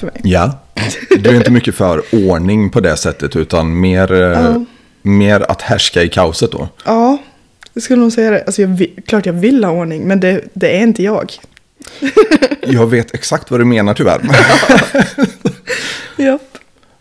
för 0.00 0.06
mig. 0.06 0.20
Ja. 0.24 0.58
Du 1.18 1.30
är 1.30 1.34
inte 1.34 1.50
mycket 1.50 1.74
för 1.74 2.02
ordning 2.12 2.70
på 2.70 2.80
det 2.80 2.96
sättet, 2.96 3.36
utan 3.36 3.80
mer, 3.80 4.12
eh, 4.12 4.18
Ja. 4.20 4.64
Mer 5.04 5.50
att 5.50 5.62
härska 5.62 6.02
i 6.02 6.08
kaoset 6.08 6.52
då. 6.52 6.68
Ja, 6.84 7.18
jag 7.72 7.82
skulle 7.82 8.00
nog 8.00 8.12
säga 8.12 8.30
det. 8.30 8.42
Alltså, 8.44 8.62
jag 8.62 8.68
vill, 8.68 8.90
klart 9.06 9.26
jag 9.26 9.32
vill 9.32 9.64
ha 9.64 9.72
ordning, 9.72 10.08
men 10.08 10.20
det, 10.20 10.40
det 10.54 10.76
är 10.76 10.82
inte 10.82 11.02
jag. 11.02 11.32
Jag 12.66 12.86
vet 12.86 13.14
exakt 13.14 13.50
vad 13.50 13.60
du 13.60 13.64
menar 13.64 13.94
tyvärr. 13.94 14.20
Japp. 16.16 16.40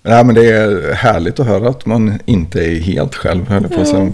Nej, 0.02 0.24
men 0.24 0.36
det 0.36 0.46
är 0.52 0.94
härligt 0.94 1.40
att 1.40 1.46
höra 1.48 1.70
att 1.70 1.86
man 1.86 2.20
inte 2.26 2.60
är 2.66 2.80
helt 2.80 3.16
själv. 3.16 3.48
höll 3.50 3.68
på 3.70 3.86
säga. 3.86 4.12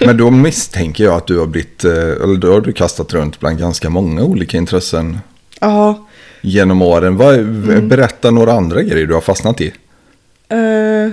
Men 0.00 0.16
då 0.16 0.30
misstänker 0.30 1.04
jag 1.04 1.14
att 1.14 1.26
du 1.26 1.38
har 1.38 1.46
blivit, 1.46 1.84
eh, 1.84 1.92
eller 1.92 2.36
då 2.36 2.52
har 2.52 2.60
du 2.60 2.72
kastat 2.72 3.12
runt 3.12 3.40
bland 3.40 3.58
ganska 3.58 3.90
många 3.90 4.22
olika 4.22 4.56
intressen 4.56 5.18
Ja, 5.60 6.06
genom 6.40 6.82
åren. 6.82 7.16
Vad, 7.16 7.34
Mm. 7.38 7.88
Berätta 7.88 8.30
några 8.30 8.52
andra 8.52 8.82
grejer 8.82 9.06
du 9.06 9.14
har 9.14 9.20
fastnat 9.20 9.60
i. 9.60 9.72
eh, 10.48 11.12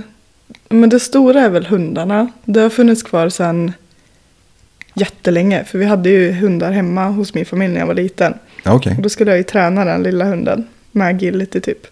men 0.73 0.89
det 0.89 0.99
stora 0.99 1.41
är 1.41 1.49
väl 1.49 1.65
hundarna. 1.65 2.31
Det 2.45 2.59
har 2.59 2.69
funnits 2.69 3.03
kvar 3.03 3.29
sedan 3.29 3.73
jättelänge. 4.93 5.63
För 5.63 5.77
vi 5.77 5.85
hade 5.85 6.09
ju 6.09 6.31
hundar 6.31 6.71
hemma 6.71 7.05
hos 7.05 7.33
min 7.33 7.45
familj 7.45 7.73
när 7.73 7.79
jag 7.79 7.87
var 7.87 7.93
liten. 7.93 8.33
Okej. 8.65 8.95
Och 8.95 9.01
då 9.01 9.09
skulle 9.09 9.31
jag 9.31 9.37
ju 9.37 9.43
träna 9.43 9.85
den 9.85 10.03
lilla 10.03 10.25
hunden 10.25 10.67
med 10.91 11.07
agility 11.07 11.59
typ. 11.59 11.87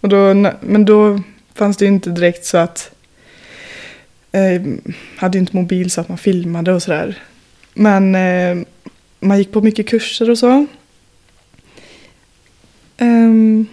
Och 0.00 0.08
då, 0.08 0.34
men 0.60 0.84
då 0.84 1.20
fanns 1.54 1.76
det 1.76 1.84
ju 1.84 1.90
inte 1.90 2.10
direkt 2.10 2.44
så 2.44 2.58
att... 2.58 2.90
Eh, 4.32 4.62
hade 5.16 5.38
ju 5.38 5.40
inte 5.40 5.56
mobil 5.56 5.90
så 5.90 6.00
att 6.00 6.08
man 6.08 6.18
filmade 6.18 6.72
och 6.72 6.82
sådär. 6.82 7.18
Men 7.74 8.14
eh, 8.14 8.66
man 9.20 9.38
gick 9.38 9.52
på 9.52 9.60
mycket 9.60 9.88
kurser 9.88 10.30
och 10.30 10.38
så. 10.38 10.66
Ehm, 12.96 13.66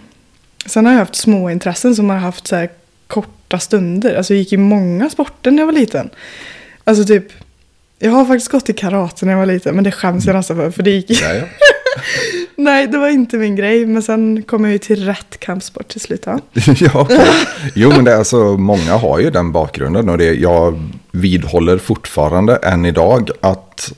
sen 0.65 0.85
har 0.85 0.93
jag 0.93 0.99
haft 0.99 1.15
små 1.15 1.49
intressen 1.49 1.95
som 1.95 2.09
har 2.09 2.17
haft 2.17 2.47
så 2.47 2.55
här 2.55 2.69
korta 3.53 3.59
stunder. 3.59 4.15
Alltså 4.15 4.33
jag 4.33 4.39
gick 4.39 4.53
i 4.53 4.57
många 4.57 5.09
sporter 5.09 5.51
när 5.51 5.59
jag 5.59 5.65
var 5.65 5.73
liten. 5.73 6.09
Alltså 6.85 7.05
typ, 7.05 7.25
jag 7.99 8.11
har 8.11 8.25
faktiskt 8.25 8.51
gått 8.51 8.69
i 8.69 8.73
karate 8.73 9.25
när 9.25 9.31
jag 9.31 9.39
var 9.39 9.45
liten, 9.45 9.75
men 9.75 9.83
det 9.83 9.91
skäms 9.91 10.25
jag 10.25 10.35
nästan 10.35 10.57
för. 10.57 10.71
För 10.71 10.83
det 10.83 10.91
gick 10.91 11.21
Ja, 11.21 11.33
ja. 11.33 11.45
Nej, 12.55 12.87
det 12.87 12.97
var 12.97 13.09
inte 13.09 13.37
min 13.37 13.55
grej. 13.55 13.85
Men 13.85 14.03
sen 14.03 14.43
kom 14.43 14.63
jag 14.63 14.73
ju 14.73 14.79
till 14.79 15.05
rätt 15.05 15.39
kampsport 15.39 15.87
till 15.87 16.01
slut. 16.01 16.23
Ja. 16.25 16.39
ja, 16.79 16.91
okej. 16.93 17.27
Jo, 17.75 17.89
men 17.89 18.05
det 18.05 18.11
är 18.11 18.17
alltså, 18.17 18.57
många 18.57 18.97
har 18.97 19.19
ju 19.19 19.29
den 19.29 19.51
bakgrunden 19.51 20.09
och 20.09 20.17
det, 20.17 20.33
jag 20.33 20.89
vidhåller 21.11 21.77
fortfarande 21.77 22.55
än 22.55 22.85
idag 22.85 23.29
att 23.41 23.93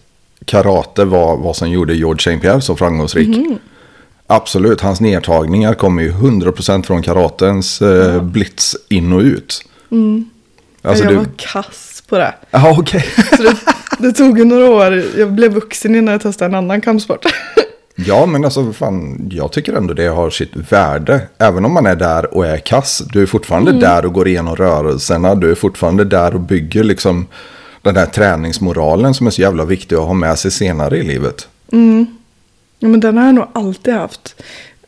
karate 0.46 1.06
var 1.06 1.38
vad 1.38 1.56
som 1.56 1.70
gjorde 1.70 1.94
George 1.94 2.20
St. 2.20 2.42
Pierre 2.42 2.62
så 2.62 2.76
framgångsrik. 2.76 3.28
Absolut, 4.28 4.82
hans 4.82 5.02
nedtagningar 5.02 5.74
kommer 5.74 6.04
ju 6.04 6.12
100% 6.12 6.84
från 6.84 7.02
karatens 7.02 7.82
eh, 7.82 8.24
blitz 8.24 8.76
in 8.90 9.14
och 9.14 9.22
ut. 9.22 9.62
Alltså, 10.82 11.04
jag 11.04 11.14
du... 11.14 11.18
var 11.18 11.28
kass 11.38 12.04
på 12.10 12.18
det. 12.18 12.36
Ja, 12.52 12.76
okej. 12.80 13.06
Så 13.38 13.44
det, 13.44 13.56
det 14.00 14.12
tog 14.12 14.40
ju 14.40 14.46
några 14.46 14.70
år. 14.70 15.04
Jag 15.18 15.32
blev 15.32 15.54
vuxen 15.54 15.96
innan 15.96 16.12
jag 16.12 16.22
testade 16.22 16.50
en 16.50 16.56
annan 16.56 16.82
kampsport. 16.82 17.26
Ja, 17.98 18.26
men 18.26 18.46
alltså 18.46 18.74
fan, 18.74 19.30
jag 19.32 19.52
tycker 19.52 19.74
ändå 19.74 19.94
det 19.94 20.08
har 20.08 20.30
sitt 20.30 20.72
värde. 20.72 21.22
Även 21.38 21.66
om 21.66 21.74
man 21.74 21.86
är 21.86 21.96
där 21.96 22.36
och 22.36 22.46
är 22.46 22.58
kass, 22.58 23.04
du 23.12 23.22
är 23.22 23.26
fortfarande 23.26 23.72
där 23.72 24.06
och 24.06 24.14
går 24.14 24.28
igenom 24.28 24.56
rörelserna. 24.56 25.36
Du 25.36 25.52
är 25.52 25.56
fortfarande 25.56 26.04
där 26.04 26.34
och 26.34 26.42
bygger 26.42 26.84
liksom 26.84 27.28
den 27.82 27.96
här 27.96 28.06
träningsmoralen 28.06 29.14
som 29.14 29.28
är 29.28 29.32
så 29.32 29.42
jävla 29.42 29.66
viktig 29.66 29.96
att 29.96 30.02
ha 30.02 30.14
med 30.14 30.40
sig 30.40 30.52
senare 30.52 30.98
i 30.98 31.04
livet. 31.04 31.48
Ja, 32.86 32.90
men 32.90 33.00
den 33.00 33.18
har 33.18 33.26
jag 33.26 33.36
nog 33.36 33.48
alltid 33.54 33.94
haft. 33.94 34.42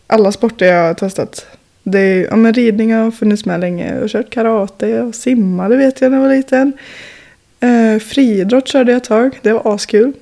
Alla 0.07 0.31
sporter 0.31 0.65
jag 0.65 0.87
har 0.87 0.93
testat. 0.93 1.45
Det 1.83 1.99
är, 1.99 2.23
ja, 2.25 2.35
men 2.35 2.53
ridning 2.53 2.93
har 2.93 3.11
funnits 3.11 3.45
med 3.45 3.59
länge. 3.59 3.93
Jag 3.93 4.01
har 4.01 4.07
kört 4.07 4.29
karate, 4.29 4.87
jag 4.87 5.15
simmade 5.15 5.77
vet 5.77 6.01
jag 6.01 6.11
när 6.11 6.17
jag 6.17 6.27
var 6.27 6.35
liten. 6.35 6.73
Eh, 7.59 7.99
friidrott 7.99 8.67
körde 8.67 8.91
jag 8.91 8.97
ett 8.97 9.03
tag, 9.03 9.39
det 9.41 9.53
var 9.53 9.75
askul. 9.75 10.13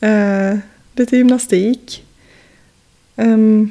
Eh, 0.00 0.58
lite 0.94 1.16
gymnastik. 1.16 2.04
Ehm, 3.16 3.70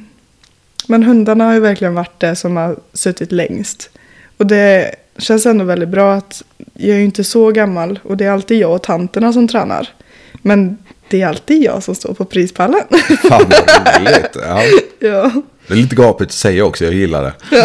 men 0.87 1.03
hundarna 1.03 1.45
har 1.45 1.53
ju 1.53 1.59
verkligen 1.59 1.93
varit 1.93 2.19
det 2.19 2.35
som 2.35 2.57
har 2.57 2.75
suttit 2.93 3.31
längst. 3.31 3.89
Och 4.37 4.47
det 4.47 4.95
känns 5.17 5.45
ändå 5.45 5.65
väldigt 5.65 5.89
bra 5.89 6.13
att 6.13 6.43
jag 6.73 6.95
är 6.95 6.99
ju 6.99 7.05
inte 7.05 7.23
så 7.23 7.51
gammal 7.51 7.99
och 8.03 8.17
det 8.17 8.25
är 8.25 8.31
alltid 8.31 8.57
jag 8.57 8.75
och 8.75 8.83
tanterna 8.83 9.33
som 9.33 9.47
tränar. 9.47 9.89
Men 10.41 10.77
det 11.11 11.21
är 11.21 11.27
alltid 11.27 11.63
jag 11.63 11.83
som 11.83 11.95
står 11.95 12.13
på 12.13 12.25
prispallen. 12.25 12.81
Fan 13.29 13.45
vad 13.49 14.01
roligt. 14.01 14.35
Ja. 14.35 14.61
ja. 14.99 15.31
Det 15.67 15.73
är 15.73 15.77
lite 15.77 15.95
gapigt 15.95 16.29
att 16.29 16.35
säga 16.35 16.65
också, 16.65 16.85
jag 16.85 16.93
gillar 16.93 17.23
det. 17.23 17.33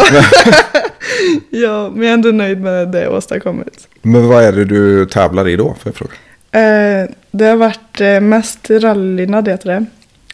ja, 1.49 1.89
men 1.89 2.03
jag 2.03 2.09
är 2.09 2.13
ändå 2.13 2.29
nöjd 2.29 2.61
med 2.61 2.87
det 2.87 3.01
jag 3.01 3.13
åstadkommit. 3.13 3.87
Men 4.01 4.27
vad 4.27 4.43
är 4.43 4.51
det 4.51 4.65
du 4.65 5.05
tävlar 5.05 5.47
i 5.47 5.55
då? 5.55 5.75
För 5.79 5.89
jag 5.89 5.95
fråga? 5.95 6.13
Eh, 6.51 7.09
det 7.31 7.45
har 7.45 7.55
varit 7.55 8.01
eh, 8.01 8.19
mest 8.19 8.69
rallylydnad 8.69 9.47
heter 9.47 9.69
det. 9.69 9.85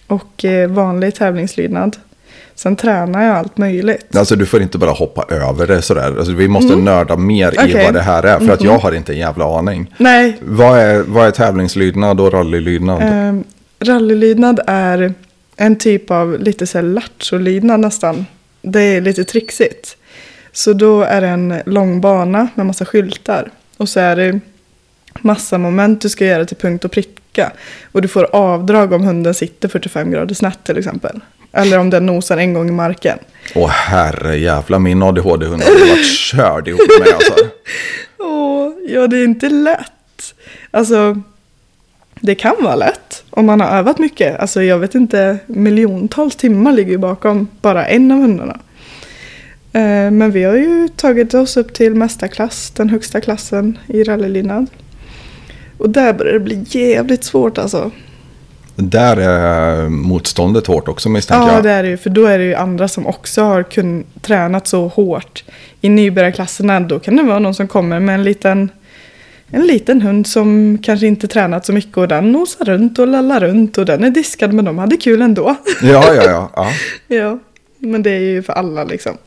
Och 0.07 0.45
eh, 0.45 0.69
vanlig 0.69 1.15
tävlingslydnad. 1.15 1.97
Sen 2.55 2.75
tränar 2.75 3.23
jag 3.23 3.35
allt 3.37 3.57
möjligt. 3.57 4.15
Alltså 4.15 4.35
du 4.35 4.45
får 4.45 4.61
inte 4.61 4.77
bara 4.77 4.91
hoppa 4.91 5.25
över 5.29 5.67
det 5.67 5.81
sådär. 5.81 6.17
Alltså, 6.17 6.33
vi 6.33 6.47
måste 6.47 6.75
nörda 6.75 7.15
mer 7.17 7.51
i 7.51 7.57
Mm. 7.57 7.69
Okej. 7.69 7.85
vad 7.85 7.93
det 7.93 8.01
här 8.01 8.23
är. 8.23 8.39
För 8.39 8.49
att 8.53 8.63
jag 8.63 8.77
har 8.77 8.91
inte 8.91 9.13
en 9.13 9.19
jävla 9.19 9.57
aning. 9.57 9.93
Nej, 9.97 10.37
Vad 10.41 10.79
är, 10.79 10.99
vad 11.01 11.27
är 11.27 11.31
tävlingslydnad 11.31 12.19
och 12.21 12.33
rallylydnad? 12.33 13.01
eh, 13.01 13.41
rallylydnad 13.87 14.59
är 14.67 15.13
en 15.57 15.75
typ 15.75 16.11
av 16.11 16.39
lite 16.39 16.67
så 16.67 16.77
här 16.77 16.85
lattjo-lydnad 16.85 17.79
nästan. 17.79 18.25
Det 18.61 18.81
är 18.81 19.01
lite 19.01 19.23
trixigt. 19.23 19.97
Så 20.51 20.73
då 20.73 21.01
är 21.01 21.21
det 21.21 21.27
en 21.27 21.53
lång 21.65 22.01
bana 22.01 22.47
med 22.55 22.65
massa 22.65 22.85
skyltar. 22.85 23.51
Och 23.77 23.89
så 23.89 23.99
är 23.99 24.15
det 24.15 24.39
massa 25.21 25.57
moment 25.57 26.01
du 26.01 26.09
ska 26.09 26.25
göra 26.25 26.45
till 26.45 26.57
punkt 26.57 26.85
och 26.85 26.91
pricka. 26.91 27.51
Och 27.91 28.01
du 28.01 28.07
får 28.07 28.35
avdrag 28.35 28.93
om 28.93 29.03
hunden 29.03 29.33
sitter 29.33 29.67
45 29.67 30.11
grader 30.11 30.35
snett 30.35 30.59
till 30.63 30.77
exempel. 30.77 31.19
Eller 31.53 31.79
om 31.79 31.89
den 31.89 32.05
nosar 32.05 32.37
en 32.37 32.53
gång 32.53 32.69
i 32.69 32.71
marken. 32.71 33.17
Åh 33.55 33.69
herre 33.69 34.37
jävla 34.37 34.79
min 34.79 35.03
ADHD-hund 35.03 35.63
har 35.63 35.89
varit 35.89 36.05
körd 36.17 36.67
ihop 36.67 36.81
med 36.99 37.13
alltså. 37.13 37.33
Åh, 38.19 38.71
ja 38.87 39.07
det 39.07 39.17
är 39.17 39.23
inte 39.23 39.49
lätt. 39.49 40.33
Alltså, 40.71 41.21
det 42.21 42.35
kan 42.35 42.55
vara 42.61 42.75
lätt 42.75 43.23
om 43.29 43.45
man 43.45 43.61
har 43.61 43.67
övat 43.77 43.99
mycket. 43.99 44.39
Alltså 44.39 44.63
jag 44.63 44.79
vet 44.79 44.95
inte, 44.95 45.37
miljontals 45.47 46.35
timmar 46.35 46.71
ligger 46.71 46.91
ju 46.91 46.97
bakom 46.97 47.47
bara 47.61 47.85
en 47.87 48.11
av 48.11 48.17
hundarna. 48.17 48.59
Eh, 49.73 50.11
Men 50.11 50.31
vi 50.31 50.43
har 50.43 50.55
ju 50.55 50.87
tagit 50.95 51.33
oss 51.33 51.57
upp 51.57 51.73
till 51.73 51.95
mästarklass, 51.95 52.71
den 52.71 52.89
högsta 52.89 53.21
klassen 53.21 53.77
i 53.87 54.03
rallylydnad. 54.03 54.67
Och 55.77 55.89
där 55.89 56.13
börjar 56.13 56.33
det 56.33 56.39
bli 56.39 56.65
jävligt 56.67 57.23
svårt 57.23 57.57
alltså. 57.57 57.91
Där 58.75 59.17
är 59.17 59.89
motståndet 59.89 60.67
hårt 60.67 60.87
också 60.87 61.09
misstänker 61.09 61.47
Ja, 61.47 61.53
jag. 61.53 61.63
det 61.63 61.71
är 61.71 61.83
det 61.83 61.89
ju. 61.89 61.97
För 61.97 62.09
då 62.09 62.25
är 62.25 62.37
det 62.37 62.43
ju 62.43 62.55
andra 62.55 62.87
som 62.87 63.07
också 63.07 63.43
har 63.43 63.63
kun, 63.63 64.03
tränat 64.21 64.67
så 64.67 64.87
hårt. 64.87 65.43
I 65.81 65.89
nybörjarklasserna, 65.89 66.79
då 66.79 66.99
kan 66.99 67.15
det 67.15 67.23
vara 67.23 67.39
någon 67.39 67.55
som 67.55 67.67
kommer 67.67 67.99
med 67.99 68.15
en 68.15 68.23
liten, 68.23 68.71
en 69.47 69.67
liten 69.67 70.01
hund 70.01 70.27
som 70.27 70.77
kanske 70.83 71.07
inte 71.07 71.27
tränat 71.27 71.65
så 71.65 71.73
mycket 71.73 71.97
och 71.97 72.07
den 72.07 72.31
nosar 72.31 72.65
runt 72.65 72.99
och 72.99 73.07
lallar 73.07 73.39
runt 73.39 73.77
och 73.77 73.85
den 73.85 74.03
är 74.03 74.09
diskad 74.09 74.53
men 74.53 74.65
de 74.65 74.77
hade 74.77 74.97
kul 74.97 75.21
ändå. 75.21 75.55
Ja, 75.81 76.13
ja, 76.15 76.23
ja, 76.23 76.51
ja. 76.55 76.71
ja, 77.15 77.39
men 77.77 78.03
det 78.03 78.11
är 78.11 78.19
ju 78.19 78.43
för 78.43 78.53
alla 78.53 78.83
liksom. 78.83 79.17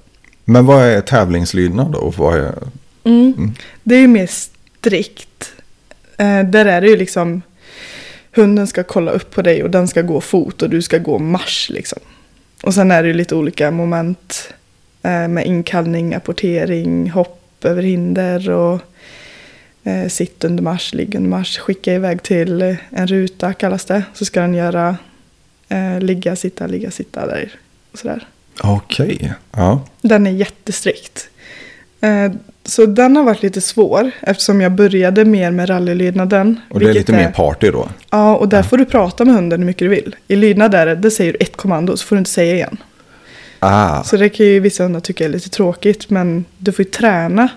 Men 0.45 0.67
vad 0.67 0.85
är 0.85 1.01
tävlingslydnad 1.01 1.93
då? 1.93 2.13
Vad 2.17 2.39
är... 2.39 2.55
Mm. 3.05 3.53
Det 3.83 3.95
är 3.95 4.01
ju 4.01 4.09
mer 4.09 4.27
strikt. 4.27 5.53
Eh, 6.17 6.43
där 6.43 6.67
är 6.67 6.81
det 6.81 6.89
ju 6.89 6.97
liksom 6.97 7.43
hunden 8.37 8.67
ska 8.67 8.83
kolla 8.83 9.11
upp 9.11 9.31
på 9.31 9.43
dig 9.43 9.63
och 9.63 9.71
den 9.71 9.89
ska 9.89 10.03
gå 10.03 10.21
fot 10.21 10.63
och 10.63 10.71
du 10.71 10.83
ska 10.83 10.99
gå 10.99 11.19
marsch 11.19 11.71
liksom. 11.71 11.99
Och 12.63 12.75
sen 12.75 12.91
är 12.91 13.03
det 13.03 13.09
ju 13.09 13.15
lite 13.15 13.35
olika 13.35 13.71
moment 13.71 14.53
eh, 15.03 15.29
med 15.29 15.47
inkallning, 15.47 16.15
apportering, 16.15 17.11
hopp 17.11 17.65
över 17.65 17.83
hinder 17.83 18.51
och 18.51 18.81
eh, 19.85 20.09
sitt 20.09 20.45
under 20.45 20.63
marsch, 20.63 20.95
ligg 20.95 21.15
under 21.15 21.31
marsch, 21.31 21.59
skicka 21.59 21.95
iväg 21.95 22.23
till 22.23 22.77
en 22.91 23.07
ruta 23.07 23.53
kallas 23.53 23.85
det. 23.85 24.03
Så 24.15 24.25
ska 24.25 24.41
den 24.41 24.55
göra 24.55 24.97
eh, 25.69 26.01
ligga, 26.01 26.37
sitta, 26.37 26.67
ligga, 26.67 26.91
sitta 26.91 27.27
där 27.27 27.51
och 27.93 27.99
sådär. 27.99 28.27
Okej, 28.63 29.35
ja. 29.53 29.85
Den 30.01 30.27
är 30.27 30.31
jättestrikt. 30.31 31.29
Eh, 32.01 32.33
Så 32.65 32.87
den 32.87 33.17
har 33.17 33.25
varit 33.25 33.43
lite 33.43 33.61
svår 33.61 34.11
eftersom 34.21 34.61
jag 34.61 34.73
började 34.73 35.25
mer 35.25 35.51
med 35.51 35.69
rallylydnaden. 35.71 36.61
Och 36.71 36.81
det 36.81 36.89
är 36.91 36.95
lite 36.95 37.13
mer 37.13 37.31
party 37.31 37.71
då? 37.71 37.89
Ja, 38.11 38.37
och 38.37 38.49
där 38.49 38.63
får 38.63 38.77
du 38.79 38.85
prata 38.85 39.25
med 39.25 39.35
hunden 39.35 39.61
hur 39.61 39.67
mycket 39.67 39.81
du 39.81 39.89
vill. 39.89 40.17
I 40.29 40.37
lydnad 40.37 40.75
är 40.75 40.87
det, 40.87 40.95
det 40.95 41.11
säger 41.11 41.33
du 41.33 41.39
ett 41.41 41.57
kommando 41.57 41.97
så 41.97 42.07
får 42.07 42.17
du 42.17 42.19
inte 42.19 42.31
säga 42.31 42.55
igen. 42.55 42.77
Ah, 43.59 44.03
Så 44.03 44.17
det 44.17 44.29
kan 44.29 44.47
ju 44.47 44.61
vissa 44.61 44.83
hundar 44.83 45.01
tycka 45.01 45.25
är 45.25 45.29
lite 45.29 45.49
tråkigt 45.51 46.11
men 46.11 46.45
du 46.59 46.73
får 46.73 46.85
ju 46.85 46.91
träna 46.91 47.49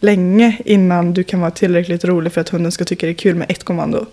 länge 0.00 0.56
innan 0.64 1.14
du 1.14 1.22
kan 1.24 1.40
vara 1.40 1.50
tillräckligt 1.50 2.04
rolig 2.04 2.32
för 2.32 2.40
att 2.40 2.48
hunden 2.48 2.72
ska 2.72 2.84
tycka 2.84 3.06
det 3.06 3.12
är 3.12 3.14
kul 3.14 3.34
med 3.34 3.50
ett 3.50 3.64
kommando. 3.64 4.06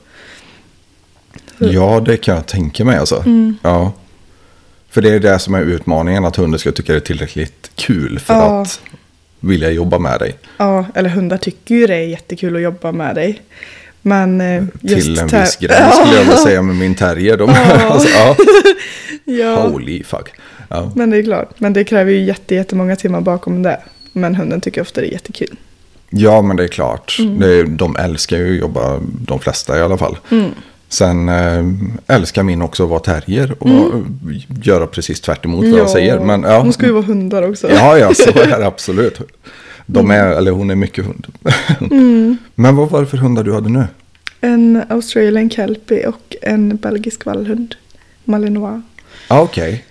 ja, 1.58 2.00
det 2.06 2.18
kan 2.18 2.36
jag 2.36 2.46
tänka 2.46 2.86
mig 2.86 2.98
alltså. 2.98 3.16
Mm. 3.26 3.56
Ja. 3.62 3.92
För 4.90 5.02
det 5.02 5.10
är 5.14 5.20
det 5.20 5.40
som 5.40 5.54
är 5.54 5.62
utmaningen, 5.62 6.26
att 6.26 6.36
hunden 6.36 6.60
ska 6.60 6.72
tycka 6.72 6.92
det 6.94 6.98
är 6.98 7.02
tillräckligt 7.02 7.72
kul 7.76 8.20
för 8.20 8.34
Ja. 8.34 8.62
att 8.62 8.82
vilja 9.44 9.72
jobba 9.72 10.00
med 10.00 10.20
dig. 10.20 10.36
Ja, 10.58 10.86
eller 10.96 11.10
hundar 11.10 11.38
tycker 11.38 11.76
ju 11.76 11.88
det 11.88 11.96
är 11.96 12.08
jättekul 12.08 12.56
att 12.56 12.62
jobba 12.62 12.92
med 12.92 13.16
dig. 13.16 13.42
Men 14.02 14.42
eh, 14.42 14.64
just 14.82 15.06
Till 15.06 15.20
en 15.20 15.28
viss 15.28 15.56
gräns 15.56 15.96
skulle 15.96 16.14
jag 16.14 16.22
vilja 16.24 16.38
säga 16.38 16.62
med 16.62 16.76
min 16.76 16.96
terrier. 16.96 17.38
De, 17.38 17.50
Ja. 17.50 17.88
alltså, 17.90 18.10
ja. 18.10 18.36
Ja. 19.26 19.68
Holy 19.68 20.04
fuck. 20.04 20.30
Ja. 20.70 20.92
Men 20.96 21.10
det 21.10 21.18
är 21.18 21.24
klart. 21.24 21.50
Men 21.60 21.74
det 21.74 21.84
kräver 21.84 22.12
ju 22.12 22.24
jätte, 22.24 22.56
jättemånga 22.56 22.96
timmar 22.96 23.22
bakom 23.22 23.64
det. 23.64 23.80
Men 24.14 24.36
hunden 24.36 24.62
tycker 24.62 24.82
ofta 24.82 25.02
det 25.02 25.08
är 25.08 25.12
jättekul. 25.12 25.56
ja, 26.10 26.42
men 26.42 26.58
det 26.58 26.64
är 26.64 26.68
klart. 26.68 27.16
Mm. 27.20 27.40
Det 27.40 27.54
är, 27.60 27.64
de 27.64 27.96
älskar 27.96 28.38
ju 28.38 28.54
att 28.54 28.60
jobba, 28.60 29.00
de 29.02 29.40
flesta 29.40 29.78
i 29.80 29.82
alla 29.82 29.98
fall. 29.98 30.18
Mm. 30.32 30.50
Sen 30.94 31.30
äh, 31.30 31.66
älskar 32.16 32.44
min 32.44 32.62
också 32.62 32.84
att 32.84 32.90
vara 32.90 33.00
terrier 33.00 33.56
och 33.64 34.02
göra 34.64 34.88
precis 34.88 35.22
tvärt 35.22 35.46
emot 35.46 35.66
vad 35.66 35.80
jag 35.80 35.90
säger. 35.90 36.20
Men, 36.20 36.44
ja. 36.44 36.60
Hon 36.60 36.74
ska 36.74 36.86
ju 36.86 36.92
vara 36.92 37.04
hundar 37.04 37.50
också. 37.50 37.70
Ja, 37.72 37.98
ja, 37.98 38.14
så 38.14 38.30
är 38.40 38.60
det 38.60 38.66
absolut. 38.68 39.20
De 39.86 40.12
är, 40.12 40.26
eller 40.28 40.52
hon 40.52 40.70
är 40.70 40.76
mycket 40.76 41.06
hund. 41.06 41.28
Mm. 41.92 42.38
Men 42.56 42.76
vad 42.76 42.90
var 42.90 43.00
det 43.02 43.08
för 43.08 43.18
hundar 43.18 43.44
du 43.44 43.54
hade 43.54 43.70
nu? 43.70 43.84
En 44.42 44.84
Australian 44.90 45.50
Kelpie 45.50 46.08
och 46.08 46.36
en 46.42 46.76
belgisk 46.76 47.26
vallhund. 47.26 47.76
Malinois. 48.24 48.82
Ah, 49.28 49.42
Okej. 49.42 49.86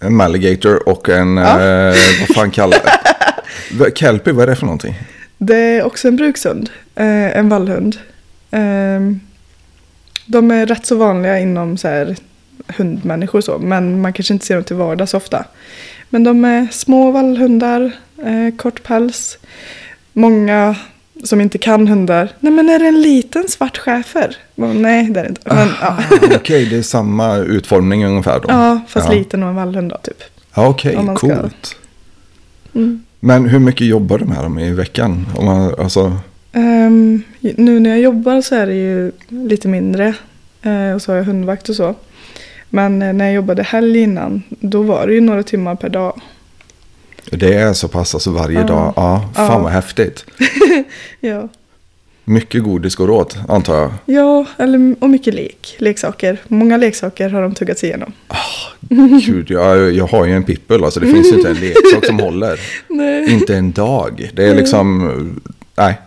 En 0.00 0.16
Maligator 0.16 0.88
och 0.88 1.08
en, 1.08 1.36
Ja. 1.36 1.60
eh, 1.60 1.94
vad 2.20 2.36
fan 2.36 2.50
kallar 2.50 2.78
det? 3.78 3.98
Kelpie, 3.98 4.32
vad 4.32 4.42
är 4.42 4.46
det 4.46 4.56
för 4.56 4.66
någonting? 4.66 4.94
Det 5.38 5.56
är 5.56 5.82
också 5.86 6.08
en 6.08 6.16
brukshund. 6.16 6.70
Eh, 6.94 7.38
en 7.38 7.48
vallhund. 7.48 7.96
Eh, 8.50 8.60
de 10.26 10.50
är 10.50 10.66
rätt 10.66 10.86
så 10.86 10.96
vanliga 10.96 11.38
inom 11.38 11.76
så 11.76 11.88
här, 11.88 12.16
hundmänniskor 12.76 13.40
så. 13.40 13.58
Men 13.58 14.00
man 14.00 14.12
kanske 14.12 14.34
inte 14.34 14.46
ser 14.46 14.54
dem 14.54 14.64
till 14.64 14.76
vardags 14.76 15.14
ofta. 15.14 15.44
Men 16.10 16.24
de 16.24 16.44
är 16.44 16.66
små 16.70 17.10
vallhundar. 17.10 17.92
Eh, 18.24 18.56
kort 18.56 18.82
päls. 18.82 19.38
Många 20.12 20.76
som 21.24 21.40
inte 21.40 21.58
kan 21.58 21.88
hundar. 21.88 22.28
Nej 22.40 22.52
men 22.52 22.68
är 22.68 22.78
det 22.78 22.86
en 22.86 23.02
liten 23.02 23.48
svart 23.48 23.78
schäfer? 23.78 24.36
Nej 24.54 25.10
det 25.10 25.20
är 25.20 25.24
det 25.24 25.28
inte. 25.28 25.40
Men, 25.44 25.68
ja. 25.80 25.86
Ah, 25.86 26.02
Okej, 26.36 26.66
det 26.66 26.76
är 26.76 26.82
samma 26.82 27.36
utformning 27.36 28.04
ungefär 28.06 28.40
då? 28.40 28.44
ja, 28.48 28.80
fast 28.88 29.08
ja. 29.08 29.14
liten 29.14 29.42
och 29.42 29.48
en 29.48 29.54
vallhund 29.54 29.90
då 29.90 29.98
typ. 30.02 30.22
Ja, 30.54 30.68
Okej, 30.68 30.92
ska- 30.92 31.14
coolt. 31.14 31.76
Mm. 32.74 33.04
Men 33.20 33.48
hur 33.48 33.58
mycket 33.58 33.86
jobbar 33.86 34.18
du 34.18 34.24
med 34.24 34.36
dem 34.38 34.58
i 34.58 34.72
veckan? 34.72 35.26
Om 35.36 35.44
man, 35.44 35.74
alltså, 35.78 36.12
Ehm, 36.56 37.22
nu 37.40 37.80
när 37.80 37.90
jag 37.90 38.00
jobbar 38.00 38.40
så 38.40 38.54
är 38.54 38.66
det 38.66 38.74
ju 38.74 39.12
lite 39.28 39.68
mindre. 39.68 40.14
Eh, 40.62 40.92
och 40.94 41.02
så 41.02 41.12
har 41.12 41.16
jag 41.16 41.24
hundvakt 41.24 41.68
och 41.68 41.76
så. 41.76 41.94
Men 42.70 43.02
eh, 43.02 43.12
när 43.12 43.24
jag 43.24 43.34
jobbade 43.34 43.62
helg 43.62 43.98
innan, 43.98 44.42
då 44.48 44.82
var 44.82 45.06
det 45.06 45.14
ju 45.14 45.20
några 45.20 45.42
timmar 45.42 45.74
per 45.74 45.88
dag. 45.88 46.20
det 47.30 47.54
är 47.54 47.72
så 47.72 47.88
pass 47.88 48.14
alltså 48.14 48.30
varje 48.30 48.60
Ja. 48.60 48.66
dag? 48.66 48.92
Ja, 48.96 49.28
fan 49.34 49.62
vad 49.62 49.72
häftigt. 49.72 50.24
Ja, 51.20 51.48
Mycket 52.28 52.62
godis 52.62 52.94
går 52.96 53.10
åt, 53.10 53.36
antar 53.48 53.74
jag. 53.80 53.90
ja 54.06 54.46
eller, 54.58 54.94
och 55.00 55.10
mycket 55.10 55.34
lek, 55.34 55.76
leksaker. 55.78 56.40
Många 56.48 56.76
leksaker 56.76 57.28
har 57.28 57.42
de 57.42 57.54
tuggat 57.54 57.78
sig 57.78 57.88
igenom. 57.88 58.12
Gud, 59.26 59.50
jag, 59.50 59.92
jag 59.92 60.06
har 60.06 60.26
ju 60.26 60.32
en 60.32 60.42
pippel, 60.44 60.84
alltså 60.84 61.00
det 61.00 61.06
finns 61.06 61.32
ju 61.32 61.36
inte 61.36 61.50
en 61.50 61.56
leksak 61.56 62.06
som 62.06 62.18
håller. 62.20 62.60
Nej. 62.88 63.32
Inte 63.32 63.56
en 63.56 63.72
dag. 63.72 64.30
Det 64.34 64.44
är 64.48 64.54
liksom, 64.54 65.40
nej. 65.76 65.98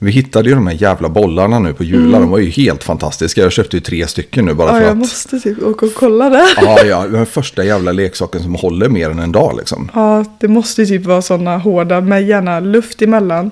Vi 0.00 0.10
hittade 0.10 0.48
ju 0.48 0.54
de 0.54 0.66
här 0.66 0.74
jävla 0.74 1.08
bollarna 1.08 1.58
nu 1.58 1.72
på 1.72 1.84
Jula. 1.84 2.18
De 2.20 2.30
var 2.30 2.38
ju 2.38 2.50
helt 2.50 2.84
fantastiska. 2.84 3.40
Jag 3.40 3.52
köpte 3.52 3.76
ju 3.76 3.80
tre 3.80 4.06
stycken 4.06 4.44
nu 4.44 4.54
bara 4.54 4.68
Ja, 4.68 4.74
för 4.74 4.80
jag 4.82 4.90
att. 4.90 4.96
måste 4.96 5.40
typ 5.40 5.62
åka 5.62 5.86
och 5.86 5.94
kolla 5.94 6.30
det. 6.30 6.46
Ja, 6.56 6.84
ja, 6.84 7.06
den 7.06 7.26
första 7.26 7.64
jävla 7.64 7.92
leksaken 7.92 8.42
som 8.42 8.54
håller 8.54 8.88
mer 8.88 9.10
än 9.10 9.18
en 9.18 9.32
dag 9.32 9.56
liksom. 9.58 9.90
Ja, 9.94 10.24
det 10.40 10.48
måste 10.48 10.82
ju 10.82 10.86
typ 10.98 11.06
vara 11.06 11.22
sådana 11.22 11.58
hårda 11.58 12.00
med 12.00 12.26
gärna 12.28 12.60
luft 12.60 13.02
emellan. 13.02 13.50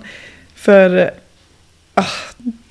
För 0.54 1.10
ah, 1.94 2.04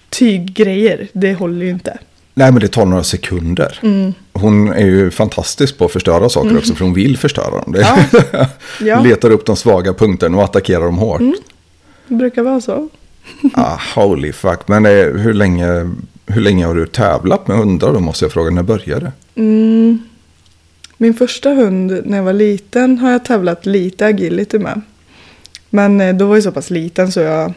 tyggrejer, 0.09 1.07
det 1.13 1.34
håller 1.34 1.65
ju 1.65 1.71
inte. 1.71 1.97
Nej, 2.34 2.51
men 2.51 2.61
det 2.61 2.67
tar 2.67 2.86
några 2.86 3.03
sekunder. 3.03 3.80
Mm. 3.84 4.13
Hon 4.34 4.73
är 4.73 4.86
ju 4.86 5.11
fantastisk 5.11 5.78
på 5.78 5.86
att 5.86 5.91
förstöra 5.91 6.30
saker 6.30 6.57
också, 6.57 6.73
för 6.76 6.86
hon 6.86 6.93
vill 6.93 7.17
förstöra 7.17 7.51
dem. 7.61 7.76
Ja. 7.80 7.97
Ja. 8.82 8.99
Letar 8.99 9.30
upp 9.32 9.45
de 9.45 9.55
svaga 9.55 9.93
punkterna 9.93 10.38
och 10.38 10.43
attackerar 10.43 10.84
dem 10.86 10.97
hårt. 10.97 11.21
Det 12.07 12.15
brukar 12.15 12.43
vara 12.43 12.61
så. 12.61 12.89
Ah, 13.53 13.80
holy 13.95 14.34
fuck. 14.34 14.67
Men 14.67 14.86
eh, 14.86 14.91
hur, 15.05 15.34
länge, 15.34 15.91
hur 16.26 16.41
länge 16.41 16.65
har 16.65 16.76
du 16.76 16.88
tävlat 16.88 17.47
med 17.47 17.57
hundar 17.57 17.93
då, 17.93 17.99
måste 17.99 18.26
jag 18.26 18.32
fråga. 18.32 18.51
När 18.51 18.63
började 18.63 19.05
det? 19.05 19.41
Mm. 19.41 19.99
Min 20.97 21.13
första 21.13 21.49
hund 21.49 22.01
när 22.05 22.17
jag 22.17 22.23
var 22.23 22.34
liten 22.34 22.97
har 22.97 23.11
jag 23.11 23.26
tävlat 23.26 23.65
lite 23.65 24.05
agility 24.05 24.59
med. 24.59 24.82
Men 25.69 26.01
eh, 26.01 26.15
då 26.15 26.26
var 26.26 26.36
jag 26.36 26.43
så 26.43 26.51
pass 26.51 26.69
liten 26.69 27.11
så 27.11 27.19
jag, 27.19 27.53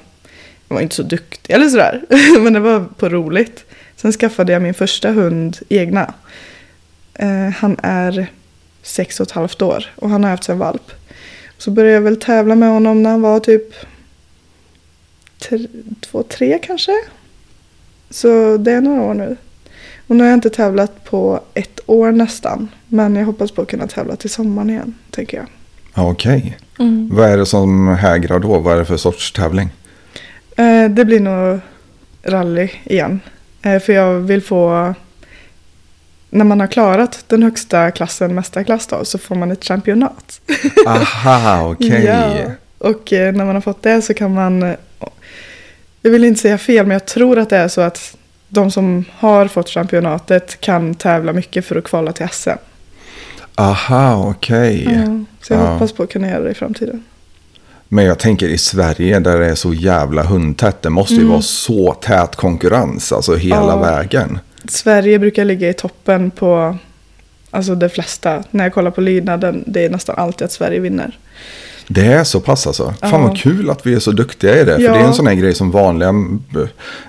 jag 0.68 0.74
var 0.74 0.80
inte 0.80 0.94
så 0.94 1.02
duktig 1.02 1.54
eller 1.54 1.68
sådär. 1.68 2.02
Men 2.40 2.52
det 2.52 2.60
var 2.60 2.84
på 2.96 3.08
roligt. 3.08 3.64
Sen 3.96 4.12
skaffade 4.12 4.52
jag 4.52 4.62
min 4.62 4.74
första 4.74 5.10
hund 5.10 5.58
egna. 5.68 6.14
Eh, 7.14 7.48
han 7.56 7.76
är 7.82 8.26
sex 8.82 9.20
och 9.20 9.26
ett 9.26 9.32
halvt 9.32 9.62
år 9.62 9.84
och 9.96 10.10
han 10.10 10.24
har 10.24 10.30
haft 10.30 10.48
en 10.48 10.58
valp. 10.58 10.92
Så 11.58 11.70
började 11.70 11.94
jag 11.94 12.02
väl 12.02 12.20
tävla 12.20 12.54
med 12.54 12.68
honom 12.68 13.02
när 13.02 13.10
han 13.10 13.22
var 13.22 13.40
typ 13.40 13.74
två, 16.00 16.22
tre 16.22 16.58
kanske. 16.62 16.92
Så 18.10 18.56
det 18.56 18.72
är 18.72 18.80
några 18.80 19.02
år 19.02 19.14
nu. 19.14 19.36
Och 20.06 20.16
nu 20.16 20.22
har 20.22 20.28
jag 20.28 20.36
inte 20.36 20.50
tävlat 20.50 21.04
på 21.04 21.40
ett 21.54 21.80
år 21.86 22.12
nästan. 22.12 22.68
Men 22.88 23.16
jag 23.16 23.26
hoppas 23.26 23.50
på 23.50 23.62
att 23.62 23.68
kunna 23.68 23.86
tävla 23.86 24.16
till 24.16 24.30
sommaren 24.30 24.70
igen, 24.70 24.94
tänker 25.10 25.36
jag. 25.36 25.46
Ah, 25.94 26.10
Okej. 26.10 26.58
Vad 27.10 27.28
är 27.30 27.36
det 27.36 27.46
som 27.46 27.88
hägrar 27.88 28.38
då? 28.38 28.58
Vad 28.58 28.74
är 28.74 28.78
det 28.78 28.84
för 28.84 28.96
sorts 28.96 29.32
tävling? 29.32 29.70
Eh, 30.56 30.90
det 30.90 31.04
blir 31.04 31.20
nog 31.20 31.60
rally 32.22 32.68
igen. 32.84 33.20
Eh, 33.62 33.78
för 33.78 33.92
jag 33.92 34.14
vill 34.14 34.42
få... 34.42 34.94
När 36.30 36.44
man 36.44 36.60
har 36.60 36.66
klarat 36.66 37.24
den 37.28 37.42
högsta 37.42 37.90
klassen, 37.90 38.34
mästarklass 38.34 38.86
då, 38.86 39.04
så 39.04 39.18
får 39.18 39.34
man 39.34 39.50
ett 39.50 39.64
championat. 39.64 40.40
Aha, 40.86 41.70
okej. 41.72 42.04
Ja. 42.04 42.52
Och 42.78 43.12
eh, 43.12 43.32
när 43.34 43.44
man 43.44 43.54
har 43.54 43.62
fått 43.62 43.82
det 43.82 44.02
så 44.02 44.14
kan 44.14 44.34
man... 44.34 44.74
Jag 46.02 46.10
vill 46.10 46.24
inte 46.24 46.40
säga 46.40 46.58
fel, 46.58 46.86
men 46.86 46.92
jag 46.92 47.06
tror 47.06 47.38
att 47.38 47.50
det 47.50 47.56
är 47.56 47.68
så 47.68 47.80
att 47.80 48.16
de 48.48 48.70
som 48.70 49.04
har 49.12 49.48
fått 49.48 49.68
championatet 49.68 50.60
kan 50.60 50.94
tävla 50.94 51.32
mycket 51.32 51.64
för 51.64 51.76
att 51.76 51.84
kvala 51.84 52.12
till 52.12 52.28
SM. 52.32 52.50
Aha, 53.54 54.26
okej. 54.30 54.84
Ja, 54.84 55.24
så 55.42 55.52
jag 55.52 55.60
Ja. 55.62 55.66
hoppas 55.72 55.92
på 55.92 56.02
att 56.02 56.10
kunna 56.12 56.28
göra 56.30 56.40
det 56.44 56.50
i 56.50 56.54
framtiden. 56.54 57.04
Men 57.88 58.04
jag 58.04 58.18
tänker 58.18 58.48
i 58.48 58.58
Sverige 58.58 59.18
där 59.20 59.38
det 59.38 59.46
är 59.46 59.54
så 59.54 59.74
jävla 59.74 60.22
hundtätt. 60.22 60.82
Det 60.82 60.90
måste 60.90 61.14
ju 61.14 61.24
vara 61.24 61.42
så 61.42 61.92
tät 61.94 62.36
konkurrens, 62.36 63.12
alltså 63.12 63.34
hela 63.36 63.56
Mm. 63.56 63.68
Ja. 63.68 63.76
vägen. 63.96 64.38
Sverige 64.68 65.18
brukar 65.18 65.44
ligga 65.44 65.68
i 65.68 65.74
toppen 65.74 66.30
på 66.30 66.76
alltså 67.50 67.74
de 67.74 67.88
flesta. 67.88 68.44
När 68.50 68.64
jag 68.64 68.74
kollar 68.74 68.90
på 68.90 69.00
lydnaden, 69.00 69.64
det 69.66 69.84
är 69.84 69.90
nästan 69.90 70.16
alltid 70.18 70.44
att 70.44 70.52
Sverige 70.52 70.80
vinner. 70.80 71.18
Det 71.90 72.06
är 72.06 72.24
så 72.24 72.40
pass 72.40 72.66
alltså. 72.66 72.94
Fan 73.00 73.10
Ja. 73.10 73.18
vad 73.28 73.36
kul 73.38 73.70
att 73.70 73.86
vi 73.86 73.94
är 73.94 73.98
så 73.98 74.10
duktiga 74.12 74.60
i 74.60 74.64
det. 74.64 74.74
För 74.74 74.82
Ja. 74.82 74.92
det 74.92 74.98
är 74.98 75.04
en 75.04 75.14
sån 75.14 75.26
här 75.26 75.34
grej 75.34 75.54
som 75.54 75.70
vanliga, 75.70 76.12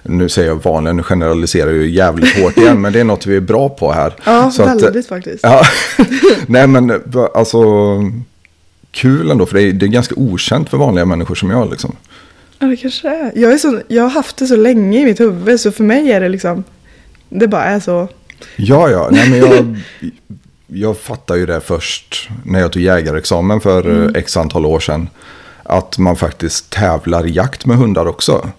nu 0.03 0.29
säger 0.29 0.47
jag 0.47 0.63
vanliga, 0.63 0.93
nu 0.93 1.03
generaliserar 1.03 1.67
jag 1.69 1.77
ju 1.77 1.89
jävligt 1.89 2.41
hårt 2.43 2.57
igen. 2.57 2.81
men 2.81 2.93
det 2.93 2.99
är 2.99 3.03
något 3.03 3.25
vi 3.25 3.35
är 3.35 3.39
bra 3.41 3.69
på 3.69 3.91
här. 3.91 4.13
Ja, 4.25 4.51
Så 4.51 4.63
att, 4.63 4.81
väldigt 4.81 5.07
faktiskt. 5.07 5.39
Ja, 5.43 5.61
nej 6.47 6.67
men 6.67 7.01
alltså 7.33 7.59
kul 8.91 9.31
ändå. 9.31 9.45
För 9.45 9.55
det 9.57 9.61
är, 9.63 9.71
det 9.73 9.85
är 9.85 9.87
ganska 9.87 10.15
okänt 10.17 10.69
för 10.69 10.77
vanliga 10.77 11.05
människor 11.05 11.35
som 11.35 11.49
jag 11.49 11.69
liksom. 11.69 11.95
Ja, 12.59 12.67
det 12.67 12.75
kanske 12.75 13.07
är. 13.09 13.31
Jag, 13.35 13.51
är 13.53 13.57
så, 13.57 13.81
jag 13.87 14.03
har 14.03 14.09
haft 14.09 14.37
det 14.37 14.47
så 14.47 14.55
länge 14.55 14.99
i 15.01 15.05
mitt 15.05 15.19
huvud 15.19 15.59
så 15.59 15.71
för 15.71 15.83
mig 15.83 16.11
är 16.11 16.21
det 16.21 16.29
liksom, 16.29 16.63
det 17.29 17.47
bara 17.47 17.63
är 17.63 17.79
så. 17.79 18.07
Ja, 18.55 18.89
ja, 18.89 19.09
nej 19.11 19.29
men 19.29 19.39
jag, 19.39 19.77
jag 20.71 20.97
fattar 20.97 21.35
ju 21.35 21.45
det 21.45 21.61
först 21.61 22.29
när 22.45 22.59
jag 22.59 22.71
tog 22.71 22.81
jägarexamen 22.81 23.61
för 23.61 23.85
Mm. 23.85 24.03
eh, 24.03 24.19
x 24.19 24.37
antal 24.37 24.65
år 24.65 24.79
sedan. 24.79 25.09
Att 25.63 25.97
man 25.97 26.15
faktiskt 26.15 26.69
tävlar 26.69 27.27
i 27.27 27.31
jakt 27.31 27.65
med 27.65 27.77
hundar 27.77 28.05
också. 28.07 28.49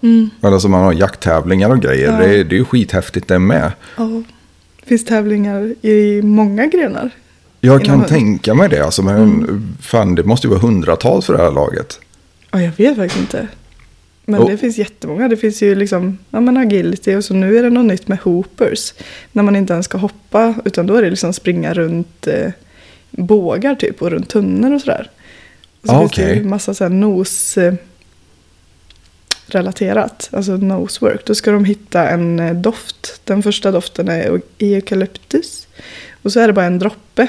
Alltså 0.41 0.67
man 0.67 0.83
har 0.83 0.93
jakttävlingar 0.93 1.69
och 1.69 1.79
grejer. 1.81 2.07
Mm. 2.09 2.21
Ja. 2.21 2.27
Det, 2.27 2.35
är- 2.39 2.43
det 2.43 2.55
är 2.55 2.57
ju 2.57 2.65
skithäftigt 2.65 3.27
det 3.27 3.39
med. 3.39 3.71
Ja. 3.97 4.23
Det 4.81 4.87
finns 4.87 5.05
tävlingar 5.05 5.73
i 5.85 6.21
många 6.21 6.65
grenar. 6.67 7.09
Jag 7.59 7.85
kan 7.85 7.95
hund. 7.95 8.07
tänka 8.07 8.53
mig 8.53 8.69
det. 8.69 8.85
Alltså, 8.85 9.03
men 9.03 9.15
Mm. 9.15 9.75
fan, 9.81 10.15
det 10.15 10.23
måste 10.23 10.47
ju 10.47 10.51
vara 10.51 10.61
hundratals 10.61 11.25
för 11.25 11.33
det 11.37 11.43
här 11.43 11.51
laget. 11.51 11.99
Ja, 12.51 12.61
jag 12.61 12.71
vet 12.77 12.95
faktiskt 12.97 13.19
inte. 13.21 13.47
Men 14.25 14.39
Och- 14.41 14.49
det 14.49 14.57
finns 14.57 14.77
jättemånga. 14.77 15.27
Det 15.27 15.37
finns 15.37 15.61
ju 15.63 15.75
liksom, 15.75 16.17
ja 16.29 16.39
men 16.39 16.57
agility 16.57 17.15
och 17.15 17.23
så 17.25 17.33
nu 17.33 17.57
är 17.57 17.63
det 17.63 17.69
något 17.69 17.85
nytt 17.85 18.07
med 18.07 18.17
hoopers. 18.19 18.93
När 19.31 19.43
man 19.43 19.55
inte 19.55 19.73
ens 19.73 19.85
ska 19.85 19.97
hoppa 19.97 20.55
utan 20.65 20.87
då 20.87 20.95
är 20.95 21.01
det 21.01 21.09
liksom 21.09 21.33
springa 21.33 21.73
runt 21.73 22.27
eh, 22.27 22.51
bågar 23.11 23.75
typ 23.75 24.01
och 24.01 24.11
runt 24.11 24.29
tunnor 24.29 24.73
och 24.73 24.81
sådär. 24.81 25.09
Och 25.81 25.87
så 25.87 25.93
Ah, 25.93 25.99
finns 25.99 26.11
det 26.11 26.23
okej. 26.23 26.37
ju 26.37 26.43
massa 26.43 26.73
så 26.73 26.83
här 26.83 26.89
nos 26.89 27.57
eh, 27.57 27.73
relaterat, 29.47 30.29
alltså 30.31 30.57
nosework. 30.57 31.25
Då 31.25 31.35
ska 31.35 31.51
de 31.51 31.65
hitta 31.65 32.09
en 32.09 32.39
eh, 32.39 32.53
doft. 32.53 33.21
Den 33.23 33.43
första 33.43 33.71
doften 33.71 34.07
är 34.09 34.41
eukalyptus. 34.59 35.67
Och 36.21 36.31
så 36.31 36.39
är 36.39 36.47
det 36.47 36.53
bara 36.53 36.65
en 36.65 36.79
droppe, 36.79 37.27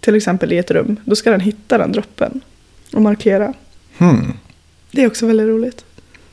till 0.00 0.14
exempel 0.14 0.52
i 0.52 0.58
ett 0.58 0.70
rum. 0.70 0.96
Då 1.04 1.16
ska 1.16 1.30
den 1.30 1.40
hitta 1.40 1.78
den 1.78 1.92
droppen 1.92 2.40
och 2.92 3.02
markera. 3.02 3.54
Hmm. 3.98 4.32
Det 4.92 5.02
är 5.02 5.06
också 5.06 5.26
väldigt 5.26 5.46
roligt. 5.46 5.84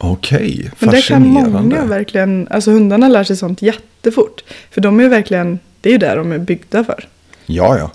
Okej, 0.06 0.72
Men 0.80 0.90
det 0.90 1.02
kan 1.02 1.28
många 1.28 1.86
verkligen, 1.86 2.48
alltså 2.50 2.72
hundarna 2.72 3.08
lär 3.08 3.24
sig 3.24 3.38
sånt 3.38 3.62
jättefort. 3.62 4.44
För 4.72 4.82
de 4.82 5.00
är 5.00 5.04
ju 5.04 5.10
verkligen, 5.10 5.60
det 5.82 5.90
är 5.90 5.94
ju 5.94 5.98
där 5.98 6.18
de 6.18 6.32
är 6.32 6.38
byggda 6.38 6.84
för. 6.84 7.08
Ja, 7.46 7.78
ja. 7.78 7.92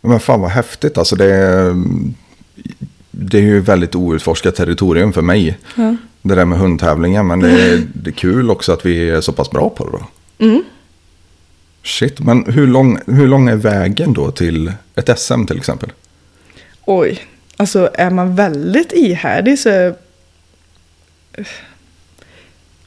Men 0.00 0.20
fan 0.20 0.40
vad 0.40 0.50
häftigt. 0.50 0.98
Alltså 0.98 1.16
det 1.16 1.34
är, 1.34 1.74
det 3.10 3.38
är 3.38 3.42
ju 3.42 3.60
väldigt 3.60 3.94
outforskat 3.94 4.54
territorium 4.54 5.12
för 5.12 5.22
mig. 5.22 5.58
Ja. 5.76 5.96
Det 6.22 6.34
där 6.34 6.44
med 6.44 6.58
hundtävlingar. 6.58 7.22
Men 7.22 7.40
det 7.40 7.50
är, 7.50 7.82
det 7.94 8.10
är 8.10 8.14
kul 8.14 8.50
också 8.50 8.72
att 8.72 8.86
vi 8.86 9.10
är 9.10 9.20
så 9.20 9.32
pass 9.32 9.50
bra 9.50 9.70
på 9.70 9.84
det 9.84 9.90
då. 9.90 10.06
Mm. 10.46 10.62
Shit, 11.82 12.20
men 12.20 12.44
hur 12.44 12.66
lång, 12.66 12.98
hur 13.06 13.28
lång 13.28 13.48
är 13.48 13.56
vägen 13.56 14.12
då 14.12 14.30
till 14.30 14.72
ett 14.94 15.18
SM 15.18 15.44
till 15.44 15.56
exempel? 15.56 15.92
Oj, 16.84 17.20
alltså 17.62 17.90
är 17.94 18.10
man 18.10 18.36
väldigt 18.36 18.92
ihärdig 18.92 19.58
så... 19.58 19.94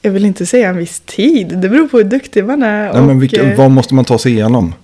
Jag 0.02 0.10
vill 0.10 0.24
inte 0.24 0.46
säga 0.46 0.68
en 0.68 0.76
viss 0.76 1.00
tid, 1.00 1.58
det 1.58 1.68
beror 1.68 1.88
på 1.88 1.96
hur 1.96 2.04
duktig 2.04 2.44
man 2.44 2.62
är. 2.62 2.92
Nej, 2.92 3.02
men 3.02 3.16
och, 3.16 3.22
vilka, 3.22 3.42
eh, 3.42 3.56
vad 3.56 3.70
måste 3.70 3.94
man 3.94 4.04
ta 4.04 4.18
sig 4.18 4.32
igenom? 4.32 4.74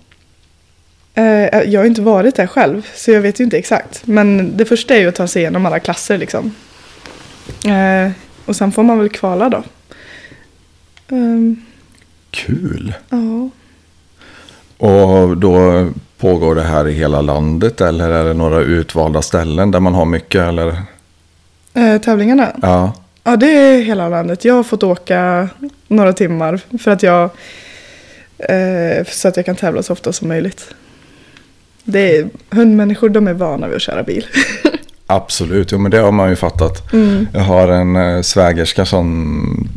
eh, 1.15 1.63
jag 1.63 1.81
har 1.81 1.87
inte 1.87 2.03
varit 2.03 2.37
där 2.37 2.47
själv, 2.47 2.87
så 2.95 3.11
jag 3.11 3.21
vet 3.21 3.41
ju 3.41 3.45
inte 3.45 3.59
exakt. 3.59 4.07
Men 4.07 4.57
det 4.57 4.65
första 4.65 4.95
är 4.95 5.01
ju 5.01 5.09
att 5.09 5.15
ta 5.15 5.27
sig 5.27 5.43
igenom 5.43 5.67
alla 5.67 5.81
klasser 5.81 6.19
liksom. 6.19 6.55
Eh, 7.67 8.11
och 8.45 8.57
sen 8.57 8.73
får 8.73 8.83
man 8.83 8.99
väl 8.99 9.09
kvala 9.09 9.49
då. 9.49 9.63
Ehm, 11.09 11.65
Kul. 12.31 12.95
ja. 13.09 13.51
Och 14.87 15.37
då 15.37 15.89
pågår 16.23 16.55
det 16.55 16.63
här 16.63 16.89
i 16.89 16.93
hela 16.93 17.21
landet 17.21 17.81
eller 17.81 18.11
är 18.11 18.25
det 18.25 18.35
några 18.35 18.61
utvalda 18.61 19.23
ställen 19.23 19.71
där 19.71 19.81
man 19.81 19.95
har 19.95 20.05
mycket 20.05 20.41
eller? 20.41 20.83
Eh, 21.75 22.01
tävlingarna? 22.01 22.53
Ja. 22.63 22.93
Ja, 23.25 23.37
det 23.37 23.47
är 23.47 23.83
hela 23.83 24.09
landet. 24.09 24.45
Jag 24.45 24.55
har 24.55 24.63
fått 24.63 24.83
åka 24.83 25.49
några 25.89 26.13
timmar 26.13 26.61
för 26.83 26.91
att 26.91 27.03
jag 27.03 27.31
eh, 28.39 29.07
så 29.07 29.29
att 29.29 29.37
jag 29.37 29.47
kan 29.47 29.57
tävla 29.57 29.83
så 29.83 29.93
ofta 29.93 30.13
som 30.13 30.29
möjligt. 30.29 30.75
Det 31.85 32.17
är, 32.17 32.29
hundmänniskor 32.51 33.09
de 33.09 33.29
är 33.29 33.33
vana 33.33 33.67
vid 33.67 33.77
att 33.77 33.83
köra 33.83 34.03
bil. 34.03 34.27
Absolut, 35.07 35.73
jo, 35.73 35.79
men 35.79 35.91
det 35.91 35.99
har 35.99 36.13
man 36.13 36.31
ju 36.31 36.37
fattat. 36.37 36.93
Mm. 36.93 37.27
Jag 37.33 37.41
har 37.41 37.69
en 37.69 37.97
eh, 37.97 38.23
svägerska 38.23 38.85
som 38.87 39.69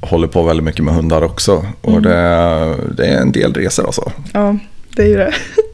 håller 0.00 0.28
på 0.28 0.42
väldigt 0.42 0.64
mycket 0.64 0.84
med 0.84 0.94
hundar 0.94 1.22
också. 1.22 1.66
Och 1.80 1.90
Mm. 1.90 2.02
det, 2.02 2.74
det 2.96 3.06
är 3.06 3.20
en 3.20 3.32
del 3.32 3.54
resor 3.54 3.86
alltså. 3.86 4.12
Ja, 4.32 4.56
det 4.96 5.02
är 5.02 5.06
ju 5.06 5.16
det. 5.16 5.34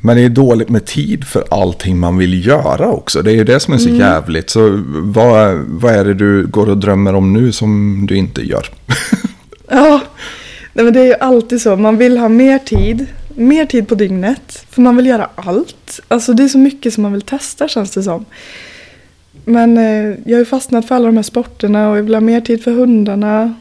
Men 0.00 0.16
det 0.16 0.22
är 0.22 0.28
dåligt 0.28 0.68
med 0.68 0.84
tid 0.84 1.24
för 1.24 1.44
allting 1.50 1.98
man 1.98 2.18
vill 2.18 2.46
göra 2.46 2.88
också. 2.88 3.22
Det 3.22 3.30
är 3.30 3.34
ju 3.34 3.44
det 3.44 3.60
som 3.60 3.74
är 3.74 3.78
Mm. 3.78 3.90
så 3.92 4.00
jävligt. 4.00 4.50
Så 4.50 4.82
vad, 4.88 5.54
vad 5.68 5.92
är 5.94 6.04
det 6.04 6.14
du 6.14 6.46
går 6.46 6.68
och 6.68 6.78
drömmer 6.78 7.14
om 7.14 7.32
nu 7.32 7.52
som 7.52 8.00
du 8.08 8.16
inte 8.16 8.42
gör? 8.42 8.66
Ja, 9.68 10.00
nej, 10.72 10.84
men 10.84 10.94
det 10.94 11.00
är 11.00 11.04
ju 11.04 11.14
alltid 11.14 11.60
så. 11.62 11.76
Man 11.76 11.96
vill 11.96 12.18
ha 12.18 12.28
mer 12.28 12.58
tid. 12.58 13.06
Mer 13.34 13.66
tid 13.66 13.88
på 13.88 13.94
dygnet. 13.94 14.64
För 14.70 14.82
man 14.82 14.96
vill 14.96 15.06
göra 15.06 15.30
allt. 15.34 16.00
Alltså 16.08 16.32
det 16.32 16.44
är 16.44 16.48
så 16.48 16.58
mycket 16.58 16.94
som 16.94 17.02
man 17.02 17.12
vill 17.12 17.22
testa 17.22 17.68
känns 17.68 17.90
det 17.90 18.02
som. 18.02 18.24
Men 19.44 19.78
eh, 19.78 20.18
jag 20.24 20.32
har 20.34 20.38
ju 20.38 20.44
fastnat 20.44 20.88
för 20.88 20.94
alla 20.94 21.06
de 21.06 21.16
här 21.16 21.22
sporterna 21.22 21.90
och 21.90 21.98
jag 21.98 22.02
vill 22.02 22.14
ha 22.14 22.20
mer 22.20 22.40
tid 22.40 22.64
för 22.64 22.70
hundarna. 22.72 23.54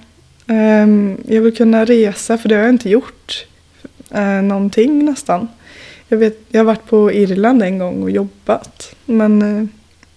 Ehm, 0.48 1.18
jag 1.28 1.42
vill 1.42 1.56
kunna 1.56 1.86
resa 1.86 2.38
för 2.38 2.50
det 2.50 2.56
har 2.56 2.62
jag 2.62 2.70
inte 2.74 2.90
gjort. 2.90 3.46
Eh, 4.12 4.42
någonting 4.42 5.06
nästan. 5.06 5.48
Jag, 6.08 6.18
vet, 6.18 6.40
jag 6.50 6.60
har 6.60 6.66
varit 6.66 6.86
på 6.86 7.12
Irland 7.12 7.64
en 7.64 7.80
gång 7.80 8.04
och 8.04 8.12
jobbat. 8.12 8.96
Men 9.06 9.42
eh, 9.42 9.68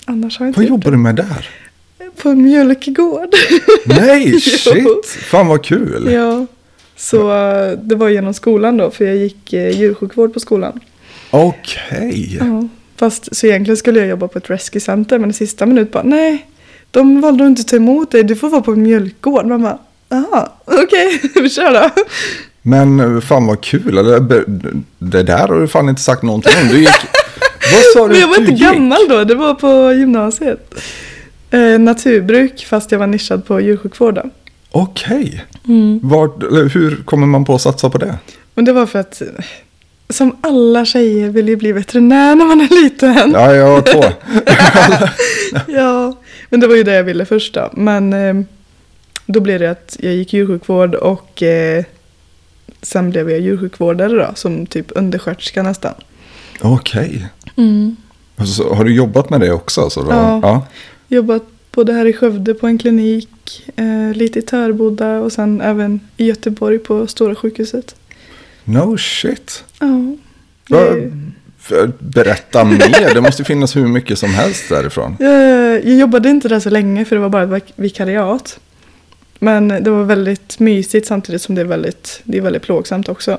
annars 0.05 0.39
har 0.39 0.47
jag 0.47 0.51
inte 0.51 0.61
Vad 0.61 0.69
jobbar 0.69 0.91
du 0.91 0.97
med 0.97 1.15
där? 1.15 1.51
På 2.23 2.29
en 2.29 2.43
mjölkgård. 2.43 3.35
Nej, 3.85 4.41
shit! 4.41 5.07
Fan 5.07 5.47
vad 5.47 5.65
kul! 5.65 6.09
Ja, 6.13 6.47
så 6.97 7.31
eh, 7.33 7.79
det 7.79 7.95
var 7.95 8.09
genom 8.09 8.35
skolan 8.35 8.77
då, 8.77 8.91
för 8.91 9.05
jag 9.05 9.17
gick 9.17 9.53
eh, 9.53 9.81
djursjukvård 9.81 10.35
på 10.35 10.41
skolan. 10.41 10.81
Okej. 11.31 12.39
Ja. 12.41 12.69
Fast 12.97 13.37
så 13.37 13.47
egentligen 13.47 13.77
skulle 13.77 13.99
jag 13.99 14.09
jobba 14.09 14.29
på 14.29 14.39
ett 14.39 14.51
rescue 14.51 14.81
center, 14.81 15.19
men 15.19 15.31
i 15.31 15.33
sista 15.33 15.67
minut 15.67 15.93
bara 15.93 16.03
nej, 16.03 16.47
de 16.91 17.21
valde 17.21 17.45
att 17.45 17.49
inte 17.49 17.65
ta 17.65 17.77
emot 17.77 18.11
dig, 18.11 18.23
du 18.23 18.37
får 18.37 18.49
vara 18.49 18.63
på 18.63 18.73
en 18.73 18.83
mjölkgård. 18.83 19.47
Man 19.47 19.63
bara, 19.63 19.79
jaha, 20.09 20.49
okej, 20.65 21.21
vi 21.43 21.51
kör 21.51 21.73
då. 21.73 21.91
Men 22.69 23.01
eh, 23.01 23.21
fan 23.21 23.47
vad 23.47 23.61
kul. 23.61 23.99
Eller, 23.99 24.21
be- 24.21 24.45
Det 24.99 25.23
där 25.23 25.49
har 25.49 25.61
du 25.61 25.69
fan 25.69 25.89
inte 25.89 26.03
sagt 26.03 26.23
någonting 26.23 26.53
om. 26.63 26.69
Du 26.69 26.79
gick... 26.79 26.89
Vad 27.73 27.83
sa 27.95 28.03
du 28.09 28.13
Men 28.13 28.21
jag 28.21 28.29
var 28.29 28.37
inte 28.39 28.53
gick? 28.53 28.61
gammal 28.63 28.99
då, 29.09 29.25
det 29.25 29.35
var 29.35 29.55
på 29.55 29.93
gymnasiet. 29.93 30.75
Eh, 31.51 31.79
naturbruk, 31.79 32.67
fast 32.67 32.93
jag 32.93 32.99
var 32.99 33.07
nischad 33.07 33.47
på 33.47 33.61
djursjukvård 33.61 34.15
då. 34.15 34.23
Okej. 34.71 35.45
Mm. 35.69 36.01
Vart- 36.03 36.43
eller 36.43 36.69
Hur 36.69 36.97
kommer 37.05 37.27
man 37.27 37.45
på 37.45 37.55
att 37.55 37.61
satsa 37.61 37.91
på 37.91 37.99
det? 37.99 38.19
Men 38.55 38.65
det 38.65 38.73
var 38.73 38.87
för 38.87 38.99
att, 38.99 39.21
eh, 39.21 39.27
som 40.09 40.37
alla 40.41 40.85
tjejer 40.85 41.29
vill 41.29 41.49
ju 41.49 41.57
bli 41.57 41.73
veterinär 41.73 42.35
när 42.35 42.45
man 42.45 42.61
är 42.61 42.83
liten. 42.83 43.31
Ja, 43.33 43.55
jag 43.55 43.67
har 43.67 43.81
två. 43.81 44.05
Ja, 45.67 46.17
men 46.51 46.61
det 46.61 46.67
var 46.67 46.75
ju 46.77 46.83
det 46.83 46.95
jag 46.95 47.05
ville 47.05 47.25
först 47.25 47.55
då. 47.55 47.71
Men 47.73 48.13
eh, 48.13 48.35
då 49.27 49.41
blev 49.41 49.61
det 49.61 49.71
att 49.71 49.97
jag 50.01 50.15
gick 50.15 50.33
djursjukvård 50.33 50.95
och 50.95 51.43
eh, 51.43 51.85
sen 52.83 53.11
blev 53.11 53.31
jag 53.31 53.41
djursjukvårdare 53.41 54.13
då, 54.27 54.31
som 54.35 54.67
typ 54.67 54.87
undersköterska 54.95 55.63
nästan. 55.63 55.95
Okej. 56.61 57.27
Så 58.47 58.75
Har 58.75 58.85
du 58.85 58.95
jobbat 58.95 59.31
med 59.31 59.41
det 59.41 59.53
också? 59.53 59.81
Alltså 59.81 60.01
då? 60.03 60.11
Ja. 60.11 60.41
ja. 60.43 60.67
Jobbat 61.09 61.43
både 61.73 61.93
här 61.93 62.07
i 62.07 62.13
Skövde 62.13 62.55
på 62.55 62.67
en 62.67 62.79
klinik, 62.79 63.63
eh, 63.77 64.17
lite 64.17 64.39
i 64.39 64.43
Törboda 64.43 65.19
och 65.19 65.33
sen 65.33 65.61
även 65.61 66.01
i 66.17 66.27
Göteborg 66.27 66.79
på 66.79 67.07
Stora 67.07 67.35
sjukhuset. 67.35 67.95
No 68.65 68.97
shit. 68.99 69.65
Ja, 69.81 69.87
Va- 70.69 70.81
det, 70.91 71.13
För- 71.59 71.93
Berätta 71.99 72.65
mer. 72.65 73.15
Det 73.15 73.21
måste 73.21 73.45
finnas 73.45 73.77
hur 73.77 73.87
mycket 73.87 74.19
som 74.19 74.31
helst 74.31 74.69
därifrån. 74.69 75.17
jag, 75.21 75.85
jag 75.85 75.99
jobbade 75.99 76.29
inte 76.31 76.49
där 76.49 76.61
så 76.61 76.71
länge 76.71 77.05
för 77.05 77.17
det 77.17 77.23
var 77.23 77.29
bara 77.29 77.43
ett 77.43 77.49
vik- 77.51 77.73
vikariat. 77.77 78.61
Men 79.39 79.69
det 79.69 79.91
var 79.91 80.05
väldigt 80.05 80.59
mysigt 80.59 81.07
samtidigt 81.07 81.43
som 81.43 81.55
det 81.55 81.61
är 81.61 81.65
väldigt, 81.65 82.21
det 82.25 82.39
är 82.39 82.43
väldigt 82.43 82.63
plågsamt 82.63 83.09
också. 83.09 83.39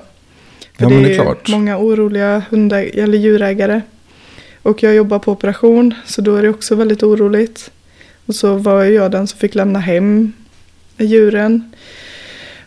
För 0.78 0.84
Ja, 0.84 0.90
det 0.90 0.96
men 0.96 1.06
är, 1.06 1.10
det 1.10 1.16
är 1.16 1.22
klart. 1.22 1.48
många 1.50 1.78
oroliga 1.78 2.44
hundä- 2.50 3.00
eller 3.04 3.18
djurägare. 3.18 3.82
Och 4.62 4.84
jag 4.84 4.96
jobbar 4.96 5.20
på 5.20 5.32
operation 5.32 5.94
så 6.06 6.22
då 6.22 6.36
är 6.36 6.42
det 6.44 6.50
också 6.50 6.76
väldigt 6.76 7.04
oroligt. 7.04 7.72
Och 8.26 8.36
så 8.36 8.54
var 8.56 8.84
jag 8.84 9.12
den 9.12 9.28
som 9.28 9.40
fick 9.40 9.56
lämna 9.56 9.80
hem 9.80 10.34
djuren. 10.98 11.72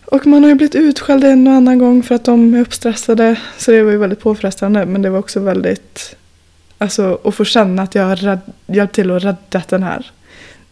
Och 0.05 0.27
man 0.27 0.43
har 0.43 0.49
ju 0.51 0.55
blivit 0.55 0.75
utskälld 0.75 1.25
en 1.25 1.47
och 1.47 1.53
annan 1.53 1.79
gång 1.79 2.03
för 2.03 2.15
att 2.15 2.25
de 2.25 2.55
är 2.55 2.61
uppstressade. 2.61 3.41
Så 3.59 3.71
det 3.71 3.83
var 3.83 3.91
ju 3.93 3.99
väldigt 3.99 4.21
påfrestande. 4.21 4.87
Men 4.87 5.03
det 5.03 5.11
var 5.11 5.19
också 5.19 5.41
väldigt... 5.41 6.17
Alltså 6.79 7.21
att 7.25 7.35
få 7.35 7.45
känna 7.45 7.83
att 7.83 7.95
jag 7.95 8.03
har 8.05 8.39
hjälpt 8.67 8.95
till 8.95 9.11
att 9.11 9.25
rädda 9.25 9.63
den 9.69 9.83
här. 9.83 10.11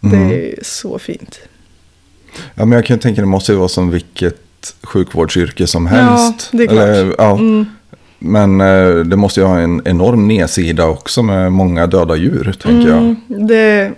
Det 0.01 0.17
Mm. 0.17 0.31
är 0.31 0.55
så 0.63 0.99
fint. 0.99 1.41
Ja, 2.55 2.65
men 2.65 2.73
jag 2.73 2.87
kan 2.87 2.99
tänka 2.99 3.21
det 3.21 3.27
måste 3.27 3.53
ju 3.53 3.59
vara 3.59 3.69
som 3.69 3.91
vilket 3.91 4.37
sjukvårdsyrke 4.83 5.67
som 5.67 5.87
helst. 5.87 6.49
det 6.53 6.63
är 6.63 6.67
klart. 6.67 6.83
Eller, 6.83 7.15
ja, 7.19 7.33
Mm. 7.39 7.67
Men 8.23 8.61
eh, 8.61 8.95
det 9.05 9.17
måste 9.17 9.41
ju 9.41 9.47
ha 9.47 9.59
en 9.59 9.83
enorm 9.85 10.29
nedsida 10.29 10.87
också 10.87 11.23
med 11.23 11.53
många 11.53 11.87
döda 11.87 12.17
djur, 12.17 12.55
tänker 12.63 12.89
jag. 12.89 12.99
Mm, 12.99 13.17
det, 13.47 13.93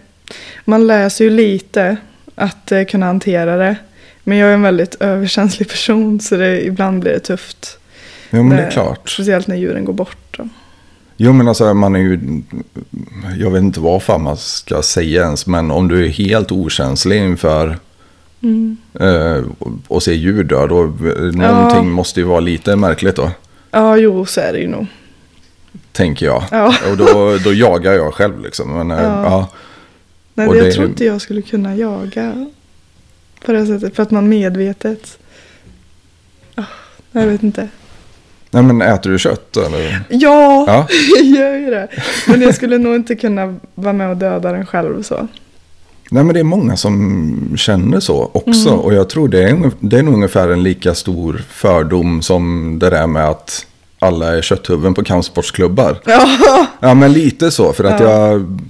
man 0.64 0.86
läser 0.86 1.24
ju 1.24 1.30
lite 1.30 1.96
att 2.34 2.72
eh, 2.72 2.84
kunna 2.84 3.06
hantera 3.06 3.56
det. 3.56 3.76
Men 4.24 4.38
jag 4.38 4.50
är 4.50 4.54
en 4.54 4.62
väldigt 4.62 4.94
överkänslig 4.94 5.68
person 5.68 6.20
så 6.20 6.36
det, 6.36 6.66
ibland 6.66 7.00
blir 7.00 7.12
det 7.12 7.18
tufft. 7.20 7.78
Jo, 8.30 8.42
men 8.42 8.56
det 8.56 8.62
är 8.62 8.66
Eh, 8.66 8.72
klart. 8.72 9.10
Speciellt 9.10 9.46
när 9.46 9.56
djuren 9.56 9.84
går 9.84 9.92
bort. 9.92 10.36
Då. 10.36 10.48
Jo, 11.16 11.32
men 11.32 11.48
alltså 11.48 11.74
man 11.74 11.96
är 11.96 12.00
ju... 12.00 12.20
Jag 13.38 13.50
vet 13.50 13.62
inte 13.62 13.80
vad 13.80 14.02
fan 14.02 14.22
man 14.22 14.36
ska 14.36 14.82
säga 14.82 15.22
ens, 15.22 15.46
men 15.46 15.70
om 15.70 15.88
du 15.88 16.04
är 16.04 16.08
helt 16.08 16.52
okänslig 16.52 17.18
inför 17.22 17.78
Mm. 18.42 18.76
eh, 19.00 19.44
att 19.96 20.02
se 20.02 20.14
djur 20.14 20.44
dö, 20.44 20.66
då 20.66 20.82
någonting 21.32 21.90
måste 21.90 22.20
ju 22.20 22.26
vara 22.26 22.40
lite 22.40 22.76
märkligt 22.76 23.16
då, 23.16 23.30
Ja, 23.70 23.96
jo, 23.96 24.26
så 24.26 24.40
är 24.40 24.52
det 24.52 24.58
ju 24.58 24.68
nog. 24.68 24.86
tänker 25.92 26.26
jag. 26.26 26.42
Ja. 26.50 26.74
Och 26.90 26.96
då, 26.96 27.38
då 27.44 27.52
jagar 27.52 27.92
jag 27.92 28.14
själv 28.14 28.40
liksom. 28.40 28.72
Men, 28.72 28.90
eh, 28.90 29.04
Ja. 29.04 29.22
ja. 29.24 29.48
Nej, 30.34 30.48
Och 30.48 30.56
jag 30.56 30.64
det- 30.64 30.72
tror 30.72 30.86
inte 30.86 31.04
jag 31.04 31.20
skulle 31.20 31.42
kunna 31.42 31.76
jaga 31.76 32.46
på 33.44 33.52
det 33.52 33.66
sättet. 33.66 33.96
För 33.96 34.02
att 34.02 34.10
man 34.10 34.28
medvetet... 34.28 35.18
Ah, 36.54 36.62
jag 37.12 37.26
vet 37.26 37.42
inte. 37.42 37.68
Nej, 38.50 38.62
men 38.62 38.82
äter 38.82 39.10
du 39.10 39.18
kött 39.18 39.56
eller? 39.56 40.04
Ja, 40.08 40.64
Ja. 40.66 40.86
jag 41.16 41.24
gör 41.24 41.54
ju 41.58 41.70
det. 41.70 41.88
Men 42.28 42.42
jag 42.42 42.54
skulle 42.54 42.78
nog 42.78 42.94
inte 42.94 43.14
kunna 43.14 43.56
vara 43.74 43.92
med 43.92 44.10
och 44.10 44.16
döda 44.16 44.52
den 44.52 44.66
själv 44.66 45.02
så. 45.02 45.28
Nej, 46.12 46.24
men 46.24 46.34
det 46.34 46.40
är 46.40 46.44
många 46.44 46.76
som 46.76 47.54
känner 47.56 48.00
så 48.00 48.30
också. 48.34 48.68
Mm. 48.68 48.80
Och 48.80 48.94
jag 48.94 49.08
tror 49.08 49.28
det 49.28 49.42
är, 49.42 49.70
det 49.80 49.98
är 49.98 50.02
nog 50.02 50.14
ungefär 50.14 50.48
en 50.48 50.62
lika 50.62 50.94
stor 50.94 51.44
fördom 51.50 52.22
som 52.22 52.76
det 52.78 52.90
där 52.90 53.06
med 53.06 53.28
att 53.28 53.66
alla 53.98 54.36
är 54.36 54.42
kötthuvuden 54.42 54.94
på 54.94 55.04
kampsportsklubbar. 55.04 56.00
Ja, 56.04 56.66
Ja, 56.80 56.94
men 56.94 57.12
lite 57.12 57.50
så. 57.50 57.72
För 57.72 57.84
att 57.84 58.00
Ja. 58.00 58.10
jag... 58.28 58.60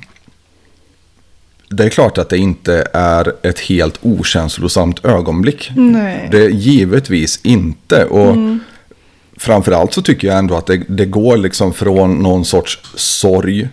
Det 1.69 1.85
är 1.85 1.89
klart 1.89 2.19
att 2.19 2.29
det 2.29 2.39
inte 2.39 2.87
är 2.93 3.33
ett 3.43 3.59
helt 3.61 3.99
okänslosamt 4.03 5.05
ögonblick. 5.05 5.71
nej. 5.77 6.29
Det 6.33 6.45
är 6.45 6.49
givetvis 6.49 7.41
inte. 7.43 8.05
Och 8.05 8.37
framförallt 9.37 9.93
så 9.95 10.03
tycker 10.03 10.29
jag 10.29 10.39
ändå 10.39 10.55
att 10.55 10.67
det, 10.67 10.83
det 10.89 11.05
går 11.07 11.37
liksom 11.37 11.73
från 11.73 12.15
någon 12.15 12.45
sorts 12.45 12.79
sorg 12.95 13.69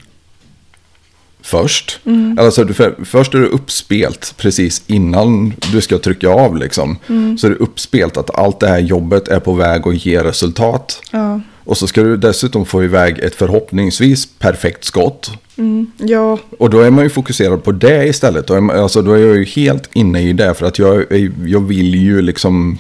först. 1.50 2.00
Alltså, 2.38 2.64
du, 2.64 2.74
för, 2.74 2.96
först 3.04 3.34
är 3.34 3.40
det 3.40 3.48
uppspelt 3.48 4.34
precis 4.38 4.84
innan 4.88 5.54
du 5.72 5.82
ska 5.82 5.98
trycka 5.98 6.30
av. 6.30 6.58
Liksom. 6.58 6.98
Så 7.40 7.48
är 7.48 7.52
det 7.52 7.58
uppspelt 7.58 8.18
att 8.18 8.36
allt 8.36 8.60
det 8.60 8.68
här 8.68 8.80
jobbet 8.80 9.28
är 9.28 9.40
på 9.40 9.54
väg 9.54 9.88
att 9.88 10.06
ge 10.06 10.24
resultat. 10.24 11.02
Ja. 11.12 11.42
Och 11.64 11.78
så 11.78 11.88
ska 11.88 12.04
du 12.04 12.18
dessutom 12.18 12.66
få 12.66 12.84
iväg 12.84 13.20
ett 13.20 13.36
förhoppningsvis 13.36 14.26
perfekt 14.40 14.84
skott. 14.84 15.32
Mm, 15.58 15.92
ja, 15.98 16.38
Och 16.58 16.70
då 16.70 16.80
är 16.80 16.90
man 16.90 17.04
ju 17.04 17.10
fokuserad 17.10 17.64
på 17.64 17.72
det 17.72 18.08
istället. 18.08 18.48
Då 18.48 18.54
är, 18.54 18.62
man, 18.62 18.80
alltså, 18.80 19.02
då 19.02 19.14
är 19.14 19.18
jag 19.18 19.38
ju 19.38 19.46
helt 19.46 19.90
inne 19.94 20.22
i 20.22 20.34
det. 20.34 20.54
För 20.54 20.66
att 20.66 20.80
jag, 20.80 21.06
jag 21.46 21.68
vill 21.68 21.96
ju 21.96 22.22
liksom 22.22 22.78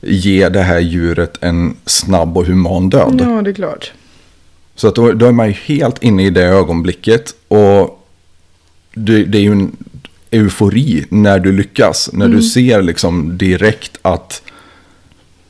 ge 0.00 0.48
det 0.48 0.62
här 0.62 0.78
djuret 0.78 1.38
en 1.40 1.76
snabb 1.86 2.38
och 2.38 2.46
human 2.46 2.90
död. 2.90 3.20
ja, 3.24 3.42
det 3.42 3.50
är 3.50 3.54
klart. 3.54 3.92
Så 4.74 4.88
att 4.88 4.94
då, 4.94 5.12
då 5.12 5.26
är 5.26 5.32
man 5.32 5.46
ju 5.46 5.52
helt 5.52 6.02
inne 6.02 6.26
i 6.26 6.30
det 6.30 6.44
ögonblicket. 6.44 7.34
Och 7.48 7.95
det, 8.96 9.24
det 9.24 9.38
är 9.38 9.42
ju 9.42 9.52
en 9.52 9.76
eufori 10.30 11.04
när 11.08 11.38
du 11.38 11.52
lyckas. 11.52 12.10
När 12.12 12.28
du 12.28 12.42
ser 12.42 12.82
liksom 12.82 13.38
direkt 13.38 13.98
att 14.02 14.42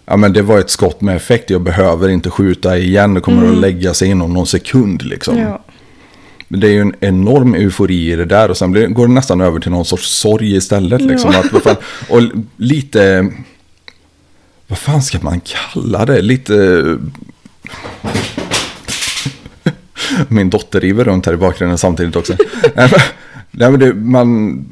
ja, 0.06 0.16
men 0.16 0.32
det 0.32 0.42
var 0.42 0.58
ett 0.58 0.70
skott 0.70 1.00
med 1.00 1.16
effekt. 1.16 1.50
Jag 1.50 1.62
behöver 1.62 2.08
inte 2.08 2.30
skjuta 2.30 2.78
igen. 2.78 3.14
Det 3.14 3.20
kommer 3.20 3.52
att 3.52 3.58
lägga 3.58 3.94
sig 3.94 4.08
inom 4.08 4.32
någon 4.32 4.46
sekund. 4.46 5.02
Liksom. 5.02 5.38
Ja. 5.38 5.64
Men 6.48 6.60
Det 6.60 6.66
är 6.66 6.70
ju 6.70 6.80
en 6.80 6.94
enorm 7.00 7.54
eufori 7.54 8.12
i 8.12 8.16
det 8.16 8.24
där 8.24 8.50
och 8.50 8.56
sen 8.56 8.72
blir, 8.72 8.86
går 8.86 9.06
det 9.06 9.12
nästan 9.12 9.40
över 9.40 9.60
till 9.60 9.70
någon 9.70 9.84
sorts 9.84 10.08
sorg 10.08 10.56
istället. 10.56 11.00
Liksom. 11.00 11.32
Ja. 11.32 11.38
Att, 11.38 11.62
fan, 11.62 11.76
och 12.08 12.22
lite, 12.56 13.32
vad 14.66 14.78
fan 14.78 15.02
ska 15.02 15.18
man 15.20 15.40
kalla 15.40 16.04
det? 16.04 16.22
Lite... 16.22 16.82
Min 20.28 20.50
dotter 20.50 20.80
river 20.80 21.04
runt 21.04 21.26
här 21.26 21.32
i 21.32 21.36
bakgrunden 21.36 21.78
samtidigt 21.78 22.16
också. 22.16 22.36
Nej, 23.56 23.70
men- 23.70 23.80
det, 23.80 23.94
man... 23.94 24.64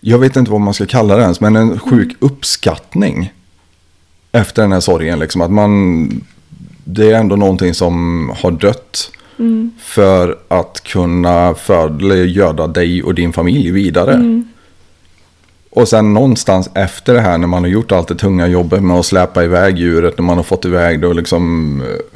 Jag 0.00 0.18
vet 0.18 0.36
inte 0.36 0.50
vad 0.50 0.60
man 0.60 0.74
ska 0.74 0.86
kalla 0.86 1.16
det 1.16 1.22
ens, 1.22 1.40
men 1.40 1.56
en 1.56 1.78
sjuk 1.78 2.16
uppskattning. 2.18 3.32
Efter 4.32 4.62
den 4.62 4.72
här 4.72 4.80
sorgen, 4.80 5.18
liksom. 5.18 5.40
Att 5.40 5.50
man... 5.50 6.08
Det 6.84 7.10
är 7.12 7.18
ändå 7.20 7.36
någonting 7.36 7.74
som 7.74 8.28
har 8.42 8.50
dött. 8.50 9.10
För 9.80 10.38
att 10.48 10.80
kunna 10.84 11.54
göda 12.26 12.66
dig 12.66 13.02
och 13.02 13.14
din 13.14 13.32
familj 13.32 13.70
vidare. 13.70 14.42
Och 15.70 15.88
sen 15.88 16.14
någonstans 16.14 16.70
efter 16.74 17.14
det 17.14 17.20
här 17.20 17.38
när 17.38 17.46
man 17.46 17.62
har 17.62 17.70
gjort 17.70 17.92
allt 17.92 18.08
det 18.08 18.14
tunga 18.14 18.46
jobbet 18.46 18.82
med 18.82 18.96
att 18.96 19.06
släpa 19.06 19.44
iväg 19.44 19.78
djuret. 19.78 20.18
När 20.18 20.24
man 20.24 20.36
har 20.36 20.44
fått 20.44 20.64
iväg 20.64 21.00
det 21.00 21.06
och 21.06 21.14
liksom 21.14 21.80
eh, 21.80 22.13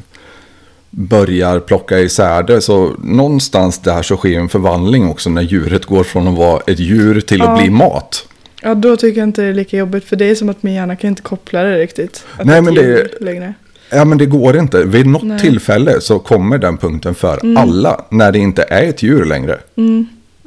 börjar 0.91 1.61
plocka 1.61 1.99
isär 1.99 2.43
det. 2.43 2.61
Så 2.61 2.95
någonstans 3.03 3.79
där 3.79 4.03
så 4.03 4.17
sker 4.17 4.39
en 4.41 4.49
förvandling 4.49 5.09
också 5.09 5.31
när 5.31 5.43
djuret 5.43 5.87
går 5.87 6.05
från 6.05 6.29
att 6.29 6.37
vara 6.39 6.61
ett 6.67 6.79
djur 6.79 7.21
till 7.21 7.43
att 7.43 7.49
Ja. 7.49 7.57
bli 7.63 7.71
mat. 7.71 8.27
ja, 8.63 8.75
då 8.75 8.97
tycker 8.97 9.21
jag 9.21 9.29
inte 9.29 9.43
det 9.43 9.49
är 9.49 9.55
lika 9.55 9.77
jobbigt. 9.77 10.05
För 10.05 10.17
det 10.17 10.25
är 10.31 10.35
som 10.35 10.49
att 10.49 10.63
min 10.63 10.75
hjärna 10.75 10.97
kan 10.97 11.09
inte 11.09 11.23
koppla 11.23 11.63
det 11.63 11.79
riktigt. 11.79 12.25
Nej, 12.43 12.63
men 12.63 12.75
det- 12.75 13.21
Längre. 13.21 13.55
Ja 13.91 14.05
men 14.05 14.19
det 14.19 14.27
går 14.27 14.57
inte. 14.59 14.85
Vid 14.85 15.07
något 15.07 15.23
Nej. 15.23 15.39
tillfälle 15.41 16.01
så 16.01 16.19
kommer 16.19 16.59
den 16.59 16.77
punkten 16.79 17.15
för 17.15 17.59
alla. 17.59 18.05
När 18.11 18.33
det 18.33 18.39
inte 18.39 18.63
är 18.69 18.83
ett 18.89 19.03
djur 19.03 19.25
längre. 19.25 19.59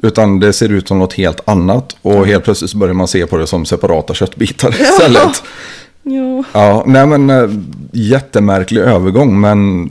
Utan 0.02 0.40
det 0.40 0.52
ser 0.52 0.68
ut 0.72 0.88
som 0.88 0.98
något 0.98 1.12
helt 1.12 1.40
annat. 1.48 1.96
Och 2.02 2.26
helt 2.26 2.44
plötsligt 2.44 2.70
så 2.70 2.78
börjar 2.78 2.94
man 2.94 3.08
se 3.08 3.26
på 3.26 3.36
det 3.36 3.46
som 3.46 3.64
separata 3.64 4.14
köttbitar 4.14 4.70
istället. 4.80 5.42
Ja. 6.02 6.44
Ja, 6.52 6.84
nej 6.86 7.06
men 7.06 7.30
äh, 7.30 7.50
jättemärklig 7.92 8.80
övergång. 8.80 9.40
Men 9.40 9.90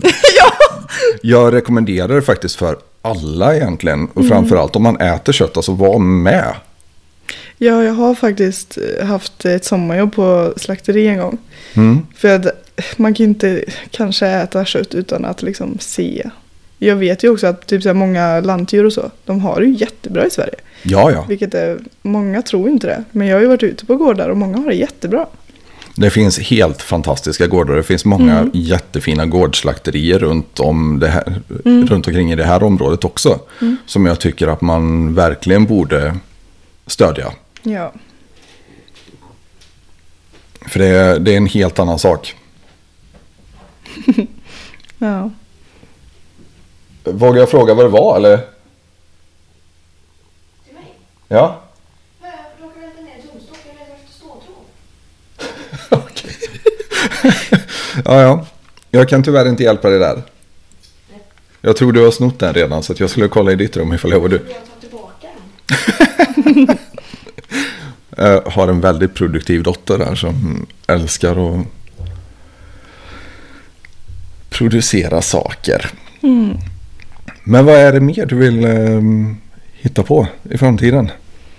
jag 1.21 1.53
rekommenderar 1.53 2.15
det 2.15 2.21
faktiskt 2.21 2.55
för 2.55 2.77
alla 3.01 3.55
egentligen. 3.55 4.07
Och 4.13 4.27
framförallt 4.27 4.75
om 4.75 4.83
man 4.83 4.97
äter 5.01 5.33
kött, 5.33 5.57
alltså 5.57 5.73
var 5.73 5.99
med. 5.99 6.53
ja, 7.57 7.83
jag 7.83 7.93
har 7.93 8.15
faktiskt 8.15 8.77
eh, 8.77 9.05
haft 9.05 9.45
ett 9.45 9.65
sommarjobb 9.65 10.15
på 10.15 10.53
slakteri 10.57 11.07
en 11.07 11.17
gång. 11.17 11.38
Mm. 11.73 11.99
För 12.15 12.35
att 12.35 12.45
man 12.97 13.13
kan 13.13 13.23
inte 13.23 13.63
kanske 13.91 14.27
äta 14.27 14.65
kött 14.65 14.95
utan 14.95 15.25
att 15.25 15.41
liksom 15.41 15.77
se. 15.79 16.29
Jag 16.77 16.95
vet 16.95 17.23
ju 17.23 17.29
också 17.29 17.47
att 17.47 17.67
typ 17.67 17.83
så 17.83 17.89
här 17.89 17.93
många 17.93 18.39
lantdjur 18.39 18.85
och 18.85 18.93
så, 18.93 19.11
de 19.25 19.39
har 19.39 19.59
det 19.59 19.65
ju 19.65 19.73
jättebra 19.77 20.25
i 20.25 20.29
Sverige. 20.29 20.55
Ja, 20.83 21.11
ja. 21.11 21.25
Vilket 21.29 21.53
är, 21.53 21.79
många 22.01 22.41
tror 22.41 22.69
inte 22.69 22.88
det. 22.88 23.03
Men 23.11 23.27
jag 23.27 23.35
har 23.35 23.41
ju 23.41 23.47
varit 23.47 23.63
ute 23.63 23.85
på 23.85 23.95
gårdar 23.95 24.29
och 24.29 24.38
många 24.38 24.57
har 24.57 24.67
det 24.67 24.75
jättebra. 24.75 25.25
Det 26.02 26.10
finns 26.10 26.40
helt 26.40 26.82
fantastiska 26.82 27.48
gårdar. 27.48 27.76
Det 27.76 27.84
finns 27.84 28.06
många 28.06 28.49
jättefina 28.53 29.26
gårdslakterier 29.26 30.19
runt, 30.19 30.60
om 30.60 30.99
det 30.99 31.07
här, 31.07 31.41
runt 31.64 32.07
omkring 32.07 32.32
i 32.32 32.36
det 32.36 32.44
här 32.44 32.64
området 32.64 33.06
också. 33.06 33.40
Som 33.86 34.06
jag 34.06 34.19
tycker 34.19 34.48
att 34.48 34.61
man 34.61 35.15
verkligen 35.15 35.65
borde 35.65 36.18
stödja. 36.88 37.32
Ja. 37.64 37.94
För 40.61 40.80
det 40.80 40.88
är, 40.88 41.19
det 41.19 41.34
är 41.34 41.38
en 41.38 41.48
helt 41.48 41.80
annan 41.80 41.99
sak. 41.99 42.36
Ja. 45.03 45.30
Vågar 47.03 47.40
jag 47.40 47.49
fråga 47.49 47.73
vad 47.73 47.86
det 47.86 47.90
var 47.90 48.18
eller? 48.18 48.38
Till 48.38 48.45
mig? 50.73 50.84
Ja. 51.28 51.61
Jag 52.22 52.32
plockar 52.57 52.84
inte 52.88 53.02
ner 53.02 53.22
tumstock, 53.32 53.57
jag 53.68 53.73
letar 53.73 53.95
efter 53.95 54.14
ståltråd. 54.14 54.65
Ja, 58.06 58.22
ja. 58.22 58.45
Jag 58.91 59.10
kan 59.10 59.23
tyvärr 59.23 59.49
inte 59.49 59.64
hjälpa 59.64 59.89
dig 59.89 59.99
där. 59.99 60.23
Jag 61.61 61.76
tror 61.76 61.91
du 61.91 62.03
har 62.03 62.11
snott 62.11 62.39
den 62.39 62.53
redan 62.53 62.84
så 62.84 62.93
att 62.93 62.99
jag 62.99 63.10
skulle 63.10 63.27
kolla 63.27 63.52
i 63.52 63.56
ditt 63.56 63.77
rum 63.77 63.93
ifall 63.93 64.11
jag 64.11 64.19
var 64.19 64.30
du. 64.30 64.35
Jag 64.35 64.45
tar 64.45 64.80
tillbaka 64.80 65.27
den. 66.35 66.77
Jag 68.18 68.41
har 68.41 68.68
en 68.68 68.81
väldigt 68.81 69.14
produktiv 69.14 69.64
dotter 69.64 69.98
där 69.98 70.15
som 70.15 70.65
älskar 70.88 71.60
att 71.60 71.65
producera 74.49 75.22
saker. 75.22 75.91
Men 77.43 77.65
vad 77.65 77.76
är 77.76 77.93
det 77.93 77.99
mer 77.99 78.26
du 78.26 78.35
vill 78.35 78.65
eh, 78.65 79.02
hitta 79.73 80.03
på 80.03 80.27
i 80.43 80.57
framtiden? 80.57 81.11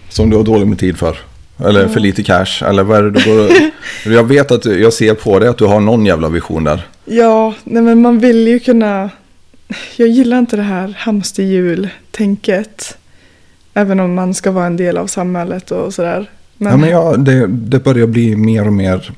Som 0.09 0.31
du 0.31 0.37
har 0.37 0.45
dåligt 0.45 0.69
med 0.69 0.79
tid 0.79 0.97
för? 0.97 1.19
Eller 1.59 1.89
för 1.89 2.01
lite 2.01 2.23
cash? 2.23 2.63
Eller 2.65 2.83
vad 2.83 2.99
är 2.99 3.03
det 3.03 3.11
du 3.11 3.25
går 3.25 3.51
Jag 4.13 4.25
vet 4.25 4.51
att 4.51 4.65
jag 4.65 4.93
ser 4.93 5.15
på 5.15 5.39
dig 5.39 5.49
att 5.49 5.59
du 5.59 5.65
har 5.65 5.81
någon 5.81 6.07
jävla 6.07 6.29
vision 6.29 6.65
där. 6.65 6.87
Ja, 7.05 7.55
nej 7.65 7.83
men 7.83 8.03
man 8.03 8.19
vill 8.19 8.49
ju 8.49 8.59
kunna... 8.59 9.11
Jag 9.97 10.09
gillar 10.09 10.39
inte 10.39 10.57
det 10.57 10.63
här 10.63 10.95
hamsterhjul-tänket. 10.99 12.97
Även 13.75 14.01
om 14.01 14.15
man 14.15 14.35
ska 14.35 14.51
vara 14.51 14.67
en 14.67 14.77
del 14.77 14.97
av 14.97 15.07
samhället 15.07 15.71
och 15.71 15.95
sådär. 15.95 16.31
Men, 16.57 16.71
Ja, 16.71 16.77
men 16.77 16.91
ja, 16.91 17.17
det, 17.17 17.47
det 17.47 17.79
börjar 17.79 18.07
bli 18.07 18.37
mer 18.37 18.67
och 18.67 18.73
mer 18.73 19.13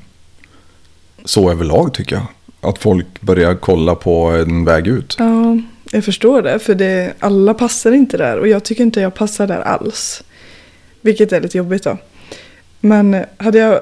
så 1.25 1.51
överlag 1.51 1.93
tycker 1.93 2.15
jag. 2.15 2.25
Att 2.69 2.77
folk 2.77 3.21
börjar 3.21 3.55
kolla 3.55 3.95
på 3.95 4.27
en 4.27 4.65
väg 4.65 4.87
ut. 4.87 5.15
ja, 5.19 5.57
jag 5.91 6.05
förstår 6.05 6.41
det. 6.41 6.59
För 6.59 6.75
det, 6.75 7.13
alla 7.19 7.53
passar 7.53 7.91
inte 7.91 8.17
där. 8.17 8.37
Och 8.39 8.47
jag 8.47 8.63
tycker 8.63 8.83
inte 8.83 9.01
jag 9.01 9.15
passar 9.15 9.47
där 9.47 9.61
alls. 9.61 10.23
Vilket 11.01 11.31
är 11.31 11.41
lite 11.41 11.57
jobbigt 11.57 11.83
då. 11.83 11.97
Men 12.85 13.25
hade 13.37 13.57
jag 13.57 13.81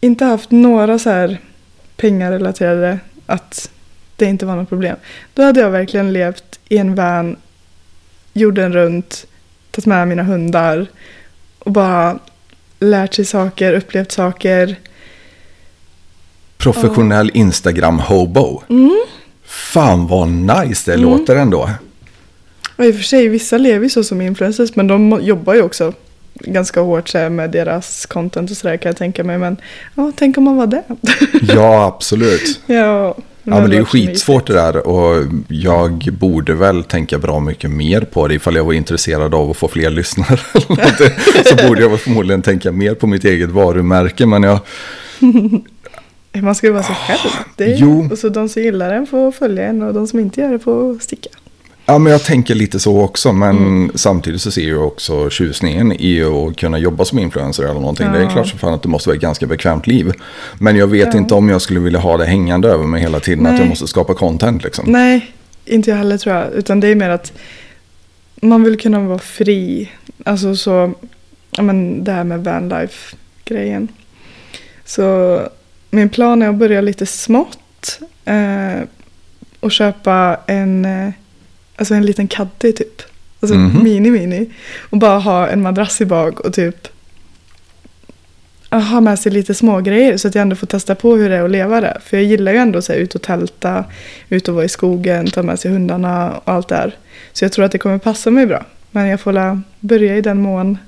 inte 0.00 0.24
haft 0.24 0.50
några 0.50 0.98
så 0.98 1.10
här 1.10 1.38
pengarrelaterade 1.96 2.98
att 3.26 3.70
det 4.16 4.24
inte 4.24 4.46
var 4.46 4.56
något 4.56 4.68
problem. 4.68 4.96
Då 5.34 5.42
hade 5.42 5.60
jag 5.60 5.70
verkligen 5.70 6.12
levt 6.12 6.58
i 6.68 6.78
en 6.78 6.94
van 6.94 7.36
jorden 8.32 8.72
runt, 8.72 9.26
tagit 9.70 9.86
med 9.86 10.08
mina 10.08 10.22
hundar 10.22 10.86
och 11.58 11.72
bara 11.72 12.18
lärt 12.80 13.14
sig 13.14 13.24
saker, 13.24 13.72
upplevt 13.72 14.12
saker. 14.12 14.76
Professionell 16.56 17.30
Instagram-hobo. 17.34 18.62
Mm. 18.68 19.04
Fan 19.44 20.06
vad 20.06 20.28
nice 20.28 20.90
det 20.90 20.96
låter 20.96 21.36
ändå. 21.36 21.70
Och 22.76 22.84
i 22.84 22.90
och 22.90 22.94
för 22.94 23.02
sig, 23.02 23.28
vissa 23.28 23.58
lever 23.58 23.84
ju 23.84 23.90
så 23.90 24.04
som 24.04 24.20
influencers, 24.20 24.76
men 24.76 24.86
de 24.86 25.20
jobbar 25.22 25.54
ju 25.54 25.62
också 25.62 25.92
ganska 26.40 26.80
hårt 26.80 27.08
så 27.08 27.30
med 27.30 27.50
deras 27.50 28.06
content 28.06 28.50
och 28.50 28.56
sådär 28.56 28.76
kan 28.76 28.90
jag 28.90 28.96
tänka 28.96 29.24
mig. 29.24 29.38
Men 29.38 29.56
ja, 29.94 30.12
tänk 30.16 30.38
om 30.38 30.44
man 30.44 30.56
var 30.56 30.66
det. 30.66 30.82
Ja, 31.54 31.84
absolut. 31.84 32.60
ja, 32.66 33.16
Ja, 33.48 33.60
men 33.60 33.70
det 33.70 33.76
är 33.76 33.78
ju 33.78 33.84
skitsvårt 33.84 34.46
det 34.46 34.52
där 34.52 34.86
och 34.86 35.24
jag 35.48 36.08
borde 36.20 36.54
väl 36.54 36.84
tänka 36.84 37.18
bra 37.18 37.40
mycket 37.40 37.70
mer 37.70 38.00
på 38.00 38.28
det 38.28 38.34
ifall 38.34 38.56
jag 38.56 38.64
var 38.64 38.72
intresserad 38.72 39.34
av 39.34 39.50
att 39.50 39.56
få 39.56 39.68
fler 39.68 39.90
lyssnare. 39.90 40.36
så 41.44 41.68
borde 41.68 41.80
jag 41.80 42.00
förmodligen 42.00 42.42
tänka 42.42 42.72
mer 42.72 42.94
på 42.94 43.06
mitt 43.06 43.24
eget 43.24 43.50
varumärke. 43.50 44.26
Men 44.26 44.42
jag. 44.42 44.58
Man 46.42 46.54
ska 46.54 46.66
ju 46.66 46.72
vara 46.72 46.82
sig 46.82 46.94
själv. 46.94 47.30
Det 47.56 47.64
är, 47.64 47.76
Jo. 47.76 48.08
Och 48.10 48.18
så 48.18 48.28
de 48.28 48.48
som 48.48 48.62
gillar 48.62 48.92
en 48.92 49.06
får 49.06 49.32
följa 49.32 49.66
en 49.66 49.82
och 49.82 49.94
de 49.94 50.06
som 50.06 50.18
inte 50.18 50.40
gör 50.40 50.52
det 50.52 50.58
får 50.58 50.98
sticka. 50.98 51.28
Ja, 51.86 51.98
men 51.98 52.12
jag 52.12 52.22
tänker 52.24 52.54
lite 52.54 52.80
så 52.80 53.00
också. 53.00 53.32
Men 53.32 53.56
Mm. 53.56 53.90
samtidigt 53.94 54.42
så 54.42 54.50
ser 54.50 54.68
jag 54.68 54.86
också 54.86 55.30
tjusningen 55.30 55.92
i 55.92 56.22
att 56.22 56.56
kunna 56.56 56.78
jobba 56.78 57.04
som 57.04 57.18
influencer 57.18 57.62
eller 57.62 57.74
någonting. 57.74 58.12
Det 58.12 58.18
är 58.18 58.22
Ja. 58.22 58.30
klart 58.30 58.48
som 58.48 58.58
fan 58.58 58.74
att 58.74 58.82
det 58.82 58.88
måste 58.88 59.08
vara 59.08 59.16
ett 59.16 59.22
ganska 59.22 59.46
bekvämt 59.46 59.86
liv. 59.86 60.12
Men 60.58 60.76
jag 60.76 60.86
vet 60.86 61.12
Ja. 61.14 61.18
inte 61.18 61.34
om 61.34 61.48
jag 61.48 61.62
skulle 61.62 61.80
vilja 61.80 61.98
ha 62.00 62.16
det 62.16 62.24
hängande 62.26 62.68
över 62.68 62.84
mig 62.86 63.00
hela 63.02 63.20
tiden. 63.20 63.46
Att 63.46 63.52
jag 63.52 63.60
Nej. 63.60 63.68
måste 63.68 63.86
skapa 63.86 64.14
content 64.14 64.64
liksom. 64.64 64.84
Nej, 64.92 65.32
inte 65.64 65.90
jag 65.90 65.96
heller 65.96 66.18
tror 66.18 66.34
jag. 66.36 66.52
Utan 66.52 66.80
det 66.80 66.88
är 66.88 66.94
mer 66.94 67.10
att 67.10 67.32
man 68.42 68.62
vill 68.64 68.78
kunna 68.80 69.00
vara 69.00 69.18
fri. 69.18 69.90
Alltså 70.24 70.56
så, 70.56 70.92
ja 71.50 71.62
men 71.62 72.04
det 72.04 72.12
här 72.12 72.24
med 72.24 72.44
vanlife-grejen. 72.44 73.88
Så 74.84 75.40
min 75.90 76.08
plan 76.08 76.42
är 76.42 76.48
att 76.48 76.54
börja 76.54 76.80
lite 76.80 77.06
smått. 77.06 77.98
Eh, 78.24 78.80
och 79.60 79.72
köpa 79.72 80.40
en, 80.46 80.84
eh, 80.84 81.10
alltså 81.76 81.94
en 81.94 82.06
liten 82.06 82.28
caddy 82.28 82.72
typ. 82.72 83.02
Alltså 83.40 83.56
Mhm. 83.56 83.82
mini-mini. 83.84 84.50
Och 84.90 84.98
bara 84.98 85.18
ha 85.18 85.48
en 85.48 85.62
madrass 85.62 86.00
i 86.00 86.04
bak 86.04 86.40
och 86.40 86.52
typ 86.52 86.88
ha 88.70 89.00
med 89.00 89.18
sig 89.18 89.32
lite 89.32 89.54
små 89.54 89.80
grejer 89.80 90.16
så 90.16 90.28
att 90.28 90.34
jag 90.34 90.42
ändå 90.42 90.56
får 90.56 90.66
testa 90.66 90.94
på 90.94 91.16
hur 91.16 91.28
det 91.28 91.36
är 91.36 91.42
att 91.44 91.50
leva 91.50 91.80
där. 91.80 91.98
För 92.04 92.16
jag 92.16 92.24
gillar 92.26 92.52
ju 92.52 92.58
ändå 92.58 92.78
att 92.78 92.90
ut 92.90 93.14
och 93.14 93.22
tälta, 93.22 93.84
ut 94.28 94.48
och 94.48 94.54
vara 94.54 94.64
i 94.64 94.68
skogen, 94.68 95.26
ta 95.26 95.42
med 95.42 95.58
sig 95.58 95.70
hundarna 95.70 96.32
och 96.44 96.52
allt 96.52 96.68
där. 96.68 96.94
Så 97.32 97.44
jag 97.44 97.52
tror 97.52 97.64
att 97.64 97.72
det 97.72 97.78
kommer 97.78 97.98
passa 97.98 98.30
mig 98.30 98.46
bra. 98.46 98.64
Men 98.90 99.06
jag 99.06 99.20
får 99.20 99.32
la 99.32 99.60
börja 99.80 100.16
i 100.16 100.20
den 100.20 100.40
mån 100.40 100.78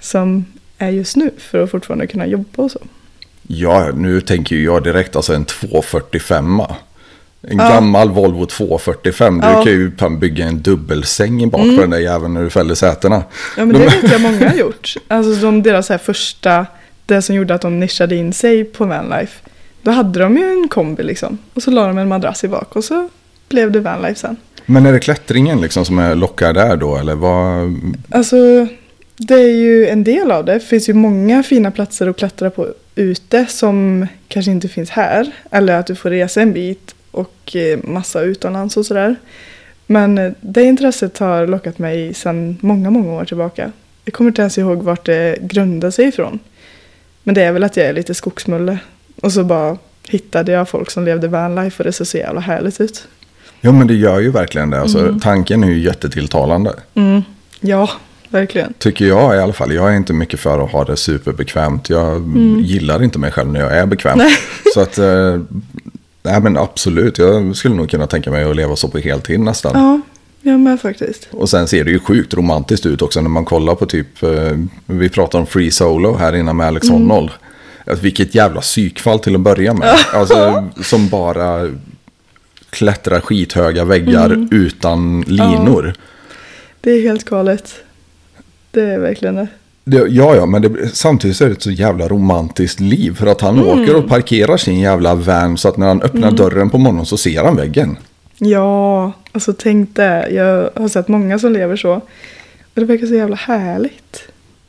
som 0.00 0.44
är 0.78 0.90
just 0.90 1.16
nu 1.16 1.30
för 1.38 1.62
att 1.64 1.70
fortfarande 1.70 2.06
kunna 2.06 2.26
jobba 2.26 2.62
och 2.62 2.70
så. 2.70 2.80
Ja, 3.46 3.90
nu 3.94 4.20
tänker 4.20 4.56
jag 4.56 4.84
direkt 4.84 5.16
alltså 5.16 5.34
en 5.34 5.44
245. 5.44 6.62
En 7.42 7.58
Ja. 7.58 7.68
gammal 7.68 8.10
Volvo 8.10 8.46
245. 8.46 9.40
Du 9.40 9.46
Ja. 9.46 9.62
kan 9.64 9.72
ju 9.72 9.90
fan 9.96 10.18
bygga 10.18 10.46
en 10.46 10.62
dubbelsäng 10.62 11.50
bak 11.50 11.60
på 11.76 11.80
den 11.80 11.90
där 11.90 11.98
jäveln 11.98 12.34
när 12.34 12.42
du 12.42 12.50
fäller 12.50 12.74
sätena. 12.74 13.22
Ja 13.56 13.64
men 13.64 13.68
det 13.72 13.78
vet 13.78 14.10
jag 14.12 14.20
många 14.20 14.48
har 14.48 14.56
gjort. 14.58 14.94
Alltså 15.08 15.34
som 15.40 15.62
deras 15.62 15.88
här 15.88 15.98
första, 15.98 16.66
det 17.06 17.22
som 17.22 17.34
gjorde 17.34 17.54
att 17.54 17.60
de 17.60 17.80
nischade 17.80 18.16
in 18.16 18.32
sig 18.32 18.64
på 18.64 18.84
vanlife. 18.84 19.32
Då 19.82 19.90
hade 19.90 20.20
de 20.20 20.36
ju 20.36 20.44
en 20.62 20.68
kombi 20.68 21.02
liksom. 21.02 21.38
Och 21.54 21.62
så 21.62 21.70
la 21.70 21.86
de 21.86 21.98
en 21.98 22.08
madrass 22.08 22.44
i 22.44 22.48
bak 22.48 22.76
och 22.76 22.84
så 22.84 23.08
blev 23.48 23.72
det 23.72 23.80
vanlife 23.80 24.14
sen. 24.20 24.36
Men 24.66 24.86
är 24.86 24.92
det 24.92 24.98
klättringen 25.00 25.60
liksom 25.60 25.84
som 25.84 25.98
är 25.98 26.14
lockar 26.14 26.52
där 26.52 26.76
då? 26.76 26.96
Eller 26.96 27.14
vad? 27.14 27.74
Alltså, 28.10 28.36
det 29.16 29.34
är 29.34 29.56
ju 29.56 29.86
en 29.88 30.04
del 30.04 30.30
av 30.32 30.44
det. 30.44 30.52
Det 30.54 30.60
finns 30.60 30.88
ju 30.88 30.94
många 30.94 31.42
fina 31.42 31.70
platser 31.70 32.06
att 32.08 32.16
klättra 32.16 32.50
på 32.50 32.66
ute 32.94 33.46
som 33.48 34.06
kanske 34.28 34.50
inte 34.50 34.68
finns 34.68 34.90
här. 34.90 35.30
Eller 35.50 35.74
att 35.78 35.86
du 35.86 35.94
får 35.94 36.10
resa 36.10 36.40
en 36.40 36.52
bit 36.52 36.94
och 37.10 37.56
eh, 37.56 37.78
massa 37.84 38.20
utomlands 38.20 38.76
och 38.76 38.86
sådär. 38.86 39.16
Men 39.86 40.18
eh, 40.18 40.32
det 40.40 40.62
intresset 40.62 41.18
har 41.18 41.46
lockat 41.46 41.78
mig 41.78 42.14
sedan 42.14 42.58
många, 42.60 42.90
många 42.90 43.12
år 43.12 43.24
tillbaka. 43.24 43.72
Jag 44.04 44.14
kommer 44.14 44.30
inte 44.30 44.42
ens 44.42 44.58
ihåg 44.58 44.82
vart 44.82 45.06
det 45.06 45.38
grundade 45.40 45.92
sig 45.92 46.08
ifrån. 46.08 46.38
Men 47.22 47.34
det 47.34 47.42
är 47.42 47.52
väl 47.52 47.64
att 47.64 47.76
jag 47.76 47.86
är 47.86 47.92
lite 47.92 48.14
skogsmulle. 48.14 48.78
Och 49.22 49.32
så 49.32 49.44
bara 49.44 49.78
hittade 50.08 50.52
jag 50.52 50.68
folk 50.68 50.90
som 50.90 51.04
levde 51.04 51.28
vanlife 51.28 51.82
och 51.82 51.84
det 51.84 51.92
såg 51.92 52.06
så 52.06 52.16
jävla 52.16 52.40
härligt 52.40 52.80
ut. 52.80 53.08
Ja 53.60 53.72
men 53.72 53.86
det 53.86 53.94
gör 53.94 54.20
ju 54.20 54.30
verkligen 54.30 54.70
det. 54.70 54.80
Alltså, 54.80 55.18
Tanken 55.22 55.64
är 55.64 55.68
ju 55.68 55.78
jättetilltalande. 55.78 56.72
Mm. 56.94 57.22
Ja, 57.60 57.90
verkligen. 58.28 58.72
Tycker 58.78 59.04
jag 59.04 59.36
i 59.36 59.38
alla 59.38 59.52
fall. 59.52 59.74
Jag 59.74 59.92
är 59.92 59.96
inte 59.96 60.12
mycket 60.12 60.40
för 60.40 60.64
att 60.64 60.70
ha 60.70 60.84
det 60.84 60.96
superbekvämt. 60.96 61.90
Jag 61.90 62.36
gillar 62.62 63.02
inte 63.02 63.18
mig 63.18 63.32
själv 63.32 63.52
när 63.52 63.60
jag 63.60 63.76
är 63.76 63.86
bekväm. 63.86 64.18
Nej. 64.18 64.32
Så 64.74 64.80
att, 64.80 64.98
eh, 64.98 65.40
nej 66.30 66.40
men 66.40 66.56
absolut. 66.56 67.18
Jag 67.18 67.56
skulle 67.56 67.74
nog 67.74 67.90
kunna 67.90 68.06
tänka 68.06 68.30
mig 68.30 68.44
att 68.44 68.56
leva 68.56 68.76
så 68.76 68.88
på 68.88 68.98
heltid 68.98 69.40
nästan. 69.40 69.72
Ja, 69.74 70.00
jag 70.50 70.60
med 70.60 70.80
faktiskt. 70.80 71.28
Och 71.30 71.50
sen 71.50 71.68
ser 71.68 71.84
det 71.84 71.90
ju 71.90 71.98
sjukt 71.98 72.34
romantiskt 72.34 72.86
ut 72.86 73.02
också 73.02 73.20
när 73.20 73.28
man 73.28 73.44
kollar 73.44 73.74
på 73.74 73.86
typ, 73.86 74.22
eh, 74.22 74.30
vi 74.86 75.08
pratar 75.08 75.38
om 75.38 75.46
Free 75.46 75.70
Solo 75.70 76.14
här 76.16 76.34
innan 76.36 76.56
med 76.56 76.66
Alex 76.66 76.88
Mm. 76.88 77.00
Honnold. 77.00 77.30
Vilket 78.02 78.34
jävla 78.34 78.60
psykfall 78.60 79.18
till 79.18 79.34
att 79.34 79.40
börja 79.40 79.74
med. 79.74 79.94
Alltså 80.12 80.68
som 80.82 81.08
bara 81.08 81.70
klättrar 82.70 83.20
skithöga 83.20 83.84
väggar 83.84 84.26
Mm. 84.26 84.48
utan 84.52 85.20
linor. 85.20 85.94
Det 86.80 86.90
är 86.90 87.02
helt 87.02 87.24
galet. 87.24 87.74
Det 88.70 88.80
är 88.82 88.98
verkligen 88.98 89.34
det. 89.34 89.48
Det, 89.90 90.06
ja, 90.08 90.34
ja, 90.36 90.46
men 90.46 90.62
det, 90.62 90.88
samtidigt 90.92 91.36
så 91.36 91.44
är 91.44 91.48
det 91.48 91.54
ett 91.54 91.62
så 91.62 91.70
jävla 91.70 92.08
romantiskt 92.08 92.80
liv. 92.80 93.14
För 93.14 93.26
att 93.26 93.40
han 93.40 93.58
Mm. 93.58 93.68
åker 93.68 93.96
och 93.96 94.08
parkerar 94.08 94.56
sin 94.56 94.80
jävla 94.80 95.14
van 95.14 95.56
så 95.56 95.68
att 95.68 95.76
när 95.76 95.86
han 95.86 96.02
öppnar 96.02 96.30
dörren 96.30 96.70
på 96.70 96.78
morgonen 96.78 97.06
så 97.06 97.16
ser 97.16 97.44
han 97.44 97.56
väggen. 97.56 97.96
Ja, 98.38 99.12
alltså 99.32 99.52
tänk 99.52 99.96
det. 99.96 100.28
Jag 100.30 100.70
har 100.82 100.88
sett 100.88 101.08
många 101.08 101.38
som 101.38 101.52
lever 101.52 101.76
så. 101.76 101.92
Och 101.94 102.02
det 102.74 102.84
verkar 102.84 103.06
så 103.06 103.14
jävla 103.14 103.36
härligt. 103.36 104.22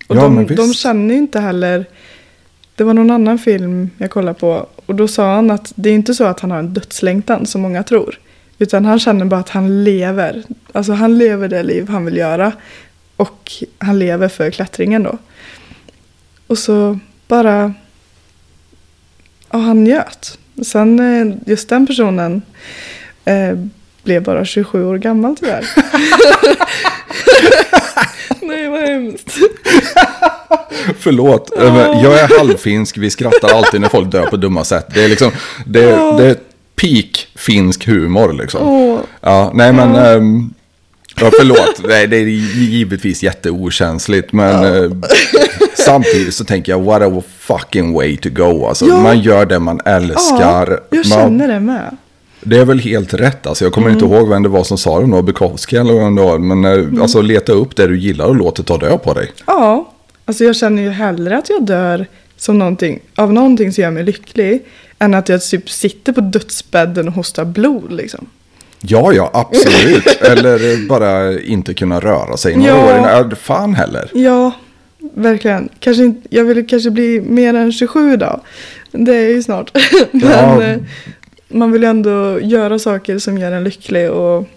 Och 0.08 0.16
Ja, 0.16 0.22
de, 0.22 0.46
de 0.56 0.74
känner 0.74 1.14
ju 1.14 1.20
inte 1.20 1.40
heller... 1.40 1.86
Det 2.76 2.84
var 2.84 2.94
någon 2.94 3.12
annan 3.12 3.40
film 3.40 3.90
jag 3.98 4.10
kollade 4.10 4.40
på. 4.40 4.68
Och 4.86 4.96
då 4.96 5.08
sa 5.08 5.36
han 5.36 5.52
att 5.52 5.72
det 5.76 5.90
är 5.90 5.94
inte 5.94 6.14
så 6.14 6.24
att 6.24 6.40
han 6.40 6.52
har 6.52 6.60
en 6.60 6.74
dödslängtan 6.74 7.46
som 7.46 7.62
många 7.62 7.84
tror. 7.84 8.20
Utan 8.60 8.86
han 8.86 9.00
känner 9.00 9.26
bara 9.26 9.40
att 9.40 9.50
han 9.50 9.84
lever. 9.84 10.44
Alltså 10.72 10.92
han 10.92 11.18
lever 11.18 11.48
det 11.48 11.64
liv 11.64 11.90
han 11.90 12.06
vill 12.06 12.18
göra. 12.18 12.52
Och 13.20 13.52
han 13.78 14.00
lever 14.00 14.28
för 14.28 14.52
klättringen 14.52 15.04
då. 15.04 15.18
Och 16.48 16.58
så 16.58 17.00
bara... 17.28 17.74
Ja, 19.52 19.58
han 19.60 19.84
njöt. 19.84 20.38
Sen 20.66 21.00
eh, 21.00 21.36
just 21.46 21.70
den 21.70 21.88
personen 21.88 22.42
eh, 23.26 23.58
blev 24.04 24.24
bara 24.24 24.46
27 24.46 24.86
år 24.86 24.98
gammal 24.98 25.38
tyvärr. 25.38 25.66
Nej, 28.42 28.68
vad 28.70 28.80
hemskt. 28.80 29.38
Förlåt, 31.00 31.52
men 31.58 32.00
jag 32.00 32.20
är 32.20 32.38
halvfinsk, 32.38 32.98
vi 32.98 33.10
skrattar 33.10 33.50
alltid 33.50 33.82
när 33.82 33.90
folk 33.90 34.12
dör 34.12 34.26
på 34.26 34.38
dumma 34.38 34.64
sätt. 34.64 34.86
Det 34.94 35.04
är 35.04 35.10
liksom, 35.10 35.32
det, 35.66 35.80
Ja. 35.82 36.12
det 36.18 36.26
är 36.26 36.38
peak 36.76 37.28
finsk 37.36 37.86
humor 37.88 38.34
liksom. 38.34 38.62
Åh, 38.68 39.00
Ja, 39.22 39.52
nej 39.54 39.74
men, 39.74 39.96
ehm, 39.96 40.54
ja 41.16 41.32
förlåt, 41.40 41.82
nej, 41.88 42.08
det 42.08 42.18
är 42.18 42.26
givetvis 42.26 43.24
jätteokänsligt 43.24 44.34
men 44.34 44.84
eh, 44.84 44.92
samtidigt 45.86 46.34
så 46.34 46.44
tänker 46.46 46.72
jag 46.72 46.80
what 46.82 47.02
a 47.02 47.22
fucking 47.40 47.94
way 47.94 48.18
to 48.18 48.30
go. 48.30 48.66
Alltså, 48.68 48.86
Ja. 48.86 49.02
Man 49.02 49.20
gör 49.20 49.46
det 49.46 49.60
man 49.60 49.80
älskar. 49.86 50.68
ja, 50.70 50.78
jag 50.90 50.98
man, 50.98 51.04
känner 51.20 51.48
det 51.48 51.60
med. 51.60 51.98
det 52.42 52.58
är 52.58 52.66
väl 52.66 52.80
helt 52.80 53.14
rätt. 53.14 53.48
Alltså, 53.48 53.66
jag 53.66 53.74
kommer 53.74 53.90
inte 53.90 54.06
Mm. 54.06 54.18
ihåg 54.18 54.30
vem 54.30 54.44
det 54.44 54.50
var 54.50 54.64
som 54.64 54.78
sa 54.78 55.00
det, 55.00 55.08
nu, 55.08 55.22
Bukowski 55.22 55.76
eller 55.78 55.94
vem 55.94 56.16
det 56.16 56.22
var. 56.22 56.38
Men 56.40 56.66
eh, 56.96 57.02
alltså 57.02 57.22
leta 57.22 57.52
upp 57.52 57.76
det 57.76 57.88
du 57.88 58.00
gillar 58.00 58.26
och 58.26 58.36
låt 58.36 58.56
det 58.56 58.64
ta 58.64 58.78
död 58.78 59.04
på 59.04 59.14
dig. 59.14 59.32
Ja, 59.48 59.94
Alltså 60.26 60.44
jag 60.44 60.56
känner 60.56 60.84
ju 60.84 60.90
hellre 60.90 61.38
att 61.38 61.50
jag 61.50 61.66
dör 61.66 62.06
som 62.38 62.60
någonting, 62.60 63.00
av 63.16 63.34
någonting 63.34 63.72
som 63.74 63.82
gör 63.84 63.92
mig 63.92 64.04
lycklig. 64.04 64.66
Än 65.00 65.14
att 65.14 65.30
jag 65.30 65.42
typ 65.44 65.70
sitter 65.70 66.14
på 66.14 66.22
dödsbädden 66.22 67.08
och 67.08 67.14
hostar 67.14 67.46
blod 67.46 67.92
liksom. 67.92 68.26
Ja, 68.82 69.14
ja, 69.14 69.30
absolut. 69.34 70.08
Eller 70.22 70.88
bara 70.88 71.40
inte 71.42 71.74
kunna 71.74 72.00
röra 72.00 72.38
sig 72.38 72.56
några 72.56 72.70
Ja. 72.72 73.20
år. 73.26 73.36
Fan 73.36 73.76
heller. 73.76 74.12
Ja, 74.14 74.52
verkligen. 75.14 75.70
Kanske 75.80 76.04
inte, 76.04 76.28
jag 76.32 76.46
vill 76.46 76.68
kanske 76.68 76.90
bli 76.92 77.22
mer 77.22 77.54
än 77.54 77.72
27 77.72 78.18
då. 78.18 78.40
Det 78.92 79.16
är 79.16 79.30
ju 79.30 79.44
snart. 79.44 79.72
Men 80.12 80.22
Ja. 80.32 80.64
eh, 80.64 80.78
man 81.48 81.72
vill 81.72 81.82
ju 81.84 81.88
ändå 81.90 82.40
göra 82.42 82.80
saker 82.80 83.18
som 83.20 83.38
gör 83.38 83.52
en 83.52 83.64
lycklig 83.64 84.12
och 84.12 84.48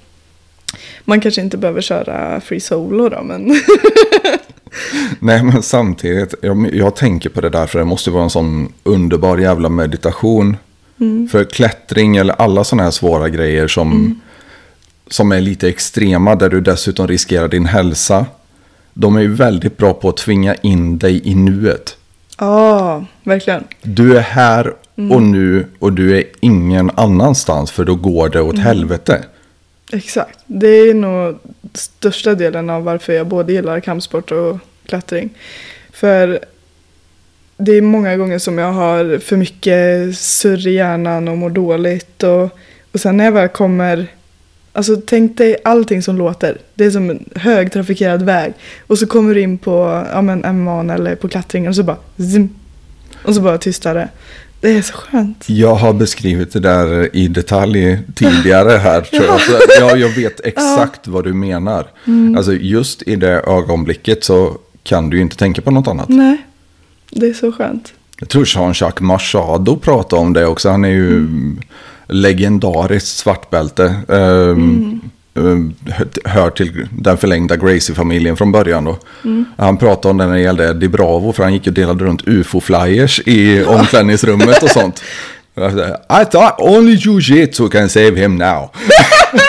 man 1.04 1.20
kanske 1.20 1.40
inte 1.40 1.56
behöver 1.56 1.80
köra 1.80 2.40
free 2.40 2.60
solo 2.60 3.08
då 3.08 3.22
men 3.22 3.48
Nej, 5.18 5.42
men 5.42 5.62
samtidigt, 5.62 6.34
jag, 6.42 6.74
jag 6.74 6.96
tänker 6.96 7.30
på 7.30 7.40
det 7.40 7.48
där 7.50 7.66
för 7.66 7.78
det 7.78 7.84
måste 7.84 8.10
vara 8.10 8.22
en 8.22 8.30
sån 8.30 8.72
underbar 8.82 9.38
jävla 9.38 9.68
meditation. 9.68 10.56
För 11.30 11.44
klättring 11.44 12.16
eller 12.16 12.34
alla 12.34 12.64
sådana 12.64 12.82
här 12.82 12.90
svåra 12.90 13.28
grejer 13.28 13.68
som, 13.68 14.20
som 15.08 15.32
är 15.32 15.40
lite 15.40 15.68
extrema, 15.68 16.34
där 16.34 16.48
du 16.48 16.60
dessutom 16.60 17.08
riskerar 17.08 17.48
din 17.48 17.66
hälsa. 17.66 18.26
De 18.94 19.16
är 19.16 19.20
ju 19.20 19.34
väldigt 19.34 19.76
bra 19.76 19.94
på 19.94 20.08
att 20.08 20.16
tvinga 20.16 20.54
in 20.54 20.98
dig 20.98 21.28
i 21.28 21.34
nuet. 21.34 21.96
ja, 22.38 23.04
verkligen. 23.24 23.64
Du 23.82 24.16
är 24.16 24.20
här 24.20 24.74
och 25.10 25.22
nu 25.22 25.66
och 25.78 25.92
du 25.92 26.18
är 26.18 26.24
ingen 26.40 26.90
annanstans 26.94 27.70
för 27.70 27.84
då 27.84 27.94
går 27.94 28.28
det 28.28 28.40
åt 28.40 28.58
helvete. 28.58 29.24
Exakt. 29.92 30.38
Det 30.46 30.66
är 30.66 30.94
nog 30.94 31.38
största 31.74 32.34
delen 32.34 32.70
av 32.70 32.84
varför 32.84 33.12
jag 33.12 33.26
både 33.26 33.52
gillar 33.52 33.80
kampsport 33.80 34.30
och 34.30 34.58
klättring. 34.86 35.30
För 35.92 36.40
det 37.64 37.72
är 37.72 37.82
många 37.82 38.16
gånger 38.16 38.38
som 38.38 38.58
jag 38.58 38.72
har 38.72 39.18
för 39.18 39.36
mycket 39.36 40.16
surr 40.18 40.66
i 40.66 40.74
hjärnan 40.74 41.28
och 41.28 41.38
mår 41.38 41.50
dåligt. 41.50 42.22
Och, 42.22 42.58
och 42.92 43.00
sen 43.00 43.16
när 43.16 43.24
jag 43.24 43.32
väl 43.32 43.48
kommer... 43.48 44.06
Alltså 44.74 44.96
tänk 45.06 45.38
dig 45.38 45.56
allting 45.64 46.02
som 46.02 46.16
låter. 46.16 46.58
Det 46.74 46.84
är 46.84 46.90
som 46.90 47.10
en 47.10 47.24
högtrafikerad 47.34 48.22
väg. 48.22 48.52
Och 48.86 48.98
så 48.98 49.06
kommer 49.06 49.34
du 49.34 49.40
in 49.40 49.58
på 49.58 50.06
ja, 50.12 50.22
men 50.22 50.56
MMA 50.56 50.94
eller 50.94 51.14
på 51.14 51.28
klättringen 51.28 51.68
och 51.68 51.76
så 51.76 51.82
bara 51.82 51.96
zim. 52.16 52.48
Och 53.24 53.34
så 53.34 53.40
bara 53.40 53.58
tystar 53.58 53.94
det. 53.94 54.08
Det 54.60 54.70
är 54.70 54.82
så 54.82 54.92
skönt. 54.92 55.44
Jag 55.48 55.74
har 55.74 55.92
beskrivit 55.92 56.52
det 56.52 56.60
där 56.60 57.16
i 57.16 57.28
detalj 57.28 57.98
tidigare 58.14 58.70
här. 58.70 59.00
Tror 59.10 59.24
jag. 59.24 59.40
Så, 59.40 59.52
ja, 59.80 59.96
jag 59.96 60.08
vet 60.08 60.40
exakt 60.44 61.06
vad 61.06 61.24
du 61.24 61.32
menar. 61.32 61.86
Alltså 62.36 62.52
just 62.52 63.02
i 63.02 63.16
det 63.16 63.40
ögonblicket 63.40 64.24
så 64.24 64.56
kan 64.82 65.10
du 65.10 65.16
ju 65.16 65.22
inte 65.22 65.36
tänka 65.36 65.62
på 65.62 65.70
något 65.70 65.88
annat. 65.88 66.08
Nej, 66.08 66.36
det 67.12 67.26
är 67.26 67.34
så 67.34 67.52
skönt. 67.52 67.92
Jag 68.18 68.28
tror 68.28 68.44
Jean-Jacques 68.46 69.00
Machado 69.00 69.76
pratade 69.76 70.22
om 70.22 70.32
det 70.32 70.46
också. 70.46 70.70
Han 70.70 70.84
är 70.84 70.88
ju 70.88 71.26
legendariskt 72.06 73.16
svartbälte. 73.16 73.94
Um, 74.06 75.00
um, 75.34 75.74
hör 76.24 76.50
till 76.50 76.88
den 76.90 77.16
förlängda 77.16 77.56
Gracie-familjen 77.56 78.36
från 78.36 78.52
början. 78.52 78.84
Då. 78.84 78.98
Han 79.56 79.76
pratade 79.76 80.10
om 80.10 80.18
det 80.18 80.26
när 80.26 80.34
det 80.34 80.40
gällde 80.40 80.68
Eddie 80.68 80.88
Bravo. 80.88 81.32
För 81.32 81.42
han 81.42 81.52
gick 81.52 81.66
och 81.66 81.72
delade 81.72 82.04
runt 82.04 82.28
ufo-flyers 82.28 83.20
i 83.26 83.64
omklädningsrummet 83.66 84.62
och 84.62 84.70
sånt. 84.70 85.02
I 86.22 86.24
thought 86.30 86.54
only 86.58 86.94
jujitsu 86.94 87.68
can 87.68 87.88
save 87.88 88.20
him 88.20 88.36
now. 88.36 88.70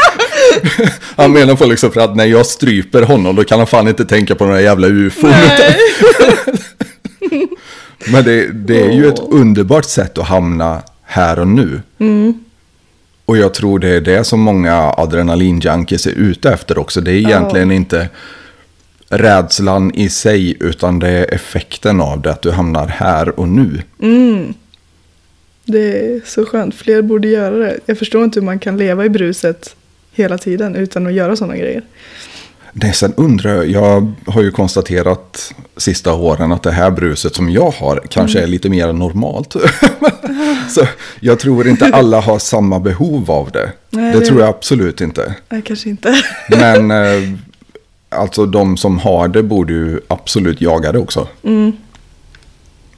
han 1.15 1.31
menar 1.31 1.55
på 1.55 1.65
liksom 1.65 1.91
för 1.91 2.01
att 2.01 2.15
när 2.15 2.25
jag 2.25 2.45
stryper 2.45 3.01
honom 3.01 3.35
då 3.35 3.43
kan 3.43 3.57
han 3.57 3.67
fan 3.67 3.87
inte 3.87 4.05
tänka 4.05 4.35
på 4.35 4.45
några 4.45 4.61
jävla 4.61 4.87
ufon. 4.87 5.33
Men 8.11 8.23
det, 8.23 8.51
det 8.51 8.81
är 8.81 8.91
ju 8.91 9.07
ett 9.07 9.19
underbart 9.19 9.85
sätt 9.85 10.17
att 10.17 10.27
hamna 10.27 10.81
här 11.03 11.39
och 11.39 11.47
nu. 11.47 11.81
Och 13.25 13.37
jag 13.37 13.53
tror 13.53 13.79
det 13.79 13.89
är 13.89 14.01
det 14.01 14.23
som 14.23 14.39
många 14.39 14.93
adrenalinjunkies 14.97 16.07
är 16.07 16.11
ute 16.11 16.49
efter 16.49 16.77
också. 16.77 17.01
Det 17.01 17.11
är 17.11 17.15
egentligen 17.15 17.71
inte 17.71 18.09
rädslan 19.09 19.91
i 19.95 20.09
sig 20.09 20.57
utan 20.59 20.99
det 20.99 21.09
är 21.09 21.33
effekten 21.33 22.01
av 22.01 22.21
det. 22.21 22.31
Att 22.31 22.41
du 22.41 22.51
hamnar 22.51 22.87
här 22.87 23.39
och 23.39 23.47
nu. 23.47 23.81
Det 25.65 25.99
är 25.99 26.21
så 26.25 26.45
skönt. 26.45 26.75
Fler 26.75 27.01
borde 27.01 27.27
göra 27.27 27.55
det. 27.55 27.79
Jag 27.85 27.97
förstår 27.97 28.23
inte 28.23 28.39
hur 28.39 28.45
man 28.45 28.59
kan 28.59 28.77
leva 28.77 29.05
i 29.05 29.09
bruset 29.09 29.75
hela 30.11 30.37
tiden 30.37 30.75
utan 30.75 31.07
att 31.07 31.13
göra 31.13 31.35
sådana 31.35 31.57
grejer. 31.57 31.81
Nej, 32.73 32.93
sen 32.93 33.13
undrar 33.17 33.55
jag, 33.55 33.67
jag 33.69 34.13
har 34.27 34.41
ju 34.41 34.51
konstaterat 34.51 35.53
sista 35.77 36.13
åren 36.13 36.51
att 36.51 36.63
det 36.63 36.71
här 36.71 36.91
bruset 36.91 37.35
som 37.35 37.49
jag 37.49 37.71
har 37.71 38.03
kanske 38.09 38.39
är 38.41 38.47
lite 38.47 38.69
mer 38.69 38.93
normalt. 38.93 39.55
Så 40.69 40.81
jag 41.19 41.39
tror 41.39 41.67
inte 41.67 41.85
alla 41.85 42.21
har 42.21 42.39
samma 42.39 42.79
behov 42.79 43.31
av 43.31 43.51
det. 43.51 43.71
Nej, 43.89 44.13
det 44.13 44.19
det- 44.19 44.25
tror 44.25 44.39
jag 44.39 44.49
absolut 44.49 45.01
inte. 45.01 45.35
Nej, 45.49 45.61
kanske 45.61 45.89
inte. 45.89 46.15
Men 46.49 46.91
eh, 46.91 47.29
alltså 48.09 48.45
de 48.45 48.77
som 48.77 48.99
har 48.99 49.27
det 49.27 49.43
borde 49.43 49.73
ju 49.73 49.99
absolut 50.07 50.61
jaga 50.61 50.91
det 50.91 50.99
också. 50.99 51.27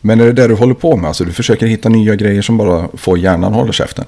Men 0.01 0.19
är 0.19 0.25
det 0.25 0.33
det 0.33 0.47
du 0.47 0.55
håller 0.55 0.73
på 0.73 0.97
med? 0.97 1.07
Alltså 1.07 1.23
du 1.25 1.31
försöker 1.31 1.65
hitta 1.67 1.89
nya 1.89 2.15
grejer 2.15 2.41
som 2.41 2.57
bara 2.57 2.87
får 2.93 3.17
hjärnan 3.17 3.53
hålla 3.53 3.71
käften? 3.73 4.05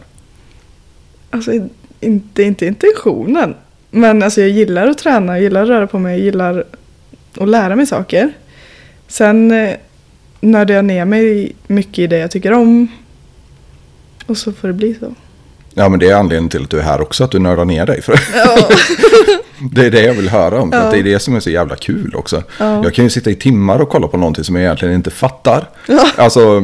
Alltså, 1.29 1.51
inte, 1.99 2.43
inte 2.43 2.65
intentionen. 2.65 3.55
Men 3.91 4.23
alltså, 4.23 4.41
jag 4.41 4.49
gillar 4.49 4.87
att 4.87 4.97
träna, 4.97 5.33
jag 5.33 5.41
gillar 5.43 5.61
att 5.63 5.69
röra 5.69 5.87
på 5.87 5.99
mig, 5.99 6.17
jag 6.17 6.25
gillar 6.25 6.63
att 7.39 7.49
lära 7.49 7.75
mig 7.75 7.85
saker. 7.85 8.33
Sen 9.07 9.51
eh, 9.51 9.75
nördar 10.41 10.75
jag 10.75 10.85
ner 10.85 11.05
mig 11.05 11.55
mycket 11.67 11.99
i 11.99 12.07
det 12.07 12.17
jag 12.17 12.31
tycker 12.31 12.53
om. 12.53 12.87
Och 14.25 14.37
så 14.37 14.53
får 14.53 14.67
det 14.67 14.73
bli 14.73 14.93
så. 14.99 15.15
Ja 15.73 15.89
men 15.89 15.99
det 15.99 16.09
är 16.09 16.15
anledningen 16.15 16.49
till 16.49 16.63
att 16.63 16.69
du 16.69 16.79
är 16.79 16.83
här 16.83 17.01
också, 17.01 17.23
att 17.23 17.31
du 17.31 17.39
nördar 17.39 17.65
ner 17.65 17.85
dig. 17.85 18.01
För 18.01 18.19
Ja. 18.35 18.57
det 19.71 19.85
är 19.85 19.91
det 19.91 20.01
jag 20.03 20.13
vill 20.13 20.29
höra 20.29 20.61
om, 20.61 20.71
för 20.71 20.77
Ja. 20.85 20.91
det 20.91 20.99
är 20.99 21.03
det 21.03 21.19
som 21.19 21.35
är 21.35 21.39
så 21.39 21.49
jävla 21.49 21.75
kul 21.75 22.15
också. 22.15 22.43
Ja. 22.59 22.83
Jag 22.83 22.93
kan 22.93 23.05
ju 23.05 23.09
sitta 23.09 23.29
i 23.29 23.35
timmar 23.35 23.79
och 23.81 23.89
kolla 23.89 24.07
på 24.07 24.17
någonting 24.17 24.43
som 24.43 24.55
jag 24.55 24.63
egentligen 24.63 24.93
inte 24.95 25.11
fattar. 25.11 25.69
Alltså, 26.15 26.61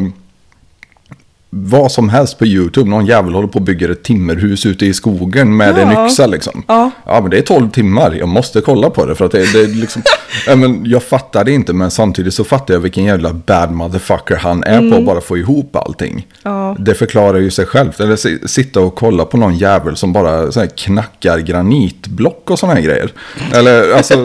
vad 1.55 1.91
som 1.91 2.09
helst 2.09 2.39
på 2.39 2.45
YouTube. 2.45 2.89
Någon 2.89 3.05
jävel 3.05 3.33
håller 3.33 3.47
på 3.47 3.59
och 3.59 3.65
bygger 3.65 3.89
ett 3.89 4.03
timmerhus 4.03 4.65
ute 4.65 4.85
i 4.85 4.93
skogen 4.93 5.57
med 5.57 5.77
en 5.77 5.91
Ja. 5.91 6.05
yxa 6.07 6.27
liksom. 6.27 6.63
Ja. 6.67 6.91
ja, 7.05 7.21
men 7.21 7.29
det 7.29 7.37
är 7.37 7.41
12 7.41 7.69
timmar. 7.69 8.15
Jag 8.19 8.27
måste 8.27 8.61
kolla 8.61 8.89
på 8.89 9.05
det 9.05 9.15
för 9.15 9.25
att 9.25 9.31
det, 9.31 9.53
det 9.53 9.59
är 9.61 9.67
liksom... 9.67 10.01
ja, 10.47 10.55
men 10.55 10.81
jag 10.85 11.03
fattar 11.03 11.43
det 11.43 11.51
inte, 11.51 11.73
men 11.73 11.91
samtidigt 11.91 12.33
så 12.33 12.43
fattar 12.43 12.73
jag 12.73 12.81
vilken 12.81 13.03
jävla 13.03 13.33
bad 13.33 13.71
motherfucker 13.71 14.35
han 14.35 14.63
är 14.63 14.91
på 14.91 14.97
att 14.97 15.05
bara 15.05 15.21
få 15.21 15.37
ihop 15.37 15.75
allting. 15.75 16.27
Ja. 16.43 16.75
Det 16.79 16.93
förklarar 16.95 17.39
ju 17.39 17.51
sig 17.51 17.65
självt. 17.65 17.99
Eller 17.99 18.15
si- 18.15 18.47
sitta 18.47 18.79
och 18.79 18.95
kolla 18.95 19.25
på 19.25 19.37
någon 19.37 19.55
jävel 19.57 19.95
som 19.95 20.13
bara 20.13 20.51
så 20.51 20.59
här, 20.59 20.67
knackar 20.67 21.39
granitblock 21.39 22.49
och 22.51 22.59
sådana 22.59 22.75
här 22.75 22.81
grejer. 22.85 23.11
Eller 23.53 23.93
alltså, 23.93 24.13
så, 24.13 24.21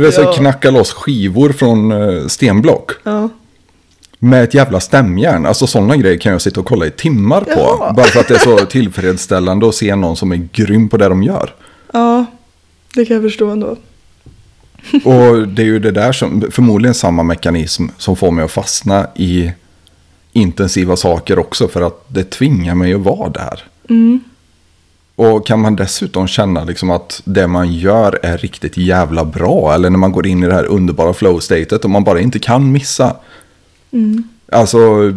vet, 0.00 0.14
så 0.14 0.20
Ja. 0.28 0.32
knacka 0.32 0.70
loss 0.70 0.92
skivor 0.92 1.52
från 1.52 1.92
eh, 1.92 2.26
stenblock. 2.26 2.90
Ja. 3.04 3.28
Med 4.18 4.44
ett 4.44 4.54
jävla 4.54 4.80
stämjärn. 4.80 5.46
Alltså 5.46 5.66
sådana 5.66 5.96
grejer 5.96 6.18
kan 6.18 6.32
jag 6.32 6.40
sitta 6.42 6.60
och 6.60 6.66
kolla 6.66 6.86
i 6.86 6.90
timmar 6.90 7.40
på. 7.40 7.76
Ja. 7.80 7.92
Bara 7.96 8.06
för 8.06 8.20
att 8.20 8.28
det 8.28 8.34
är 8.34 8.38
så 8.38 8.58
tillfredsställande 8.58 9.68
att 9.68 9.74
se 9.74 9.96
någon 9.96 10.16
som 10.16 10.32
är 10.32 10.48
grym 10.52 10.88
på 10.88 10.96
det 10.96 11.08
de 11.08 11.22
gör. 11.22 11.54
ja, 11.92 12.26
det 12.94 13.04
kan 13.04 13.14
jag 13.14 13.22
förstå 13.22 13.50
ändå. 13.50 13.76
Och 15.04 15.48
det 15.48 15.62
är 15.62 15.66
ju 15.66 15.78
det 15.78 15.90
där 15.90 16.12
som, 16.12 16.44
förmodligen 16.50 16.94
samma 16.94 17.22
mekanism 17.22 17.86
som 17.98 18.16
får 18.16 18.30
mig 18.30 18.44
att 18.44 18.50
fastna 18.50 19.06
i 19.16 19.52
intensiva 20.32 20.96
saker 20.96 21.38
också. 21.38 21.68
För 21.68 21.82
att 21.82 22.04
det 22.08 22.24
tvingar 22.24 22.74
mig 22.74 22.94
att 22.94 23.00
vara 23.00 23.28
där. 23.28 23.64
Och 25.16 25.46
kan 25.46 25.60
man 25.60 25.76
dessutom 25.76 26.26
känna 26.26 26.64
liksom 26.64 26.90
att 26.90 27.22
det 27.24 27.46
man 27.46 27.72
gör 27.72 28.18
är 28.22 28.38
riktigt 28.38 28.76
jävla 28.76 29.24
bra. 29.24 29.74
Eller 29.74 29.90
när 29.90 29.98
man 29.98 30.12
går 30.12 30.26
in 30.26 30.44
i 30.44 30.46
det 30.46 30.54
här 30.54 30.64
underbara 30.64 31.12
flow-statet 31.12 31.84
och 31.84 31.90
man 31.90 32.04
bara 32.04 32.20
inte 32.20 32.38
kan 32.38 32.72
missa. 32.72 33.16
Alltså, 34.52 35.12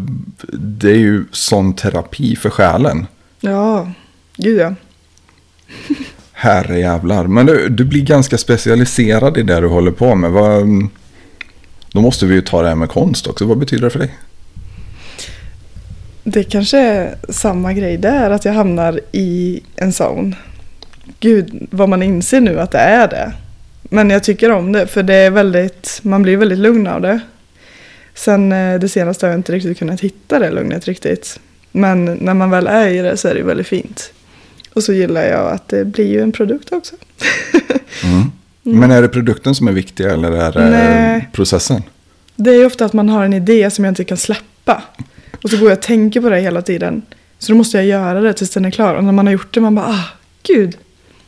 det 0.53 0.89
är 0.89 0.98
ju 0.98 1.26
sån 1.31 1.73
terapi 1.73 2.35
för 2.35 2.49
själen. 2.49 3.07
Ja, 3.39 3.91
gud 4.35 4.60
ja. 4.60 4.73
Herre 6.31 6.80
jävlar. 6.80 7.27
Men 7.27 7.45
du, 7.45 7.69
du 7.69 7.85
blir 7.85 8.02
ganska 8.02 8.38
specialiserad 8.38 9.38
i 9.38 9.43
det 9.43 9.60
du 9.60 9.68
håller 9.68 9.91
på 9.91 10.15
med. 10.15 10.31
Vad, 10.31 10.68
då 11.91 12.02
måste 12.02 12.26
vi 12.26 12.35
ju 12.35 12.41
ta 12.41 12.61
det 12.61 12.68
här 12.68 12.76
med 12.76 12.89
konst 12.89 13.27
också. 13.27 13.45
Vad 13.45 13.57
betyder 13.57 13.84
det 13.84 13.89
för 13.89 13.99
dig? 13.99 14.18
Det 16.23 16.43
kanske 16.43 16.77
är 16.80 17.15
samma 17.30 17.73
grej 17.73 17.98
där, 17.98 18.30
att 18.30 18.45
jag 18.45 18.53
hamnar 18.53 18.99
i 19.11 19.61
en 19.76 19.89
zone. 19.89 20.35
Gud, 21.19 21.68
vad 21.72 21.89
man 21.89 22.03
inser 22.03 22.41
nu 22.41 22.60
att 22.60 22.72
det 22.72 22.77
är 22.77 23.07
det. 23.07 23.34
Men 23.84 24.10
jag 24.10 24.23
tycker 24.23 24.52
om 24.52 24.72
det, 24.72 24.88
för 24.88 25.03
det 25.03 25.15
är 25.15 25.30
väldigt, 25.30 25.99
man 26.03 26.23
blir 26.23 26.38
väldigt 26.38 26.60
lugn 26.60 26.88
av 26.88 27.02
det. 27.02 27.19
Sen 28.14 28.52
eh, 28.52 28.80
det 28.80 28.90
senaste 28.90 29.26
har 29.26 29.32
jag 29.32 29.40
inte 29.40 29.52
riktigt 29.52 29.80
kunnat 29.80 30.02
hitta 30.02 30.40
det 30.40 30.52
lugnet 30.52 30.88
riktigt. 30.88 31.40
Men 31.72 32.06
när 32.06 32.34
man 32.34 32.50
väl 32.50 32.68
är 32.68 32.88
i 32.88 32.98
det 32.98 33.18
så 33.18 33.28
är 33.28 33.36
det 33.36 33.44
väldigt 33.44 33.68
fint. 33.68 34.14
Och 34.74 34.84
så 34.84 34.94
gillar 34.94 35.24
jag 35.24 35.52
att 35.52 35.68
det 35.68 35.86
blir 35.86 36.08
ju 36.08 36.22
en 36.22 36.32
produkt 36.32 36.72
också. 36.72 36.96
Men 38.64 38.92
är 38.92 39.02
det 39.02 39.08
produkten 39.08 39.56
som 39.56 39.68
är 39.68 39.72
viktig 39.72 40.06
eller 40.06 40.32
är 40.32 40.52
det 40.52 40.70
Nej. 40.70 41.30
processen? 41.32 41.82
Det 42.36 42.52
är 42.52 42.66
ofta 42.66 42.86
att 42.86 42.94
man 42.94 43.10
har 43.10 43.26
en 43.26 43.34
idé 43.34 43.72
som 43.72 43.86
jag 43.86 43.92
inte 43.92 44.04
kan 44.04 44.18
släppa. 44.18 44.84
Och 45.44 45.50
så 45.50 45.58
går 45.58 45.70
jag 45.70 45.78
och 45.78 45.84
tänker 45.84 46.22
på 46.22 46.30
det 46.30 46.40
hela 46.40 46.62
tiden. 46.62 47.02
Så 47.40 47.52
då 47.52 47.58
måste 47.58 47.78
jag 47.78 47.86
göra 47.86 48.22
det 48.22 48.34
tills 48.34 48.50
den 48.50 48.66
är 48.66 48.72
klar. 48.72 48.96
Och 48.96 49.04
när 49.04 49.12
man 49.12 49.28
har 49.28 49.34
gjort 49.34 49.54
det 49.54 49.62
man 49.62 49.76
bara, 49.76 49.86
ah, 49.86 50.06
gud, 50.44 50.78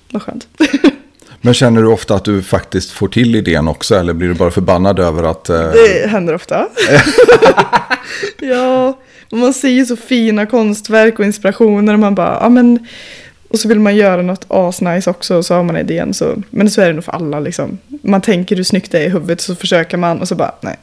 vad 0.09 0.21
skönt. 0.21 0.47
Men 1.45 1.53
känner 1.53 1.81
du 1.81 1.87
ofta 1.87 2.15
att 2.15 2.25
du 2.25 2.41
faktiskt 2.43 2.91
får 2.91 3.07
till 3.07 3.35
idén 3.35 3.67
också? 3.67 3.95
Eller 3.95 4.13
blir 4.13 4.27
du 4.27 4.33
bara 4.33 4.51
förbannad 4.51 4.99
över 4.99 5.23
att... 5.23 5.49
eh, 5.49 5.59
Det 5.71 6.07
händer 6.09 6.35
ofta. 6.35 6.67
ja, 8.41 8.99
man 9.31 9.53
ser 9.53 9.69
ju 9.69 9.85
så 9.85 9.95
fina 9.95 10.45
konstverk 10.45 11.19
och 11.19 11.25
inspirationer 11.25 11.93
och 11.93 11.99
man 11.99 12.15
bara, 12.15 12.37
ja 12.41 12.49
men... 12.49 12.87
Och 13.49 13.59
så 13.59 13.67
vill 13.67 13.79
man 13.79 13.95
göra 13.95 14.21
något 14.21 14.45
asnice 14.47 15.09
också 15.09 15.35
och 15.35 15.45
så 15.45 15.53
har 15.55 15.63
man 15.63 15.77
idén 15.77 16.13
så. 16.13 16.35
Men 16.49 16.71
så 16.71 16.81
är 16.81 16.87
det 16.87 16.93
nog 16.93 17.03
för 17.03 17.11
alla 17.11 17.39
liksom. 17.39 17.77
Man 18.01 18.21
tänker 18.21 18.55
hur 18.55 18.63
snyggt 18.63 18.91
det 18.91 18.99
är 18.99 19.05
i 19.05 19.09
huvudet 19.09 19.41
så 19.41 19.55
försöker 19.55 19.97
man 19.97 20.21
och 20.21 20.27
så 20.27 20.35
bara, 20.35 20.51
nej. 20.61 20.75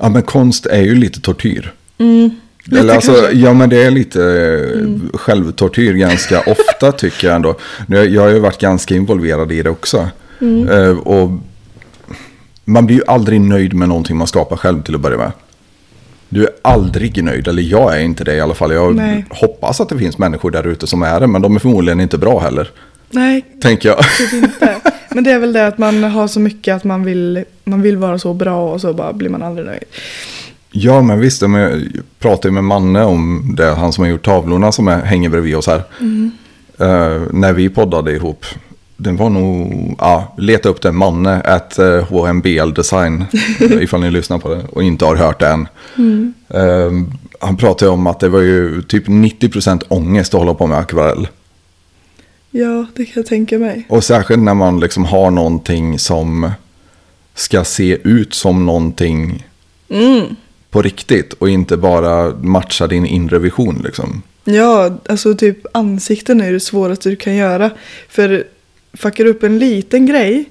Ja, 0.00 0.08
men 0.08 0.22
konst 0.22 0.66
är 0.66 0.82
ju 0.82 0.94
lite 0.94 1.20
tortyr. 1.20 1.72
Mm, 1.98 2.30
Lite 2.66 2.80
Eller 2.80 2.94
alltså, 2.94 3.12
kanske. 3.12 3.30
Mm. 3.32 3.44
ja 3.44 3.52
men 3.52 3.68
det 3.68 3.82
är 3.82 3.90
lite 3.90 4.22
eh, 4.22 5.18
självtortyr 5.18 5.94
ganska 5.94 6.40
ofta 6.46 6.92
tycker 6.92 7.26
jag 7.26 7.36
ändå. 7.36 7.54
Jag 7.88 8.22
har 8.22 8.28
ju 8.28 8.38
varit 8.38 8.60
ganska 8.60 8.94
involverad 8.94 9.52
i 9.52 9.62
det 9.62 9.70
också. 9.70 10.08
Mm. 10.40 10.68
Eh, 10.68 10.98
och 10.98 11.30
man 12.64 12.86
blir 12.86 12.96
ju 12.96 13.02
aldrig 13.06 13.40
nöjd 13.40 13.74
med 13.74 13.88
någonting 13.88 14.16
man 14.16 14.26
skapar 14.26 14.56
själv 14.56 14.82
till 14.82 14.94
att 14.94 15.00
börja 15.00 15.18
med. 15.18 15.32
Du 16.28 16.42
är 16.44 16.50
aldrig 16.62 17.24
nöjd, 17.24 17.48
eller 17.48 17.62
jag 17.62 17.96
är 17.96 18.00
inte 18.00 18.24
det 18.24 18.34
i 18.34 18.40
alla 18.40 18.54
fall. 18.54 18.72
Jag 18.72 18.94
Nej. 18.94 19.26
hoppas 19.30 19.80
att 19.80 19.88
det 19.88 19.98
finns 19.98 20.18
människor 20.18 20.50
där 20.50 20.66
ute 20.66 20.86
som 20.86 21.02
är 21.02 21.20
det, 21.20 21.26
men 21.26 21.42
de 21.42 21.56
är 21.56 21.60
förmodligen 21.60 22.00
inte 22.00 22.18
bra 22.18 22.38
heller. 22.40 22.70
Nej, 23.10 23.44
Tänker 23.62 23.88
jag. 23.88 23.98
inte. 24.32 24.76
Men 25.10 25.24
det 25.24 25.30
är 25.30 25.38
väl 25.38 25.52
det 25.52 25.66
att 25.66 25.78
man 25.78 26.04
har 26.04 26.28
så 26.28 26.40
mycket 26.40 26.76
att 26.76 26.84
man 26.84 27.04
vill, 27.04 27.44
man 27.64 27.82
vill 27.82 27.96
vara 27.96 28.18
så 28.18 28.34
bra 28.34 28.72
och 28.72 28.80
så 28.80 28.92
bara 28.92 29.12
blir 29.12 29.28
man 29.28 29.42
aldrig 29.42 29.66
nöjd. 29.66 29.84
Ja, 30.78 31.02
men 31.02 31.20
visst. 31.20 31.42
Jag 31.42 31.82
pratade 32.18 32.52
med 32.52 32.64
Manne 32.64 33.04
om 33.04 33.54
det. 33.56 33.74
Han 33.74 33.92
som 33.92 34.04
har 34.04 34.10
gjort 34.10 34.24
tavlorna 34.24 34.72
som 34.72 34.88
är, 34.88 35.02
hänger 35.02 35.28
bredvid 35.28 35.56
oss 35.56 35.66
här. 35.66 35.82
Eh, 36.78 37.22
när 37.32 37.52
vi 37.52 37.68
poddade 37.68 38.12
ihop. 38.12 38.44
Det 38.96 39.12
var 39.12 39.30
nog, 39.30 39.94
ja, 39.98 40.34
leta 40.38 40.68
upp 40.68 40.82
det. 40.82 40.92
Manne, 40.92 41.40
at 41.40 41.78
uh, 41.78 42.02
HMBL 42.02 42.72
Design. 42.74 43.24
ifall 43.60 44.00
ni 44.00 44.10
lyssnar 44.10 44.38
på 44.38 44.54
det 44.54 44.64
och 44.72 44.82
inte 44.82 45.04
har 45.04 45.16
hört 45.16 45.40
det 45.40 45.48
än. 45.48 45.68
Eh, 46.48 46.90
han 47.40 47.56
pratade 47.56 47.90
om 47.90 48.06
att 48.06 48.20
det 48.20 48.28
var 48.28 48.40
ju 48.40 48.82
typ 48.82 49.08
90% 49.08 49.82
ångest 49.88 50.34
att 50.34 50.40
hålla 50.40 50.54
på 50.54 50.66
med 50.66 50.78
akvarell. 50.78 51.28
Ja, 52.50 52.86
det 52.94 53.04
kan 53.04 53.12
jag 53.14 53.26
tänka 53.26 53.58
mig. 53.58 53.86
Och 53.88 54.04
särskilt 54.04 54.42
när 54.42 54.54
man 54.54 54.80
liksom 54.80 55.04
har 55.04 55.30
någonting 55.30 55.98
som 55.98 56.50
ska 57.34 57.64
se 57.64 57.98
ut 58.04 58.34
som 58.34 58.66
någonting 58.66 59.44
Mm. 59.88 60.36
På 60.70 60.82
riktigt 60.82 61.32
och 61.32 61.48
inte 61.48 61.76
bara 61.76 62.34
matcha 62.36 62.86
din 62.86 63.06
inre 63.06 63.38
vision 63.38 63.82
liksom. 63.84 64.22
Ja, 64.44 64.98
alltså 65.08 65.34
typ 65.34 65.58
ansikten 65.72 66.40
är 66.40 66.52
det 66.52 66.60
svåraste 66.60 67.08
du 67.08 67.16
kan 67.16 67.34
göra. 67.34 67.70
För 68.08 68.44
fuckar 68.94 69.24
du 69.24 69.30
upp 69.30 69.42
en 69.42 69.58
liten 69.58 70.06
grej, 70.06 70.44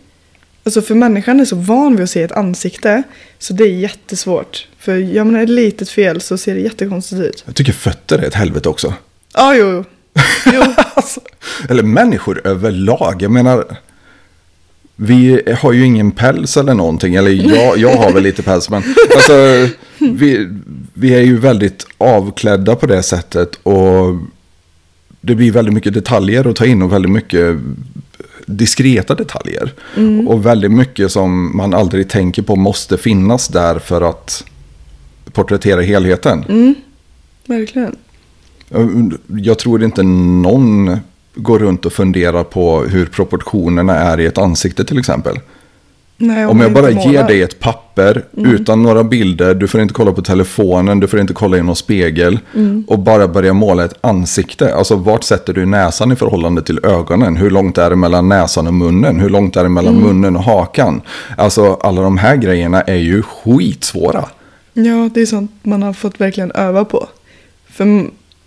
alltså 0.63 0.81
för 0.81 0.95
människan 0.95 1.39
är 1.39 1.45
så 1.45 1.55
van 1.55 1.95
vid 1.95 2.03
att 2.03 2.09
se 2.09 2.23
ett 2.23 2.31
ansikte, 2.31 3.03
så 3.39 3.53
det 3.53 3.63
är 3.63 3.67
jättesvårt. 3.67 4.67
För 4.79 4.95
gör 4.95 5.23
man 5.23 5.35
ett 5.35 5.49
litet 5.49 5.89
fel 5.89 6.21
så 6.21 6.37
ser 6.37 6.55
det 6.55 6.61
jättekonstigt 6.61 7.21
ut. 7.21 7.43
Jag 7.45 7.55
tycker 7.55 7.73
fötter 7.73 8.19
är 8.19 8.27
ett 8.27 8.33
helvete 8.33 8.69
också. 8.69 8.93
Ja, 9.33 9.55
jo, 9.55 9.65
jo. 9.65 9.83
jo. 10.53 10.63
Alltså, 10.93 11.21
eller 11.69 11.83
människor 11.83 12.47
överlag. 12.47 13.21
Jag 13.21 13.31
menar, 13.31 13.77
vi 14.95 15.41
har 15.61 15.73
ju 15.73 15.85
ingen 15.85 16.11
päls 16.11 16.57
eller 16.57 16.73
någonting. 16.73 17.15
Eller 17.15 17.31
jag, 17.31 17.77
jag 17.77 17.97
har 17.97 18.11
väl 18.11 18.23
lite 18.23 18.43
päls. 18.43 18.69
Men 18.69 18.84
alltså, 19.15 19.34
vi, 19.99 20.49
vi 20.93 21.13
är 21.13 21.22
ju 21.22 21.38
väldigt 21.38 21.88
avklädda 21.97 22.76
på 22.76 22.85
det 22.85 23.03
sättet. 23.03 23.59
Och 23.63 24.15
det 25.22 25.35
blir 25.35 25.51
väldigt 25.51 25.73
mycket 25.73 25.93
detaljer 25.93 26.47
att 26.49 26.55
ta 26.55 26.65
in 26.65 26.81
och 26.81 26.93
väldigt 26.93 27.11
mycket 27.11 27.57
diskreta 28.45 29.15
detaljer. 29.15 29.73
Och 30.27 30.45
väldigt 30.45 30.72
mycket 30.72 31.11
som 31.11 31.57
man 31.57 31.73
aldrig 31.73 32.09
tänker 32.09 32.41
på 32.41 32.55
måste 32.55 32.97
finnas 32.97 33.47
där 33.47 33.80
för 33.80 34.01
att 34.09 34.43
porträttera 35.31 35.81
helheten. 35.81 36.45
Verkligen. 37.45 37.95
Jag 39.27 39.59
tror 39.59 39.84
inte 39.84 40.03
någon 40.03 40.99
går 41.35 41.59
runt 41.59 41.85
och 41.85 41.93
funderar 41.93 42.43
på 42.43 42.81
hur 42.81 43.05
proportionerna 43.05 43.95
är 43.95 44.19
i 44.19 44.25
ett 44.25 44.37
ansikte 44.37 44.85
till 44.85 44.99
exempel. 44.99 45.39
Nej, 46.17 46.45
Om 46.45 46.59
jag 46.59 46.73
bara 46.73 46.91
inte 46.91 47.01
ger 47.03 47.07
målar. 47.09 47.27
dig 47.27 47.41
ett 47.41 47.59
papper 47.59 48.25
utan 48.31 48.83
några 48.83 49.03
bilder, 49.03 49.53
du 49.55 49.67
får 49.67 49.81
inte 49.81 49.93
kolla 49.93 50.11
på 50.11 50.21
telefonen, 50.21 50.99
du 50.99 51.07
får 51.07 51.19
inte 51.19 51.33
kolla 51.33 51.57
i 51.57 51.61
någon 51.61 51.75
spegel 51.75 52.39
och 52.87 52.99
bara 52.99 53.27
börja 53.27 53.53
måla 53.53 53.85
ett 53.85 53.93
ansikte. 54.01 54.75
Alltså 54.75 54.95
vart 54.95 55.23
sätter 55.23 55.53
du 55.53 55.65
näsan 55.65 56.11
i 56.11 56.15
förhållande 56.15 56.61
till 56.61 56.79
ögonen? 56.85 57.35
Hur 57.35 57.49
långt 57.49 57.77
är 57.77 57.89
det 57.89 57.95
mellan 57.95 58.29
näsan 58.29 58.67
och 58.67 58.73
munnen? 58.73 59.19
Hur 59.19 59.29
långt 59.29 59.55
är 59.55 59.63
det 59.63 59.69
mellan 59.69 59.95
munnen 59.95 60.35
och 60.35 60.43
hakan? 60.43 61.01
Alltså 61.37 61.73
alla 61.81 62.01
de 62.01 62.17
här 62.17 62.35
grejerna 62.35 62.81
är 62.81 62.95
ju 62.95 63.21
skitsvåra. 63.21 64.25
Ja, 64.73 65.09
det 65.13 65.21
är 65.21 65.25
sånt 65.25 65.51
man 65.63 65.83
har 65.83 65.93
fått 65.93 66.21
verkligen 66.21 66.51
öva 66.51 66.85
på. 66.85 67.07
För 67.69 67.85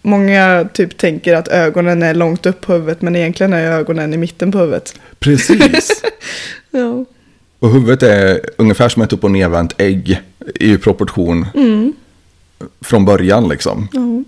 många 0.02 0.68
typ 0.74 0.98
tänker 0.98 1.34
att 1.34 1.48
ögonen 1.48 2.02
är 2.02 2.14
långt 2.14 2.46
upp 2.46 2.60
på 2.60 2.72
huvudet, 2.72 3.02
men 3.02 3.16
egentligen 3.16 3.52
är 3.52 3.72
ögonen 3.72 4.14
i 4.14 4.16
mitten 4.16 4.52
på 4.52 4.58
huvudet. 4.58 4.94
Precis. 5.18 6.02
Ja. 6.70 7.04
Och 7.58 7.70
huvudet 7.70 8.02
är 8.02 8.40
ungefär 8.58 8.88
som 8.88 9.02
ett 9.02 9.12
upp 9.12 9.24
och 9.24 9.30
nervänt 9.30 9.74
ägg 9.80 10.20
i 10.54 10.76
proportion 10.76 11.46
från 12.80 13.04
början 13.04 13.48
liksom. 13.48 13.88
ja. 13.92 14.24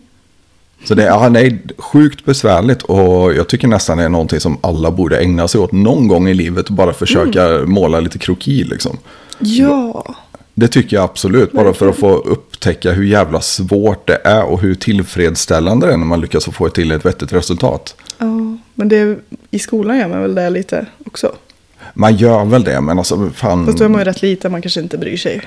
Så 0.85 0.95
det 0.95 1.03
är 1.03 1.07
ja, 1.07 1.29
nej, 1.29 1.63
sjukt 1.79 2.25
besvärligt 2.25 2.83
och 2.83 3.35
jag 3.35 3.49
tycker 3.49 3.69
nästan 3.69 3.99
det 3.99 4.05
är 4.05 4.09
någonting 4.09 4.41
som 4.41 4.59
alla 4.61 4.91
borde 4.91 5.19
ägna 5.19 5.49
sig 5.49 5.61
åt 5.61 5.73
någon 5.73 6.09
gång 6.09 6.29
i 6.29 6.35
livet 6.35 6.69
och 6.69 6.75
bara 6.75 6.93
försöka 6.93 7.63
måla 7.67 8.01
lite 8.01 8.19
kroki 8.19 8.65
liksom. 8.65 8.99
Ja. 9.39 10.15
Det 10.55 10.69
tycker 10.69 10.97
jag 10.97 11.05
absolut, 11.05 11.53
bara 11.53 11.75
för 11.75 11.89
att 11.89 11.97
få 11.97 12.17
upptäcka 12.17 12.93
hur 12.93 13.05
jävla 13.05 13.41
svårt 13.41 14.07
det 14.07 14.21
är 14.25 14.45
och 14.45 14.61
hur 14.61 14.75
tillfredsställande 14.75 15.87
det 15.87 15.93
är 15.93 15.97
när 15.97 16.07
man 16.07 16.21
lyckas 16.21 16.45
få 16.45 16.69
till 16.69 16.91
ett 16.91 17.05
vettigt 17.05 17.33
resultat. 17.33 17.97
Ja, 18.19 18.59
men 18.75 18.89
det, 18.89 19.19
i 19.51 19.59
skolan 19.59 19.99
gör 19.99 20.09
man 20.09 20.23
väl 20.23 20.35
det 20.35 20.51
lite 20.51 20.87
också. 21.07 21.33
Man 21.95 22.17
gör 22.17 22.45
väl 22.45 22.65
det, 22.65 22.81
men 22.81 22.99
alltså 22.99 23.31
fan. 23.35 23.67
Fast 23.67 23.79
då 23.79 23.85
är 23.85 23.89
man 23.89 24.01
ju 24.01 24.05
rätt 24.05 24.23
liten, 24.23 24.53
man 24.53 24.63
kanske 24.63 24.81
inte 24.81 24.99
bryr 24.99 25.17
sig. 25.17 25.41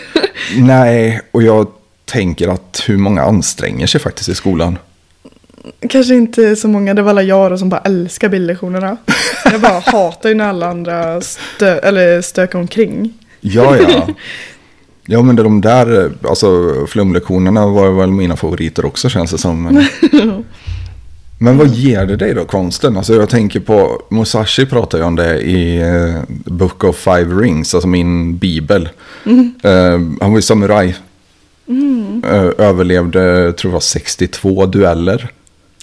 Nej, 0.56 1.20
och 1.30 1.42
jag 1.42 1.66
tänker 2.04 2.48
att 2.48 2.82
hur 2.86 2.96
många 2.96 3.22
anstränger 3.22 3.86
sig 3.86 4.00
faktiskt 4.00 4.28
i 4.28 4.34
skolan. 4.34 4.78
Kanske 5.88 6.14
inte 6.14 6.56
så 6.56 6.68
många, 6.68 6.94
det 6.94 7.02
var 7.02 7.10
alla 7.10 7.22
jag 7.22 7.50
då 7.50 7.58
som 7.58 7.68
bara 7.68 7.80
älskar 7.80 8.28
bildlektionerna. 8.28 8.96
Jag 9.44 9.60
bara 9.60 9.82
hatar 9.86 10.28
ju 10.28 10.34
när 10.34 10.48
alla 10.48 10.66
andra 10.66 11.20
stö, 11.20 11.78
eller 11.78 12.22
stökar 12.22 12.58
omkring. 12.58 13.12
Ja, 13.46 13.76
ja. 13.76 14.08
Ja, 15.06 15.22
men 15.22 15.36
de 15.36 15.60
där 15.60 16.12
alltså, 16.28 16.46
flumlektionerna 16.88 17.66
var 17.66 17.90
väl 17.90 18.10
mina 18.10 18.36
favoriter 18.36 18.84
också 18.86 19.08
känns 19.08 19.30
det 19.30 19.38
som. 19.38 19.62
Men, 21.38 21.58
vad 21.58 21.68
ger 21.68 22.06
det 22.06 22.16
dig 22.16 22.34
då, 22.34 22.44
konsten? 22.44 22.96
Alltså 22.96 23.14
jag 23.14 23.28
tänker 23.28 23.60
på, 23.60 24.02
Musashi 24.10 24.66
pratar 24.66 24.98
ju 24.98 25.04
om 25.04 25.16
det 25.16 25.40
i 25.40 25.76
eh, 25.80 26.22
Book 26.28 26.84
of 26.84 26.96
Five 26.96 27.34
Rings, 27.42 27.74
alltså 27.74 27.88
min 27.88 28.36
bibel. 28.36 28.88
Eh, 29.62 29.98
han 30.20 30.30
var 30.30 30.36
ju 30.36 30.42
samuraj. 30.42 30.96
Eh, 32.24 32.50
överlevde, 32.58 33.52
tror 33.52 33.72
jag, 33.72 33.82
62 33.82 34.66
dueller. 34.66 35.30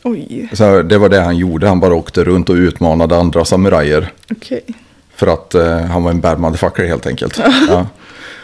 Oj, 0.04 0.50
Så 0.54 0.82
det 0.82 0.98
var 0.98 1.10
det 1.10 1.22
han 1.22 1.38
gjorde, 1.38 1.68
han 1.68 1.80
bara 1.80 1.94
åkte 1.96 2.24
runt 2.24 2.50
och 2.50 2.56
utmanade 2.56 3.18
andra 3.18 3.46
samurajer. 3.46 4.12
okej. 4.32 4.62
För 5.22 5.28
att 5.28 5.56
eh, 5.56 5.78
han 5.78 6.04
var 6.04 6.12
en 6.12 6.22
bad 6.22 6.40
motherfucker 6.40 6.86
helt 6.86 7.08
enkelt. 7.08 7.40
ja. 7.70 7.88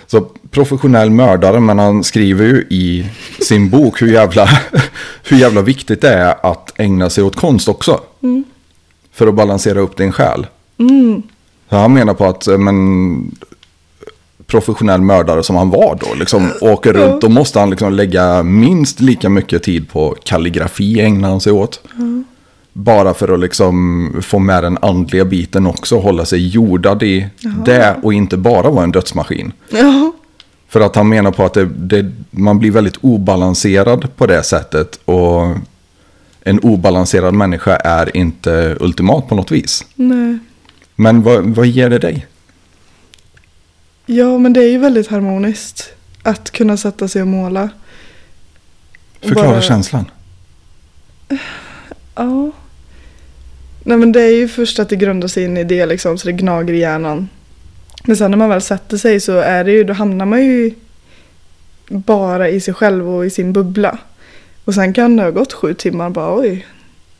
Så 0.07 0.27
professionell 0.51 1.09
mördare, 1.09 1.59
men 1.59 1.79
han 1.79 2.03
skriver 2.03 2.45
ju 2.45 2.65
i 2.69 3.09
sin 3.39 3.69
bok 3.69 4.01
hur 4.01 4.13
jävla, 4.13 4.49
hur 5.23 5.37
jävla 5.37 5.61
viktigt 5.61 6.01
det 6.01 6.09
är 6.09 6.35
att 6.51 6.79
ägna 6.79 7.09
sig 7.09 7.23
åt 7.23 7.35
konst 7.35 7.67
också. 7.67 7.99
För 9.13 9.27
att 9.27 9.33
balansera 9.33 9.79
upp 9.79 9.97
din 9.97 10.11
själ. 10.11 10.47
Så 11.69 11.75
han 11.75 11.93
menar 11.93 12.13
på 12.13 12.25
att 12.25 12.47
eh, 12.47 12.57
men, 12.57 13.31
professionell 14.47 15.01
mördare 15.01 15.43
som 15.43 15.55
han 15.55 15.69
var 15.69 15.97
då, 16.01 16.13
liksom 16.13 16.51
åker 16.61 16.93
runt, 16.93 17.21
då 17.21 17.29
måste 17.29 17.59
han 17.59 17.69
liksom 17.69 17.93
lägga 17.93 18.43
minst 18.43 18.99
lika 18.99 19.29
mycket 19.29 19.63
tid 19.63 19.89
på 19.89 20.15
kalligrafi 20.23 21.01
ägnar 21.01 21.29
han 21.29 21.41
sig 21.41 21.53
åt. 21.53 21.81
Bara 22.79 23.13
för 23.13 23.33
att 23.33 23.39
liksom 23.39 24.19
få 24.21 24.39
med 24.39 24.63
den 24.63 24.77
andliga 24.81 25.25
biten 25.25 25.67
också, 25.67 25.99
hålla 25.99 26.25
sig 26.25 26.47
jordad 26.47 27.03
i 27.03 27.27
det 27.65 27.95
och 28.03 28.13
inte 28.13 28.37
bara 28.37 28.69
vara 28.69 28.83
en 28.83 28.91
dödsmaskin. 28.91 29.51
Ja, 29.69 30.11
För 30.67 30.81
att 30.81 30.95
han 30.95 31.09
menar 31.09 31.31
på 31.31 31.45
att 31.45 31.53
det, 31.53 31.65
det, 31.65 32.11
man 32.31 32.59
blir 32.59 32.71
väldigt 32.71 32.97
obalanserad 32.97 34.15
på 34.15 34.25
det 34.27 34.43
sättet. 34.43 34.99
Och 35.05 35.55
en 36.41 36.59
obalanserad 36.59 37.33
människa 37.33 37.75
är 37.75 38.17
inte 38.17 38.77
ultimat 38.79 39.27
på 39.29 39.35
något 39.35 39.51
vis. 39.51 39.85
nej. 39.95 40.37
Men 40.95 41.21
vad, 41.23 41.43
vad 41.43 41.67
ger 41.67 41.89
det 41.89 41.99
dig? 41.99 42.25
Ja, 44.05 44.37
men 44.37 44.53
det 44.53 44.63
är 44.63 44.69
ju 44.69 44.77
väldigt 44.77 45.07
harmoniskt 45.07 45.89
att 46.23 46.51
kunna 46.51 46.77
sätta 46.77 47.07
sig 47.07 47.21
och 47.21 47.27
måla. 47.27 47.69
Förklara 49.21 49.47
bara- 49.47 49.61
känslan. 49.61 50.05
Ja. 52.15 52.51
Nej 53.87 53.97
men 53.97 54.11
det 54.11 54.21
är 54.21 54.35
ju 54.35 54.47
först 54.47 54.79
att 54.79 54.89
det 54.89 54.95
grundar 54.95 55.27
sig 55.27 55.43
i 55.43 55.45
en 55.45 55.57
idé 55.57 55.85
liksom 55.85 56.17
så 56.17 56.27
det 56.27 56.33
gnager 56.33 56.73
i 56.73 56.79
hjärnan. 56.79 57.29
Men 58.03 58.17
sen 58.17 58.31
när 58.31 58.37
man 58.37 58.49
väl 58.49 58.61
sätter 58.61 58.97
sig 58.97 59.19
så 59.19 59.37
är 59.37 59.63
det 59.63 59.71
ju, 59.71 59.83
då 59.83 59.93
hamnar 59.93 60.25
man 60.25 60.45
ju 60.45 60.71
bara 61.87 62.49
i 62.49 62.59
sig 62.59 62.73
själv 62.73 63.15
och 63.15 63.25
i 63.25 63.29
sin 63.29 63.53
bubbla. 63.53 63.97
Och 64.65 64.73
sen 64.73 64.93
kan 64.93 65.15
det 65.15 65.23
ha 65.23 65.29
gått 65.29 65.53
sju 65.53 65.73
timmar 65.73 66.09
bara 66.09 66.39
oj, 66.39 66.65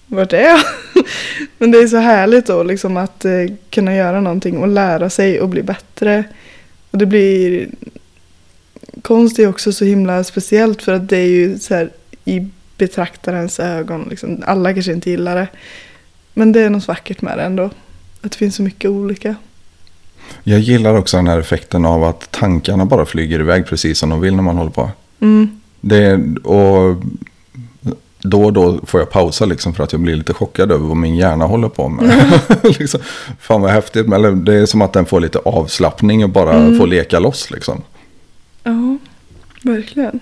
vart 0.06 0.34
är 0.34 0.42
jag? 0.42 0.60
Men 1.58 1.72
det 1.72 1.78
är 1.78 1.88
så 1.88 1.98
härligt 1.98 2.46
då 2.46 2.64
liksom 2.64 2.98
att 2.98 3.26
eh, 3.26 3.32
kunna 3.70 3.96
göra 3.96 4.22
någonting 4.22 4.58
och 4.58 4.68
lära 4.68 5.10
sig 5.10 5.42
och 5.42 5.50
bli 5.50 5.64
bättre. 5.64 6.24
Och 6.92 6.98
det 6.98 7.06
blir 7.06 7.68
konst 9.02 9.40
är 9.40 9.48
också 9.48 9.72
så 9.72 9.86
himla 9.86 10.24
speciellt 10.24 10.82
för 10.82 10.94
att 10.94 11.10
det 11.10 11.18
är 11.18 11.28
ju 11.28 11.60
så 11.60 11.74
här 11.74 11.90
i 12.26 12.48
betraktarens 12.78 13.60
ögon. 13.60 14.08
Liksom. 14.10 14.44
Alla 14.46 14.74
kanske 14.74 14.94
inte 14.94 15.10
gillar 15.10 15.36
det. 15.36 15.48
Men 16.38 16.52
det 16.52 16.62
är 16.62 16.70
något 16.70 16.88
vackert 16.88 17.22
med 17.22 17.38
det 17.38 17.44
ändå. 17.44 17.64
Att 18.22 18.32
det 18.32 18.36
finns 18.38 18.56
så 18.56 18.62
mycket 18.64 18.90
olika. 18.92 19.36
Jag 20.44 20.60
gillar 20.60 20.98
också 20.98 21.18
den 21.18 21.28
här 21.28 21.40
effekten 21.40 21.86
av 21.86 22.04
att 22.04 22.32
tankarna 22.32 22.86
bara 22.86 23.06
flyger 23.06 23.40
iväg 23.40 23.66
precis 23.66 24.00
som 24.00 24.10
de 24.10 24.22
vill 24.22 24.36
när 24.36 24.44
man 24.44 24.58
håller 24.58 24.72
på. 24.72 24.90
Mm. 25.20 25.62
Det, 25.82 26.14
och 26.44 26.96
då 28.22 28.44
och 28.46 28.54
då 28.54 28.80
får 28.86 29.00
jag 29.00 29.10
pausa 29.10 29.46
liksom 29.46 29.74
för 29.74 29.84
att 29.84 29.92
jag 29.92 30.02
blir 30.02 30.16
lite 30.16 30.34
chockad 30.34 30.72
över 30.72 30.88
vad 30.88 30.98
min 30.98 31.16
hjärna 31.16 31.46
håller 31.46 31.70
på 31.70 31.90
med. 31.90 32.40
liksom, 32.80 33.00
fan 33.40 33.62
vad 33.62 33.72
häftigt. 33.72 34.14
Eller 34.14 34.32
det 34.32 34.54
är 34.54 34.66
som 34.66 34.82
att 34.82 34.94
den 34.94 35.06
får 35.06 35.20
lite 35.20 35.40
avslappning 35.40 36.24
och 36.24 36.30
bara 36.30 36.54
Mm. 36.54 36.78
får 36.78 36.88
leka 36.88 37.20
loss. 37.20 37.52
Liksom. 37.52 37.82
Ja, 38.64 38.98
verkligen. 39.64 40.20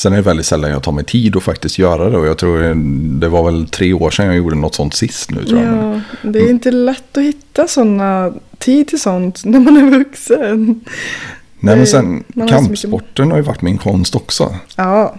Sen 0.00 0.12
är 0.12 0.16
det 0.16 0.22
väldigt 0.22 0.46
sällan 0.46 0.70
jag 0.70 0.82
tar 0.82 0.92
mig 0.92 1.04
tid 1.04 1.36
att 1.36 1.42
faktiskt 1.42 1.78
göra 1.78 2.10
det. 2.10 2.18
Och 2.18 2.26
jag 2.26 2.38
tror 2.38 2.74
det 3.20 3.28
var 3.28 3.44
väl 3.44 3.68
tre 3.68 3.92
år 3.92 4.10
sedan 4.10 4.26
jag 4.26 4.36
gjorde 4.36 4.56
något 4.56 4.74
sånt 4.74 4.94
sist 4.94 5.30
nu 5.30 5.44
tror 5.44 5.60
jag. 5.62 5.74
Ja, 5.76 6.00
det 6.22 6.38
är 6.38 6.50
inte 6.50 6.70
lätt 6.70 7.16
att 7.16 7.22
hitta 7.22 7.68
såna 7.68 8.32
tid 8.58 8.88
till 8.88 9.00
sånt 9.00 9.40
när 9.44 9.60
man 9.60 9.76
är 9.76 9.98
vuxen. 9.98 10.80
Nej 11.60 11.76
men 11.76 11.86
sen 11.86 12.24
man 12.28 12.48
har 12.48 12.56
kampsporten 12.58 13.30
har 13.30 13.36
ju 13.38 13.42
varit 13.44 13.62
min 13.62 13.78
konst 13.78 14.14
också. 14.14 14.54
Ja, 14.76 15.14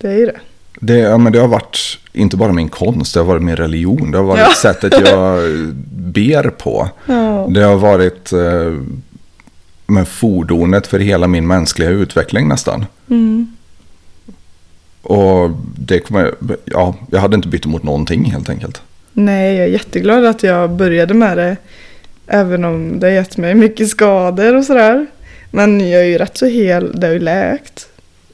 det 0.00 0.08
är 0.08 0.18
ju 0.18 0.26
det. 0.26 0.40
Det, 0.80 0.98
ja, 0.98 1.18
men 1.18 1.32
det 1.32 1.38
har 1.38 1.48
varit 1.48 1.78
inte 2.12 2.36
bara 2.36 2.52
min 2.52 2.68
konst, 2.68 3.14
det 3.14 3.20
har 3.20 3.24
varit 3.26 3.42
min 3.42 3.56
religion. 3.56 4.10
Det 4.10 4.18
har 4.18 4.24
varit 4.24 4.40
Ja. 4.40 4.52
sättet 4.62 4.94
jag 5.08 5.40
ber 5.90 6.50
på. 6.50 6.88
Ja, 7.06 7.46
Det 7.50 7.62
har 7.62 7.76
varit 7.76 8.32
eh, 8.32 8.72
med 9.86 10.08
fordonet 10.08 10.86
för 10.86 10.98
hela 10.98 11.26
min 11.26 11.46
mänskliga 11.46 11.90
utveckling 11.90 12.48
nästan. 12.48 12.86
mm. 13.10 13.52
Och 15.06 15.50
det 15.78 16.00
kommer, 16.00 16.34
ja, 16.64 16.94
jag 17.10 17.20
hade 17.20 17.34
inte 17.34 17.48
bytt 17.48 17.66
emot 17.66 17.82
någonting 17.82 18.24
helt 18.24 18.48
enkelt. 18.48 18.82
Nej, 19.12 19.56
jag 19.56 19.66
är 19.66 19.70
jätteglad 19.70 20.24
att 20.24 20.42
jag 20.42 20.70
började 20.70 21.14
med 21.14 21.36
det. 21.36 21.56
Även 22.26 22.64
om 22.64 23.00
det 23.00 23.06
har 23.06 23.14
gett 23.14 23.36
mig 23.36 23.54
mycket 23.54 23.88
skador 23.88 24.56
och 24.56 24.64
sådär. 24.64 25.06
Men 25.50 25.90
jag 25.90 26.00
är 26.00 26.06
ju 26.06 26.18
rätt 26.18 26.38
så 26.38 26.46
hel, 26.46 27.00
det 27.00 27.06
har 27.06 27.14
ju 27.14 27.20
läkt. 27.20 27.88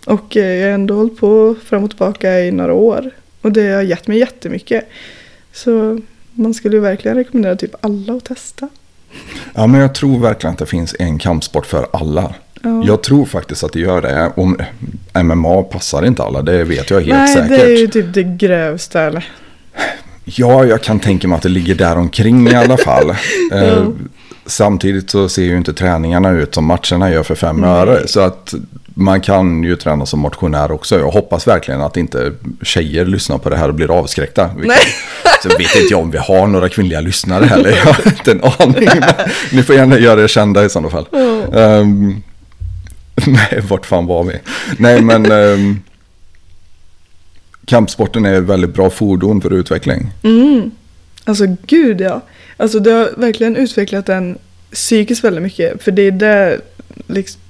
Och 0.07 0.37
eh, 0.37 0.47
jag 0.47 0.67
har 0.67 0.75
ändå 0.75 0.95
hållit 0.95 1.21
på 1.21 1.55
fram 1.65 1.85
och 1.85 1.91
tillbaka 1.91 2.41
i 2.41 2.51
några 2.51 2.73
år. 2.73 3.11
Och 3.41 3.53
det 3.53 3.69
har 3.69 3.83
gett 3.83 4.07
mig 4.07 4.19
jättemycket. 4.19 4.89
Så 5.53 6.01
man 6.33 6.55
skulle 6.55 6.77
ju 6.77 6.83
verkligen 6.83 7.17
rekommendera 7.17 7.57
typ 7.57 7.75
alla 7.81 8.15
att 8.15 8.25
testa. 8.25 8.69
Ja, 9.55 9.67
men 9.67 9.81
jag 9.81 9.95
tror 9.95 10.19
verkligen 10.19 10.53
att 10.53 10.59
det 10.59 10.67
finns 10.67 10.95
en 10.99 11.19
kampsport 11.19 11.67
för 11.67 11.87
alla. 11.93 12.35
Ja. 12.63 12.83
Jag 12.87 13.03
tror 13.03 13.25
faktiskt 13.27 13.65
att 13.65 13.73
det 13.73 13.81
gör 13.81 14.03
det. 14.03 14.33
Om 14.37 14.57
MMA 15.23 15.63
passar 15.63 16.07
inte 16.07 16.23
alla, 16.23 16.43
det 16.43 16.65
vet 16.65 16.91
jag 16.91 17.01
helt 17.01 17.13
Nej, 17.19 17.35
säkert. 17.35 17.49
det 17.49 17.63
är 17.63 17.79
ju 17.79 17.87
typ 17.87 18.15
det 18.15 18.23
grövsta 18.23 19.03
eller? 19.03 19.29
Ja, 20.25 20.65
jag 20.65 20.83
kan 20.83 21.01
tänka 21.01 21.29
mig 21.29 21.37
att 21.37 21.43
det 21.43 21.49
ligger 21.49 21.75
där 21.75 21.97
omkring 21.97 22.49
i 22.49 22.55
alla 22.55 22.77
fall. 22.77 23.11
eh, 23.53 23.87
samtidigt 24.47 25.11
så 25.11 25.29
ser 25.29 25.43
ju 25.43 25.57
inte 25.57 25.73
träningarna 25.73 26.31
ut 26.31 26.55
som 26.55 26.65
matcherna 26.65 27.11
gör 27.11 27.23
för 27.23 27.35
fem 27.35 27.57
Nej. 27.57 27.71
öre. 27.71 28.07
Så 28.09 28.21
att 28.21 28.55
man 28.95 29.21
kan 29.21 29.63
ju 29.63 29.77
träna 29.77 30.07
som 30.07 30.21
motionär 30.21 30.73
också. 30.73 30.99
Jag 30.99 31.11
hoppas 31.11 31.47
verkligen 31.49 31.81
att 31.81 31.97
inte 31.97 32.33
tjejer 32.63 33.05
lyssnar 33.05 33.39
på 33.39 33.51
det 33.51 33.57
här 33.57 33.69
och 33.69 33.75
blir 33.75 33.99
avskräckta. 33.99 34.51
Vilket- 34.57 34.69
Nej. 34.69 34.87
Så 35.43 35.49
vet 35.49 35.59
inte 35.61 35.87
jag 35.91 36.01
om 36.01 36.11
vi 36.11 36.19
har 36.19 36.47
några 36.47 36.69
kvinnliga 36.69 37.01
lyssnare 37.01 37.45
heller. 37.45 37.71
Jag 37.71 37.93
har 37.93 38.07
inte 38.07 38.31
en 38.33 38.41
aning. 38.45 38.89
Men 39.01 39.03
Ni 39.53 39.63
får 39.63 39.75
gärna 39.75 39.99
göra 39.99 40.23
er 40.23 40.29
kända 40.29 40.65
i 40.65 40.71
sådana 40.71 40.89
fall. 40.91 41.07
Ja. 41.11 41.61
Ehm, 41.61 42.23
nej, 43.27 43.61
vart 43.69 43.87
fan 43.87 44.07
var 44.07 44.25
vi? 44.25 44.39
Nej, 44.79 45.03
men 45.03 45.33
ehm, 45.33 45.83
kampsporten 47.65 48.25
är 48.25 48.35
ett 48.35 48.45
väldigt 48.45 48.75
bra 48.75 48.91
fordon 48.91 49.41
för 49.41 49.53
utveckling. 49.53 50.11
Mm. 50.23 50.71
Alltså 51.25 51.57
gud 51.67 52.01
ja. 52.01 52.21
Alltså 52.57 52.79
det 52.81 52.91
har 52.91 53.11
verkligen 53.17 53.57
utvecklat 53.57 54.09
en 54.09 54.39
psykiskt 54.73 55.25
väldigt 55.25 55.43
mycket. 55.43 55.83
För 55.83 55.91
det 55.91 56.03
är 56.03 56.11
det, 56.11 56.61
liksom, 57.07 57.41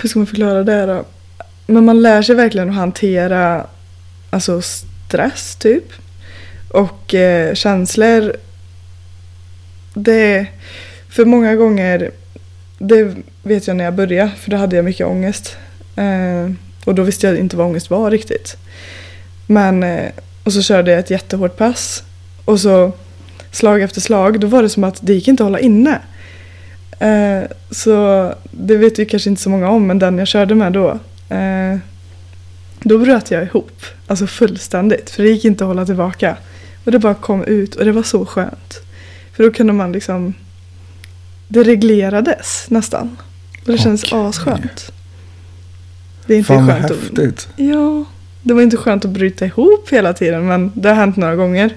hur 0.00 0.08
ska 0.08 0.18
man 0.18 0.26
förklara 0.26 0.64
det 0.64 0.86
då? 0.86 1.04
Men 1.66 1.84
man 1.84 2.02
lär 2.02 2.22
sig 2.22 2.34
verkligen 2.34 2.68
att 2.68 2.74
hantera 2.74 3.66
alltså 4.30 4.62
stress 4.62 5.56
typ. 5.56 5.92
Och 6.70 7.14
eh, 7.14 7.54
känslor. 7.54 8.36
Det, 9.94 10.46
för 11.10 11.24
många 11.24 11.56
gånger, 11.56 12.10
det 12.78 13.14
vet 13.48 13.66
jag 13.66 13.76
när 13.76 13.84
jag 13.84 13.94
började, 13.94 14.30
för 14.38 14.50
då 14.50 14.56
hade 14.56 14.76
jag 14.76 14.84
mycket 14.84 15.06
ångest. 15.06 15.56
Eh, 15.96 16.52
och 16.84 16.94
då 16.94 17.02
visste 17.02 17.26
jag 17.26 17.36
inte 17.36 17.56
vad 17.56 17.66
ångest 17.66 17.90
var 17.90 18.10
riktigt. 18.10 18.56
Men, 19.46 19.82
eh, 19.82 20.10
och 20.44 20.52
så 20.52 20.62
körde 20.62 20.90
jag 20.90 21.00
ett 21.00 21.10
jättehårt 21.10 21.56
pass. 21.56 22.02
Och 22.44 22.60
så 22.60 22.92
slag 23.50 23.82
efter 23.82 24.00
slag, 24.00 24.40
då 24.40 24.46
var 24.46 24.62
det 24.62 24.68
som 24.68 24.84
att 24.84 24.98
det 25.00 25.14
gick 25.14 25.28
inte 25.28 25.42
att 25.42 25.46
hålla 25.46 25.60
inne. 25.60 26.00
Eh, 26.98 27.42
så 27.70 28.34
det 28.50 28.76
vet 28.76 28.98
ju 28.98 29.04
kanske 29.04 29.30
inte 29.30 29.42
så 29.42 29.50
många 29.50 29.70
om, 29.70 29.86
men 29.86 29.98
den 29.98 30.18
jag 30.18 30.28
körde 30.28 30.54
med 30.54 30.72
då. 30.72 30.98
Eh, 31.34 31.78
då 32.80 32.98
bröt 32.98 33.30
jag 33.30 33.42
ihop, 33.42 33.82
alltså 34.06 34.26
fullständigt. 34.26 35.10
För 35.10 35.22
det 35.22 35.28
gick 35.28 35.44
inte 35.44 35.64
att 35.64 35.68
hålla 35.68 35.86
tillbaka. 35.86 36.36
Och 36.84 36.92
det 36.92 36.98
bara 36.98 37.14
kom 37.14 37.44
ut 37.44 37.74
och 37.74 37.84
det 37.84 37.92
var 37.92 38.02
så 38.02 38.26
skönt. 38.26 38.80
För 39.36 39.44
då 39.44 39.50
kunde 39.50 39.72
man 39.72 39.92
liksom, 39.92 40.34
det 41.48 41.62
reglerades 41.62 42.66
nästan. 42.68 43.16
Och 43.68 43.74
det 43.74 43.78
känns 43.82 44.04
Okej. 44.04 44.18
asskönt. 44.26 44.92
Det 46.26 46.34
är 46.34 46.38
inte 46.38 46.46
Fan 46.46 46.66
vad 46.66 46.76
skönt 46.76 46.90
att 46.90 46.96
häftigt. 47.00 47.48
Ja, 47.56 48.04
det 48.42 48.54
var 48.54 48.62
inte 48.62 48.76
skönt 48.76 49.04
att 49.04 49.10
bryta 49.10 49.46
ihop 49.46 49.88
hela 49.90 50.12
tiden 50.12 50.46
men 50.46 50.72
det 50.74 50.88
har 50.88 50.96
hänt 50.96 51.16
några 51.16 51.36
gånger. 51.36 51.74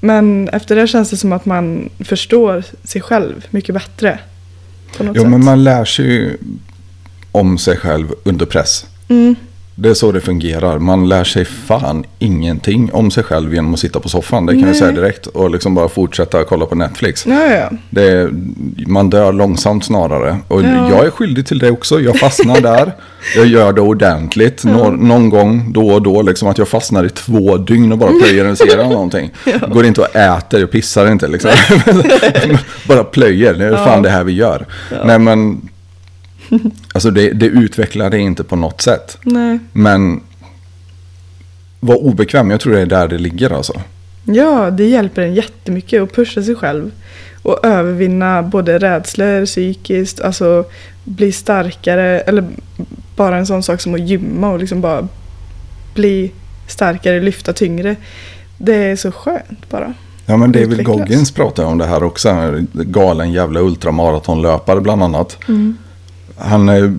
Men 0.00 0.48
efter 0.48 0.76
det 0.76 0.86
känns 0.86 1.10
det 1.10 1.16
som 1.16 1.32
att 1.32 1.44
man 1.46 1.90
förstår 2.00 2.64
sig 2.84 3.00
själv 3.02 3.46
mycket 3.50 3.74
bättre. 3.74 4.18
På 4.96 5.04
något 5.04 5.16
Jo, 5.16 5.22
sätt. 5.22 5.30
men 5.30 5.44
man 5.44 5.64
lär 5.64 5.84
sig 5.84 6.04
ju 6.06 6.36
om 7.32 7.58
sig 7.58 7.76
själv 7.76 8.08
under 8.24 8.46
press. 8.46 8.86
mm, 9.08 9.36
Det 9.82 9.88
är 9.90 9.94
så 9.94 10.12
det 10.12 10.20
fungerar. 10.20 10.78
Man 10.78 11.08
lär 11.08 11.24
sig 11.24 11.44
fan 11.44 12.04
ingenting 12.18 12.90
om 12.92 13.10
sig 13.10 13.24
själv 13.24 13.54
genom 13.54 13.74
att 13.74 13.80
sitta 13.80 14.00
på 14.00 14.08
soffan. 14.08 14.46
Det 14.46 14.52
kan 14.52 14.60
jag 14.60 14.68
Nej. 14.68 14.78
säga 14.78 14.92
direkt. 14.92 15.26
Och 15.26 15.50
liksom 15.50 15.74
bara 15.74 15.88
fortsätta 15.88 16.44
kolla 16.44 16.66
på 16.66 16.74
Netflix. 16.74 17.26
ja, 17.26 17.46
ja. 17.54 17.70
Det 17.90 18.30
man 18.86 19.10
dör 19.10 19.32
långsamt 19.32 19.84
snarare. 19.84 20.36
Och 20.48 20.62
Ja. 20.62 20.90
jag 20.90 21.06
är 21.06 21.10
skyldig 21.10 21.46
till 21.46 21.58
det 21.58 21.70
också. 21.70 22.00
Jag 22.00 22.18
fastnar 22.18 22.60
där. 22.60 22.92
Jag 23.36 23.46
gör 23.46 23.72
det 23.72 23.80
ordentligt. 23.80 24.64
Nå, 24.64 24.90
någon 24.90 25.30
gång 25.30 25.72
då 25.72 25.88
och 25.90 26.02
då. 26.02 26.22
Liksom 26.22 26.48
att 26.48 26.58
jag 26.58 26.68
fastnar 26.68 27.04
i 27.04 27.08
två 27.08 27.56
dygn 27.56 27.92
och 27.92 27.98
bara 27.98 28.12
plöjer 28.12 28.44
en 28.44 28.56
serie 28.56 28.72
eller 28.72 28.84
någonting. 28.84 29.30
Går 29.72 29.84
inte 29.86 30.00
och 30.00 30.16
äter, 30.16 30.60
jag 30.60 30.70
pissar 30.70 31.12
inte 31.12 31.28
liksom. 31.28 31.50
bara 32.88 33.04
plöjer. 33.04 33.54
Det 33.54 33.64
är 33.64 33.76
fan 33.76 34.02
det 34.02 34.10
här 34.10 34.24
vi 34.24 34.32
gör. 34.32 34.66
Nej 35.04 35.18
men. 35.18 35.60
Alltså 36.94 37.10
det, 37.10 37.30
det 37.30 37.46
utvecklar 37.46 38.10
det 38.10 38.18
inte 38.18 38.44
på 38.44 38.56
något 38.56 38.80
sätt. 38.80 39.18
Nej. 39.22 39.58
Men. 39.72 40.20
Var 41.80 41.96
obekväm, 41.96 42.50
jag 42.50 42.60
tror 42.60 42.72
det 42.72 42.80
är 42.80 42.86
där 42.86 43.08
det 43.08 43.18
ligger 43.18 43.50
alltså. 43.50 43.72
Ja, 44.24 44.70
det 44.70 44.84
hjälper 44.84 45.22
en 45.22 45.34
jättemycket 45.34 46.02
att 46.02 46.14
pusha 46.14 46.42
sig 46.42 46.54
själv. 46.54 46.90
Och 47.42 47.66
övervinna 47.66 48.42
både 48.42 48.78
rädslor 48.78 49.46
psykiskt, 49.46 50.20
alltså 50.20 50.64
bli 51.04 51.32
starkare. 51.32 52.20
Eller 52.20 52.44
bara 53.16 53.36
en 53.36 53.46
sån 53.46 53.62
sak 53.62 53.80
som 53.80 53.94
att 53.94 54.00
gymma 54.00 54.50
och 54.50 54.58
liksom 54.58 54.80
bara 54.80 55.08
bli 55.94 56.32
starkare, 56.66 57.20
lyfta 57.20 57.52
tyngre. 57.52 57.96
Det 58.58 58.74
är 58.74 58.96
så 58.96 59.12
skönt 59.12 59.70
bara. 59.70 59.94
Ja 60.26 60.36
men 60.36 60.52
David. 60.52 60.84
Goggins 60.84 61.30
pratar 61.30 61.64
om 61.64 61.78
det 61.78 61.86
här 61.86 62.02
också. 62.02 62.54
Galen 62.72 63.32
jävla 63.32 63.60
ultramaratonlöpare 63.60 64.80
bland 64.80 65.02
annat. 65.02 65.38
Han 66.44 66.68
eh, 66.68 66.90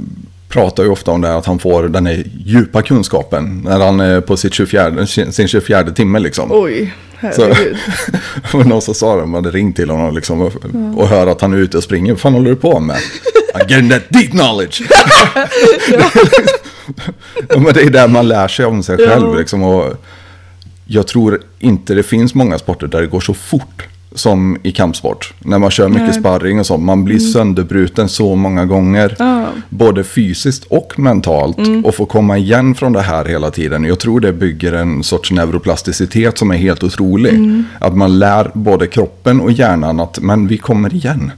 pratar 0.49 0.83
ju 0.83 0.89
ofta 0.89 1.11
om 1.11 1.21
det 1.21 1.27
här 1.27 1.37
att 1.37 1.45
han 1.45 1.59
får 1.59 1.83
den 1.83 2.05
här 2.05 2.23
djupa 2.45 2.81
kunskapen. 2.81 3.61
När 3.65 3.79
han 3.79 3.99
är 3.99 4.21
på 4.21 4.37
sitt 4.37 4.53
24, 4.53 5.05
sin 5.07 5.47
24 5.47 5.83
timme 5.83 6.19
liksom. 6.19 6.49
Oj, 6.51 6.93
Herregud. 7.15 7.77
Var 8.53 8.63
någon 8.63 8.81
som 8.81 8.93
sa 8.93 9.15
det, 9.15 9.25
man 9.25 9.45
hade 9.45 9.57
ringt 9.57 9.75
till 9.75 9.89
honom 9.89 10.15
liksom, 10.15 10.41
och, 10.41 10.53
och 10.95 11.07
hör 11.07 11.27
att 11.27 11.41
han 11.41 11.53
är 11.53 11.57
ute 11.57 11.77
och 11.77 11.83
springer. 11.83 12.11
Vad 12.11 12.19
fan 12.21 12.33
håller 12.33 12.49
du 12.49 12.55
på 12.55 12.79
med? 12.79 12.97
I'm 13.55 13.69
getting 13.71 13.89
that 13.89 14.03
deep 14.09 14.31
knowledge. 14.31 14.81
ja, 17.49 17.59
men 17.59 17.73
det 17.73 17.81
är 17.81 17.89
där 17.89 18.07
man 18.07 18.27
lär 18.27 18.47
sig 18.47 18.65
om 18.65 18.83
sig 18.83 18.95
Ja. 18.99 19.07
själv. 19.07 19.37
Liksom, 19.37 19.63
och 19.63 19.93
jag 20.85 21.07
tror 21.07 21.41
inte 21.59 21.93
det 21.93 22.03
finns 22.03 22.35
många 22.35 22.59
sporter 22.59 22.87
där 22.87 23.01
det 23.01 23.07
går 23.07 23.19
så 23.19 23.33
fort 23.33 23.83
som 24.15 24.57
i 24.63 24.71
kampsport. 24.71 25.33
När 25.39 25.59
man 25.59 25.71
kör 25.71 25.89
mycket 25.89 26.03
Nej. 26.03 26.13
sparring 26.13 26.59
och 26.59 26.65
sånt. 26.65 26.83
Man 26.83 27.03
blir 27.03 27.19
sönderbruten 27.19 28.09
så 28.09 28.35
många 28.35 28.65
gånger. 28.65 29.15
Ja. 29.19 29.45
Både 29.69 30.03
fysiskt 30.03 30.63
och 30.63 30.99
mentalt. 30.99 31.57
Och 31.83 31.95
få 31.95 32.05
komma 32.05 32.37
igen 32.37 32.75
från 32.75 32.93
det 32.93 33.01
här 33.01 33.25
hela 33.25 33.51
tiden. 33.51 33.83
Jag 33.83 33.99
tror 33.99 34.19
det 34.19 34.33
bygger 34.33 34.73
en 34.73 35.03
sorts 35.03 35.31
neuroplasticitet 35.31 36.37
som 36.37 36.51
är 36.51 36.57
helt 36.57 36.83
otrolig. 36.83 37.63
Att 37.79 37.95
man 37.95 38.19
lär 38.19 38.51
både 38.53 38.87
kroppen 38.87 39.41
och 39.41 39.51
hjärnan 39.51 39.99
att 39.99 40.19
men 40.19 40.47
vi 40.47 40.57
kommer 40.57 40.93
igen. 40.93 41.31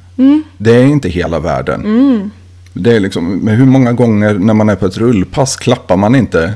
Det 0.58 0.76
är 0.76 0.86
inte 0.86 1.10
hela 1.10 1.40
världen. 1.40 2.32
Det 2.74 2.96
är 2.96 3.00
liksom, 3.00 3.48
hur 3.48 3.66
många 3.66 3.94
gånger 3.94 4.34
när 4.34 4.54
man 4.54 4.70
är 4.70 4.76
på 4.76 4.86
ett 4.86 4.98
rullpass 4.98 5.56
klappar 5.56 5.98
man 5.98 6.16
inte. 6.16 6.54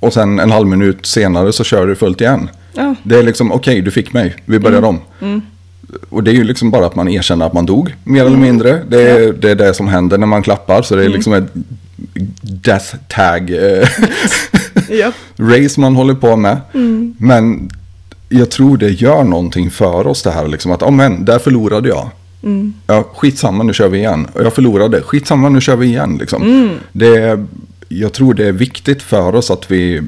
Och 0.00 0.12
sen 0.12 0.38
en 0.38 0.50
halv 0.50 0.66
minut 0.66 1.06
senare 1.06 1.52
så 1.52 1.64
kör 1.64 1.86
du 1.86 1.94
fullt 1.94 2.20
igen. 2.20 2.48
Ja. 2.72 2.94
Det 3.02 3.18
är 3.18 3.22
liksom, 3.22 3.52
okej 3.52 3.80
du 3.80 3.90
fick 3.90 4.12
mig, 4.12 4.36
vi 4.44 4.58
börjar 4.58 4.82
om. 4.82 4.98
Och 6.08 6.24
det 6.24 6.30
är 6.30 6.34
ju 6.34 6.44
liksom 6.44 6.70
bara 6.70 6.86
att 6.86 6.94
man 6.94 7.08
erkänner 7.08 7.46
att 7.46 7.52
man 7.52 7.66
dog, 7.66 7.94
mer 8.04 8.24
eller 8.26 8.36
mindre. 8.36 8.82
Det 8.88 9.10
är, 9.10 9.32
det 9.32 9.50
är 9.50 9.54
det 9.54 9.74
som 9.74 9.88
händer 9.88 10.18
när 10.18 10.26
man 10.26 10.42
klappar, 10.42 10.82
så 10.82 10.96
det 10.96 11.04
är 11.04 11.08
liksom 11.08 11.32
ett 11.32 11.48
death 12.42 12.94
tag 13.08 13.50
eh, 13.50 13.88
Ja. 14.88 15.12
race 15.36 15.80
man 15.80 15.96
håller 15.96 16.14
på 16.14 16.36
med. 16.36 16.56
Men 17.18 17.70
jag 18.28 18.50
tror 18.50 18.76
det 18.76 18.88
gör 18.90 19.24
någonting 19.24 19.70
för 19.70 20.06
oss 20.06 20.22
det 20.22 20.30
här, 20.30 20.48
liksom 20.48 20.72
att, 20.72 20.80
ja 20.80 20.90
men, 20.90 21.24
där 21.24 21.38
förlorade 21.38 21.88
jag. 21.88 22.10
Ja, 22.86 23.04
skitsamma, 23.16 23.62
nu 23.64 23.72
kör 23.72 23.88
vi 23.88 23.98
igen. 23.98 24.26
Och 24.32 24.42
jag 24.44 24.52
förlorade, 24.52 25.02
skitsamma, 25.02 25.48
nu 25.48 25.60
kör 25.60 25.76
vi 25.76 25.86
igen. 25.86 26.16
Liksom. 26.20 26.70
Det 26.92 27.16
är, 27.16 27.46
jag 27.88 28.12
tror 28.12 28.34
det 28.34 28.46
är 28.48 28.52
viktigt 28.52 29.02
för 29.02 29.34
oss 29.34 29.50
att 29.50 29.70
vi, 29.70 30.02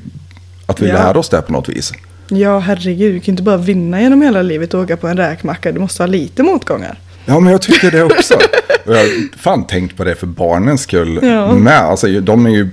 att 0.67 0.81
vi 0.83 0.89
Ja. 0.89 0.95
lär 0.95 1.17
oss 1.17 1.29
det 1.29 1.43
på 1.43 1.53
något 1.53 1.69
vis. 1.69 1.93
Ja, 2.37 2.59
herregud. 2.59 3.15
Du 3.15 3.21
kan 3.21 3.33
inte 3.33 3.43
bara 3.43 3.57
vinna 3.57 4.01
genom 4.01 4.23
hela 4.23 4.43
livet 4.43 4.75
och 4.75 4.81
åka 4.81 4.97
på 4.97 5.09
en 5.09 5.17
räkmacka. 5.17 5.73
Du 5.73 5.81
måste 5.81 6.03
ha 6.03 6.07
lite 6.07 6.43
motgångar. 6.43 6.99
Ja, 7.25 7.41
men 7.41 7.53
jag 7.53 7.63
tycker 7.63 7.91
det 7.91 8.03
också. 8.03 8.35
Jag 8.87 8.95
har 8.95 9.39
fan 9.39 9.67
tänkt 9.67 9.97
på 9.97 10.05
det 10.05 10.15
för 10.15 10.27
barnens 10.27 10.83
skull 10.83 11.19
Ja. 11.23 11.53
med. 11.55 11.79
Alltså, 11.81 12.07
de 12.21 12.47
är 12.47 12.51
ju 12.51 12.69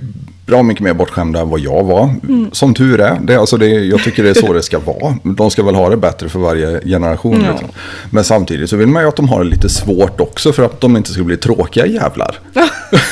bra 0.46 0.62
mycket 0.62 0.84
mer 0.84 0.94
bortskämda 0.94 1.40
än 1.40 1.48
vad 1.48 1.60
jag 1.60 1.84
var. 1.84 2.14
Som 2.52 2.74
tur 2.74 3.00
är. 3.00 3.18
Det, 3.22 3.36
alltså 3.36 3.56
det, 3.56 3.66
jag 3.68 4.02
tycker 4.04 4.22
det 4.22 4.30
är 4.30 4.34
så 4.34 4.52
det 4.52 4.62
ska 4.62 4.78
vara. 4.78 5.14
De 5.22 5.50
ska 5.50 5.62
väl 5.62 5.74
ha 5.74 5.90
det 5.90 5.96
bättre 5.96 6.28
för 6.28 6.38
varje 6.38 6.80
generation. 6.80 7.42
Ja. 7.46 7.50
Liksom. 7.50 7.68
Men 8.10 8.24
samtidigt 8.24 8.70
så 8.70 8.76
vill 8.76 8.88
man 8.88 9.02
ju 9.02 9.08
att 9.08 9.16
de 9.16 9.28
har 9.28 9.44
det 9.44 9.50
lite 9.50 9.68
svårt 9.68 10.20
också 10.20 10.52
för 10.52 10.62
att 10.62 10.80
de 10.80 10.96
inte 10.96 11.12
ska 11.12 11.22
bli 11.22 11.36
tråkiga 11.36 11.86
jävlar. 11.86 12.38
Ja. 12.52 12.68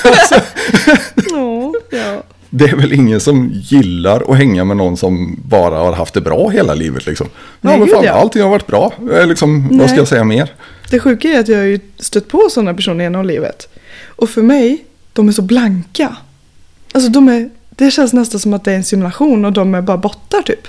Det 2.50 2.64
är 2.64 2.76
väl 2.76 2.92
ingen 2.92 3.20
som 3.20 3.50
gillar 3.54 4.32
att 4.32 4.38
hänga 4.38 4.64
med 4.64 4.76
någon 4.76 4.96
som 4.96 5.40
bara 5.44 5.78
har 5.78 5.92
haft 5.92 6.14
det 6.14 6.20
bra 6.20 6.48
hela 6.48 6.74
livet. 6.74 7.06
Liksom. 7.06 7.26
Ja, 7.32 7.40
Nej, 7.60 7.78
men 7.78 7.86
gud, 7.86 7.96
fan, 7.96 8.04
ja. 8.04 8.12
allting 8.12 8.42
har 8.42 8.50
varit 8.50 8.66
bra. 8.66 8.92
Eh, 9.12 9.26
Liksom, 9.26 9.78
vad 9.78 9.88
ska 9.90 9.98
jag 9.98 10.08
säga 10.08 10.24
mer? 10.24 10.52
Det 10.90 11.00
sjuka 11.00 11.28
är 11.28 11.40
att 11.40 11.48
jag 11.48 11.58
har 11.58 11.64
ju 11.64 11.80
stött 11.98 12.28
på 12.28 12.48
sådana 12.50 12.74
personer 12.74 13.04
genom 13.04 13.26
livet. 13.26 13.68
Och 14.06 14.30
för 14.30 14.42
mig, 14.42 14.84
de 15.12 15.28
är 15.28 15.32
så 15.32 15.42
blanka. 15.42 16.16
Alltså 16.92 17.10
de 17.10 17.28
är, 17.28 17.50
det 17.70 17.90
känns 17.90 18.12
nästan 18.12 18.40
som 18.40 18.54
att 18.54 18.64
det 18.64 18.72
är 18.72 18.76
en 18.76 18.84
simulation 18.84 19.44
och 19.44 19.52
de 19.52 19.74
är 19.74 19.82
bara 19.82 19.96
bottar 19.96 20.42
typ. 20.42 20.68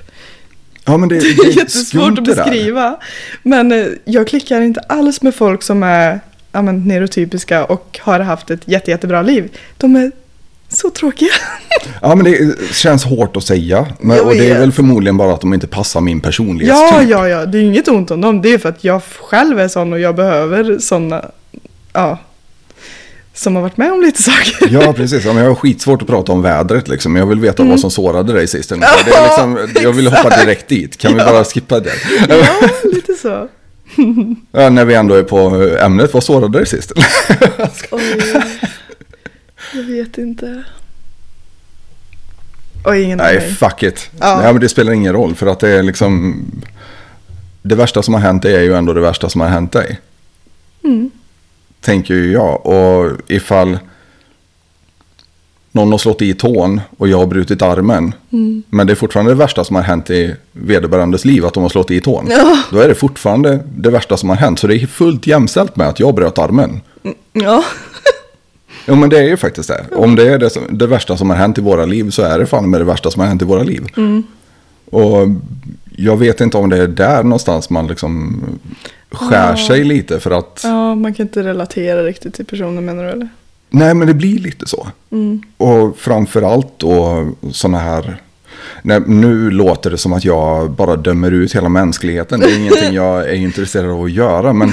Ja, 0.85 0.97
men 0.97 1.09
det, 1.09 1.15
Det 1.15 1.21
det 1.43 1.49
är 1.49 1.57
jättesvårt 1.57 2.17
att 2.17 2.23
beskriva. 2.23 2.97
Men 3.43 3.71
eh, 3.71 3.87
jag 4.05 4.27
klickar 4.27 4.61
inte 4.61 4.79
alls 4.79 5.21
med 5.21 5.35
folk 5.35 5.63
som 5.63 5.83
är 5.83 6.19
ja, 6.51 6.61
men, 6.61 6.87
neurotypiska 6.87 7.65
och 7.65 7.99
har 8.01 8.19
haft 8.19 8.51
ett 8.51 8.61
jätte, 8.65 8.91
jättebra 8.91 9.21
liv. 9.21 9.57
De 9.77 9.95
är 9.95 10.11
så 10.81 10.89
tråkiga. 10.89 11.29
Ja, 12.01 12.15
men 12.15 12.25
det 12.25 12.55
känns 12.73 13.03
hårt 13.03 13.37
att 13.37 13.43
säga. 13.43 13.85
Men, 13.99 14.19
och 14.19 14.33
det 14.33 14.49
är 14.49 14.59
väl 14.59 14.71
förmodligen 14.71 15.17
bara 15.17 15.33
att 15.33 15.41
de 15.41 15.53
inte 15.53 15.67
passar 15.67 16.01
min 16.01 16.19
personlighetstyp. 16.21 16.91
Ja, 16.91 17.03
ja, 17.03 17.27
ja. 17.29 17.45
Det 17.45 17.57
är 17.57 17.61
inget 17.61 17.87
ont 17.87 18.11
om 18.11 18.21
dem. 18.21 18.41
Det 18.41 18.53
är 18.53 18.57
för 18.57 18.69
att 18.69 18.83
jag 18.83 19.01
själv 19.21 19.59
är 19.59 19.67
sån 19.67 19.93
och 19.93 19.99
jag 19.99 20.15
behöver 20.15 20.77
såna, 20.79 21.25
ja, 21.93 22.17
som 23.33 23.55
har 23.55 23.61
varit 23.63 23.77
med 23.77 23.91
om 23.91 24.01
lite 24.01 24.21
saker. 24.23 24.67
Ja, 24.69 24.93
precis. 24.97 25.25
Ja, 25.25 25.33
men 25.33 25.43
jag 25.43 25.49
har 25.49 25.55
skitsvårt 25.55 26.01
att 26.01 26.07
prata 26.07 26.31
om 26.31 26.41
vädret 26.41 26.87
liksom. 26.87 27.15
Jag 27.15 27.25
vill 27.25 27.39
veta 27.39 27.61
Mm. 27.63 27.71
vad 27.71 27.79
som 27.79 27.91
sårade 27.91 28.33
dig 28.33 28.47
sist. 28.47 28.71
ungefär. 28.71 29.05
Det 29.05 29.11
är 29.11 29.23
liksom, 29.63 29.83
jag 29.83 29.93
vill 29.93 30.07
hoppa 30.07 30.29
direkt 30.43 30.67
dit. 30.67 30.97
Kan 30.97 31.13
vi 31.13 31.19
bara 31.19 31.43
skippa 31.43 31.79
det? 31.79 31.93
Ja, 32.29 32.69
lite 32.83 33.13
så. 33.13 33.47
Ja, 34.51 34.69
när 34.69 34.85
vi 34.85 34.93
ändå 34.95 35.15
är 35.15 35.23
på 35.23 35.37
ämnet, 35.81 36.13
vad 36.13 36.23
sårade 36.23 36.57
dig 36.57 36.67
sist? 36.67 36.91
Oj. 37.91 38.01
Jag 39.73 39.83
vet 39.83 40.17
inte. 40.17 40.63
Oj, 42.85 43.01
ingen 43.01 43.17
Nej, 43.17 43.37
aning. 43.37 43.55
fuck 43.55 43.83
it. 43.83 44.09
Ja. 44.19 44.39
Nej, 44.41 44.53
men 44.53 44.61
det 44.61 44.69
spelar 44.69 44.91
ingen 44.91 45.13
roll. 45.13 45.35
För 45.35 45.47
att 45.47 45.59
det 45.59 45.69
är 45.69 45.83
liksom... 45.83 46.45
Det 47.61 47.75
värsta 47.75 48.03
som 48.03 48.13
har 48.13 48.21
hänt 48.21 48.41
dig 48.41 48.55
är 48.55 48.61
ju 48.61 48.73
ändå 48.73 48.93
det 48.93 49.01
värsta 49.01 49.29
som 49.29 49.41
har 49.41 49.47
hänt 49.47 49.71
dig. 49.71 49.99
Mm. 50.83 51.11
Tänker 51.81 52.13
ju 52.13 52.31
jag. 52.31 52.65
Och 52.65 53.11
ifall 53.27 53.79
någon 55.71 55.91
har 55.91 55.97
slått 55.97 56.21
i 56.21 56.33
tån 56.33 56.81
och 56.97 57.07
jag 57.07 57.17
har 57.17 57.27
brutit 57.27 57.61
armen. 57.61 58.13
Mm. 58.31 58.63
Men 58.69 58.87
det 58.87 58.93
är 58.93 58.95
fortfarande 58.95 59.31
det 59.31 59.35
värsta 59.35 59.63
som 59.63 59.75
har 59.75 59.83
hänt 59.83 60.09
i 60.09 60.35
vederbörandes 60.51 61.25
liv 61.25 61.45
att 61.45 61.53
de 61.53 61.63
har 61.63 61.69
slått 61.69 61.91
i 61.91 62.01
tån. 62.01 62.27
Ja. 62.29 62.57
Då 62.71 62.79
är 62.79 62.87
det 62.87 62.95
fortfarande 62.95 63.59
det 63.75 63.89
värsta 63.89 64.17
som 64.17 64.29
har 64.29 64.35
hänt. 64.35 64.59
Så 64.59 64.67
det 64.67 64.75
är 64.75 64.87
fullt 64.87 65.27
jämställt 65.27 65.75
med 65.75 65.87
att 65.87 65.99
jag 65.99 66.15
bröt 66.15 66.37
armen. 66.37 66.81
Ja. 67.33 67.63
Jo 68.89 68.95
men 68.95 69.09
det 69.09 69.17
är 69.17 69.23
ju 69.27 69.37
faktiskt 69.37 69.69
det. 69.69 69.85
Om 69.95 70.15
det 70.15 70.29
är 70.33 70.37
det, 70.37 70.49
som, 70.49 70.63
det 70.69 70.87
värsta 70.87 71.17
som 71.17 71.29
har 71.29 71.37
hänt 71.37 71.57
i 71.57 71.61
våra 71.61 71.85
liv 71.85 72.09
så 72.09 72.21
är 72.21 72.39
det 72.39 72.45
fan 72.45 72.69
med 72.69 72.81
det 72.81 72.85
värsta 72.85 73.11
som 73.11 73.19
har 73.19 73.27
hänt 73.27 73.41
i 73.41 73.45
våra 73.45 73.63
liv. 73.63 73.85
Mm. 73.97 74.23
Och 74.91 75.27
jag 75.95 76.17
vet 76.17 76.41
inte 76.41 76.57
om 76.57 76.69
det 76.69 76.77
är 76.77 76.87
där 76.87 77.23
någonstans 77.23 77.69
man 77.69 77.87
liksom 77.87 78.41
skär 79.11 79.49
Ja. 79.49 79.67
sig 79.67 79.83
lite 79.83 80.19
för 80.19 80.31
att... 80.31 80.61
ja, 80.63 80.95
man 80.95 81.13
kan 81.13 81.25
inte 81.25 81.43
relatera 81.43 82.03
riktigt 82.03 82.33
till 82.33 82.45
personen 82.45 82.85
menar 82.85 83.03
du 83.03 83.09
eller? 83.09 83.29
Nej 83.69 83.93
men 83.93 84.07
det 84.07 84.13
blir 84.13 84.39
lite 84.39 84.67
så. 84.67 84.87
Mm. 85.11 85.41
Och 85.57 85.97
framförallt 85.97 86.73
då 86.77 87.27
sådana 87.51 87.77
här... 87.79 88.21
Nej, 88.81 89.01
nu 89.05 89.51
låter 89.51 89.89
det 89.91 89.97
som 89.97 90.13
att 90.13 90.25
jag 90.25 90.71
bara 90.71 90.95
dömer 90.95 91.31
ut 91.31 91.55
hela 91.55 91.69
mänskligheten. 91.69 92.39
Det 92.39 92.45
är 92.45 92.57
ingenting 92.59 92.93
jag 92.93 93.29
är 93.29 93.33
intresserad 93.33 93.89
av 93.89 94.03
att 94.03 94.11
göra. 94.11 94.53
Men 94.53 94.71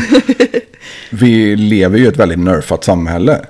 vi 1.11 1.57
lever 1.57 1.99
ju 1.99 2.05
i 2.05 2.09
ett 2.09 2.17
väldigt 2.17 2.39
nerfat 2.39 2.85
samhälle. 2.85 3.41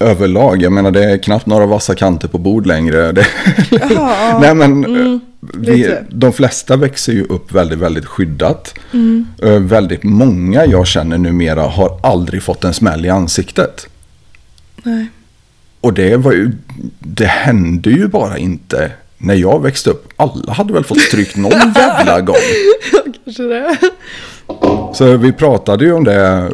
Överlag. 0.00 0.62
Jag 0.62 0.72
menar 0.72 0.90
det 0.90 1.04
är 1.04 1.18
knappt 1.18 1.46
några 1.46 1.66
vassa 1.66 1.94
kanter 1.94 2.28
på 2.28 2.38
bord 2.38 2.66
längre. 2.66 3.12
Det, 3.12 3.26
Jaha, 3.70 4.38
Nej 4.40 4.54
men 4.54 4.84
Mm, 4.84 5.12
eh, 5.14 5.18
vi, 5.54 5.76
lite. 5.76 6.04
de 6.10 6.32
flesta 6.32 6.76
växer 6.76 7.12
ju 7.12 7.24
upp 7.24 7.52
väldigt, 7.52 7.78
väldigt 7.78 8.06
skyddat. 8.06 8.74
Mm. 8.92 9.26
Eh, 9.42 9.50
Väldigt 9.58 10.02
många 10.02 10.66
jag 10.66 10.86
känner 10.86 11.18
numera 11.18 11.62
har 11.62 11.98
aldrig 12.02 12.42
fått 12.42 12.64
en 12.64 12.74
smäll 12.74 13.06
i 13.06 13.08
ansiktet. 13.08 13.86
Nej. 14.82 15.06
Och 15.80 15.92
det 15.92 16.16
var 16.16 16.32
ju, 16.32 16.52
det 16.98 17.26
hände 17.26 17.90
ju 17.90 18.08
bara 18.08 18.38
inte 18.38 18.92
när 19.18 19.34
jag 19.34 19.62
växte 19.62 19.90
upp. 19.90 20.08
Alla 20.16 20.52
hade 20.52 20.72
väl 20.72 20.84
fått 20.84 21.00
stryk 21.00 21.36
någon 21.36 21.52
jävla 21.74 22.20
gång. 22.20 22.36
Kanske 23.24 23.42
det. 23.42 23.76
Så 24.94 25.16
vi 25.16 25.32
pratade 25.32 25.84
ju 25.84 25.92
om 25.92 26.04
det, 26.04 26.50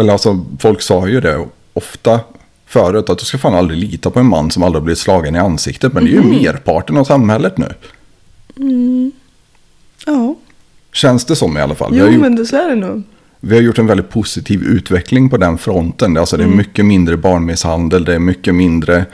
eller 0.00 0.12
alltså 0.12 0.44
folk 0.60 0.82
sa 0.82 1.08
ju 1.08 1.20
det 1.20 1.46
ofta 1.78 2.20
förut. 2.66 3.10
Att 3.10 3.18
du 3.18 3.24
ska 3.24 3.38
fan 3.38 3.54
aldrig 3.54 3.80
lita 3.80 4.10
på 4.10 4.20
en 4.20 4.26
man 4.26 4.50
som 4.50 4.62
aldrig 4.62 4.84
blivit 4.84 4.98
slagen 4.98 5.36
i 5.36 5.38
ansiktet. 5.38 5.92
Men 5.92 6.04
det 6.04 6.10
är 6.10 6.12
ju 6.12 6.22
merparten 6.22 6.96
av 6.96 7.04
samhället 7.04 7.58
nu. 7.58 7.74
Ja. 10.06 10.34
Känns 10.92 11.24
det 11.24 11.36
som 11.36 11.56
i 11.56 11.60
alla 11.60 11.74
fall. 11.74 11.90
Jo, 11.94 12.06
gjort 12.06 12.20
men 12.20 12.36
det 12.36 12.46
så 12.46 12.56
är 12.56 12.68
det 12.68 12.74
nog. 12.74 13.02
Vi 13.40 13.54
har 13.54 13.62
gjort 13.62 13.78
en 13.78 13.86
väldigt 13.86 14.10
positiv 14.10 14.62
utveckling 14.62 15.30
på 15.30 15.36
den 15.36 15.58
fronten. 15.58 16.16
Alltså 16.16 16.36
det 16.36 16.44
är 16.44 16.48
mycket 16.48 16.84
mindre 16.84 17.16
barnmisshandel, 17.16 18.04
det 18.04 18.14
är 18.14 18.18
mycket 18.18 18.54
mindre 18.54 19.06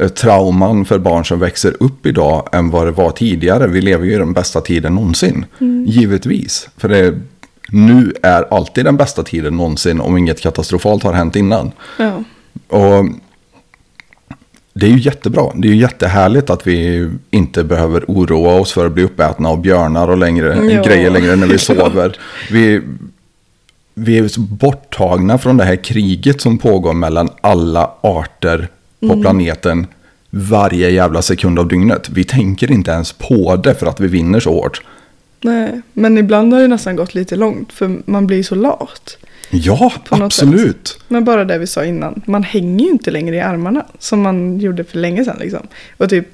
eh, 0.00 0.08
trauman 0.08 0.84
för 0.84 0.98
barn 0.98 1.24
som 1.24 1.38
växer 1.38 1.82
upp 1.82 2.06
idag 2.06 2.48
än 2.52 2.70
vad 2.70 2.86
det 2.86 2.90
var 2.90 3.10
tidigare. 3.10 3.66
Vi 3.66 3.80
lever 3.80 4.04
ju 4.04 4.14
i 4.14 4.18
den 4.18 4.32
bästa 4.32 4.60
tiden 4.60 4.94
någonsin, 4.94 5.46
givetvis. 5.86 6.68
För 6.76 6.88
det, 6.88 7.14
nu 7.70 8.14
är 8.22 8.54
alltid 8.54 8.84
den 8.84 8.96
bästa 8.96 9.22
tiden 9.22 9.56
någonsin 9.56 10.00
om 10.00 10.16
inget 10.18 10.40
katastrofalt 10.40 11.02
har 11.02 11.12
hänt 11.12 11.36
innan. 11.36 11.72
Ja. 11.98 12.22
Och 12.68 13.04
det 14.72 14.86
är 14.86 14.90
ju 14.90 14.98
jättebra. 15.00 15.50
Det 15.54 15.68
är 15.68 15.72
ju 15.72 15.80
jättehärligt 15.80 16.50
att 16.50 16.66
vi 16.66 17.08
inte 17.30 17.64
behöver 17.64 18.04
oroa 18.08 18.60
oss 18.60 18.72
för 18.72 18.86
att 18.86 18.92
bli 18.92 19.02
uppätna 19.04 19.48
av 19.48 19.60
björnar 19.60 20.08
och 20.08 20.18
längre, 20.18 20.70
Ja. 20.72 20.82
grejer 20.82 21.10
längre 21.10 21.36
när 21.36 21.46
vi 21.46 21.58
sover. 21.58 22.16
Vi, 22.50 22.82
vi 23.94 24.18
är 24.18 24.40
borttagna 24.40 25.38
från 25.38 25.56
det 25.56 25.64
här 25.64 25.76
kriget 25.76 26.40
som 26.40 26.58
pågår 26.58 26.92
mellan 26.94 27.28
alla 27.40 27.90
arter 28.00 28.68
på 29.00 29.22
planeten 29.22 29.86
varje 30.30 30.90
jävla 30.90 31.22
sekund 31.22 31.58
av 31.58 31.68
dygnet. 31.68 32.08
Vi 32.08 32.24
tänker 32.24 32.72
inte 32.72 32.90
ens 32.90 33.12
på 33.12 33.56
det 33.56 33.74
för 33.74 33.86
att 33.86 34.00
vi 34.00 34.08
vinner 34.08 34.40
så 34.40 34.50
hårt. 34.54 34.82
Nej, 35.40 35.80
men 35.92 36.18
ibland 36.18 36.52
har 36.52 36.60
det 36.60 36.68
nästan 36.68 36.96
gått 36.96 37.14
lite 37.14 37.36
långt 37.36 37.72
för 37.72 38.02
man 38.04 38.26
blir 38.26 38.42
så 38.42 38.54
lat. 38.54 39.18
Ja, 39.50 39.92
absolut. 40.08 40.98
Men 41.08 41.24
bara 41.24 41.44
det 41.44 41.58
vi 41.58 41.66
sa 41.66 41.84
innan, 41.84 42.22
man 42.26 42.42
hänger 42.42 42.84
ju 42.84 42.90
inte 42.90 43.10
längre 43.10 43.36
i 43.36 43.40
armarna 43.40 43.86
som 43.98 44.22
man 44.22 44.60
gjorde 44.60 44.84
för 44.84 44.98
länge 44.98 45.24
sedan. 45.24 45.36
Liksom. 45.40 45.66
Och 45.96 46.10
typ 46.10 46.26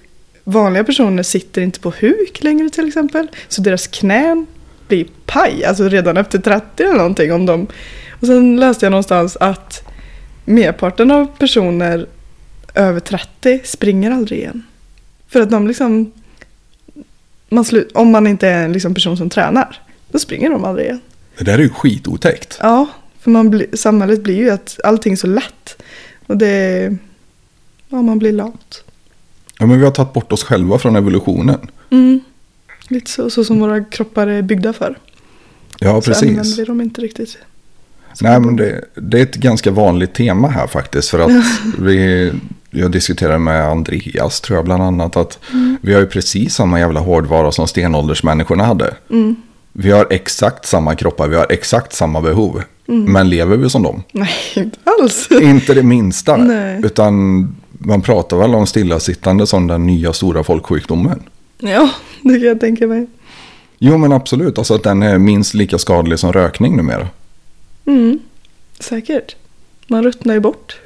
vanliga 0.45 0.85
personer 0.85 1.23
sitter 1.23 1.63
inte 1.63 1.81
på 1.81 1.93
huk 2.01 2.43
längre 2.43 2.71
till 2.71 2.89
exempel. 2.89 3.29
Så 3.49 3.63
deras 3.63 3.87
knän 3.87 4.47
blir 4.89 5.07
paj, 5.27 5.65
alltså 5.65 5.89
redan 5.89 6.17
efter 6.17 6.39
30 6.39 6.83
eller 6.83 6.95
någonting. 6.95 7.33
Om 7.33 7.47
de... 7.47 7.67
Och 8.21 8.27
sen 8.27 8.61
läste 8.61 8.87
jag 8.87 8.91
någonstans 8.91 9.37
att 9.41 9.89
merparten 10.45 11.11
av 11.11 11.27
personer 11.39 12.07
över 12.75 13.01
30 13.01 13.61
springer 13.65 14.11
aldrig 14.11 14.39
igen. 14.39 14.63
För 15.29 15.41
att 15.41 15.51
de 15.51 15.69
liksom... 15.69 16.13
Man 17.53 17.65
slu, 17.65 17.89
om 17.95 18.11
man 18.11 18.27
inte 18.27 18.49
är 18.49 18.65
en 18.65 18.73
liksom 18.73 18.95
person 18.95 19.17
som 19.17 19.31
tränar, 19.31 19.81
då 20.11 20.19
springer 20.19 20.51
de 20.51 20.65
aldrig 20.65 20.87
igen. 20.87 21.01
Det 21.39 21.45
där 21.45 21.55
är 21.55 21.63
ju 21.63 21.69
skitotäckt. 21.69 22.59
Ja, 22.61 22.87
för 23.21 23.31
man 23.31 23.51
blir, 23.51 23.67
samhället 23.73 24.23
blir 24.23 24.37
ju 24.37 24.51
att 24.51 24.81
allting 24.85 25.13
är 25.13 25.17
så 25.17 25.27
lätt. 25.27 25.83
Och 26.27 26.37
det... 26.37 26.97
Ja, 27.89 28.03
man 28.03 28.19
blir 28.19 28.33
lat. 28.33 28.85
Ja, 29.59 29.67
men 29.67 29.79
vi 29.79 29.85
har 29.85 29.93
tagit 29.93 30.13
bort 30.13 30.33
oss 30.33 30.45
själva 30.45 30.79
från 30.79 30.97
evolutionen. 30.97 31.59
Mm. 31.91 32.21
Lite 32.89 33.11
så, 33.11 33.31
så 33.31 33.45
som 33.45 33.61
våra 33.61 33.85
kroppar 33.85 34.27
är 34.27 34.43
byggda 34.43 34.73
för. 34.73 34.99
Ja, 35.79 36.03
Så 36.03 36.13
använder 36.13 36.43
precis. 36.43 36.59
vi 36.59 36.65
dem 36.65 36.81
inte 36.81 37.01
riktigt. 37.01 37.39
Nej, 38.21 38.41
men 38.41 38.57
det, 38.57 38.85
det 38.95 39.19
är 39.19 39.23
ett 39.23 39.37
ganska 39.37 39.71
vanligt 39.71 40.15
tema 40.15 40.49
här 40.49 40.67
faktiskt. 40.67 41.09
För 41.09 41.19
att 41.19 41.45
vi, 41.79 42.33
jag 42.75 42.91
diskuterade 42.91 43.39
med 43.39 43.65
Andreas, 43.65 44.41
tror 44.41 44.59
jag 44.59 44.65
bland 44.65 44.83
annat, 44.83 45.17
att 45.17 45.39
vi 45.81 45.95
har 45.95 46.01
ju 46.01 46.07
precis 46.07 46.55
samma 46.55 46.81
jävla 46.81 47.01
hårdvara 47.01 47.53
som 47.53 47.67
stenåldersmänniskorna 47.67 48.65
hade. 48.65 48.95
Mm. 49.11 49.37
Vi 49.73 49.91
har 49.91 50.07
exakt 50.11 50.67
samma 50.67 50.95
kroppar, 50.95 51.29
vi 51.29 51.37
har 51.37 51.47
exakt 51.51 51.93
samma 51.93 52.21
behov. 52.21 52.63
Men 52.87 53.31
lever 53.31 53.57
vi 53.57 53.71
som 53.71 53.83
dem? 53.83 54.03
Nej, 54.13 54.31
inte 54.57 54.79
alls. 54.85 55.29
Inte 55.31 55.75
det 55.75 55.83
minsta. 55.83 56.37
Nej. 56.37 56.81
Utan 56.85 57.43
man 57.79 58.03
pratar 58.03 58.37
väl 58.37 58.55
om 58.55 58.67
stillasittande 58.67 59.47
som 59.47 59.67
den 59.67 59.87
nya 59.87 60.13
stora 60.13 60.45
folksjukdomen. 60.45 61.23
Ja, 61.59 61.91
det 62.23 62.39
kan 62.39 62.49
jag 62.49 62.61
tänka 62.61 62.87
mig. 62.87 63.07
Jo 63.79 63.99
men 63.99 64.13
absolut, 64.13 64.59
alltså 64.59 64.75
att 64.75 64.83
den 64.83 65.03
är 65.03 65.19
minst 65.19 65.55
lika 65.55 65.79
skadlig 65.79 66.19
som 66.19 66.33
rökning 66.33 66.77
numera. 66.77 67.09
Mm. 67.87 68.19
Säkert. 68.81 69.37
Man 69.87 70.03
ruttnar 70.05 70.35
ju 70.35 70.41
bort. 70.41 70.77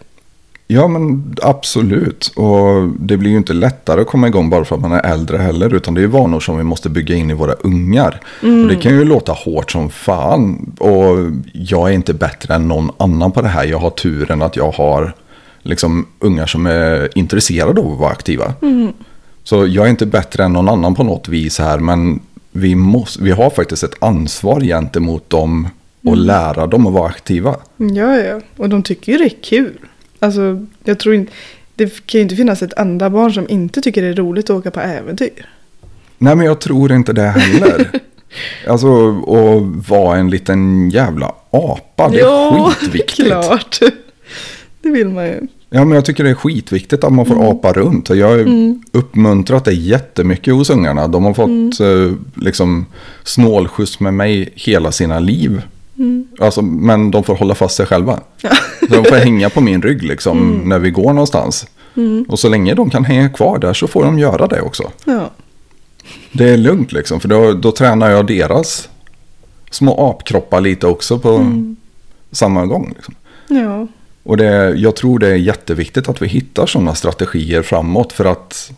Ja 0.69 0.89
men 0.89 1.35
absolut. 1.43 2.33
Och 2.37 2.89
det 2.99 3.17
blir 3.17 3.31
ju 3.31 3.37
inte 3.37 3.53
lättare 3.53 4.01
att 4.01 4.07
komma 4.07 4.29
igång 4.29 4.51
bara 4.51 4.65
för 4.65 4.75
att 4.75 4.83
man 4.83 4.93
är 4.93 5.13
äldre 5.13 5.37
heller. 5.37 5.75
Utan 5.75 5.95
det 5.95 6.03
är 6.03 6.07
vanor 6.07 6.41
som 6.41 6.57
vi 6.57 6.65
måste 6.65 6.89
bygga 6.89 7.15
in 7.15 7.31
i 7.31 7.35
våra 7.35 7.53
ungar. 7.53 8.21
Och 8.41 8.69
det 8.69 8.77
kan 8.77 8.93
ju 8.93 9.05
låta 9.05 9.33
hårt 9.33 9.71
som 9.71 9.91
fan. 9.91 10.73
Och 10.79 11.17
jag 11.53 11.89
är 11.91 11.95
inte 11.95 12.15
bättre 12.15 12.55
än 12.55 12.69
någon 12.69 12.91
annan 12.97 13.33
på 13.33 13.43
det 13.43 13.49
här. 13.49 13.65
Jag 13.65 13.79
har 13.79 13.91
turen 13.91 14.43
att 14.43 14.57
jag 14.57 14.71
har 14.71 15.15
liksom 15.63 16.07
ungar 16.19 16.47
som 16.47 16.67
är 16.67 17.19
intresserade 17.19 17.81
av 17.81 17.93
att 17.93 17.99
vara 17.99 18.11
aktiva. 18.11 18.53
Så 19.45 19.67
jag 19.67 19.87
är 19.87 19.91
inte 19.91 20.07
bättre 20.07 20.45
än 20.45 20.53
någon 20.53 20.69
annan 20.69 20.95
på 20.95 21.05
något 21.05 21.29
vis 21.29 21.59
här. 21.59 21.79
Men 21.79 22.21
vi, 22.53 22.75
måste, 22.75 23.23
vi 23.23 23.31
har 23.31 23.51
faktiskt 23.51 23.83
ett 23.83 24.03
ansvar 24.03 24.61
gentemot 24.61 25.31
dem. 25.31 25.69
Och 26.05 26.17
lära 26.17 26.67
dem 26.67 26.87
att 26.87 26.93
vara 26.93 27.09
aktiva. 27.09 27.57
Ja, 27.77 28.17
ja. 28.17 28.41
Och 28.57 28.69
de 28.69 28.83
tycker 28.83 29.13
ju 29.13 29.19
det 29.19 29.25
är 29.25 29.43
kul. 29.43 29.79
Alltså, 30.19 30.67
jag 30.85 30.99
tror 30.99 31.15
inte... 31.15 31.33
Det 31.75 32.07
kan 32.07 32.19
ju 32.19 32.23
inte 32.23 32.37
finnas 32.37 32.63
ett 32.63 32.73
enda 32.77 33.11
barn 33.11 33.33
som 33.33 33.47
inte 33.49 33.81
tycker 33.81 34.03
det 34.03 34.09
är 34.09 34.15
roligt 34.15 34.45
att 34.51 34.57
åka 34.57 34.71
på 34.71 34.81
äventyr. 34.81 35.49
Nej 36.19 36.37
men 36.37 36.47
jag 36.47 36.61
tror 36.61 36.93
inte 36.93 37.13
det 37.13 37.23
heller. 37.29 37.91
alltså 38.69 39.09
att 39.11 39.89
vara 39.89 40.17
en 40.19 40.31
liten 40.31 40.91
jävla 40.91 41.35
apa, 41.51 42.09
det 42.09 42.21
är 42.21 42.71
skitviktigt. 42.71 43.29
klart. 43.29 43.79
Det 44.83 44.91
vill 44.91 45.09
man 45.09 45.27
ju. 45.27 45.41
Ja 45.71 45.85
men 45.85 45.95
jag 45.95 46.05
tycker 46.05 46.25
det 46.25 46.31
är 46.31 46.35
skitviktigt 46.35 47.05
att 47.05 47.13
man 47.13 47.27
får 47.27 47.35
Mm. 47.35 47.47
apa 47.47 47.73
runt. 47.73 48.09
Jag 48.11 48.29
har 48.29 48.47
uppmuntrat 48.93 49.65
det 49.65 49.73
jättemycket 49.73 50.55
hos 50.55 50.71
ungarna. 50.71 51.09
De 51.09 51.25
har 51.25 51.35
fått 51.35 51.49
Mm. 51.49 51.71
eh, 51.81 52.13
liksom 52.35 52.87
snålskjuts 53.25 54.01
med 54.01 54.15
mig 54.15 54.53
hela 54.55 54.93
sina 54.93 55.19
liv. 55.19 55.63
Mm. 55.99 56.29
Alltså, 56.41 56.63
men 56.63 57.11
de 57.11 57.25
får 57.25 57.35
hålla 57.35 57.55
fast 57.55 57.77
sig 57.77 57.87
själva. 57.87 58.21
Så 58.41 58.49
de 58.89 59.05
får 59.05 59.17
hänga 59.17 59.51
på 59.51 59.61
min 59.61 59.83
rygg 59.83 60.03
liksom 60.03 60.39
Mm. 60.39 60.69
när 60.69 60.79
vi 60.79 60.91
går 60.91 61.13
någonstans. 61.13 61.67
Och 62.29 62.39
så 62.39 62.49
länge 62.49 62.75
de 62.75 62.91
kan 62.91 63.05
hänga 63.05 63.29
kvar 63.29 63.59
där 63.59 63.73
så 63.75 63.87
får 63.87 64.05
de 64.05 64.19
göra 64.19 64.47
det 64.47 64.61
också. 64.61 64.91
Ja. 65.05 65.31
Det 66.33 66.49
är 66.49 66.57
lugnt 66.57 66.93
liksom, 66.93 67.21
för 67.21 67.29
då, 67.29 67.53
då 67.53 67.73
tränar 67.73 68.11
jag 68.11 68.27
deras 68.27 68.89
små 69.71 70.11
apkroppar 70.11 70.61
lite 70.61 70.87
också 70.87 71.19
på 71.19 71.53
samma 72.33 72.67
gång. 72.67 72.93
Liksom. 72.97 73.15
Ja. 73.49 73.87
Och 74.23 74.37
det, 74.37 74.75
jag 74.77 74.97
tror 74.97 75.19
det 75.19 75.29
är 75.29 75.35
jätteviktigt 75.35 76.09
att 76.09 76.23
vi 76.23 76.27
hittar 76.27 76.67
sådana 76.67 76.95
strategier 76.95 77.63
framåt 77.63 78.13
för 78.13 78.25
att 78.25 78.71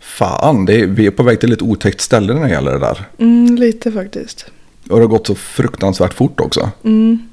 fan, 0.00 0.64
det 0.64 0.80
är, 0.80 0.86
vi 0.86 1.06
är 1.06 1.10
på 1.10 1.22
väg 1.22 1.40
till 1.40 1.52
ett 1.52 1.62
otäckt 1.62 2.00
ställe 2.00 2.34
när 2.34 2.42
det 2.42 2.50
gäller 2.50 2.72
det 2.72 2.78
där. 2.78 3.04
Mm, 3.18 3.56
lite 3.56 3.92
faktiskt. 3.92 4.46
Och 4.90 4.96
det 4.96 5.04
har 5.04 5.08
gått 5.08 5.26
så 5.26 5.34
fruktansvärt 5.34 6.14
fort 6.14 6.40
också. 6.40 6.70
Mm. 6.84 7.28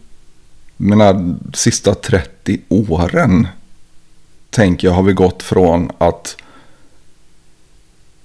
Men 0.78 0.98
de 0.98 1.40
sista 1.54 1.96
30 1.96 2.60
åren 2.70 3.48
tänker 4.50 4.88
jag 4.88 4.96
har 4.96 5.04
vi 5.04 5.14
gått 5.14 5.44
från 5.44 5.92
att 5.98 6.38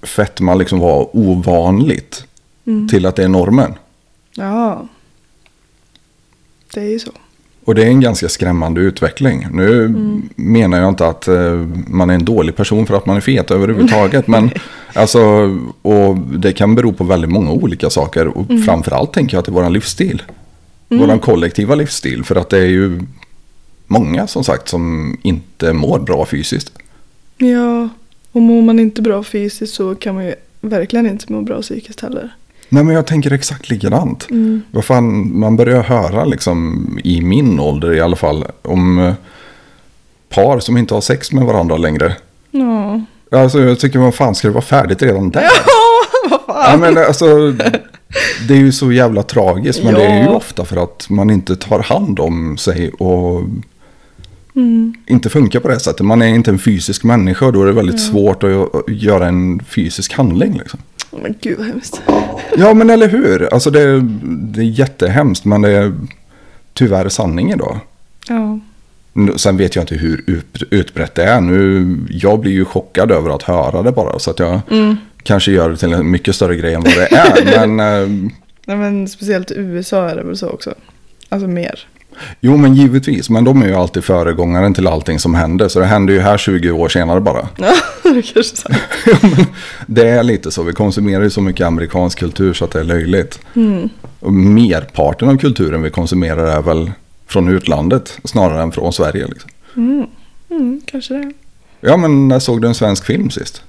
fetma 0.01 0.55
liksom 0.55 0.79
var 0.79 1.09
ovanligt 1.17 2.25
till 2.89 3.05
att 3.05 3.15
det 3.15 3.23
är 3.23 3.27
normen. 3.27 3.73
Ja. 4.35 4.87
Det 6.73 6.79
är 6.81 6.89
ju 6.89 6.99
så. 6.99 7.11
Och 7.65 7.75
det 7.75 7.83
är 7.83 7.87
en 7.87 8.01
ganska 8.01 8.29
skrämmande 8.29 8.81
utveckling. 8.81 9.47
Nu 9.51 9.95
menar 10.35 10.79
jag 10.79 10.89
inte 10.89 11.07
att 11.07 11.27
eh, 11.27 11.67
man 11.87 12.09
är 12.09 12.13
en 12.13 12.25
dålig 12.25 12.55
person 12.55 12.85
för 12.85 12.97
att 12.97 13.05
man 13.05 13.17
är 13.17 13.21
fet 13.21 13.51
överhuvudtaget. 13.51 14.27
men 14.27 14.51
alltså, 14.93 15.21
och 15.81 16.17
det 16.17 16.53
kan 16.53 16.75
bero 16.75 16.93
på 16.93 17.03
väldigt 17.03 17.31
många 17.31 17.51
olika 17.51 17.89
saker. 17.89 18.27
Och 18.27 18.45
framförallt 18.65 19.13
tänker 19.13 19.35
jag 19.35 19.39
att 19.39 19.45
det 19.45 19.49
är 19.49 19.63
vår 19.63 19.69
livsstil. 19.69 20.21
Vår 20.89 21.17
kollektiva 21.17 21.75
livsstil. 21.75 22.23
För 22.23 22.35
att 22.35 22.49
det 22.49 22.57
är 22.57 22.67
ju 22.67 22.99
många 23.87 24.27
som 24.27 24.43
sagt 24.43 24.69
som 24.69 25.17
inte 25.21 25.73
mår 25.73 25.99
bra 25.99 26.25
fysiskt. 26.25 26.71
Ja. 27.37 27.89
Och 28.31 28.41
mår 28.41 28.61
man 28.61 28.79
inte 28.79 29.01
bra 29.01 29.23
fysiskt 29.23 29.73
så 29.73 29.95
kan 29.95 30.15
man 30.15 30.25
ju 30.25 30.35
verkligen 30.61 31.07
inte 31.07 31.33
må 31.33 31.41
bra 31.41 31.61
psykiskt 31.61 32.01
heller. 32.01 32.29
Nej 32.73 32.83
men 32.83 32.95
jag 32.95 33.07
tänker 33.07 33.31
exakt 33.33 33.69
likadant. 33.69 34.27
Vad 34.71 34.85
fan, 34.85 35.39
man 35.39 35.55
börjar 35.55 35.83
höra 35.83 36.25
liksom 36.25 36.87
i 37.03 37.21
min 37.21 37.59
ålder 37.59 37.93
i 37.93 38.01
alla 38.01 38.15
fall 38.15 38.45
om 38.61 38.99
eh, 38.99 39.13
par 40.29 40.59
som 40.59 40.77
inte 40.77 40.93
har 40.93 41.01
sex 41.01 41.31
med 41.31 41.45
varandra 41.45 41.77
längre. 41.77 42.15
Ja. 42.51 43.01
Alltså 43.39 43.61
jag 43.61 43.79
tycker 43.79 43.99
vad 43.99 44.15
fan 44.15 44.35
ska 44.35 44.47
det 44.47 44.53
vara 44.53 44.63
färdigt 44.63 45.01
redan 45.01 45.29
där? 45.29 45.43
vad 46.29 46.39
fan. 46.45 46.71
Ja, 46.71 46.77
men 46.77 46.97
alltså, 46.97 47.51
det 48.47 48.53
är 48.53 48.57
ju 48.57 48.71
så 48.71 48.91
jävla 48.91 49.23
tragiskt 49.23 49.83
men 49.83 49.93
det 49.93 50.05
är 50.05 50.17
ju 50.19 50.23
Ja. 50.25 50.35
ofta 50.35 50.65
för 50.65 50.83
att 50.83 51.09
man 51.09 51.29
inte 51.29 51.55
tar 51.55 51.79
hand 51.79 52.19
om 52.19 52.57
sig 52.57 52.89
och 52.91 53.41
Mm. 54.55 54.93
inte 55.07 55.29
funkar 55.29 55.59
på 55.59 55.67
det 55.67 55.79
sättet. 55.79 56.05
Man 56.05 56.21
är 56.21 56.27
inte 56.27 56.51
en 56.51 56.59
fysisk 56.59 57.03
människa 57.03 57.45
och 57.45 57.53
då 57.53 57.61
är 57.61 57.65
det 57.65 57.71
väldigt 57.73 58.01
svårt 58.01 58.43
att 58.43 58.49
gö- 58.49 58.83
göra 58.91 59.27
en 59.27 59.59
fysisk 59.67 60.13
handling. 60.13 60.53
Liksom. 60.57 60.79
Men 61.11 61.35
gud 61.41 61.57
vad 61.57 61.67
hemskt. 61.67 62.01
Ja 62.57 62.73
men 62.73 62.89
eller 62.89 63.07
hur, 63.09 63.53
alltså 63.53 63.69
det, 63.69 64.01
det 64.23 64.59
är 64.61 64.63
jättehemskt 64.65 65.45
men 65.45 65.61
det 65.61 65.69
är 65.69 65.93
tyvärr 66.73 67.09
sanning 67.09 67.51
idag. 67.51 67.79
Ja. 68.27 68.59
Sen 69.35 69.57
vet 69.57 69.75
jag 69.75 69.83
inte 69.83 69.95
hur 69.95 70.23
ut- 70.27 70.63
utbrett 70.69 71.15
det 71.15 71.23
är. 71.23 71.41
Nu, 71.41 71.97
jag 72.09 72.39
blir 72.39 72.51
ju 72.51 72.65
chockad 72.65 73.11
över 73.11 73.29
att 73.35 73.43
höra 73.43 73.81
det 73.81 73.91
bara. 73.91 74.19
Så 74.19 74.31
att 74.31 74.39
jag 74.39 74.59
kanske 75.23 75.51
gör 75.51 75.69
det 75.69 75.77
till 75.77 75.93
en 75.93 76.11
mycket 76.11 76.35
större 76.35 76.55
grej 76.55 76.73
än 76.73 76.81
vad 76.83 76.93
det 76.93 77.15
är. 77.15 77.67
men, 77.67 77.79
eh, 78.03 78.31
Nej, 78.65 78.77
men 78.77 79.07
speciellt 79.07 79.51
i 79.51 79.55
USA 79.57 80.09
är 80.09 80.15
det 80.15 80.23
väl 80.23 80.37
så 80.37 80.49
också. 80.49 80.73
Alltså 81.29 81.47
mer. 81.47 81.87
Jo 82.39 82.57
men 82.57 82.75
givetvis. 82.75 83.29
Men 83.29 83.43
de 83.43 83.61
är 83.61 83.67
ju 83.67 83.75
alltid 83.75 84.03
föregångaren 84.03 84.73
till 84.73 84.87
allting 84.87 85.19
som 85.19 85.35
händer. 85.35 85.67
Så 85.67 85.79
det 85.79 85.85
händer 85.85 86.13
ju 86.13 86.19
här 86.19 86.37
20 86.37 86.71
år 86.71 86.89
senare 86.89 87.21
bara. 87.21 87.47
Ja, 88.03 88.13
det 88.13 88.21
kanske 88.21 88.69
är 88.69 89.45
det 89.85 90.07
är 90.09 90.23
lite 90.23 90.51
så. 90.51 90.63
Vi 90.63 90.73
konsumerar 90.73 91.23
ju 91.23 91.29
så 91.29 91.41
mycket 91.41 91.67
amerikansk 91.67 92.19
kultur 92.19 92.53
så 92.53 92.65
att 92.65 92.71
det 92.71 92.79
är 92.79 92.83
löjligt. 92.83 93.39
Och 94.19 94.33
merparten 94.33 95.29
av 95.29 95.37
kulturen 95.37 95.81
vi 95.81 95.89
konsumerar 95.89 96.57
är 96.57 96.61
väl 96.61 96.91
från 97.27 97.49
utlandet 97.49 98.17
snarare 98.23 98.61
än 98.61 98.71
från 98.71 98.93
Sverige. 98.93 99.27
Liksom. 99.27 99.49
Mm, 100.49 100.81
kanske 100.85 101.13
det. 101.13 101.31
Ja 101.81 101.97
men 101.97 102.27
när 102.27 102.39
såg 102.39 102.61
du 102.61 102.67
en 102.67 102.75
svensk 102.75 103.05
film 103.05 103.29
sist? 103.29 103.61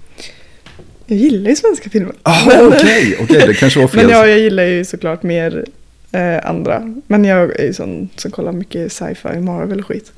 Jag 1.06 1.18
gillar 1.18 1.50
ju 1.50 1.56
svenska 1.56 1.90
filmer. 1.90 2.12
Ah, 2.22 2.40
Okej, 2.66 3.18
okej, 3.22 3.44
det 3.46 3.54
kanske 3.54 3.80
var 3.80 3.88
fel. 3.88 4.06
Men 4.06 4.10
ja, 4.16 4.26
jag 4.26 4.38
gillar 4.38 4.62
ju 4.64 4.84
såklart 4.84 5.22
mer 5.22 5.64
eh, 6.12 6.50
andra. 6.50 6.94
Men 7.06 7.24
jag 7.24 7.60
är 7.60 7.64
ju 7.64 7.74
sån 7.74 8.08
som 8.16 8.30
kollar 8.30 8.52
mycket 8.52 8.92
sci-fi, 8.92 9.40
Marvel 9.40 9.80
och 9.80 9.86
skit. 9.86 10.12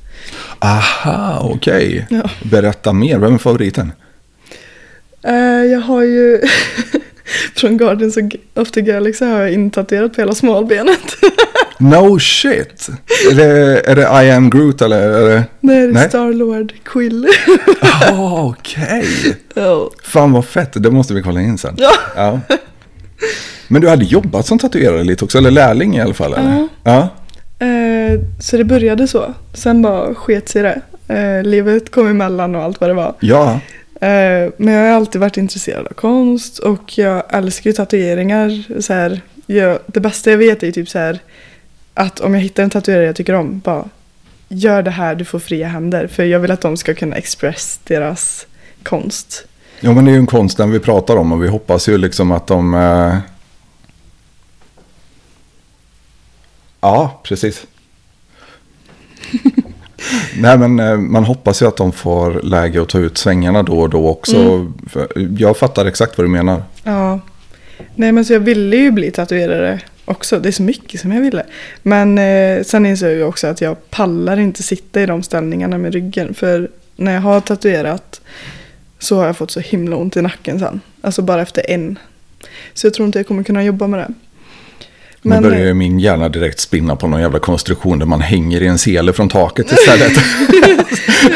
Aha, 0.58 1.50
okej. 1.54 2.06
Ja. 2.10 2.30
Berätta 2.42 2.92
mer, 2.92 3.18
vem 3.18 3.34
är 3.34 3.38
favoriten? 3.38 3.92
Eh, 5.22 5.64
jag 5.64 5.80
har 5.80 6.02
ju... 6.02 6.40
Från 7.56 7.76
Guardians 7.76 8.18
of 8.54 8.70
the 8.70 8.82
Galaxy 8.82 9.24
har 9.24 9.40
jag 9.40 9.52
intatuerat 9.52 10.14
på 10.14 10.20
hela 10.20 10.34
smalbenet. 10.34 11.16
No 11.78 12.18
shit! 12.18 12.88
Är 13.30 13.34
det, 13.34 13.80
är 13.90 13.96
det 13.96 14.24
I 14.26 14.30
am 14.30 14.50
Groot 14.50 14.82
eller? 14.82 15.00
Är 15.00 15.28
det... 15.28 15.44
Det 15.60 15.72
är 15.72 15.88
Nej. 15.88 16.08
Starlord 16.08 16.72
Quill. 16.84 17.26
Ah, 17.80 18.42
Okej! 18.42 19.06
ja. 19.54 19.90
Fan 20.02 20.32
vad 20.32 20.44
fett, 20.44 20.82
det 20.82 20.90
måste 20.90 21.14
vi 21.14 21.22
kolla 21.22 21.40
in 21.40 21.58
sen. 21.58 21.74
Ja. 21.78 21.92
Ja. 22.16 22.40
Men 23.68 23.82
du 23.82 23.88
hade 23.88 24.04
jobbat 24.04 24.46
som 24.46 24.58
tatuerare 24.58 25.04
lite 25.04 25.24
också, 25.24 25.38
eller 25.38 25.50
lärling 25.50 25.96
i 25.96 26.00
alla 26.00 26.14
fall? 26.14 26.34
Eller? 26.34 26.68
Ja. 26.82 27.08
Eh, 27.58 28.20
så 28.40 28.56
det 28.56 28.64
började 28.64 29.08
så. 29.08 29.34
Sen 29.52 29.82
bara 29.82 30.14
sket 30.14 30.48
sig 30.48 30.62
det. 30.62 30.80
Eh, 31.14 31.42
livet 31.42 31.90
kom 31.90 32.08
emellan 32.08 32.54
och 32.54 32.62
allt 32.62 32.80
vad 32.80 32.90
det 32.90 32.94
var. 32.94 33.14
Ja. 33.20 33.52
Eh, 34.00 34.50
men 34.56 34.74
jag 34.74 34.88
har 34.88 34.96
alltid 34.96 35.20
varit 35.20 35.36
intresserad 35.36 35.86
av 35.86 35.92
konst 35.92 36.58
och 36.58 36.98
jag 36.98 37.22
älskar 37.28 37.70
ju 37.70 37.74
tatueringar. 37.74 38.80
Så 38.80 38.92
här, 38.92 39.20
jag, 39.46 39.78
det 39.86 40.00
bästa 40.00 40.30
jag 40.30 40.38
vet 40.38 40.62
är 40.62 40.72
typ 40.72 40.88
så 40.88 40.98
här 40.98 41.18
att 41.94 42.20
om 42.20 42.34
jag 42.34 42.40
hittar 42.40 42.62
en 42.62 42.70
tatuerare 42.70 43.06
jag 43.06 43.16
tycker 43.16 43.34
om, 43.34 43.60
bara 43.64 43.84
gör 44.48 44.82
det 44.82 44.90
här, 44.90 45.14
du 45.14 45.24
får 45.24 45.38
fria 45.38 45.68
händer. 45.68 46.06
För 46.06 46.24
jag 46.24 46.40
vill 46.40 46.50
att 46.50 46.60
de 46.60 46.76
ska 46.76 46.94
kunna 46.94 47.16
express 47.16 47.80
deras 47.84 48.46
konst. 48.82 49.46
Ja 49.80 49.92
men 49.92 50.04
det 50.04 50.10
är 50.10 50.12
ju 50.12 50.18
en 50.18 50.26
konsten 50.26 50.70
vi 50.70 50.80
pratar 50.80 51.16
om 51.16 51.32
och 51.32 51.44
vi 51.44 51.48
hoppas 51.48 51.88
ju 51.88 51.98
liksom 51.98 52.32
att 52.32 52.46
de... 52.46 52.74
Ja, 56.84 57.20
precis. 57.22 57.66
Nej 60.38 60.58
men 60.58 60.80
eh, 60.80 60.96
man 60.96 61.24
hoppas 61.24 61.62
ju 61.62 61.66
att 61.66 61.76
de 61.76 61.92
får 61.92 62.40
läge 62.42 62.82
att 62.82 62.88
ta 62.88 62.98
ut 62.98 63.18
svängarna 63.18 63.62
då 63.62 63.80
och 63.80 63.90
då 63.90 64.08
också. 64.08 64.72
För 64.90 65.08
Jag 65.38 65.56
fattar 65.56 65.86
exakt 65.86 66.18
vad 66.18 66.24
du 66.26 66.30
menar. 66.30 66.62
Ja. 66.82 67.20
Nej 67.94 68.12
men 68.12 68.24
så 68.24 68.32
jag 68.32 68.40
ville 68.40 68.76
ju 68.76 68.90
bli 68.90 69.10
tatuerare 69.10 69.80
också. 70.04 70.38
Det 70.38 70.48
är 70.48 70.52
så 70.52 70.62
mycket 70.62 71.00
som 71.00 71.12
jag 71.12 71.20
ville. 71.20 71.46
Men 71.82 72.18
eh, 72.18 72.62
sen 72.62 72.86
insåg 72.86 73.10
jag 73.10 73.28
också 73.28 73.46
att 73.46 73.60
jag 73.60 73.90
pallar 73.90 74.36
inte 74.36 74.62
sitta 74.62 75.02
i 75.02 75.06
de 75.06 75.22
ställningarna 75.22 75.78
med 75.78 75.92
ryggen. 75.92 76.34
För 76.34 76.70
när 76.96 77.14
jag 77.14 77.20
har 77.20 77.40
tatuerat 77.40 78.20
så 78.98 79.16
har 79.16 79.26
jag 79.26 79.36
fått 79.36 79.50
så 79.50 79.60
himla 79.60 79.96
ont 79.96 80.16
i 80.16 80.22
nacken 80.22 80.58
sen. 80.58 80.80
Alltså 81.00 81.22
bara 81.22 81.42
efter 81.42 81.70
en. 81.70 81.98
Så 82.74 82.86
jag 82.86 82.94
tror 82.94 83.06
inte 83.06 83.18
jag 83.18 83.26
kommer 83.26 83.42
kunna 83.42 83.64
jobba 83.64 83.86
med 83.86 84.00
det. 84.00 84.14
Men, 85.24 85.42
nu 85.42 85.48
börjar 85.48 85.64
ju 85.66 85.74
min 85.74 85.98
hjärna 86.00 86.28
direkt 86.28 86.60
spinna 86.60 86.96
på 86.96 87.06
någon 87.08 87.20
jävla 87.20 87.38
konstruktion 87.38 87.98
där 87.98 88.06
man 88.06 88.20
hänger 88.20 88.62
i 88.62 88.66
en 88.66 88.78
sele 88.78 89.12
från 89.12 89.28
taket 89.28 89.72
istället. 89.72 90.12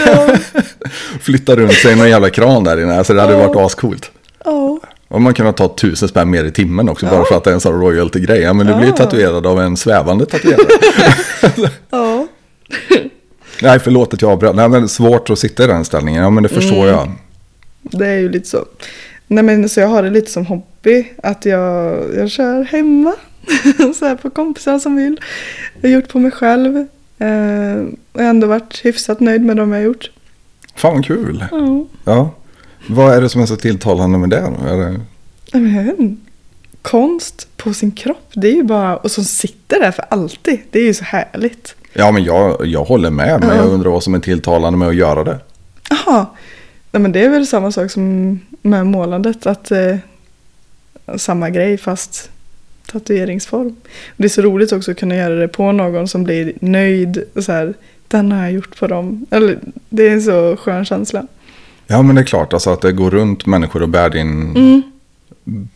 ja, 0.07 0.37
Flyttar 1.21 1.57
runt 1.57 1.73
sig 1.73 1.93
i 1.93 1.97
någon 1.97 2.09
jävla 2.11 2.31
kran 2.31 2.65
där 2.65 2.81
inne. 2.83 2.99
Alltså 2.99 3.15
det 3.15 3.21
hade 3.21 3.33
Ja. 3.33 3.47
varit 3.47 3.57
ascoolt. 3.57 4.11
ja, 4.45 4.81
Och 5.09 5.21
man 5.23 5.35
kunde 5.35 5.53
ta 5.53 5.69
tusen 5.69 6.09
spänn 6.09 6.31
mer 6.31 6.45
i 6.45 6.51
timmen 6.51 6.89
också 6.89 7.07
Ja. 7.07 7.11
bara 7.13 7.25
för 7.25 7.37
att 7.37 7.45
det 7.45 7.51
är 7.51 7.55
en 7.55 7.61
sån 7.61 7.81
royalty-grej. 7.81 8.41
Ja 8.41 8.53
men 8.53 8.67
du 8.67 8.75
blir 8.75 8.89
Ja. 8.89 8.97
tatuerad 8.97 9.47
av 9.47 9.61
en 9.61 9.77
svävande 9.77 10.27
tatuerare. 10.27 10.67
ja. 11.91 12.27
Nej 13.63 13.79
förlåt 13.79 14.15
att 14.15 14.23
jag 14.23 14.31
avbröt. 14.31 14.55
Nej 14.57 14.69
men 14.69 14.89
svårt 14.89 15.31
att 15.31 15.39
sitta 15.39 15.65
i 15.65 15.67
den 15.67 15.85
ställningen. 15.85 16.23
Ja 16.23 16.31
men 16.31 16.43
det 16.43 16.49
förstår 16.49 16.77
Mm. 16.89 16.95
jag. 16.95 17.13
Det 17.83 18.07
är 18.07 18.19
ju 18.19 18.29
lite 18.29 18.49
så. 18.49 18.65
Nej 19.27 19.45
men 19.45 19.69
så 19.69 19.81
jag 19.81 19.89
har 19.89 20.03
det 20.03 20.11
lite 20.11 20.31
som 20.31 20.47
hobby. 20.47 21.07
Att 21.23 21.45
jag, 21.47 21.99
jag 22.17 22.31
kör 22.31 22.65
hemma. 22.65 23.15
så 23.99 24.07
här 24.07 24.17
på 24.17 24.31
kompisar 24.31 24.79
som 24.79 24.97
vill. 24.97 25.21
Jag 25.81 25.89
har 25.91 25.95
gjort 25.95 26.09
på 26.09 26.19
mig 26.19 26.31
själv. 26.31 26.77
Eh, 27.19 27.85
och 28.13 28.21
ändå 28.21 28.47
varit 28.47 28.85
hyfsat 28.85 29.21
nöjd 29.21 29.43
med 29.43 29.57
de 29.57 29.73
jag 29.73 29.79
har 29.79 29.85
gjort. 29.85 30.11
Fan 30.75 30.95
vad 30.95 31.05
kul. 31.07 31.45
Ja. 31.51 31.85
Ja. 32.05 32.31
Vad 32.87 33.15
är 33.15 33.21
det 33.21 33.29
som 33.29 33.41
är 33.41 33.47
så 33.47 33.57
tilltalande 33.57 34.19
med 34.19 34.31
det 34.31 34.41
då? 34.41 34.67
Är 34.69 34.77
det... 34.77 35.01
Men. 35.59 36.21
Konst 36.83 37.49
på 37.57 37.75
sin 37.75 37.93
kropp. 37.93 38.31
Det 38.35 38.49
är 38.49 38.55
ju 38.55 38.63
bara, 38.63 38.97
och 38.97 39.11
som 39.11 39.25
sitter 39.25 39.81
där 39.81 39.91
för 39.91 40.05
alltid. 40.09 40.59
Det 40.71 40.79
är 40.79 40.85
ju 40.85 40.95
så 40.95 41.05
härligt. 41.05 41.75
Ja 41.93 42.13
men 42.13 42.25
jag, 42.25 42.67
jag 42.67 42.85
håller 42.85 43.11
med. 43.11 43.41
Men 43.41 43.49
Ja. 43.49 43.57
jag 43.57 43.67
undrar 43.67 43.91
vad 43.91 44.03
som 44.03 44.15
är 44.15 44.19
tilltalande 44.19 44.79
med 44.79 44.89
att 44.89 44.95
göra 44.95 45.25
det. 45.25 45.39
Jaha. 45.91 46.27
Nej 46.93 47.03
men 47.03 47.13
det 47.13 47.25
är 47.25 47.29
väl 47.29 47.47
samma 47.47 47.73
sak 47.73 47.91
som 47.91 48.41
med 48.63 48.87
målandet. 48.87 49.47
Att 49.47 49.71
eh, 49.71 49.97
samma 51.17 51.51
grej 51.51 51.79
fast 51.79 52.31
tatueringsform. 52.93 53.77
Det 54.17 54.25
är 54.25 54.29
så 54.29 54.43
roligt 54.43 54.73
också 54.73 54.91
att 54.91 54.97
kunna 54.99 55.17
göra 55.17 55.35
det 55.35 55.49
på 55.49 55.73
någon 55.73 56.09
som 56.09 56.25
blir 56.25 56.53
nöjd. 56.61 57.25
Så 57.37 57.53
här, 57.53 57.75
den 58.09 58.33
har 58.33 58.43
jag 58.43 58.53
gjort 58.53 58.79
på 58.79 58.87
dem. 58.87 59.27
Eller, 59.31 59.59
det 59.89 60.09
är 60.09 60.13
en 60.13 60.23
så 60.23 60.57
skön 60.57 60.85
känsla. 60.85 61.27
Ja 61.87 62.03
men 62.03 62.15
det 62.15 62.21
är 62.23 62.25
klart 62.25 62.53
alltså 62.53 62.71
att 62.71 62.81
det 62.81 62.93
går 62.93 63.11
runt 63.11 63.47
människor 63.47 63.83
och 63.83 63.89
bär, 63.89 64.11
din, 64.11 64.57
Mm. 64.57 64.83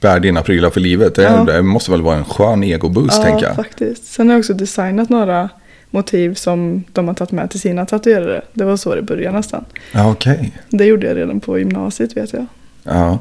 bär 0.01 0.20
dina 0.20 0.43
prylar 0.43 0.70
för 0.70 0.80
livet. 0.80 1.14
Det, 1.14 1.22
Ja. 1.22 1.44
det 1.44 1.62
måste 1.62 1.90
väl 1.90 2.02
vara 2.02 2.16
en 2.16 2.24
skön 2.24 2.64
egoboost 2.64 3.14
ja, 3.18 3.22
tänker 3.24 3.47
jag. 3.47 3.56
faktiskt. 3.56 4.05
Sen 4.05 4.26
har 4.28 4.34
jag 4.34 4.39
också 4.39 4.55
designat 4.55 5.09
några 5.09 5.48
motiv 5.90 6.34
som 6.34 6.84
de 6.93 7.09
har 7.09 7.14
tagit 7.14 7.32
med 7.32 7.51
till 7.51 7.60
sina 7.60 7.86
tatuerare. 7.86 8.43
Det 8.52 8.64
var 8.64 8.76
så 8.76 8.94
det 8.94 9.02
började 9.02 9.36
nästan. 9.36 9.64
Ja 9.93 10.10
okej. 10.10 10.52
Det 10.68 10.84
gjorde 10.84 11.06
jag 11.06 11.16
redan 11.16 11.40
på 11.40 11.59
gymnasiet 11.59 12.16
vet 12.16 12.32
jag. 12.32 12.47
Ja. 12.82 13.18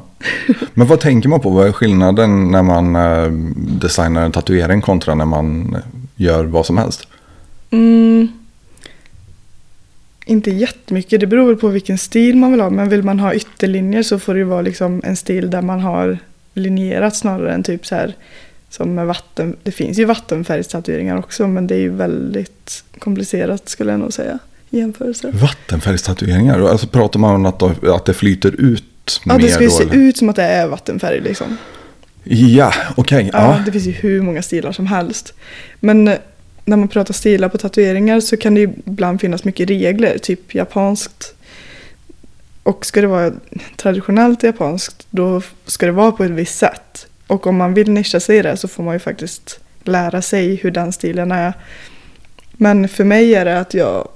Men 0.74 0.86
vad 0.86 1.00
tänker 1.00 1.28
man 1.28 1.40
på? 1.40 1.50
Vad 1.50 1.66
är 1.66 1.72
skillnaden 1.72 2.50
när 2.50 2.62
man 2.62 2.96
eh, 2.96 3.32
designar 3.80 4.24
en 4.24 4.32
tatuering 4.32 4.80
kontra 4.80 5.14
när 5.14 5.24
man 5.24 5.76
gör 6.16 6.44
vad 6.44 6.66
som 6.66 6.78
helst? 6.78 7.08
Mm. 7.70 8.28
Inte 10.26 10.50
jättemycket, 10.50 11.20
det 11.20 11.26
beror 11.26 11.46
väl 11.46 11.56
på 11.56 11.68
vilken 11.68 11.98
stil 11.98 12.36
man 12.36 12.50
vill 12.50 12.60
ha. 12.60 12.70
Men 12.70 12.88
vill 12.88 13.02
man 13.02 13.20
ha 13.20 13.34
ytterlinjer 13.34 14.02
så 14.02 14.18
får 14.18 14.34
det 14.34 14.38
ju 14.38 14.44
vara 14.44 14.62
liksom 14.62 15.00
en 15.04 15.16
stil 15.16 15.50
där 15.50 15.62
man 15.62 15.80
har 15.80 16.18
linjerat 16.54 17.16
snarare 17.16 17.54
än 17.54 17.62
typ 17.62 17.86
så 17.86 17.94
här 17.94 18.14
som 18.70 18.94
med 18.94 19.06
vatten. 19.06 19.56
Det 19.62 19.72
finns 19.72 19.98
ju 19.98 20.04
vattenfärgstatueringar 20.04 21.16
också 21.18 21.46
men 21.46 21.66
det 21.66 21.74
är 21.74 21.80
ju 21.80 21.90
väldigt 21.90 22.84
komplicerat 22.98 23.68
skulle 23.68 23.90
jag 23.90 24.00
nog 24.00 24.12
säga 24.12 24.38
i 24.70 24.78
jämförelse. 24.78 25.30
Vattenfärgstatueringar? 25.30 26.60
Alltså 26.60 26.86
pratar 26.86 27.20
man 27.20 27.34
om 27.34 27.46
att, 27.46 27.84
att 27.84 28.04
det 28.04 28.14
flyter 28.14 28.54
ut 28.58 28.84
Ja, 29.24 29.36
mer 29.36 29.42
det 29.42 29.52
ska 29.52 29.62
ju 29.62 29.70
se 29.70 29.84
ut 29.92 30.16
som 30.16 30.28
att 30.28 30.36
det 30.36 30.42
är 30.42 30.66
vattenfärg 30.66 31.20
liksom. 31.20 31.56
Ja, 32.24 32.72
okej. 32.96 33.30
Ja, 33.32 33.56
ja. 33.56 33.62
det 33.66 33.72
finns 33.72 33.86
ju 33.86 33.90
hur 33.92 34.22
många 34.22 34.42
stilar 34.42 34.72
som 34.72 34.86
helst. 34.86 35.34
Men 35.80 36.08
eh, 36.08 36.18
när 36.64 36.76
man 36.76 36.88
pratar 36.88 37.14
stilar 37.14 37.48
på 37.48 37.58
tatueringar 37.58 38.20
så 38.20 38.36
kan 38.36 38.54
det 38.54 38.60
ju 38.60 38.72
ibland 38.86 39.20
finnas 39.20 39.44
mycket 39.44 39.70
regler, 39.70 40.18
typ 40.18 40.54
japanskt. 40.54 41.34
Och 42.62 42.86
ska 42.86 43.00
det 43.00 43.06
vara 43.06 43.32
traditionellt 43.76 44.42
japanskt 44.42 45.06
då 45.10 45.42
ska 45.66 45.86
det 45.86 45.92
vara 45.92 46.12
på 46.12 46.24
ett 46.24 46.30
visst 46.30 46.58
sätt. 46.58 47.06
Och 47.26 47.46
om 47.46 47.56
man 47.56 47.74
vill 47.74 47.90
nischa 47.90 48.20
sig 48.20 48.38
i 48.38 48.42
det 48.42 48.56
så 48.56 48.68
får 48.68 48.82
man 48.82 48.94
ju 48.94 48.98
faktiskt 48.98 49.60
lära 49.84 50.22
sig 50.22 50.54
hur 50.54 50.70
den 50.70 50.92
stilen 50.92 51.32
är. 51.32 51.52
Men 52.52 52.88
för 52.88 53.04
mig 53.04 53.34
är 53.34 53.44
det 53.44 53.60
att 53.60 53.74
jag, 53.74 54.08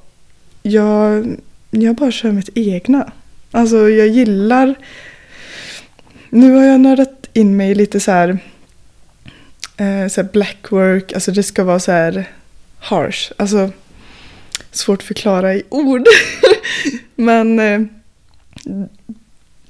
jag, 0.63 1.27
jag 1.71 1.95
bara 1.95 2.11
kör 2.11 2.33
mitt 2.33 2.49
egna. 2.55 3.13
Alltså 3.57 3.89
jag 3.91 4.09
gillar... 4.09 4.75
Nu 6.31 6.53
har 6.53 6.65
jag 6.65 6.81
nördat 6.81 7.27
in 7.33 7.57
mig 7.57 7.75
lite 7.75 8.01
så 8.01 8.11
här 8.11 8.39
eh, 9.77 10.09
så 10.09 10.23
här 10.23 10.29
blackwork, 10.33 11.13
alltså 11.13 11.33
det 11.33 11.43
ska 11.43 11.65
vara 11.65 11.81
så 11.81 11.93
här 11.93 12.31
harsh. 12.79 13.33
Alltså 13.37 13.71
svårt 14.71 14.99
att 14.99 15.07
förklara 15.07 15.55
i 15.55 15.63
ord. 15.69 16.05
Men 17.17 17.59
eh, 17.59 17.81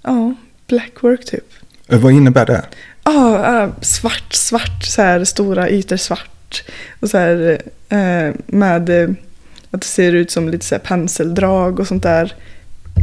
ja, 0.03 0.35
blackwork 0.67 1.25
typ. 1.25 1.53
Eh, 1.89 1.99
Vad 1.99 2.13
innebär 2.13 2.47
det? 2.47 2.65
Ja, 3.05 3.39
ah, 3.47 3.83
svart, 3.83 4.33
svart, 4.33 4.85
så 4.85 5.03
här 5.03 5.25
stora 5.25 5.71
ytor 5.71 5.97
svart. 5.97 6.63
Och 7.01 7.11
så 7.11 7.19
här 7.19 7.63
eh, 7.89 8.35
med 8.47 8.89
eh, 8.89 9.11
att 9.71 9.81
det 9.81 9.87
ser 9.87 10.13
ut 10.13 10.31
som 10.31 10.49
lite 10.49 10.65
så 10.65 10.79
penseldrag 10.79 11.81
och 11.81 11.87
sånt 11.87 12.03
där. 12.03 12.35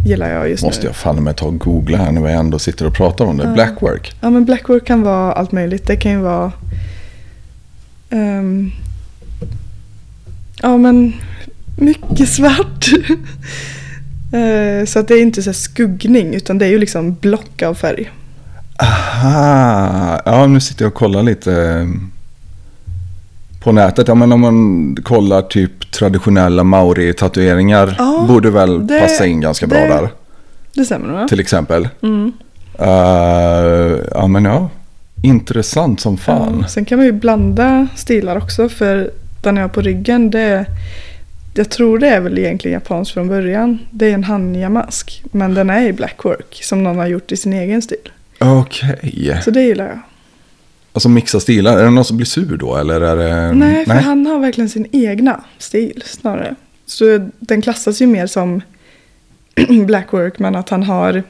Gillar 0.06 0.30
jag 0.30 0.50
just 0.50 0.64
Måste 0.64 0.82
nu. 0.82 0.88
jag 0.88 0.96
fan 0.96 1.24
med 1.24 1.36
ta 1.36 1.46
och 1.46 1.58
googla 1.60 1.98
här 1.98 2.12
när 2.12 2.22
vi 2.22 2.32
ändå 2.32 2.60
sitter 2.60 2.86
och 2.88 2.94
pratar 2.94 3.26
om 3.26 3.38
det. 3.38 3.44
Ja. 3.44 3.54
Blackwork. 3.54 4.16
Ja 4.22 4.30
men 4.30 4.46
blackwork 4.46 4.86
kan 4.86 5.02
vara 5.02 5.34
allt 5.34 5.52
möjligt. 5.52 5.88
Det 5.88 5.96
kan 5.96 6.12
ju 6.12 6.18
vara... 6.18 6.52
ehm, 8.10 8.72
ja 10.62 10.78
men 10.78 11.14
mycket 11.78 12.30
svart. 12.30 12.86
Eh, 14.34 14.86
så 14.86 15.00
att 15.00 15.08
det 15.08 15.14
är 15.14 15.22
inte 15.22 15.44
så 15.44 15.54
skuggning 15.54 16.34
utan 16.36 16.58
det 16.58 16.66
är 16.66 16.70
ju 16.70 16.80
liksom 16.80 17.14
block 17.16 17.62
av 17.62 17.74
färg. 17.76 18.12
Aha, 18.82 20.22
ja 20.26 20.48
nu 20.48 20.60
sitter 20.60 20.86
jag 20.86 20.90
och 20.90 20.98
kollar 20.98 21.24
lite 21.24 21.54
eh, 21.54 21.88
på 23.64 23.72
nätet. 23.72 24.08
Ja 24.08 24.16
men 24.16 24.32
om 24.32 24.42
man 24.42 24.98
kollar 25.04 25.42
typ 25.42 25.92
traditionella 25.92 26.64
maori-tatueringar 26.64 27.96
Ja, 27.98 28.26
borde 28.28 28.50
väl 28.52 28.88
det- 28.88 29.00
passa 29.02 29.26
in 29.26 29.42
ganska 29.42 29.68
bra 29.68 29.80
det- 29.80 29.88
där. 29.88 30.10
Det 30.74 30.86
stämmer 30.86 31.08
nog? 31.20 31.28
Till 31.28 31.40
exempel. 31.40 31.90
Mm. 32.02 32.32
Eh, 32.80 34.00
ja 34.12 34.28
men 34.28 34.46
ja, 34.46 34.70
intressant 35.24 36.00
som 36.00 36.18
fan. 36.18 36.58
Ja, 36.62 36.68
sen 36.68 36.86
kan 36.86 36.98
man 36.98 37.06
ju 37.06 37.12
blanda 37.12 37.88
stilar 37.96 38.38
också 38.38 38.70
för 38.70 39.12
den 39.42 39.56
jag 39.56 39.64
har 39.64 39.70
på 39.70 39.82
ryggen 39.82 40.30
det 40.32 40.40
är, 40.40 40.66
jag 41.54 41.70
tror 41.70 42.00
det 42.00 42.08
är 42.08 42.20
väl 42.20 42.40
egentligen 42.40 42.74
japanskt 42.74 43.14
från 43.14 43.28
början. 43.28 43.80
Det 43.92 44.10
är 44.10 44.14
en 44.14 44.24
hanja-mask 44.24 45.24
men 45.32 45.54
den 45.54 45.70
är 45.70 45.82
i 45.88 45.94
blackwork 45.94 46.60
som 46.64 46.84
någon 46.84 46.98
har 46.98 47.08
gjort 47.08 47.32
i 47.32 47.38
sin 47.38 47.54
egen 47.54 47.82
stil. 47.82 48.10
Okej. 48.40 49.40
Så 49.44 49.52
det 49.52 49.62
gillar 49.62 49.86
jag. 49.86 50.00
Alltså 50.94 51.10
mixa 51.10 51.40
stilar. 51.40 51.78
Är 51.78 51.84
det 51.84 51.90
någon 51.90 52.06
som 52.06 52.18
blir 52.18 52.26
sur 52.26 52.58
då? 52.58 52.76
Eller 52.76 53.02
är 53.02 53.16
det... 53.16 53.54
Nej, 53.54 53.86
för 53.86 53.94
han 53.94 54.26
har 54.26 54.40
verkligen 54.40 54.70
sin 54.70 54.88
egna 54.92 55.44
stil 55.58 56.04
snarare. 56.06 56.56
Så 56.86 57.30
den 57.40 57.62
klassas 57.62 58.02
ju 58.02 58.08
mer 58.08 58.28
som 58.28 58.62
blackwork 59.86 60.40
men 60.40 60.56
att 60.56 60.70
han 60.70 60.84
har 60.84 61.24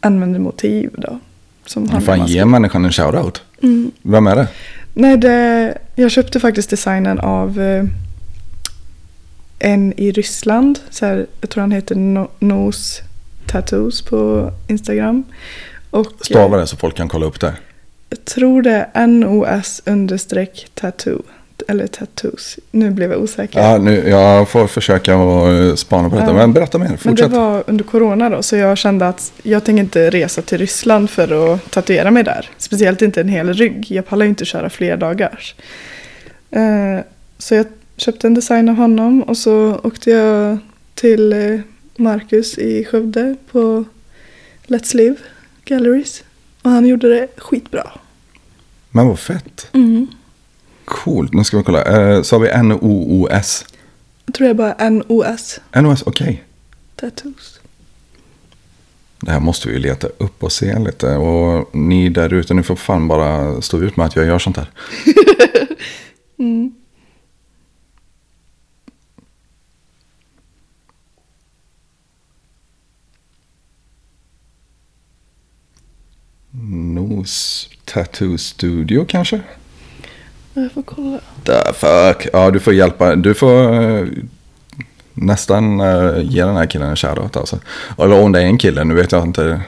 använder 0.00 0.38
motiv 0.38 0.90
då. 0.98 1.18
Som 1.66 1.88
han 1.88 2.02
fan, 2.02 2.26
ge 2.26 2.44
människan 2.44 2.84
en 2.84 2.92
shoutout. 2.92 3.42
Mm. 3.62 3.90
Vem 4.02 4.26
är 4.26 4.36
det? 4.36 4.48
Nej, 4.94 5.16
det, 5.16 5.78
jag 5.94 6.10
köpte 6.10 6.40
faktiskt 6.40 6.70
designen 6.70 7.18
av 7.18 7.60
eh, 7.60 7.84
en 9.58 9.92
i 9.96 10.12
Ryssland. 10.12 10.78
Så 10.90 11.06
här, 11.06 11.26
jag 11.40 11.50
tror 11.50 11.60
han 11.60 11.72
heter 11.72 11.94
no, 11.94 12.30
Nose 12.38 13.02
Tattoos 13.46 14.02
på 14.02 14.50
Instagram. 14.68 15.24
Och, 15.90 16.06
eh, 16.06 16.12
Stava 16.20 16.56
det 16.56 16.66
så 16.66 16.76
folk 16.76 16.96
kan 16.96 17.08
kolla 17.08 17.26
upp 17.26 17.40
det. 17.40 17.54
Jag 18.10 18.24
tror 18.24 18.62
det 18.62 18.86
är 18.92 19.06
NOS 19.06 19.82
understreck 19.86 20.66
tattoo. 20.74 21.22
Eller 21.68 21.86
tattoos. 21.86 22.58
Nu 22.70 22.90
blev 22.90 23.12
jag 23.12 23.22
osäker. 23.22 23.60
Ja, 23.60 23.78
nu, 23.78 24.08
jag 24.08 24.48
får 24.48 24.66
försöka 24.66 25.14
att 25.14 25.48
eh, 25.48 25.74
spana 25.74 26.10
på 26.10 26.16
detta. 26.16 26.30
Ja. 26.30 26.36
Men 26.36 26.52
berätta 26.52 26.78
mer. 26.78 26.86
Men 26.86 26.94
det 26.94 27.02
Fortsätt. 27.02 27.30
var 27.30 27.64
under 27.66 27.84
corona 27.84 28.30
då, 28.30 28.42
så 28.42 28.56
jag 28.56 28.78
kände 28.78 29.08
att 29.08 29.32
jag 29.42 29.64
tänker 29.64 29.80
inte 29.80 30.10
resa 30.10 30.42
till 30.42 30.58
Ryssland 30.58 31.10
för 31.10 31.54
att 31.54 31.70
tatuera 31.70 32.10
mig 32.10 32.22
där. 32.22 32.50
Speciellt 32.58 33.02
inte 33.02 33.20
en 33.20 33.28
hel 33.28 33.52
rygg. 33.52 33.86
Jag 33.90 34.06
pallar 34.06 34.24
ju 34.24 34.28
inte 34.28 34.44
köra 34.44 34.70
fler 34.70 34.96
dagar. 34.96 35.54
Eh, 36.50 37.00
så 37.38 37.54
jag 37.54 37.66
köpte 37.96 38.26
en 38.26 38.34
design 38.34 38.68
av 38.68 38.74
honom 38.74 39.22
och 39.22 39.36
så 39.36 39.80
åkte 39.82 40.10
jag 40.10 40.58
till 40.94 41.32
eh, 41.32 41.60
Marcus 41.96 42.58
i 42.58 42.84
Skövde 42.84 43.36
på 43.52 43.84
Let's 44.66 44.96
Live 44.96 45.16
Galleries. 45.64 46.22
Och 46.66 46.72
han 46.72 46.86
gjorde 46.86 47.08
det 47.08 47.28
skitbra. 47.36 47.90
Men 48.90 49.06
vad 49.08 49.18
fett. 49.18 49.68
Mm. 49.72 50.06
Coolt. 50.84 51.34
Nu 51.34 51.44
ska 51.44 51.56
vi 51.56 51.62
kolla. 51.62 51.84
Eh, 51.84 52.14
har 52.14 52.38
vi 52.38 52.48
N-O-O-S. 52.48 53.64
Jag 54.26 54.34
tror 54.34 54.46
jag 54.46 54.56
bara 54.56 54.88
NOS 54.90 55.60
N-O-S, 55.72 56.02
okej. 56.06 56.44
Tattoos. 56.96 57.60
Det 59.20 59.30
här 59.30 59.40
måste 59.40 59.68
vi 59.68 59.74
ju 59.74 59.80
leta 59.80 60.08
upp 60.18 60.42
och 60.42 60.52
se 60.52 60.78
lite. 60.78 61.16
Och 61.16 61.74
ni 61.74 62.08
där 62.08 62.32
ute, 62.32 62.54
ni 62.54 62.62
får 62.62 62.76
fan 62.76 63.08
bara 63.08 63.62
stå 63.62 63.82
ut 63.82 63.96
med 63.96 64.06
att 64.06 64.16
jag 64.16 64.26
gör 64.26 64.38
sånt 64.38 64.56
här. 64.56 64.70
Mm. 66.38 66.74
Nose 76.62 77.68
Tattoo 77.84 78.38
Studio 78.38 79.04
kanske? 79.08 79.40
Jag 80.54 80.72
får 80.72 80.82
kolla. 80.82 81.20
The 81.44 81.72
fuck. 81.72 82.28
Ja, 82.32 82.50
du 82.50 82.60
får 82.60 82.74
hjälpa. 82.74 83.16
Du 83.16 83.34
får 83.34 83.74
eh, 83.74 84.06
nästan 85.14 85.80
eh, 85.80 86.22
ge 86.22 86.44
den 86.44 86.56
här 86.56 86.66
killen 86.66 86.88
en 86.88 86.96
shoutout 86.96 87.36
alltså. 87.36 87.60
Eller 87.98 88.20
om 88.22 88.32
det 88.32 88.40
är 88.40 88.44
en 88.44 88.58
kille, 88.58 88.84
nu 88.84 88.94
vet 88.94 89.12
jag 89.12 89.22
inte. 89.22 89.60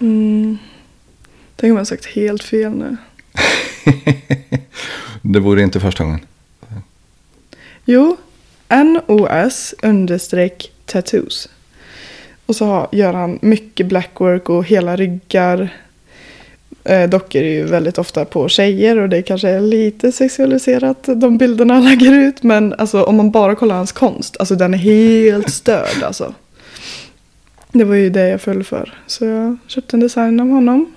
Mm. 0.00 0.58
Tänk 1.56 1.70
om 1.70 1.76
jag 1.76 1.86
sagt 1.86 2.06
helt 2.06 2.44
fel 2.44 2.72
nu. 2.72 2.96
det 5.22 5.40
vore 5.40 5.62
inte 5.62 5.80
första 5.80 6.04
gången. 6.04 6.20
Jo, 7.84 8.16
NOS 8.68 9.74
understreck 9.82 10.72
tattoos. 10.86 11.48
Och 12.46 12.56
så 12.56 12.88
gör 12.92 13.12
han 13.12 13.38
mycket 13.42 13.86
blackwork 13.86 14.48
och 14.50 14.64
hela 14.64 14.96
ryggar. 14.96 15.68
Eh, 16.84 17.08
dockor 17.10 17.42
är 17.42 17.50
ju 17.52 17.64
väldigt 17.64 17.98
ofta 17.98 18.24
på 18.24 18.48
tjejer 18.48 18.98
och 18.98 19.08
det 19.08 19.22
kanske 19.22 19.48
är 19.48 19.60
lite 19.60 20.12
sexualiserat 20.12 21.08
de 21.16 21.38
bilderna 21.38 21.74
han 21.74 21.84
lägger 21.84 22.12
ut. 22.12 22.42
Men 22.42 22.72
alltså, 22.78 23.02
om 23.02 23.16
man 23.16 23.30
bara 23.30 23.54
kollar 23.54 23.74
hans 23.76 23.92
konst, 23.92 24.36
alltså 24.38 24.54
den 24.54 24.74
är 24.74 24.78
helt 24.78 25.50
störd 25.50 26.02
alltså. 26.04 26.34
Det 27.72 27.84
var 27.84 27.94
ju 27.94 28.10
det 28.10 28.28
jag 28.28 28.40
föll 28.40 28.64
för. 28.64 28.94
Så 29.06 29.24
jag 29.24 29.56
köpte 29.66 29.96
en 29.96 30.00
design 30.00 30.40
av 30.40 30.48
honom. 30.48 30.92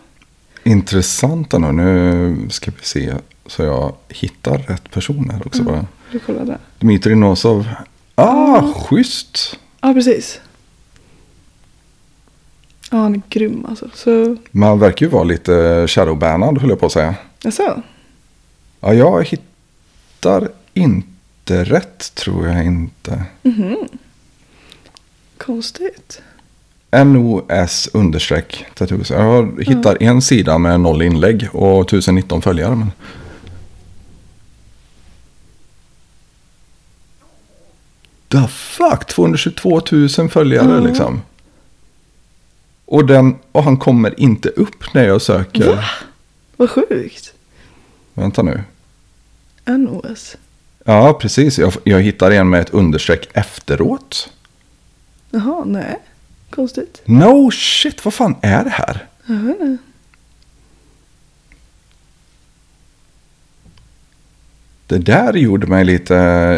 Intressant 0.64 1.54
ändå. 1.54 1.72
Nu 1.72 2.38
ska 2.50 2.72
vi 2.72 2.86
se 2.86 3.14
så 3.48 3.64
jag 3.64 3.94
hittar 4.10 4.58
rätt 4.58 4.92
personer 4.92 5.42
också 5.46 5.62
Mm. 5.62 5.74
bara. 5.74 5.86
Du 6.12 6.20
kollar 6.20 6.46
där. 6.46 6.58
Dmitrij 6.80 7.16
Nosov. 7.16 7.68
Ah, 8.16 8.62
schysst. 8.74 9.60
Ja, 9.82 9.94
precis. 9.94 10.40
Ja, 12.92 12.98
han 12.98 13.16
är 13.16 13.22
grym 13.30 13.66
alltså. 13.70 13.90
Så, 13.94 14.38
Man 14.52 14.80
verkar 14.80 15.06
ju 15.06 15.10
vara 15.12 15.24
lite 15.24 15.86
shadowbannad 15.88 16.58
höll 16.58 16.70
jag 16.70 16.80
på 16.80 16.86
att 16.86 16.92
säga. 16.92 17.16
jaså? 17.44 17.82
Ja, 18.80 18.94
jag 18.94 19.24
hittar 19.28 20.50
inte 20.74 21.64
rätt 21.64 22.16
tror 22.16 22.48
jag 22.48 22.66
inte. 22.66 23.24
Mhm. 23.42 23.78
Konstigt. 25.38 26.22
NOS 27.06 27.90
understreck 27.94 28.66
tattoos. 28.76 29.10
Jag 29.10 29.64
hittar 29.64 30.04
en 30.04 30.22
sida 30.22 30.58
med 30.58 30.80
noll 30.80 31.02
inlägg 31.02 31.48
och 31.54 31.82
1019 31.86 32.42
följare. 32.42 32.76
Men... 32.76 32.92
The 38.30 38.48
fuck, 38.48 39.06
222 39.08 39.82
000 39.92 40.30
följare 40.30 40.72
Ja. 40.74 40.80
liksom. 40.80 41.22
Och, 42.86 43.06
den, 43.06 43.36
och 43.52 43.64
han 43.64 43.78
kommer 43.78 44.20
inte 44.20 44.50
upp 44.50 44.94
när 44.94 45.04
jag 45.04 45.22
söker. 45.22 45.76
Va? 45.76 45.84
Vad 46.56 46.70
sjukt. 46.70 47.34
Vänta 48.14 48.42
nu. 48.42 48.64
NOS. 49.66 50.36
Ja, 50.84 51.14
precis. 51.14 51.60
Jag, 51.60 51.74
jag 51.84 52.02
hittar 52.02 52.32
en 52.32 52.50
med 52.50 52.62
ett 52.62 52.70
understreck 52.70 53.30
efteråt. 53.34 54.30
Jaha, 55.32 55.64
nej. 55.66 56.00
Konstigt. 56.50 57.02
No 57.06 57.52
shit, 57.52 58.06
vad 58.06 58.14
fan 58.14 58.36
är 58.42 58.64
det 58.64 58.70
här? 58.70 59.08
Jag 59.26 59.36
vet 59.36 59.62
inte. 59.62 59.84
Det 64.88 64.98
där 64.98 65.34
gjorde 65.34 65.68
mig 65.68 65.86
lite... 65.86 66.14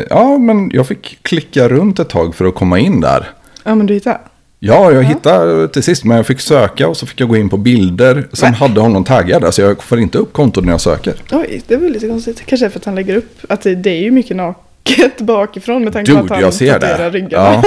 Ja, 0.09 0.37
men 0.37 0.71
jag 0.73 0.87
fick 0.87 1.23
klicka 1.23 1.69
runt 1.69 1.99
ett 1.99 2.09
tag 2.09 2.35
för 2.35 2.45
att 2.45 2.55
komma 2.55 2.79
in 2.79 3.01
där. 3.01 3.31
Ja, 3.63 3.75
men 3.75 3.85
du 3.85 3.93
hittade? 3.93 4.19
Ja, 4.59 4.91
jag 4.91 5.03
hittade 5.03 5.67
till 5.67 5.84
sist, 5.84 6.03
men 6.03 6.17
jag 6.17 6.27
fick 6.27 6.39
söka 6.39 6.88
och 6.88 6.97
så 6.97 7.05
fick 7.05 7.19
jag 7.21 7.29
gå 7.29 7.38
in 7.38 7.49
på 7.49 7.57
bilder 7.57 8.27
som 8.34 8.49
Nej. 8.49 8.59
hade 8.59 8.79
honom 8.81 9.03
taggad. 9.03 9.43
Alltså 9.43 9.61
jag 9.61 9.84
får 9.84 9.99
inte 9.99 10.17
upp 10.17 10.34
kontot 10.34 10.65
när 10.65 10.73
jag 10.73 10.81
söker. 10.81 11.13
Oj, 11.31 11.61
det 11.67 11.75
var 11.75 11.89
lite 11.89 12.07
konstigt. 12.07 12.45
Kanske 12.45 12.69
för 12.69 12.79
att 12.79 12.85
han 12.85 12.95
lägger 12.95 13.15
upp 13.15 13.38
att 13.49 13.61
det, 13.61 13.75
det 13.75 13.89
är 13.89 14.01
ju 14.01 14.11
mycket 14.11 14.35
naket 14.38 15.17
bakifrån 15.17 15.84
med 15.84 15.93
tanke 15.93 16.11
på 16.13 16.19
att 16.19 16.29
han 16.29 16.41
jag 16.41 16.53
ser 16.53 16.79
det. 16.79 17.09
ryggarna. 17.09 17.63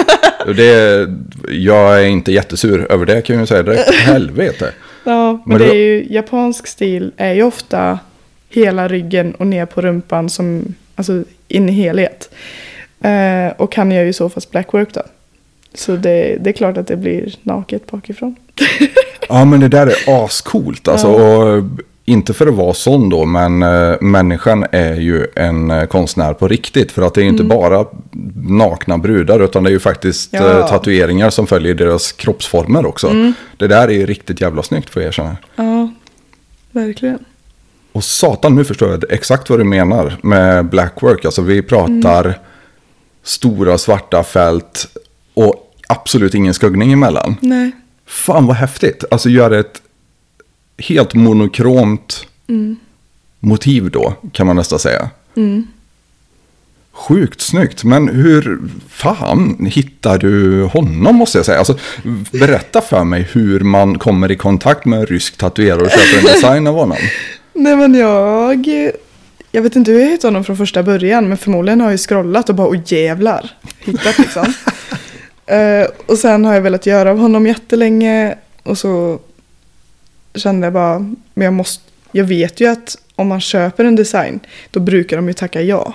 Ja, 0.47 0.53
det. 0.57 1.09
Jag 1.49 2.01
är 2.03 2.07
inte 2.07 2.33
jättesur 2.33 2.93
över 2.93 3.07
det 3.07 3.23
kan 3.23 3.39
jag 3.39 3.49
säga 3.49 3.63
direkt. 3.63 3.95
Helvete. 3.95 4.73
Ja, 5.05 5.33
men, 5.33 5.41
Men 5.47 5.59
det 5.59 5.65
då- 5.67 5.73
är 5.73 5.77
ju 5.79 6.07
japansk 6.11 6.67
stil 6.67 7.13
är 7.17 7.33
ju 7.33 7.43
ofta 7.43 7.99
hela 8.49 8.89
ryggen 8.89 9.35
och 9.35 9.47
ner 9.47 9.67
på 9.67 9.81
rumpan 9.81 10.29
som 10.29 10.75
alltså 10.95 11.25
in 11.49 11.69
i 11.69 11.73
helhet. 11.73 12.31
Eh, 13.03 13.53
och 13.57 13.77
han 13.77 13.91
gör 13.93 14.05
ju 14.05 14.13
så 14.13 14.29
fast 14.29 14.51
blackwork 14.51 14.95
då. 14.95 15.03
Så 15.75 15.97
det, 15.97 16.37
det 16.41 16.51
är 16.51 16.55
klart 16.55 16.77
att 16.77 16.87
det 16.87 16.97
blir 16.97 17.35
naket 17.43 17.91
bakifrån. 17.91 18.37
Ja, 19.29 19.45
men 19.45 19.61
det 19.61 19.69
där 19.69 19.87
är 19.87 20.25
ascoolt. 20.25 20.89
Alltså, 20.89 21.07
och, 21.09 21.65
inte 22.05 22.35
för 22.35 22.47
att 22.47 22.55
vara 22.55 22.75
sån 22.75 23.09
då, 23.09 23.25
men 23.25 23.63
äh, 23.63 24.01
människan 24.01 24.67
är 24.73 24.95
ju 24.95 25.27
en 25.37 25.71
äh, 25.71 25.87
konstnär 25.87 26.35
på 26.35 26.49
riktigt. 26.49 26.93
För 26.93 27.03
att 27.03 27.15
det 27.15 27.21
är 27.21 27.23
ju 27.23 27.29
inte 27.29 27.45
bara 27.45 27.87
nakna 28.35 28.99
brudar, 28.99 29.41
utan 29.41 29.63
det 29.65 29.71
är 29.71 29.73
ju 29.73 29.79
faktiskt 29.81 30.35
Mm. 30.35 30.47
Ja. 30.47 30.59
äh, 30.61 30.67
tatueringar 30.69 31.31
som 31.31 31.47
följer 31.47 31.75
deras 31.75 32.13
kroppsformer 32.13 32.87
också. 32.87 33.09
Mm. 33.09 33.33
Det 33.57 33.67
där 33.67 33.89
är 33.89 33.93
ju 33.93 34.07
riktigt 34.07 34.41
jävla 34.41 34.63
snyggt 34.63 34.91
får 34.91 35.03
jag 35.03 35.09
erkänna. 35.09 35.37
Ja, 35.57 35.91
verkligen. 36.73 37.19
Och 37.93 38.05
satan, 38.05 38.55
nu 38.55 38.65
förstår 38.65 38.91
jag 38.91 39.05
exakt 39.13 39.51
vad 39.51 39.59
du 39.59 39.65
menar 39.65 40.17
med 40.23 40.67
blackwork. 40.67 41.25
Alltså 41.25 41.43
vi 41.43 41.63
pratar 41.63 42.25
Mm. 42.25 42.39
stora 43.23 43.79
svarta 43.79 44.23
fält 44.23 44.87
och 45.35 45.75
absolut 45.89 46.35
ingen 46.35 46.55
skuggning 46.55 46.93
emellan. 46.93 47.37
Nej. 47.41 47.71
Fan 48.07 48.47
vad 48.47 48.57
häftigt. 48.57 49.05
Alltså 49.11 49.29
göra 49.29 49.59
ett 49.61 49.83
helt 50.79 51.15
monokromt 51.15 52.27
motiv 53.41 53.91
då, 53.91 54.15
kan 54.33 54.47
man 54.47 54.57
nästan 54.57 54.79
säga. 54.79 55.11
Mm. 55.37 55.67
Sjukt 56.93 57.41
snyggt, 57.41 57.85
men 57.85 58.09
hur 58.09 58.59
fan 58.89 59.67
hittar 59.71 60.19
du 60.19 60.63
honom 60.65 61.17
måste 61.17 61.39
jag 61.39 61.47
säga? 61.47 61.59
Alltså, 61.59 61.79
berätta 62.33 62.81
för 62.81 63.05
mig 63.05 63.29
hur 63.33 63.61
man 63.61 63.99
kommer 63.99 64.31
i 64.31 64.37
kontakt 64.37 64.85
med 64.85 64.99
en 64.99 65.07
rysk 65.07 65.37
tatuerare 65.37 65.81
och 65.81 65.91
köper 65.91 66.19
en 66.19 66.35
design 66.35 66.67
av 66.67 66.75
honom. 66.75 66.99
Nej 67.53 67.77
men 67.77 67.95
jag... 67.95 68.69
Jag 69.53 69.63
vet 69.63 69.77
inte 69.77 69.91
hur 69.93 70.01
jag 70.01 70.11
hittade 70.11 70.29
honom 70.29 70.45
från 70.45 70.57
första 70.57 70.83
början 70.83 71.29
men 71.29 71.39
förmodligen 71.39 71.81
har 71.81 71.91
jag 71.91 72.01
scrollat 72.01 72.49
och 72.49 72.55
bara 72.55 72.69
åh 72.69 72.79
jävlar. 72.87 73.51
Hittat 73.79 74.19
liksom. 74.19 74.55
Eh, 75.51 75.87
och 76.07 76.19
sen 76.19 76.45
har 76.45 76.55
jag 76.55 76.61
velat 76.61 76.87
göra 76.87 77.11
av 77.11 77.19
honom 77.19 77.47
jättelänge 77.47 78.35
och 78.63 78.79
så 78.79 79.19
kände 80.35 80.67
jag 80.67 80.75
bara, 80.75 80.99
men 81.35 81.45
jag 81.45 81.53
måste, 81.53 81.85
jag 82.13 82.25
vet 82.25 82.61
ju 82.61 82.67
att 82.67 82.97
om 83.17 83.29
man 83.29 83.41
köper 83.41 83.85
en 83.85 83.97
design, 83.97 84.41
då 84.71 84.81
brukar 84.81 85.17
de 85.17 85.29
ju 85.29 85.35
tacka 85.35 85.63
ja. 85.63 85.95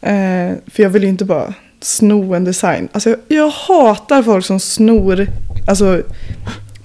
Eh, 0.00 0.52
för 0.66 0.82
jag 0.82 0.90
vill 0.90 1.02
ju 1.02 1.08
inte 1.08 1.24
bara 1.24 1.54
sno 1.80 2.34
en 2.34 2.44
design. 2.44 2.88
Alltså 2.92 3.10
jag, 3.10 3.18
jag 3.28 3.48
hatar 3.48 4.22
folk 4.22 4.44
som 4.44 4.60
snor, 4.60 5.26
alltså 5.66 6.02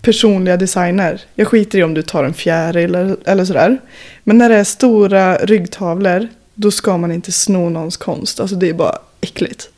personliga 0.01 0.57
designer. 0.57 1.21
Jag 1.35 1.47
skiter 1.47 1.79
i 1.79 1.83
om 1.83 1.93
du 1.93 2.01
tar 2.01 2.23
en 2.23 2.33
fjäril 2.33 2.95
eller, 2.95 3.17
eller 3.25 3.45
sådär. 3.45 3.77
Men 4.23 4.37
när 4.37 4.49
det 4.49 4.55
är 4.55 4.63
stora 4.63 5.35
ryggtavlor, 5.37 6.27
då 6.53 6.71
ska 6.71 6.97
man 6.97 7.11
inte 7.11 7.31
sno 7.31 7.69
någons 7.69 7.97
konst. 7.97 8.39
Alltså 8.39 8.55
det 8.55 8.69
är 8.69 8.73
bara 8.73 8.97
äckligt. 9.21 9.69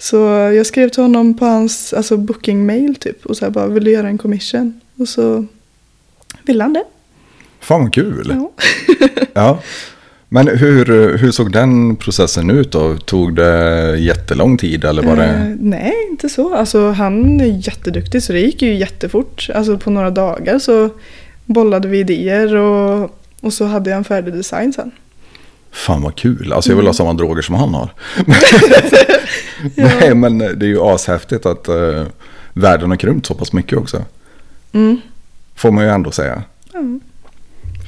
Så 0.00 0.16
jag 0.54 0.66
skrev 0.66 0.88
till 0.88 1.02
honom 1.02 1.34
på 1.34 1.44
hans 1.44 1.92
alltså 1.92 2.16
booking 2.16 2.66
mail 2.66 2.94
typ. 2.94 3.26
Och 3.26 3.36
så 3.36 3.44
här 3.44 3.52
bara, 3.52 3.66
vill 3.66 3.84
du 3.84 3.90
göra 3.90 4.08
en 4.08 4.18
commission? 4.18 4.80
Och 4.96 5.08
så 5.08 5.46
ville 6.42 6.64
han 6.64 6.72
det. 6.72 6.84
Fan 7.60 7.82
vad 7.82 7.94
kul. 7.94 8.36
Ja. 8.36 8.52
Ja. 9.32 9.62
Men 10.28 10.48
hur, 10.48 11.18
hur 11.18 11.30
såg 11.30 11.52
den 11.52 11.96
processen 11.96 12.50
ut 12.50 12.72
då? 12.72 12.96
Tog 12.96 13.34
det 13.34 13.96
jättelång 13.98 14.58
tid 14.58 14.84
eller 14.84 15.02
var 15.02 15.16
det? 15.16 15.24
Eh, 15.24 15.56
nej, 15.60 15.94
inte 16.10 16.28
så. 16.28 16.54
Alltså 16.54 16.90
han 16.90 17.40
är 17.40 17.66
jätteduktig 17.66 18.22
så 18.22 18.32
det 18.32 18.40
gick 18.40 18.62
ju 18.62 18.74
jättefort. 18.74 19.48
Alltså 19.54 19.78
på 19.78 19.90
några 19.90 20.10
dagar 20.10 20.58
så 20.58 20.90
bollade 21.46 21.88
vi 21.88 21.98
idéer 21.98 22.56
och, 22.56 23.10
och 23.40 23.52
så 23.52 23.64
hade 23.64 23.90
jag 23.90 23.96
en 23.96 24.04
färdig 24.04 24.34
design 24.34 24.72
sen. 24.72 24.90
Fan 25.72 26.02
vad 26.02 26.14
kul. 26.16 26.52
Alltså 26.52 26.70
jag 26.70 26.76
vill 26.76 26.86
ha 26.86 26.94
samma 26.94 27.12
droger 27.12 27.42
som 27.42 27.54
han 27.54 27.74
har. 27.74 27.94
Ja. 29.74 29.88
Nej 30.00 30.14
men 30.14 30.38
det 30.38 30.66
är 30.66 30.68
ju 30.68 30.80
ashäftigt 30.80 31.46
att 31.46 31.68
uh, 31.68 32.04
världen 32.52 32.90
har 32.90 32.96
krympt 32.96 33.26
så 33.26 33.34
pass 33.34 33.52
mycket 33.52 33.78
också. 33.78 34.04
Mm. 34.72 35.00
Får 35.54 35.70
man 35.70 35.84
ju 35.84 35.90
ändå 35.90 36.10
säga. 36.10 36.42
Ja. 36.72 36.80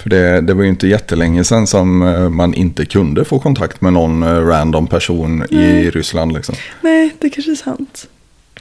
För 0.03 0.11
det, 0.11 0.41
det 0.41 0.55
var 0.55 0.63
ju 0.63 0.69
inte 0.69 0.89
jättelänge 0.89 1.45
sedan 1.45 1.67
som 1.67 2.03
eh, 2.03 2.29
man 2.29 2.55
inte 2.55 2.87
kunde 2.87 3.25
få 3.25 3.39
kontakt 3.39 3.81
med 3.81 3.93
någon 3.93 4.23
eh, 4.23 4.47
random 4.47 4.87
person 4.87 5.45
i 5.51 5.57
Nej. 5.57 5.91
Ryssland. 5.91 6.33
Liksom. 6.33 6.55
Nej, 6.81 7.15
det 7.19 7.31
kanske 7.31 7.51
är 7.51 7.57
sant. 7.57 8.09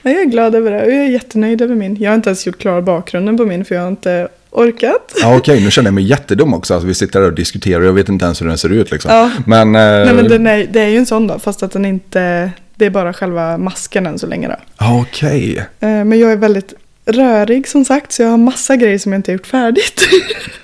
Jag 0.02 0.14
är 0.14 0.26
glad 0.26 0.56
över 0.56 0.72
det 0.72 0.86
och 0.86 0.92
jag 0.92 1.00
är 1.00 1.10
jättenöjd 1.10 1.62
över 1.62 1.76
min. 1.76 1.96
Jag 2.00 2.12
har 2.12 2.16
inte 2.16 2.30
ens 2.30 2.48
gjort 2.48 2.58
klar 2.58 2.82
bakgrunden 2.82 3.38
på 3.38 3.46
min 3.46 3.66
för 3.66 3.76
jag 3.76 3.82
har 3.82 3.90
inte 3.90 4.28
orkat. 4.52 5.14
Ja, 5.22 5.38
Okej, 5.38 5.64
nu 5.64 5.72
känner 5.72 5.88
jag 5.88 5.94
mig 5.94 6.04
jättedum 6.04 6.54
också. 6.54 6.74
Alltså, 6.74 6.88
vi 6.88 6.94
sitter 6.94 7.20
där 7.22 7.28
och 7.28 7.34
diskuterar 7.34 7.80
och 7.82 7.88
jag 7.88 7.94
vet 7.94 8.10
inte 8.10 8.26
ens 8.26 8.42
hur 8.42 8.48
den 8.48 8.58
ser 8.58 8.70
ut. 8.70 8.92
Liksom. 8.92 9.12
Ja. 9.12 9.32
Men, 9.46 9.68
eh, 9.76 9.82
Nej 10.06 10.14
men 10.14 10.28
den 10.28 10.48
är, 10.48 10.68
det 10.72 10.82
är 10.82 10.88
ju 10.88 10.98
en 10.98 11.06
sån 11.06 11.28
då, 11.28 11.40
fast 11.40 11.64
att 11.64 11.72
den 11.72 11.86
inte... 11.86 12.52
Det 12.76 12.86
är 12.86 12.90
bara 12.90 13.14
själva 13.14 13.58
masken 13.58 14.06
än 14.06 14.20
så 14.20 14.28
länge 14.28 14.48
då. 14.48 14.56
okej. 15.02 15.58
Eh, 15.80 15.90
Men 15.90 16.20
jag 16.20 16.32
är 16.32 16.36
väldigt 16.38 16.74
rörig 17.06 17.68
som 17.68 17.86
sagt, 17.86 18.12
så 18.12 18.22
jag 18.22 18.30
har 18.30 18.38
massa 18.38 18.76
grejer 18.76 18.98
som 18.98 19.12
jag 19.12 19.20
inte 19.20 19.32
har 19.32 19.34
gjort 19.38 19.48
färdigt. 19.48 20.02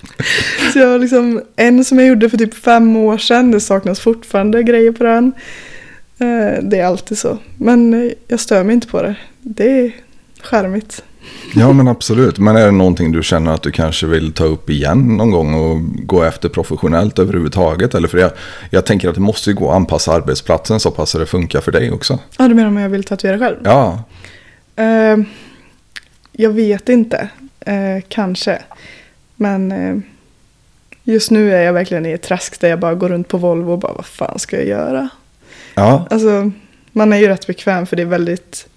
så 0.73 0.79
jag 0.79 0.87
har 0.87 0.99
liksom 0.99 1.41
en 1.55 1.85
som 1.85 1.99
jag 1.99 2.07
gjorde 2.07 2.29
för 2.29 2.37
typ 2.37 2.53
fem 2.53 2.95
år 2.97 3.17
sedan, 3.17 3.51
det 3.51 3.59
saknas 3.59 3.99
fortfarande 3.99 4.63
grejer 4.63 4.91
på 4.91 5.03
den. 5.03 5.31
Eh, 6.19 6.63
Det 6.63 6.79
är 6.79 6.85
alltid 6.85 7.17
så. 7.17 7.37
Men 7.57 7.93
eh, 8.05 8.11
jag 8.27 8.39
stör 8.39 8.63
mig 8.63 8.73
inte 8.73 8.87
på 8.87 9.01
det. 9.01 9.15
Det 9.41 9.79
är 9.79 9.91
charmigt. 10.41 11.03
Ja, 11.55 11.73
men 11.73 11.87
absolut. 11.87 12.37
Men 12.39 12.55
är 12.55 12.65
det 12.65 12.71
någonting 12.71 13.11
du 13.11 13.23
känner 13.23 13.53
att 13.53 13.61
du 13.61 13.71
kanske 13.71 14.07
vill 14.07 14.33
ta 14.33 14.43
upp 14.43 14.69
igen 14.69 15.17
någon 15.17 15.31
gång 15.31 15.53
och 15.53 15.81
gå 16.07 16.23
efter 16.23 16.49
professionellt 16.49 17.19
överhuvudtaget? 17.19 17.95
Eller 17.95 18.07
för 18.07 18.17
jag, 18.17 18.31
jag 18.71 18.85
tänker 18.85 19.09
att 19.09 19.15
det 19.15 19.21
måste 19.21 19.49
ju 19.49 19.55
gå 19.55 19.69
att 19.69 19.75
anpassa 19.75 20.13
arbetsplatsen 20.13 20.79
så 20.79 20.91
pass 20.91 21.15
att 21.15 21.21
det 21.21 21.25
funkar 21.25 21.61
för 21.61 21.71
dig 21.71 21.91
också. 21.91 22.19
Ja, 22.37 22.47
du 22.47 22.53
menar 22.55 22.67
om 22.67 22.77
jag 22.77 22.89
vill 22.89 23.03
tatuera 23.03 23.39
själv? 23.39 23.57
Ja, 23.63 24.03
Eh, 24.75 25.17
jag 26.31 26.49
vet 26.49 26.89
inte. 26.89 27.29
Eh, 27.59 28.03
kanske. 28.07 28.61
Men 29.35 29.71
eh, 29.71 29.97
just 31.03 31.31
nu 31.31 31.53
är 31.53 31.61
jag 31.61 31.73
verkligen 31.73 32.05
i 32.05 32.11
ett 32.11 32.21
träsk 32.21 32.59
där 32.61 32.69
jag 32.69 32.79
bara 32.79 32.95
går 32.95 33.09
runt 33.09 33.27
på 33.27 33.37
Volvo 33.37 33.71
och 33.71 33.79
bara 33.79 33.93
vad 33.93 34.05
fan 34.05 34.39
ska 34.39 34.55
jag 34.57 34.65
göra? 34.67 35.09
ja, 35.75 36.07
Alltså, 36.09 36.51
man 36.91 37.13
är 37.13 37.17
ju 37.17 37.27
rätt 37.27 37.47
bekväm 37.47 37.85
för 37.87 37.95
det 37.95 38.01
är 38.01 38.05
väldigt 38.05 38.67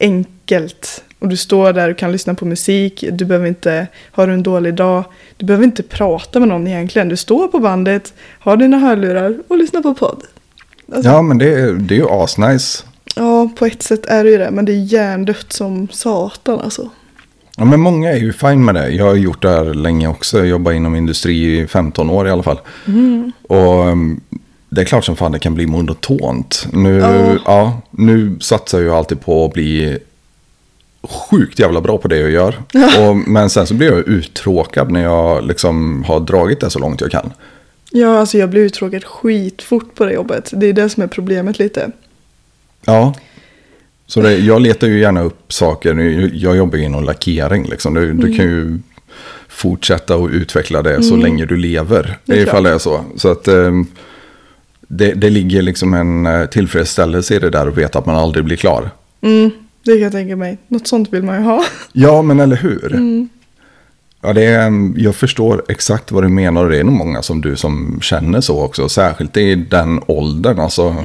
enkelt. 0.00 1.04
Och 1.18 1.28
du 1.28 1.36
står 1.36 1.72
där 1.72 1.90
och 1.90 1.98
kan 1.98 2.12
lyssna 2.12 2.34
på 2.34 2.44
musik. 2.44 3.04
Du 3.12 3.24
behöver 3.24 3.46
inte, 3.48 3.86
har 4.12 4.26
du 4.26 4.32
en 4.32 4.42
dålig 4.42 4.74
dag, 4.74 5.04
du 5.36 5.46
behöver 5.46 5.64
inte 5.64 5.82
prata 5.82 6.38
med 6.40 6.48
någon 6.48 6.66
egentligen. 6.66 7.08
Du 7.08 7.16
står 7.16 7.48
på 7.48 7.58
bandet, 7.58 8.14
har 8.40 8.56
dina 8.56 8.78
hörlurar 8.78 9.38
och 9.48 9.58
lyssnar 9.58 9.80
på 9.82 9.94
podd. 9.94 10.22
Alltså, 10.94 11.10
ja 11.10 11.22
men 11.22 11.38
det, 11.38 11.54
är- 11.60 11.72
det 11.72 11.94
är 11.94 11.98
ju 11.98 12.08
asnice. 12.10 12.84
ja, 13.16 13.48
på 13.58 13.66
ett 13.66 13.82
sätt 13.82 14.06
är 14.06 14.24
det 14.24 14.30
ju 14.30 14.38
det. 14.38 14.50
Men 14.50 14.64
det 14.64 14.72
är 14.72 14.92
hjärndött 14.92 15.52
som 15.52 15.88
satan 15.90 16.60
alltså. 16.60 16.90
Ja, 17.56 17.64
men 17.64 17.80
många 17.80 18.10
är 18.12 18.16
ju 18.18 18.32
fine 18.32 18.64
med 18.64 18.74
det. 18.74 18.88
Jag 18.90 19.04
har 19.04 19.14
gjort 19.14 19.42
det 19.42 19.50
här 19.50 19.64
länge 19.74 20.08
också. 20.08 20.38
Jag 20.38 20.46
jobbar 20.46 20.72
inom 20.72 20.96
industri 20.96 21.58
i 21.60 21.66
15 21.66 22.10
år 22.10 22.28
i 22.28 22.30
alla 22.30 22.42
fall. 22.42 22.60
Och 23.48 23.86
um, 23.86 24.20
det 24.68 24.80
är 24.80 24.84
klart 24.84 25.04
som 25.04 25.16
fan 25.16 25.32
det 25.32 25.38
kan 25.38 25.54
bli 25.54 25.66
monotont. 25.66 26.66
Nu, 26.72 26.98
Ja. 26.98 27.36
ja, 27.46 27.80
nu 27.90 28.36
satsar 28.40 28.80
jag 28.80 28.96
alltid 28.96 29.20
på 29.20 29.44
att 29.44 29.52
bli 29.52 29.98
sjukt 31.06 31.58
jävla 31.58 31.80
bra 31.80 31.98
på 31.98 32.08
det 32.08 32.18
jag 32.18 32.30
gör. 32.30 32.54
Och, 33.00 33.16
men 33.16 33.50
sen 33.50 33.66
så 33.66 33.74
blir 33.74 33.90
jag 33.90 34.08
uttråkad 34.08 34.90
när 34.90 35.02
jag 35.02 35.46
liksom 35.46 36.04
har 36.04 36.20
dragit 36.20 36.60
det 36.60 36.70
så 36.70 36.78
långt 36.78 37.00
jag 37.00 37.10
kan. 37.10 37.32
Ja, 37.90 38.18
alltså 38.18 38.38
jag 38.38 38.50
blir 38.50 38.62
uttråkad 38.62 39.04
skitfort 39.04 39.94
på 39.94 40.04
det 40.04 40.12
jobbet. 40.12 40.50
Det 40.54 40.66
är 40.66 40.72
det 40.72 40.88
som 40.88 41.02
är 41.02 41.06
problemet 41.06 41.58
lite. 41.58 41.90
Ja. 42.84 43.14
Så 44.06 44.20
det, 44.20 44.36
jag 44.36 44.62
letar 44.62 44.86
ju 44.86 45.00
gärna 45.00 45.22
upp 45.22 45.52
saker. 45.52 45.94
Jag 46.34 46.56
jobbar 46.56 46.78
inom 46.78 47.04
lackering. 47.04 47.64
Liksom. 47.64 47.94
Du, 47.94 48.12
du 48.12 48.36
kan 48.36 48.44
ju 48.44 48.78
fortsätta 49.48 50.16
och 50.16 50.28
utveckla 50.28 50.82
det 50.82 51.02
så 51.02 51.16
länge 51.16 51.46
du 51.46 51.56
lever. 51.56 52.18
Det 52.24 52.38
är 52.38 52.42
ifall 52.42 52.62
det 52.62 52.70
är 52.70 52.78
så. 52.78 53.04
Så 53.16 53.30
att 53.32 53.48
ehm, 53.48 53.86
det, 54.80 55.12
det 55.12 55.30
ligger 55.30 55.62
liksom 55.62 55.94
en 55.94 56.26
eh, 56.26 56.46
tillfredsställelse 56.46 57.34
i 57.34 57.38
det 57.38 57.50
där 57.50 57.66
att 57.66 57.78
veta 57.78 57.98
att 57.98 58.06
man 58.06 58.16
aldrig 58.16 58.44
blir 58.44 58.56
klar. 58.56 58.90
Mm, 59.20 59.50
det 59.86 59.96
kan 59.96 60.02
jag 60.02 60.12
tänka 60.12 60.36
mig. 60.36 60.58
Något 60.68 60.86
sånt 60.86 61.12
vill 61.12 61.22
man 61.22 61.36
ju 61.36 61.42
ha. 61.42 61.64
Ja, 61.92 62.22
men 62.22 62.40
eller 62.40 62.56
hur? 62.56 63.00
Ja, 64.20 64.32
det 64.32 64.44
är, 64.44 64.92
jag 64.96 65.14
förstår 65.14 65.64
exakt 65.68 66.12
vad 66.12 66.24
du 66.24 66.28
menar 66.28 66.64
och 66.64 66.70
det 66.70 66.78
är 66.78 66.84
nog 66.84 66.94
många 66.94 67.22
som 67.22 67.40
du 67.40 67.56
som 67.56 67.98
känner 68.02 68.40
så 68.40 68.62
också. 68.62 68.88
Särskilt 68.88 69.36
i 69.36 69.54
den 69.54 70.00
åldern. 70.06 70.58
Alltså, 70.58 70.96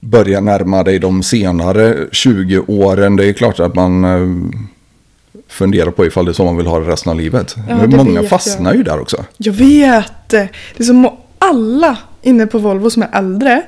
Börja 0.00 0.40
närma 0.40 0.82
dig 0.82 0.98
de 0.98 1.22
senare 1.22 2.06
20 2.12 2.58
åren. 2.58 3.16
Det 3.16 3.26
är 3.26 3.32
klart 3.32 3.60
att 3.60 3.74
man 3.74 4.04
eh, 4.04 4.60
funderar 5.48 5.90
på 5.90 6.06
ifall 6.06 6.24
det 6.24 6.30
är 6.30 6.32
så 6.32 6.44
man 6.44 6.56
vill 6.56 6.66
ha 6.66 6.78
det 6.80 6.90
resten 6.90 7.10
av 7.10 7.16
livet. 7.18 7.56
Ja, 7.68 7.86
många 7.86 8.22
fastnar 8.22 8.70
jag. 8.70 8.76
ju 8.76 8.82
där 8.82 9.00
också. 9.00 9.24
Jag 9.36 9.52
vet! 9.52 10.28
Det 10.28 10.48
är 10.76 10.82
som 10.82 11.10
alla 11.38 11.98
inne 12.22 12.46
på 12.46 12.58
Volvo 12.58 12.90
som 12.90 13.02
är 13.02 13.08
äldre 13.12 13.62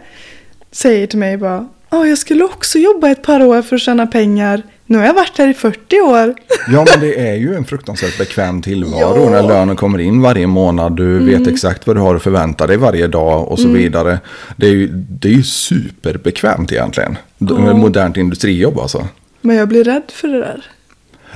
säger 0.73 1.07
till 1.07 1.19
mig 1.19 1.37
bara 1.37 1.69
Ja, 1.91 2.07
jag 2.07 2.19
skulle 2.19 2.45
också 2.45 2.79
jobba 2.79 3.09
ett 3.11 3.23
par 3.23 3.43
år 3.43 3.62
för 3.62 3.77
att 3.77 3.83
tjäna 3.83 4.07
pengar. 4.07 4.62
Nu 4.87 4.99
har 4.99 5.05
jag 5.05 5.15
varit 5.15 5.39
här 5.39 5.49
i 5.49 5.55
40 5.55 6.01
år. 6.01 6.35
Ja, 6.73 6.87
men 6.91 7.01
det 7.01 7.29
är 7.29 7.35
ju 7.35 7.55
en 7.55 7.65
fruktansvärt 7.65 8.19
bekväm 8.19 8.62
tillvaro 8.62 9.01
Ja. 9.01 9.17
Mm. 9.17 9.33
när 9.33 9.43
lönen 9.43 9.77
kommer 9.77 9.99
in 9.99 10.23
varje 10.23 10.47
månad. 10.47 10.97
Du 10.97 11.19
vet 11.19 11.47
exakt 11.47 11.87
vad 11.87 11.97
du 11.97 12.01
har 12.01 12.15
att 12.15 12.23
förvänta 12.23 12.67
dig 12.67 12.77
varje 12.77 13.07
dag 13.07 13.49
och 13.49 13.59
så 13.61 13.69
vidare. 13.69 14.19
Det 14.57 14.67
är 14.67 14.71
ju, 14.71 14.89
det 14.93 15.29
är 15.29 15.33
ju 15.33 15.43
superbekvämt 15.43 16.73
egentligen. 16.73 17.19
Ja. 17.39 17.75
Modernt 17.75 18.17
industrijobb 18.17 18.79
alltså. 18.79 19.09
Men 19.41 19.57
jag 19.57 19.69
blir 19.69 19.85
rädd 19.85 20.03
för 20.12 20.29
det 20.29 20.39
där. 20.39 20.65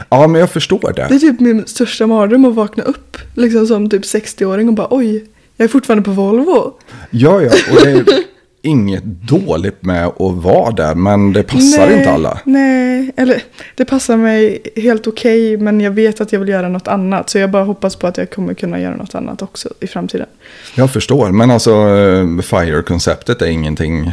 Ja, 0.09 0.27
men 0.27 0.41
jag 0.41 0.51
förstår 0.51 0.93
det. 0.97 1.07
Det 1.09 1.15
är 1.15 1.19
typ 1.19 1.41
min 1.41 1.67
största 1.67 2.07
mardröm 2.07 2.45
att 2.45 2.55
vakna 2.55 2.83
upp 2.83 3.17
liksom 3.35 3.67
som 3.67 3.91
typ 3.91 4.03
60-åring 4.03 4.69
och 4.69 4.75
bara 4.75 4.89
oj, 4.91 5.25
jag 5.57 5.65
är 5.65 5.69
fortfarande 5.69 6.03
på 6.05 6.11
Volvo. 6.11 6.73
Ja, 7.11 7.43
ja, 7.43 7.51
och 7.71 7.85
det 7.85 8.05
inget 8.65 9.05
dåligt 9.05 9.83
med 9.83 10.07
att 10.07 10.15
vara 10.19 10.71
där, 10.71 10.95
men 10.95 11.33
det 11.33 11.43
passar 11.43 11.87
nej, 11.87 11.99
inte 11.99 12.11
alla. 12.11 12.41
Nej, 12.45 13.13
eller 13.17 13.43
det 13.75 13.85
passar 13.85 14.17
mig 14.17 14.63
helt 14.77 15.07
okej 15.07 15.57
men 15.57 15.81
jag 15.81 15.91
vet 15.91 16.21
att 16.21 16.33
jag 16.33 16.41
vill 16.41 16.49
göra 16.49 16.69
något 16.69 16.89
annat. 16.89 17.31
Så 17.31 17.39
jag 17.39 17.51
bara 17.51 17.65
hoppas 17.65 17.97
på 17.97 18.07
att 18.07 18.17
jag 18.17 18.31
kommer 18.31 18.55
kunna 18.55 18.81
göra 18.81 18.97
något 18.97 19.15
annat 19.15 19.43
också 19.43 19.69
i 19.81 19.87
framtiden. 19.87 20.27
Jag 20.75 20.93
förstår, 20.93 21.31
men 21.31 21.51
alltså 21.51 21.71
eh, 21.71 22.41
FIRE-konceptet 22.41 23.43
är 23.43 23.47
ingenting 23.47 24.13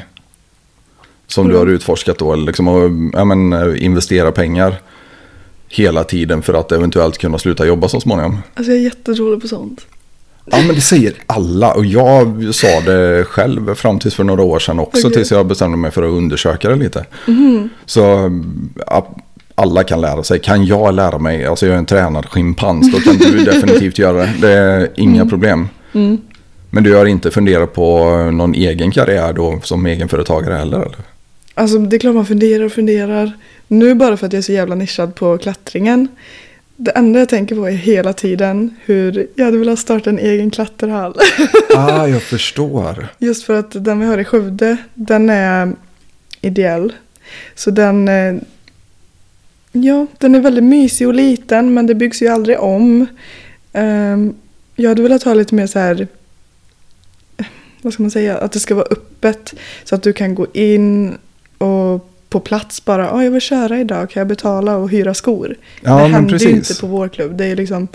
som 1.28 1.48
du 1.48 1.58
har 1.58 1.68
utforskat 1.68 2.18
då, 2.18 2.36
liksom 2.36 2.68
att 2.68 2.92
ja, 3.14 3.26
men, 3.26 3.54
eh, 3.54 3.84
investera 3.86 4.32
pengar 4.32 4.76
hela 5.68 6.04
tiden 6.04 6.42
för 6.42 6.54
att 6.54 6.72
eventuellt 6.72 7.18
kunna 7.18 7.38
sluta 7.38 7.66
jobba 7.66 7.88
så 7.88 8.02
småningom. 8.02 8.38
Alltså 8.54 8.72
jag 8.72 8.80
är 8.80 8.84
jättedålig 8.84 9.42
på 9.42 9.48
sånt. 9.48 9.86
Ja, 10.46 10.58
men 10.68 10.76
det 10.76 10.82
säger 10.82 11.14
alla 11.28 11.74
och 11.74 11.86
jag 11.86 12.56
sa 12.56 12.82
det 12.82 13.26
själv 13.26 13.76
fram 13.76 14.00
tills 14.00 14.16
för 14.16 14.24
några 14.24 14.44
år 14.44 14.60
sedan 14.60 14.80
också, 14.80 15.08
Okej. 15.08 15.18
tills 15.18 15.32
jag 15.32 15.46
bestämde 15.46 15.78
mig 15.78 15.92
för 15.92 16.04
att 16.04 16.10
undersöka 16.12 16.70
det 16.70 16.76
lite. 16.76 17.06
Så 17.86 18.32
ja, 18.88 19.16
alla 19.56 19.84
kan 19.84 20.02
lära 20.02 20.24
sig. 20.24 20.40
Kan 20.40 20.66
jag 20.66 20.94
lära 20.94 21.18
mig, 21.18 21.46
alltså 21.46 21.66
jag 21.66 21.74
är 21.74 21.80
en 21.80 21.86
tränad 21.86 22.26
schimpans, 22.26 22.92
då 22.92 23.00
kan 23.00 23.18
du 23.18 23.44
definitivt 23.46 24.00
göra 24.00 24.18
det. 24.18 24.34
Det 24.42 24.52
är 24.52 24.90
inga 24.96 25.26
problem. 25.26 25.68
Men 26.70 26.84
du 26.84 26.96
har 26.96 27.06
inte 27.06 27.32
funderat 27.32 27.74
på 27.74 28.16
någon 28.34 28.56
egen 28.56 28.92
karriär 28.92 29.34
då 29.34 29.60
som 29.64 29.86
egenföretagare 29.86 30.56
heller? 30.56 30.78
Eller? 30.78 30.96
Alltså 31.54 31.78
det 31.78 31.96
är 31.96 32.00
klart 32.00 32.16
man 32.16 32.26
funderar 32.26 32.64
och 32.64 32.72
funderar. 32.72 33.32
Nu 33.68 33.96
bara 33.96 34.18
för 34.18 34.28
att 34.28 34.34
jag 34.34 34.38
är 34.38 34.44
så 34.44 34.52
jävla 34.52 34.76
nischad 34.76 35.16
på 35.16 35.38
klättringen. 35.38 36.08
Det 36.84 36.92
enda 36.92 37.20
jag 37.20 37.30
tänker 37.30 37.56
på 37.56 37.68
är 37.68 37.72
hela 37.72 38.14
tiden 38.14 38.76
hur 38.86 39.28
jag 39.36 39.46
hade 39.46 39.58
velat 39.58 39.80
starta 39.80 40.10
en 40.10 40.20
egen 40.20 40.52
klätterhall. 40.52 41.16
Ah, 41.76 42.08
jag 42.08 42.22
förstår. 42.34 43.08
Just 43.20 43.44
för 43.44 43.54
att 43.60 43.84
den 43.86 44.00
vi 44.00 44.06
har 44.06 44.18
i 44.18 44.24
Skövde, 44.26 44.78
den 44.94 45.30
är 45.30 45.72
ideell. 46.42 46.94
Så 47.56 47.72
den, 47.72 48.08
eh, 48.08 48.36
ja, 49.72 50.06
den 50.18 50.36
är 50.36 50.40
väldigt 50.40 50.64
mysig 50.64 51.08
och 51.08 51.14
liten 51.14 51.74
men 51.74 51.88
det 51.88 51.96
byggs 51.96 52.22
ju 52.22 52.28
aldrig 52.28 52.60
om. 52.60 53.06
Ehm, 53.74 54.34
Jag 54.76 54.90
hade 54.90 55.02
velat 55.02 55.24
ha 55.24 55.34
lite 55.34 55.56
mer 55.56 55.68
så 55.68 55.80
här, 55.80 56.08
eh, 57.38 57.46
vad 57.82 57.94
ska 57.94 58.04
man 58.04 58.12
säga, 58.12 58.38
att 58.38 58.52
det 58.52 58.60
ska 58.60 58.76
vara 58.76 58.88
öppet. 58.92 59.54
Så 59.84 59.96
att 59.96 60.04
du 60.04 60.14
kan 60.14 60.36
gå 60.36 60.48
in 60.54 61.18
och 61.58 62.11
på 62.32 62.40
plats 62.40 62.86
bara, 62.86 63.16
oh, 63.16 63.24
jag 63.24 63.32
vill 63.32 63.42
köra 63.42 63.80
idag, 63.80 64.10
kan 64.10 64.22
jag 64.22 64.28
betala 64.28 64.76
och 64.76 64.90
hyra 64.90 65.14
skor? 65.14 65.56
Ja, 65.82 65.98
det 65.98 66.08
händer 66.08 66.38
ju 66.40 66.50
inte 66.50 66.76
på 66.82 66.88
vår 66.88 67.08
klubb. 67.08 67.38
Det 67.38 67.46
är 67.46 67.56
liksom, 67.56 67.88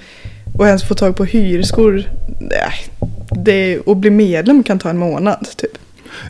och 0.58 0.66
ens 0.66 0.84
få 0.88 0.94
tag 0.94 1.16
på 1.16 1.24
hyrskor, 1.24 2.04
nej, 2.40 2.72
det, 3.44 3.78
och 3.78 3.96
bli 3.96 4.10
medlem 4.10 4.62
kan 4.62 4.78
ta 4.78 4.90
en 4.90 4.98
månad 4.98 5.46
typ. 5.56 5.70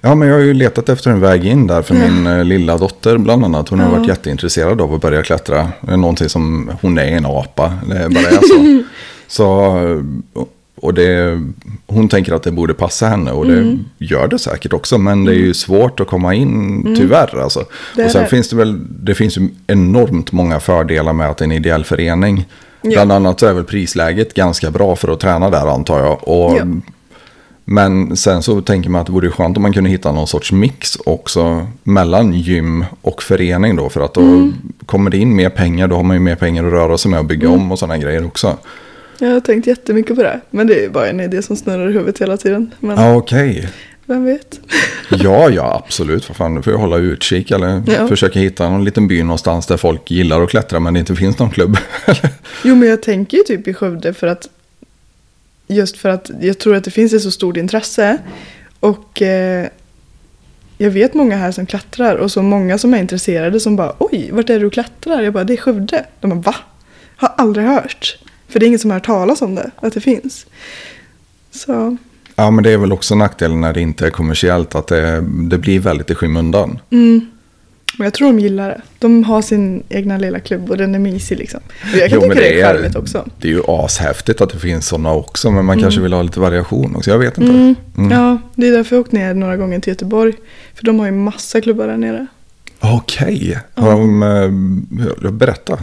Ja, 0.01 0.15
men 0.15 0.29
jag 0.29 0.35
har 0.35 0.43
ju 0.43 0.55
letat 0.55 0.89
efter 0.89 1.11
en 1.11 1.21
väg 1.21 1.45
in 1.45 1.67
där 1.67 1.83
för 1.83 1.95
min 1.95 2.27
eh, 2.27 2.45
lilla 2.45 2.79
dotter 2.79 3.19
bland 3.19 3.45
annat. 3.45 3.69
Hon 3.69 3.81
har 3.81 3.93
Ja. 3.93 3.99
varit 3.99 4.09
jätteintresserad 4.09 4.81
av 4.81 4.95
att 4.95 5.01
börja 5.01 5.23
klättra. 5.23 5.69
Det 5.81 5.93
är 5.93 5.97
någonting 5.97 6.29
som, 6.29 6.71
hon 6.83 6.99
är 6.99 7.03
en 7.05 7.27
apa, 7.27 7.73
det 7.89 8.09
bara 8.15 8.25
är 8.29 8.41
så. 8.49 8.83
så 9.27 9.77
eh, 10.37 10.43
och 10.81 10.95
det, 10.95 11.41
hon 11.87 12.09
tänker 12.09 12.33
att 12.35 12.43
det 12.43 12.53
borde 12.53 12.75
passa 12.75 13.07
henne 13.09 13.31
och 13.31 13.47
det 13.47 13.59
Mm. 13.59 13.85
gör 13.99 14.29
det 14.29 14.39
säkert 14.39 14.73
också. 14.73 14.99
Men 14.99 15.25
det 15.25 15.33
är 15.33 15.39
ju 15.39 15.55
svårt 15.55 16.01
att 16.01 16.07
komma 16.07 16.35
in 16.35 16.83
tyvärr. 16.99 17.39
Alltså. 17.43 17.61
Och 18.05 18.11
sen 18.11 18.23
det. 18.23 18.29
finns 18.29 18.49
det 18.49 18.57
väl, 18.57 18.79
det 19.05 19.15
finns 19.15 19.39
ju 19.39 19.49
enormt 19.67 20.33
många 20.33 20.61
fördelar 20.61 21.13
med 21.13 21.29
att 21.31 21.37
det 21.39 21.43
är 21.43 21.47
en 21.47 21.53
ideell 21.53 21.85
förening. 21.85 22.45
Ja. 22.83 22.91
Bland 22.91 23.13
annat 23.13 23.41
så 23.41 23.47
är 23.47 23.53
väl 23.53 23.65
prisläget 23.65 24.35
ganska 24.35 24.71
bra 24.71 24.97
för 24.97 25.09
att 25.13 25.21
träna 25.21 25.51
där 25.51 25.67
antar 25.75 25.99
jag. 25.99 26.29
Och 26.29 26.57
Ja. 26.59 26.65
men 27.65 28.17
sen 28.17 28.43
så 28.43 28.61
tänker 28.61 28.91
man 28.91 29.01
att 29.01 29.07
det 29.07 29.13
vore 29.13 29.31
skönt 29.31 29.57
om 29.57 29.63
man 29.63 29.73
kunde 29.73 29.91
hitta 29.91 30.13
någon 30.13 30.27
sorts 30.27 30.53
mix 30.53 30.97
också 31.07 31.67
mellan 31.83 32.33
gym 32.35 32.85
och 33.03 33.23
förening 33.23 33.77
då. 33.77 33.89
För 33.89 34.01
att 34.01 34.15
då 34.15 34.21
Mm. 34.21 34.53
kommer 34.87 35.11
det 35.11 35.19
in 35.19 35.37
mer 35.37 35.49
pengar, 35.49 35.89
då 35.89 35.97
har 35.97 36.03
man 36.03 36.17
ju 36.17 36.21
mer 36.21 36.35
pengar 36.37 36.65
att 36.65 36.73
röra 36.73 36.99
sig 36.99 37.11
med 37.11 37.21
och 37.21 37.27
bygga 37.27 37.49
Mm. 37.49 37.61
om 37.61 37.73
och 37.73 37.79
sådana 37.79 37.99
grejer 37.99 38.27
också. 38.27 38.57
Jag 39.19 39.31
har 39.31 39.41
tänkt 39.41 39.67
jättemycket 39.67 40.17
på 40.17 40.23
det. 40.23 40.41
Men 40.51 40.67
det 40.67 40.85
är 40.85 40.89
bara 40.89 41.09
en 41.09 41.21
idé 41.21 41.43
som 41.43 41.57
snurrar 41.57 41.89
i 41.91 41.93
huvudet 41.93 42.19
hela 42.21 42.37
tiden. 42.37 42.75
Men 42.81 42.97
Ja, 42.99 43.15
okej. 43.17 43.69
vem 44.05 44.25
vet? 44.25 44.61
Ja, 45.11 45.51
ja, 45.51 45.83
absolut. 45.85 46.29
Vad 46.29 46.37
fan, 46.37 46.55
då 46.55 46.63
får 46.63 46.73
jag 46.73 46.81
hålla 46.81 46.97
utkik 46.97 47.51
eller 47.51 47.83
Ja. 47.87 48.09
försöka 48.09 48.39
hitta 48.39 48.69
någon 48.71 48.85
liten 48.85 49.09
by 49.09 49.23
någonstans 49.23 49.67
där 49.67 49.77
folk 49.77 50.11
gillar 50.11 50.43
att 50.43 50.51
klättra 50.51 50.81
men 50.81 50.95
det 50.95 51.01
inte 51.01 51.17
finns 51.17 51.39
någon 51.39 51.51
klubb. 51.51 51.77
Jo 52.65 52.75
men 52.77 52.89
jag 52.89 53.03
tänker 53.03 53.37
ju 53.37 53.43
typ 53.43 53.69
i 53.69 53.75
Skövde 53.75 54.15
för 54.15 54.27
att 54.27 54.49
just 55.69 55.97
för 55.97 56.09
att 56.09 56.31
jag 56.41 56.59
tror 56.59 56.75
att 56.77 56.85
det 56.85 56.91
finns 56.91 57.13
ett 57.13 57.23
så 57.23 57.31
stort 57.31 57.57
intresse. 57.57 58.19
Och 58.81 59.23
eh, 59.23 59.67
jag 60.79 60.91
vet 60.91 61.15
många 61.15 61.37
här 61.37 61.53
som 61.53 61.67
klättrar 61.67 62.17
och 62.17 62.33
så 62.33 62.43
många 62.43 62.79
som 62.79 62.95
är 62.95 62.99
intresserade 62.99 63.61
som 63.61 63.77
bara 63.77 63.93
oj, 63.99 64.29
vart 64.33 64.51
är 64.51 64.61
du 64.61 64.67
och 64.67 64.73
klättrar? 64.73 65.23
Jag 65.23 65.33
bara 65.33 65.45
det 65.45 65.53
är 65.53 65.57
Skövde. 65.57 66.05
De 66.21 66.31
bara 66.31 66.41
va? 66.41 66.55
Har 67.17 67.33
aldrig 67.37 67.67
hört. 67.67 68.19
För 68.49 68.61
det 68.61 68.65
är 68.65 68.69
ingen 68.69 68.79
som 68.79 68.91
har 68.91 68.99
hört 68.99 69.07
talas 69.07 69.43
om 69.43 69.55
det, 69.55 69.71
att 69.77 69.93
det 69.93 70.01
finns. 70.01 70.47
Så, 71.51 71.97
ja, 72.37 72.51
men 72.51 72.65
det 72.65 72.71
är 72.71 72.77
väl 72.79 72.93
också 72.93 73.15
nackdelen 73.15 73.61
när 73.61 73.73
det 73.73 73.81
inte 73.81 74.07
är 74.07 74.11
kommersiellt 74.11 74.75
att 74.75 74.87
det, 74.87 75.25
det 75.51 75.59
blir 75.59 75.81
väldigt 75.81 76.11
i 76.11 76.15
skymundan. 76.15 76.79
mm. 76.91 77.27
Men 77.99 78.05
jag 78.05 78.15
tror 78.15 78.29
de 78.29 78.39
gillar 78.41 78.69
det. 78.69 78.81
De 78.99 79.25
har 79.25 79.43
sin 79.43 79.83
egna 79.89 80.19
lilla 80.19 80.41
klubb 80.41 80.71
och 80.71 80.77
den 80.77 80.95
är 80.95 80.99
mysig 80.99 81.39
liksom. 81.39 81.61
Och 81.93 81.99
jag 81.99 82.11
kan 82.11 82.19
Jo, 82.23 82.29
tycka 82.29 82.35
det 82.35 82.61
är 82.61 82.75
charmigt 82.75 82.97
också. 82.97 83.29
Det 83.41 83.49
är 83.49 83.53
ju 83.53 83.63
ashäftigt 83.69 84.41
att 84.41 84.51
det 84.51 84.59
finns 84.59 84.87
sådana 84.87 85.13
också, 85.13 85.51
men 85.51 85.65
man 85.65 85.81
kanske 85.81 86.01
vill 86.01 86.13
ha 86.13 86.23
lite 86.23 86.41
variation 86.41 86.97
också. 86.97 87.11
Jag 87.11 87.19
vet 87.19 87.39
inte. 87.39 87.53
Mm. 87.53 87.75
Mm. 87.99 88.11
Ja, 88.11 88.39
det 88.55 88.69
är 88.69 88.73
därför 88.73 88.97
jag 88.97 89.01
åkt 89.01 89.13
ner 89.13 89.35
några 89.35 89.57
gånger 89.57 89.81
till 89.81 89.91
Göteborg. 89.91 90.33
För 90.75 90.85
de 90.85 90.99
har 90.99 91.07
ju 91.07 91.13
massa 91.13 91.61
klubbar 91.61 91.87
där 91.87 91.97
nere. 91.97 92.27
Okej, 92.81 93.59
har 93.75 93.91
de 93.91 94.23
eh, 95.23 95.31
berätta? 95.31 95.79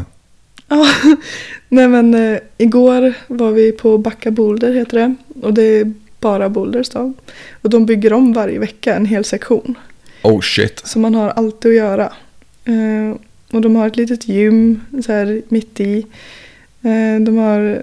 Ja, 0.68 0.88
nej 1.70 1.88
men 1.88 2.14
eh, 2.14 2.40
igår 2.58 3.14
var 3.28 3.52
vi 3.52 3.72
på 3.72 3.98
Backa 3.98 4.32
Boulder 4.32 4.74
heter 4.74 4.98
det. 4.98 5.16
Och 5.42 5.54
det 5.54 5.64
är 5.64 5.94
bara 6.20 6.50
boulders 6.50 6.90
då. 6.90 7.14
Och 7.62 7.70
de 7.70 7.86
bygger 7.86 8.14
om 8.14 8.34
varje 8.34 8.60
vecka 8.60 8.96
en 8.96 9.06
hel 9.06 9.26
sektion. 9.26 9.78
Oh 10.22 10.42
shit. 10.42 10.82
Så 10.86 11.00
man 11.00 11.16
har 11.16 11.30
alltid 11.30 11.72
att 11.72 11.78
göra. 11.78 12.14
Eh, 12.66 13.18
och 13.52 13.62
de 13.62 13.76
har 13.76 13.88
ett 13.88 13.98
litet 13.98 14.28
gym 14.28 14.82
så 15.06 15.12
här 15.12 15.42
mitt 15.50 15.80
i. 15.80 16.06
Eh, 16.82 17.22
de 17.22 17.38
har 17.38 17.82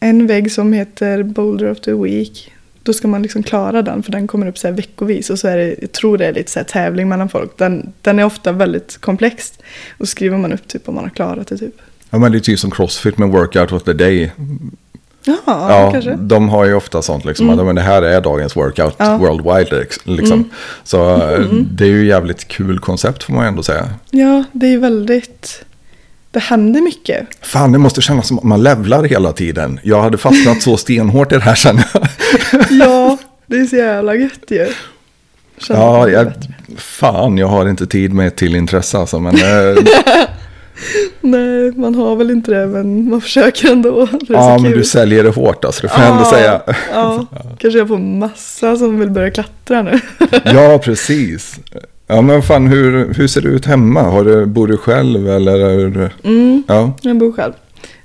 en 0.00 0.26
vägg 0.26 0.52
som 0.52 0.72
heter 0.72 1.22
Boulder 1.22 1.70
of 1.70 1.80
the 1.80 1.92
Week. 1.92 2.52
Då 2.82 2.92
ska 2.92 3.08
man 3.08 3.22
liksom 3.22 3.42
klara 3.42 3.82
den 3.82 4.02
för 4.02 4.12
den 4.12 4.26
kommer 4.26 4.46
upp 4.46 4.58
så 4.58 4.70
veckovis. 4.70 5.30
Och 5.30 5.38
så 5.38 5.48
är 5.48 5.56
det, 5.56 5.76
jag 5.80 5.92
tror 5.92 6.18
det 6.18 6.26
är 6.26 6.32
lite 6.32 6.50
så 6.50 6.64
tävling 6.64 7.08
mellan 7.08 7.28
folk. 7.28 7.58
Den, 7.58 7.92
den 8.02 8.18
är 8.18 8.24
ofta 8.24 8.52
väldigt 8.52 8.98
komplex. 8.98 9.52
Och 9.98 10.08
skriver 10.08 10.38
man 10.38 10.52
upp 10.52 10.68
typ 10.68 10.88
om 10.88 10.94
man 10.94 11.04
har 11.04 11.10
klarat 11.10 11.48
det 11.48 11.58
typ. 11.58 11.80
Ja, 12.16 12.20
men 12.20 12.32
det 12.32 12.38
är 12.38 12.40
typ 12.40 12.58
som 12.58 12.70
Crossfit 12.70 13.18
med 13.18 13.28
Workout 13.28 13.72
of 13.72 13.82
the 13.82 13.92
Day. 13.92 14.30
Jaha, 15.24 15.36
Ja, 15.46 15.90
kanske. 15.92 16.14
de 16.20 16.48
har 16.48 16.64
ju 16.64 16.74
ofta 16.74 17.02
sånt 17.02 17.24
liksom. 17.24 17.50
Mm. 17.50 17.66
Men 17.66 17.74
det 17.74 17.80
här 17.82 18.02
är 18.02 18.20
dagens 18.20 18.56
workout 18.56 18.94
Ja. 18.98 19.16
worldwide 19.16 19.86
liksom. 20.04 20.32
Mm. 20.38 20.50
Så 20.84 21.14
eh, 21.16 21.40
det 21.70 21.84
är 21.84 21.88
ju 21.88 22.06
jävligt 22.06 22.48
kul 22.48 22.78
koncept 22.78 23.22
får 23.22 23.32
man 23.32 23.44
ändå 23.46 23.62
säga. 23.62 23.88
Ja, 24.10 24.44
det 24.52 24.66
är 24.74 24.78
väldigt... 24.78 25.64
Det 26.30 26.38
händer 26.40 26.80
mycket. 26.80 27.26
Fan, 27.42 27.72
det 27.72 27.78
måste 27.78 28.00
kännas 28.00 28.28
som 28.28 28.38
att 28.38 28.44
man 28.44 28.62
levlar 28.62 29.04
hela 29.04 29.32
tiden. 29.32 29.80
Jag 29.82 30.02
hade 30.02 30.18
fastnat 30.18 30.62
så 30.62 30.76
stenhårt 30.76 31.32
i 31.32 31.34
det 31.34 31.40
här 31.40 31.54
sen. 31.54 31.78
Ja, 32.70 33.18
det 33.46 33.56
är 33.56 33.64
så 33.66 33.76
jävla 33.76 34.14
gött 34.14 34.44
ju. 34.50 34.66
Känner 35.58 35.80
ja, 35.80 36.08
jag, 36.08 36.32
fan, 36.76 37.38
jag 37.38 37.46
har 37.46 37.68
inte 37.68 37.86
tid 37.86 38.12
med 38.12 38.26
ett 38.26 38.36
till 38.36 38.56
intresse 38.56 38.98
alltså. 38.98 39.20
Men 39.20 39.34
eh, 39.34 39.76
Nej, 41.20 41.72
man 41.76 41.94
har 41.94 42.16
väl 42.16 42.30
inte 42.30 42.50
det, 42.50 42.66
men 42.66 43.10
man 43.10 43.20
försöker 43.20 43.72
ändå. 43.72 44.08
Ja, 44.28 44.58
men 44.62 44.70
kul. 44.70 44.78
du 44.78 44.84
säljer 44.84 45.24
det 45.24 45.30
hårt 45.30 45.64
alltså. 45.64 45.82
Det 45.82 45.88
får 45.88 46.02
jag 46.02 46.12
ändå 46.12 46.24
säga. 46.24 46.60
Ja, 46.92 47.26
kanske 47.58 47.78
jag 47.78 47.88
får 47.88 47.98
massa 47.98 48.76
som 48.76 49.00
vill 49.00 49.10
börja 49.10 49.30
klättra 49.30 49.82
nu. 49.82 50.00
Ja, 50.44 50.78
precis. 50.84 51.56
Ja, 52.06 52.20
men 52.22 52.42
fan, 52.42 52.66
hur, 52.66 53.14
hur 53.14 53.26
ser 53.28 53.40
det 53.40 53.48
ut 53.48 53.66
hemma? 53.66 54.02
Har 54.02 54.24
du, 54.24 54.46
bor 54.46 54.66
du 54.66 54.76
själv 54.76 55.28
eller? 55.30 55.58
Är 55.60 55.88
du, 55.88 56.10
Mm, 56.30 56.62
ja, 56.68 56.92
jag 57.02 57.16
bor 57.18 57.32
själv. 57.32 57.52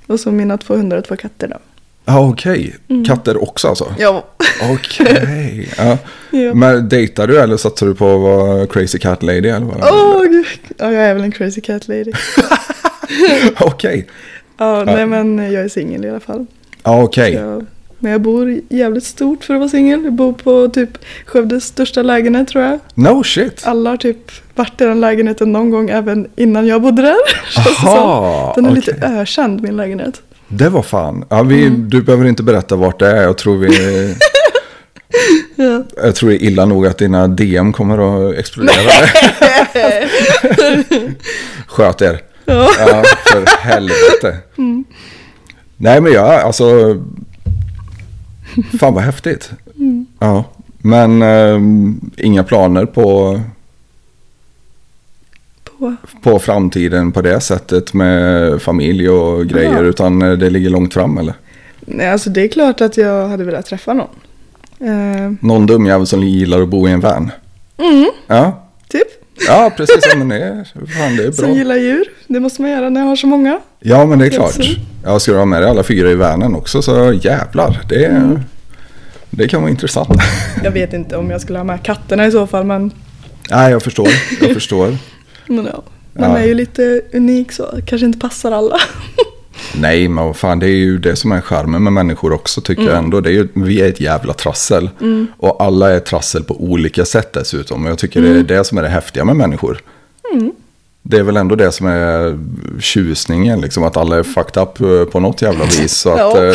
Och 0.06 0.20
så 0.20 0.30
mina 0.30 0.58
202 0.58 1.16
katter 1.16 1.48
då. 1.48 1.56
ja 2.04 2.28
okej. 2.28 2.74
Katter 3.06 3.42
också 3.42 3.68
alltså? 3.68 3.94
Ja. 3.98 4.24
Okej. 4.72 5.68
Ja. 5.78 5.98
ja. 6.30 6.54
Men 6.54 6.88
dejtar 6.88 7.26
du 7.26 7.38
eller 7.40 7.56
satsar 7.56 7.86
du 7.86 7.94
på 7.94 8.14
att 8.14 8.20
vara 8.20 8.66
crazy 8.66 8.98
cat 8.98 9.22
lady? 9.22 9.48
Eller 9.48 9.66
vad? 9.66 10.30
Gud. 10.30 10.46
Ja, 10.78 10.92
jag 10.92 11.04
är 11.04 11.14
väl 11.14 11.22
en 11.24 11.32
crazy 11.32 11.60
cat 11.60 11.88
lady. 11.88 12.12
Okej. 13.60 14.06
Ja, 14.58 14.82
nej 14.86 15.06
men 15.06 15.38
jag 15.52 15.64
är 15.64 15.68
singel 15.68 16.04
i 16.04 16.10
alla 16.10 16.20
fall. 16.20 16.46
Ja, 16.82 17.02
okej. 17.02 17.32
Jag, 17.34 17.66
men 17.98 18.12
jag 18.12 18.20
bor 18.20 18.60
jävligt 18.68 19.04
stort 19.04 19.44
för 19.44 19.54
att 19.54 19.60
vara 19.60 19.68
singel. 19.68 20.04
Jag 20.04 20.12
bor 20.12 20.32
på 20.32 20.68
typ 20.68 20.88
Skövdes 21.26 21.64
största 21.64 22.02
lägenhet 22.02 22.48
tror 22.48 22.64
jag. 22.64 22.78
No 22.94 23.22
shit. 23.24 23.62
Alla 23.66 23.90
har 23.90 23.96
typ 23.96 24.30
varit 24.54 24.80
i 24.80 24.84
den 24.84 25.00
lägenheten 25.00 25.52
någon 25.52 25.70
gång 25.70 25.90
även 25.90 26.28
innan 26.36 26.66
jag 26.66 26.82
bodde 26.82 27.02
där. 27.02 27.16
Aha, 27.86 28.52
Den 28.56 28.66
är 28.66 28.70
okej. 28.70 28.82
lite 28.94 29.06
ökänd 29.06 29.62
min 29.62 29.76
lägenhet. 29.76 30.22
Det 30.48 30.68
var 30.68 30.82
fan. 30.82 31.24
Ja, 31.28 31.42
vi, 31.42 31.66
Mm. 31.66 31.90
Du 31.90 32.02
behöver 32.02 32.26
inte 32.26 32.42
berätta 32.42 32.76
vart 32.76 32.98
det 33.00 33.10
är. 33.10 33.22
Jag 33.22 33.38
tror 33.38 33.56
vi... 33.58 33.68
Ja. 35.56 35.84
Jag 36.02 36.14
tror 36.14 36.30
det 36.30 36.36
är 36.36 36.42
illa 36.46 36.64
nog 36.64 36.86
att 36.86 36.98
dina 36.98 37.28
DM 37.28 37.72
kommer 37.72 38.28
att 38.30 38.38
explodera. 38.38 38.72
Sköt 41.66 42.02
er. 42.02 42.20
Ja. 42.44 42.68
Ja, 42.78 43.02
för 43.26 43.46
helvete. 43.60 44.38
Nej, 45.76 46.00
men 46.00 46.12
jag, 46.12 46.34
alltså... 46.40 46.64
Fan 48.80 48.94
vad 48.94 49.02
häftigt. 49.02 49.50
Ja, 50.18 50.44
men 50.78 51.22
ehm, 51.22 52.00
inga 52.16 52.44
planer 52.44 52.86
på, 52.86 53.40
På. 55.78 55.96
på 56.22 56.38
framtiden 56.38 57.12
på 57.12 57.22
det 57.22 57.40
sättet 57.40 57.94
med 57.94 58.62
familj 58.62 59.08
och 59.08 59.46
grejer. 59.46 59.72
Ja. 59.82 59.88
Utan 59.88 60.22
eh, 60.22 60.32
det 60.32 60.50
ligger 60.50 60.70
långt 60.70 60.94
fram 60.94 61.18
eller? 61.18 61.34
Nej, 61.80 62.08
alltså 62.08 62.30
det 62.30 62.40
är 62.44 62.48
klart 62.48 62.80
att 62.80 62.96
jag 62.96 63.28
hade 63.28 63.44
velat 63.44 63.66
träffa 63.66 63.92
någon. 63.92 64.08
Eh, 64.80 65.32
Någon 65.40 65.66
dum 65.66 65.86
jävel 65.86 66.06
som 66.06 66.22
gillar 66.22 66.62
att 66.62 66.68
bo 66.68 66.88
i 66.88 66.90
en 66.92 67.00
van. 67.00 67.30
mm, 67.78 68.10
Ja. 68.26 68.61
Ja 69.48 69.72
precis. 69.76 69.96
Ja, 70.10 70.16
men 70.18 70.28
det, 70.28 70.36
är- 70.44 70.64
fan, 70.98 71.16
det 71.16 71.24
är 71.24 71.32
Som 71.32 71.44
bra. 71.46 71.54
gillar 71.54 71.76
djur. 71.76 72.04
Det 72.26 72.40
måste 72.40 72.62
man 72.62 72.70
göra 72.70 72.90
när 72.90 73.00
jag 73.00 73.08
har 73.08 73.16
så 73.16 73.26
många. 73.26 73.60
Ja, 73.80 74.06
men 74.06 74.18
det 74.18 74.26
är 74.26 74.30
klart. 74.30 74.56
Ja, 75.04 75.18
ska 75.18 75.32
du 75.32 75.38
ha 75.38 75.44
med 75.44 75.62
dig 75.62 75.70
alla 75.70 75.82
fyra 75.82 76.10
i 76.10 76.14
vanen 76.14 76.54
också 76.54 76.82
så 76.82 77.12
jävlar. 77.22 77.80
Det, 77.88 78.04
Mm. 78.06 78.40
det 79.30 79.48
kan 79.48 79.60
vara 79.62 79.70
intressant. 79.70 80.08
Jag 80.64 80.70
vet 80.70 80.92
inte 80.92 81.16
om 81.16 81.30
jag 81.30 81.40
skulle 81.40 81.58
ha 81.58 81.64
med 81.64 81.82
katterna 81.82 82.26
i 82.26 82.30
så 82.30 82.46
fall 82.46 82.64
men, 82.64 82.90
Nej, 83.50 83.70
jag 83.72 83.82
förstår. 83.82 84.08
Jag 84.40 84.50
förstår. 84.52 84.96
men 85.46 85.64
ja. 85.72 85.82
Man 86.12 86.30
Ja. 86.30 86.38
är 86.38 86.46
ju 86.46 86.54
lite 86.54 87.02
unik 87.12 87.52
så 87.52 87.66
kanske 87.86 88.06
inte 88.06 88.18
passar 88.18 88.52
alla. 88.52 88.76
Nej, 89.80 90.08
men 90.08 90.24
vad 90.24 90.36
fan, 90.36 90.58
det 90.58 90.66
är 90.66 90.76
ju 90.76 90.98
det 90.98 91.16
som 91.16 91.32
är 91.32 91.40
charmen 91.40 91.82
med 91.82 91.92
människor 91.92 92.32
också 92.32 92.60
tycker 92.60 92.82
Mm. 92.82 92.94
jag 92.94 93.04
ändå. 93.04 93.20
Det 93.20 93.30
är 93.30 93.32
ju, 93.32 93.48
vi 93.54 93.80
är 93.80 93.88
ett 93.88 94.00
jävla 94.00 94.32
trassel. 94.32 94.90
Och 95.36 95.62
alla 95.64 95.90
är 95.90 96.00
trassel 96.00 96.44
på 96.44 96.62
olika 96.62 97.04
sätt 97.04 97.32
dessutom. 97.32 97.84
Och 97.84 97.90
jag 97.90 97.98
tycker 97.98 98.20
Mm. 98.20 98.32
det 98.32 98.38
är 98.54 98.58
det 98.58 98.64
som 98.64 98.78
är 98.78 98.82
det 98.82 98.88
häftiga 98.88 99.24
med 99.24 99.36
människor. 99.36 99.78
Det 101.02 101.16
är 101.18 101.22
väl 101.22 101.36
ändå 101.36 101.54
det 101.54 101.72
som 101.72 101.86
är 101.86 102.38
tjusningen, 102.80 103.60
liksom 103.60 103.84
att 103.84 103.96
alla 103.96 104.16
är 104.16 104.22
fucked 104.22 104.62
up 104.62 104.80
eh, 104.80 105.04
på 105.12 105.20
något 105.20 105.42
jävla 105.42 105.64
vis. 105.64 105.92
Så 105.96 106.10
att, 106.12 106.18
Ja. 106.18 106.44
eh, 106.44 106.54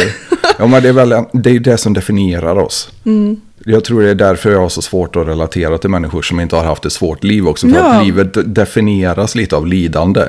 ja, 0.59 0.67
men 0.67 0.83
det 0.83 0.89
är 0.89 0.93
väl 0.93 1.09
det, 1.33 1.49
är 1.49 1.59
det 1.59 1.77
som 1.77 1.93
definierar 1.93 2.55
oss. 2.59 2.89
Mm. 3.05 3.41
Jag 3.65 3.83
tror 3.83 4.01
det 4.01 4.09
är 4.09 4.15
därför 4.15 4.51
jag 4.51 4.59
har 4.59 4.69
så 4.69 4.81
svårt 4.81 5.15
att 5.15 5.27
relatera 5.27 5.77
till 5.77 5.89
människor 5.89 6.21
som 6.21 6.39
inte 6.39 6.55
har 6.55 6.63
haft 6.63 6.85
ett 6.85 6.91
svårt 6.93 7.23
liv 7.23 7.47
också. 7.47 7.67
För 7.67 7.75
Ja. 7.75 7.83
att 7.93 8.05
livet 8.05 8.55
definieras 8.55 9.35
lite 9.35 9.55
av 9.55 9.67
lidande. 9.67 10.21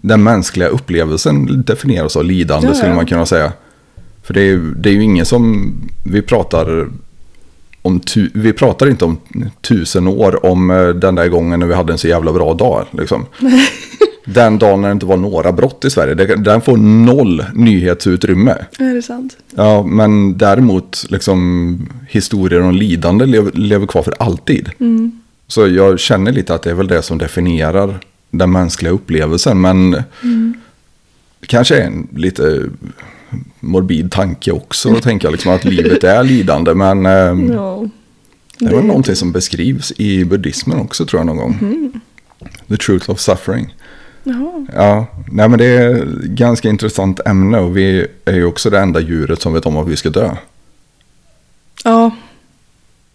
Den 0.00 0.22
mänskliga 0.22 0.68
upplevelsen 0.68 1.62
definieras 1.66 2.16
av 2.16 2.24
lidande 2.24 2.68
Ja, 2.68 2.74
skulle 2.74 2.94
man 2.94 3.06
kunna 3.06 3.26
säga. 3.26 3.52
För 4.22 4.34
det 4.34 4.42
är, 4.42 4.56
det 4.56 4.88
är 4.88 4.92
ju 4.92 5.02
ingen 5.02 5.26
som, 5.26 5.72
vi 6.04 6.22
pratar 6.22 6.88
om, 7.82 8.00
tu, 8.00 8.30
vi 8.34 8.52
pratar 8.52 8.86
inte 8.90 9.04
om 9.04 9.18
tusen 9.60 10.08
år 10.08 10.46
om 10.46 10.70
eh, 10.70 10.88
den 10.88 11.14
där 11.14 11.28
gången 11.28 11.60
när 11.60 11.66
vi 11.66 11.74
hade 11.74 11.92
en 11.92 11.98
så 11.98 12.08
jävla 12.08 12.32
bra 12.32 12.54
dag. 12.54 12.84
Liksom. 12.90 13.26
den 14.24 14.58
dagen 14.58 14.80
när 14.80 14.88
det 14.88 14.92
inte 14.92 15.06
var 15.06 15.16
några 15.16 15.52
brott 15.52 15.84
i 15.84 15.90
Sverige, 15.90 16.36
den 16.36 16.60
får 16.60 16.76
noll 16.76 17.44
nyhetsutrymme. 17.54 18.56
Är 18.78 18.94
det 18.94 19.02
sant? 19.02 19.36
Ja, 19.56 19.82
men 19.82 20.38
däremot 20.38 21.06
liksom 21.08 21.88
historier 22.08 22.60
om 22.60 22.74
lidande 22.74 23.26
lever, 23.26 23.52
lever 23.52 23.86
kvar 23.86 24.02
för 24.02 24.14
alltid. 24.18 24.70
Så 25.46 25.68
jag 25.68 26.00
känner 26.00 26.32
lite 26.32 26.54
att 26.54 26.62
det 26.62 26.70
är 26.70 26.74
väl 26.74 26.88
det 26.88 27.02
som 27.02 27.18
definierar 27.18 28.00
den 28.38 28.52
mänskliga 28.52 28.92
upplevelsen. 28.92 29.60
Men 29.60 29.90
det 31.40 31.46
kanske 31.46 31.76
är 31.76 31.86
en 31.86 32.08
lite 32.14 32.62
morbid 33.60 34.12
tanke 34.12 34.52
också. 34.52 34.92
Att 34.96 35.02
tänka 35.02 35.30
liksom 35.30 35.52
att 35.52 35.64
livet 35.64 36.04
är 36.04 36.22
lidande. 36.22 36.74
Men 36.74 37.06
ehm, 37.06 37.52
Ja. 37.52 37.88
det 38.58 38.66
är 38.66 38.74
väl 38.76 38.84
någonting 38.84 39.16
som 39.16 39.32
beskrivs 39.32 39.92
i 39.96 40.24
buddhismen 40.24 40.78
också 40.78 41.06
tror 41.06 41.20
jag 41.20 41.26
någon 41.26 41.36
gång. 41.36 41.90
The 42.68 42.76
truth 42.76 43.10
of 43.10 43.20
suffering. 43.20 43.74
Jaha. 44.26 44.66
Ja, 44.74 45.06
nej 45.32 45.48
men 45.48 45.58
det 45.58 45.64
är 45.64 45.94
ett 46.02 46.22
ganska 46.22 46.68
intressant 46.68 47.20
ämne 47.26 47.58
och 47.58 47.76
vi 47.76 48.06
är 48.24 48.34
ju 48.34 48.44
också 48.44 48.70
det 48.70 48.78
enda 48.80 49.00
djuret 49.00 49.42
som 49.42 49.52
vet 49.52 49.66
om 49.66 49.76
att 49.76 49.88
vi 49.88 49.96
ska 49.96 50.10
dö. 50.10 50.36
Ja. 51.84 52.10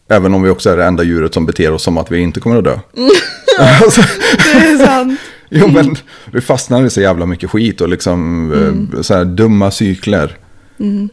Även 0.09 0.33
om 0.33 0.41
vi 0.41 0.49
också 0.49 0.69
är 0.69 0.77
det 0.77 0.85
enda 0.85 1.03
djuret 1.03 1.33
som 1.33 1.45
beter 1.45 1.71
oss 1.71 1.83
som 1.83 1.97
att 1.97 2.11
vi 2.11 2.19
inte 2.19 2.39
kommer 2.39 2.57
att 2.57 2.63
dö. 2.63 2.79
alltså, 3.83 4.01
Det 4.53 4.67
är 4.67 4.85
sant. 4.85 5.19
jo 5.49 5.67
men 5.67 5.95
vi 6.31 6.41
fastnar 6.41 6.85
i 6.85 6.89
så 6.89 7.01
jävla 7.01 7.25
mycket 7.25 7.49
skit 7.49 7.81
och 7.81 7.89
liksom 7.89 8.51
eh, 8.93 9.01
så 9.01 9.13
här 9.13 9.25
dumma 9.25 9.71
cykler. 9.71 10.37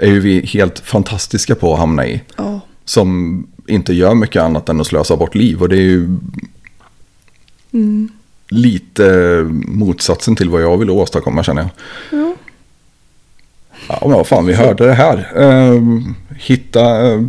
Är 0.00 0.06
ju 0.06 0.20
vi 0.20 0.46
helt 0.46 0.78
fantastiska 0.78 1.54
på 1.54 1.72
att 1.72 1.78
hamna 1.78 2.06
i. 2.06 2.22
Ja. 2.36 2.60
Som 2.84 3.46
inte 3.66 3.94
gör 3.94 4.14
mycket 4.14 4.42
annat 4.42 4.68
än 4.68 4.80
att 4.80 4.86
slösa 4.86 5.16
bort 5.16 5.34
liv. 5.34 5.62
Och 5.62 5.68
det 5.68 5.76
är 5.76 5.80
ju 5.80 6.16
lite 8.48 9.40
motsatsen 9.66 10.36
till 10.36 10.48
vad 10.48 10.62
jag 10.62 10.78
vill 10.78 10.90
åstadkomma 10.90 11.42
känner 11.42 11.62
jag. 11.62 11.70
Ja. 12.20 12.34
Ja, 13.88 13.98
men 14.00 14.10
vad 14.10 14.26
fan, 14.26 14.46
vi 14.46 14.54
hörde 14.54 14.86
det 14.86 14.92
här. 14.92 15.32
Eh, 15.36 15.82
hitta, 16.36 17.12
eh, 17.12 17.20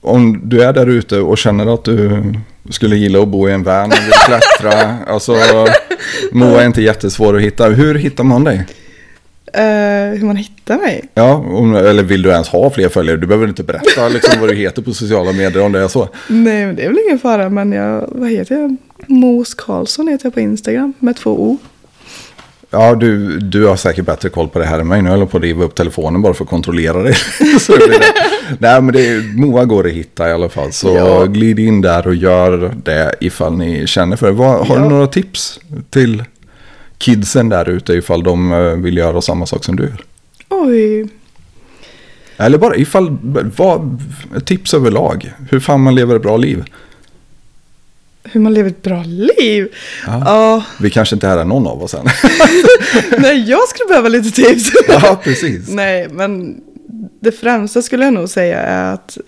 om 0.00 0.40
du 0.44 0.62
är 0.62 0.72
där 0.72 0.86
ute 0.86 1.18
och 1.18 1.38
känner 1.38 1.74
att 1.74 1.84
du 1.84 2.22
skulle 2.70 2.96
gilla 2.96 3.22
att 3.22 3.28
bo 3.28 3.48
i 3.48 3.52
en 3.52 3.62
van 3.62 3.86
och 3.86 3.98
vill 3.98 4.12
klättra. 4.12 4.96
alltså, 5.06 5.36
Moa 6.32 6.62
är 6.62 6.66
inte 6.66 6.82
jättesvår 6.82 7.36
att 7.36 7.42
hitta. 7.42 7.68
Hur 7.68 7.94
hittar 7.94 8.24
man 8.24 8.44
dig? 8.44 8.66
Eh, 9.52 10.18
hur 10.18 10.26
man 10.26 10.36
hittar 10.36 10.78
mig? 10.78 11.08
Ja, 11.14 11.34
om, 11.34 11.74
eller 11.74 12.02
vill 12.02 12.22
du 12.22 12.30
ens 12.30 12.48
ha 12.48 12.70
fler 12.70 12.88
följare? 12.88 13.16
Du 13.16 13.26
behöver 13.26 13.48
inte 13.48 13.62
berätta 13.62 14.08
liksom, 14.08 14.40
vad 14.40 14.48
du 14.48 14.54
heter 14.54 14.82
på 14.82 14.92
sociala 14.92 15.32
medier 15.32 15.62
om 15.62 15.72
det 15.72 15.80
är 15.80 15.88
så. 15.88 16.08
Nej, 16.28 16.66
men 16.66 16.76
det 16.76 16.82
är 16.82 16.88
väl 16.88 16.98
ingen 17.06 17.18
fara. 17.18 17.48
Men 17.48 17.72
jag, 17.72 18.08
vad 18.12 18.30
heter 18.30 18.54
jag? 18.54 18.76
Mos 19.06 19.54
Karlsson 19.54 20.08
heter 20.08 20.26
jag 20.26 20.34
på 20.34 20.40
Instagram 20.40 20.92
med 20.98 21.16
två 21.16 21.30
O. 21.30 21.58
Ja, 22.70 22.94
du, 22.94 23.38
du 23.38 23.66
har 23.66 23.76
säkert 23.76 24.04
bättre 24.06 24.28
koll 24.28 24.48
på 24.48 24.58
det 24.58 24.64
här 24.64 24.78
än 24.80 24.88
mig. 24.88 25.02
Nu 25.02 25.08
håller 25.08 25.22
jag 25.22 25.30
på 25.30 25.36
att 25.36 25.42
riva 25.42 25.64
upp 25.64 25.74
telefonen 25.74 26.22
bara 26.22 26.34
för 26.34 26.44
att 26.44 26.50
kontrollera 26.50 27.02
det. 27.02 27.08
det. 27.68 28.00
Nej, 28.58 28.82
men 28.82 28.92
det 28.94 29.24
Moa 29.36 29.64
går 29.64 29.86
att 29.86 29.92
hitta 29.92 30.28
i 30.28 30.32
alla 30.32 30.48
fall. 30.48 30.72
Så 30.72 30.88
Ja. 30.96 31.24
glid 31.24 31.58
in 31.58 31.80
där 31.80 32.06
och 32.06 32.14
gör 32.14 32.74
det 32.84 33.14
ifall 33.20 33.56
ni 33.56 33.86
känner 33.86 34.16
för 34.16 34.26
det. 34.26 34.32
Vad, 34.32 34.66
har 34.66 34.76
du 34.76 34.82
Ja. 34.82 34.88
några 34.88 35.06
tips 35.06 35.60
till 35.90 36.24
kidsen 36.98 37.48
där 37.48 37.68
ute 37.68 37.92
ifall 37.92 38.22
de 38.22 38.52
eh, 38.52 38.58
vill 38.58 38.96
göra 38.96 39.20
samma 39.20 39.46
sak 39.46 39.64
som 39.64 39.76
du? 39.76 39.92
Oj. 40.48 41.08
Eller 42.36 42.58
bara 42.58 42.76
ifall, 42.76 43.16
vad, 43.56 44.00
tips 44.44 44.74
överlag. 44.74 45.32
Hur 45.50 45.60
fan 45.60 45.80
man 45.80 45.94
lever 45.94 46.16
ett 46.16 46.22
bra 46.22 46.36
liv. 46.36 46.64
Hur 48.32 48.40
man 48.40 48.54
lever 48.54 48.70
ett 48.70 48.82
bra 48.82 49.02
liv. 49.02 49.68
Ja. 50.06 50.22
Ja. 50.24 50.64
Vi 50.80 50.90
kanske 50.90 51.16
inte 51.16 51.28
är 51.28 51.44
någon 51.44 51.66
av 51.66 51.82
oss 51.82 51.94
än. 51.94 52.06
Nej, 53.18 53.50
jag 53.50 53.68
skulle 53.68 53.88
behöva 53.88 54.08
lite 54.08 54.30
tips. 54.30 54.70
ja, 54.88 55.20
precis. 55.24 55.68
Nej, 55.68 56.08
men 56.10 56.60
det 57.20 57.32
främsta 57.32 57.82
skulle 57.82 58.04
jag 58.04 58.14
nog 58.14 58.28
säga 58.28 58.60
är 58.60 58.94
att 58.94 59.18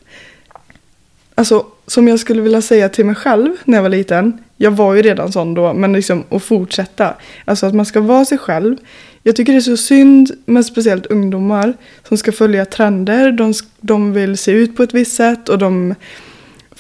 Alltså, 1.35 1.67
som 1.87 2.09
jag 2.09 2.21
skulle 2.21 2.43
vilja 2.43 2.63
säga 2.63 2.89
till 2.89 3.07
mig 3.07 3.15
själv 3.15 3.53
när 3.65 3.79
jag 3.79 3.83
var 3.83 3.89
liten. 3.89 4.39
Jag 4.57 4.71
var 4.71 4.95
ju 4.95 5.03
redan 5.03 5.33
sån 5.33 5.55
då, 5.55 5.73
men 5.73 5.93
liksom 5.93 6.25
att 6.31 6.43
fortsätta. 6.43 7.15
Alltså 7.45 7.67
att 7.67 7.75
man 7.75 7.87
ska 7.87 8.01
vara 8.01 8.25
sig 8.25 8.39
själv. 8.39 8.77
Jag 9.23 9.37
tycker 9.37 9.53
det 9.53 9.59
är 9.59 9.61
så 9.61 9.77
synd 9.77 10.31
med 10.45 10.67
speciellt 10.67 11.07
ungdomar 11.07 11.75
som 12.09 12.17
ska 12.17 12.33
följa 12.33 12.65
trender. 12.65 13.33
De, 13.33 13.55
de 13.81 14.13
vill 14.13 14.39
se 14.39 14.53
ut 14.53 14.77
på 14.77 14.83
ett 14.83 14.95
visst 14.95 15.17
sätt 15.17 15.49
och 15.49 15.59
de 15.59 15.95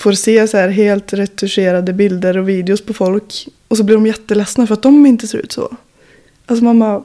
får 0.01 0.12
se 0.12 0.48
så 0.48 0.56
här 0.56 0.68
helt 0.68 1.12
retuscherade 1.12 1.93
bilder 1.93 2.39
och 2.39 2.48
videos 2.48 2.81
på 2.81 2.94
folk. 2.94 3.48
Och 3.68 3.77
så 3.77 3.85
blir 3.85 3.97
de 3.97 4.06
jätteledsna 4.06 4.66
för 4.66 4.74
att 4.74 4.82
de 4.82 5.06
inte 5.06 5.27
ser 5.27 5.39
ut 5.39 5.52
så. 5.52 5.77
Alltså 6.47 6.64
mamma, 6.64 7.05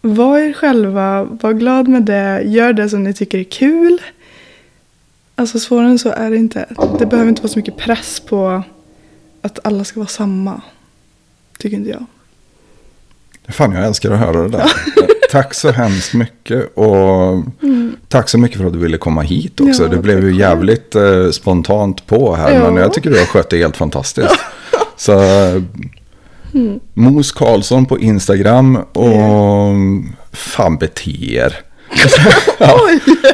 var 0.00 0.38
er 0.38 0.52
själva, 0.52 1.24
var 1.24 1.52
glad 1.52 1.88
med 1.88 2.02
det, 2.02 2.42
gör 2.42 2.72
det 2.72 2.88
som 2.88 3.04
ni 3.04 3.14
tycker 3.14 3.38
är 3.38 3.44
kul. 3.44 4.02
Alltså 5.34 5.58
svårare 5.58 5.88
än 5.88 5.98
så 5.98 6.10
är 6.10 6.30
det 6.30 6.36
inte. 6.36 6.66
Det 6.98 7.06
behöver 7.06 7.28
inte 7.28 7.42
vara 7.42 7.52
så 7.52 7.58
mycket 7.58 7.76
press 7.76 8.20
på 8.20 8.62
att 9.40 9.58
alla 9.66 9.84
ska 9.84 10.00
vara 10.00 10.08
samma. 10.08 10.62
Tycker 11.58 11.76
inte 11.76 11.90
jag. 11.90 12.04
Fan, 13.48 13.72
jag 13.72 13.86
älskar 13.86 14.10
att 14.10 14.18
höra 14.18 14.42
det 14.42 14.48
där. 14.48 14.70
tack 15.34 15.54
så 15.54 15.70
hemskt 15.70 16.14
mycket. 16.14 16.76
Och 16.76 17.44
tack 18.08 18.28
så 18.28 18.38
mycket 18.38 18.58
för 18.58 18.66
att 18.66 18.72
du 18.72 18.78
ville 18.78 18.98
komma 18.98 19.22
hit 19.22 19.60
också. 19.60 19.82
Ja, 19.82 19.88
det 19.88 19.96
blev 19.96 20.24
ju 20.24 20.36
jävligt 20.36 20.94
eh, 20.94 21.30
spontant 21.32 22.06
på 22.06 22.34
här. 22.34 22.54
Ja. 22.54 22.70
Men 22.70 22.76
jag 22.76 22.92
tycker 22.92 23.10
du 23.10 23.18
har 23.18 23.26
skött 23.26 23.50
det 23.50 23.58
helt 23.58 23.76
fantastiskt. 23.76 24.34
Så 24.96 25.12
Mm. 26.54 26.80
Mos 26.94 27.32
Karlsson 27.32 27.86
på 27.86 27.98
Instagram 27.98 28.76
och 28.76 29.74
fan 30.32 30.76
bete 30.76 31.34
er. 31.34 31.60
ja, 32.58 32.80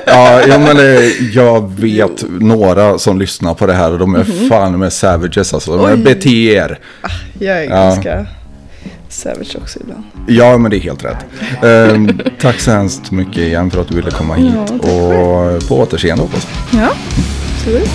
ja, 0.06 0.42
ja, 0.48 0.58
men 0.58 0.76
eh, 0.76 1.34
jag 1.34 1.72
vet 1.76 2.24
några 2.28 2.98
som 2.98 3.18
lyssnar 3.18 3.54
på 3.54 3.66
det 3.66 3.72
här 3.72 3.92
och 3.92 3.98
de 3.98 4.14
är 4.14 4.48
fan 4.48 4.78
med 4.78 4.92
savages 4.92 5.54
alltså. 5.54 5.76
De 5.76 5.86
är. 5.86 5.94
Oj. 5.94 6.02
bete 6.02 6.30
er. 6.30 6.78
Jag 7.38 7.64
är 7.64 7.70
Ja. 7.70 8.26
Savage 9.20 9.56
också 9.60 9.78
ibland. 9.80 10.02
Ja, 10.26 10.58
men 10.58 10.70
det 10.70 10.76
är 10.76 10.80
helt 10.80 11.04
rätt. 11.04 11.24
Ehm, 11.62 12.20
tack 12.40 12.60
så 12.60 12.70
hemskt 12.70 13.10
mycket 13.10 13.36
igen 13.38 13.70
för 13.70 13.80
att 13.80 13.88
du 13.88 13.94
ville 13.94 14.10
komma 14.10 14.34
hit. 14.34 14.54
Ja, 14.82 14.88
och 14.90 15.68
på 15.68 15.78
återseende 15.80 16.22
hoppas. 16.22 16.46
Ja, 16.72 16.88
absolut. 17.54 17.90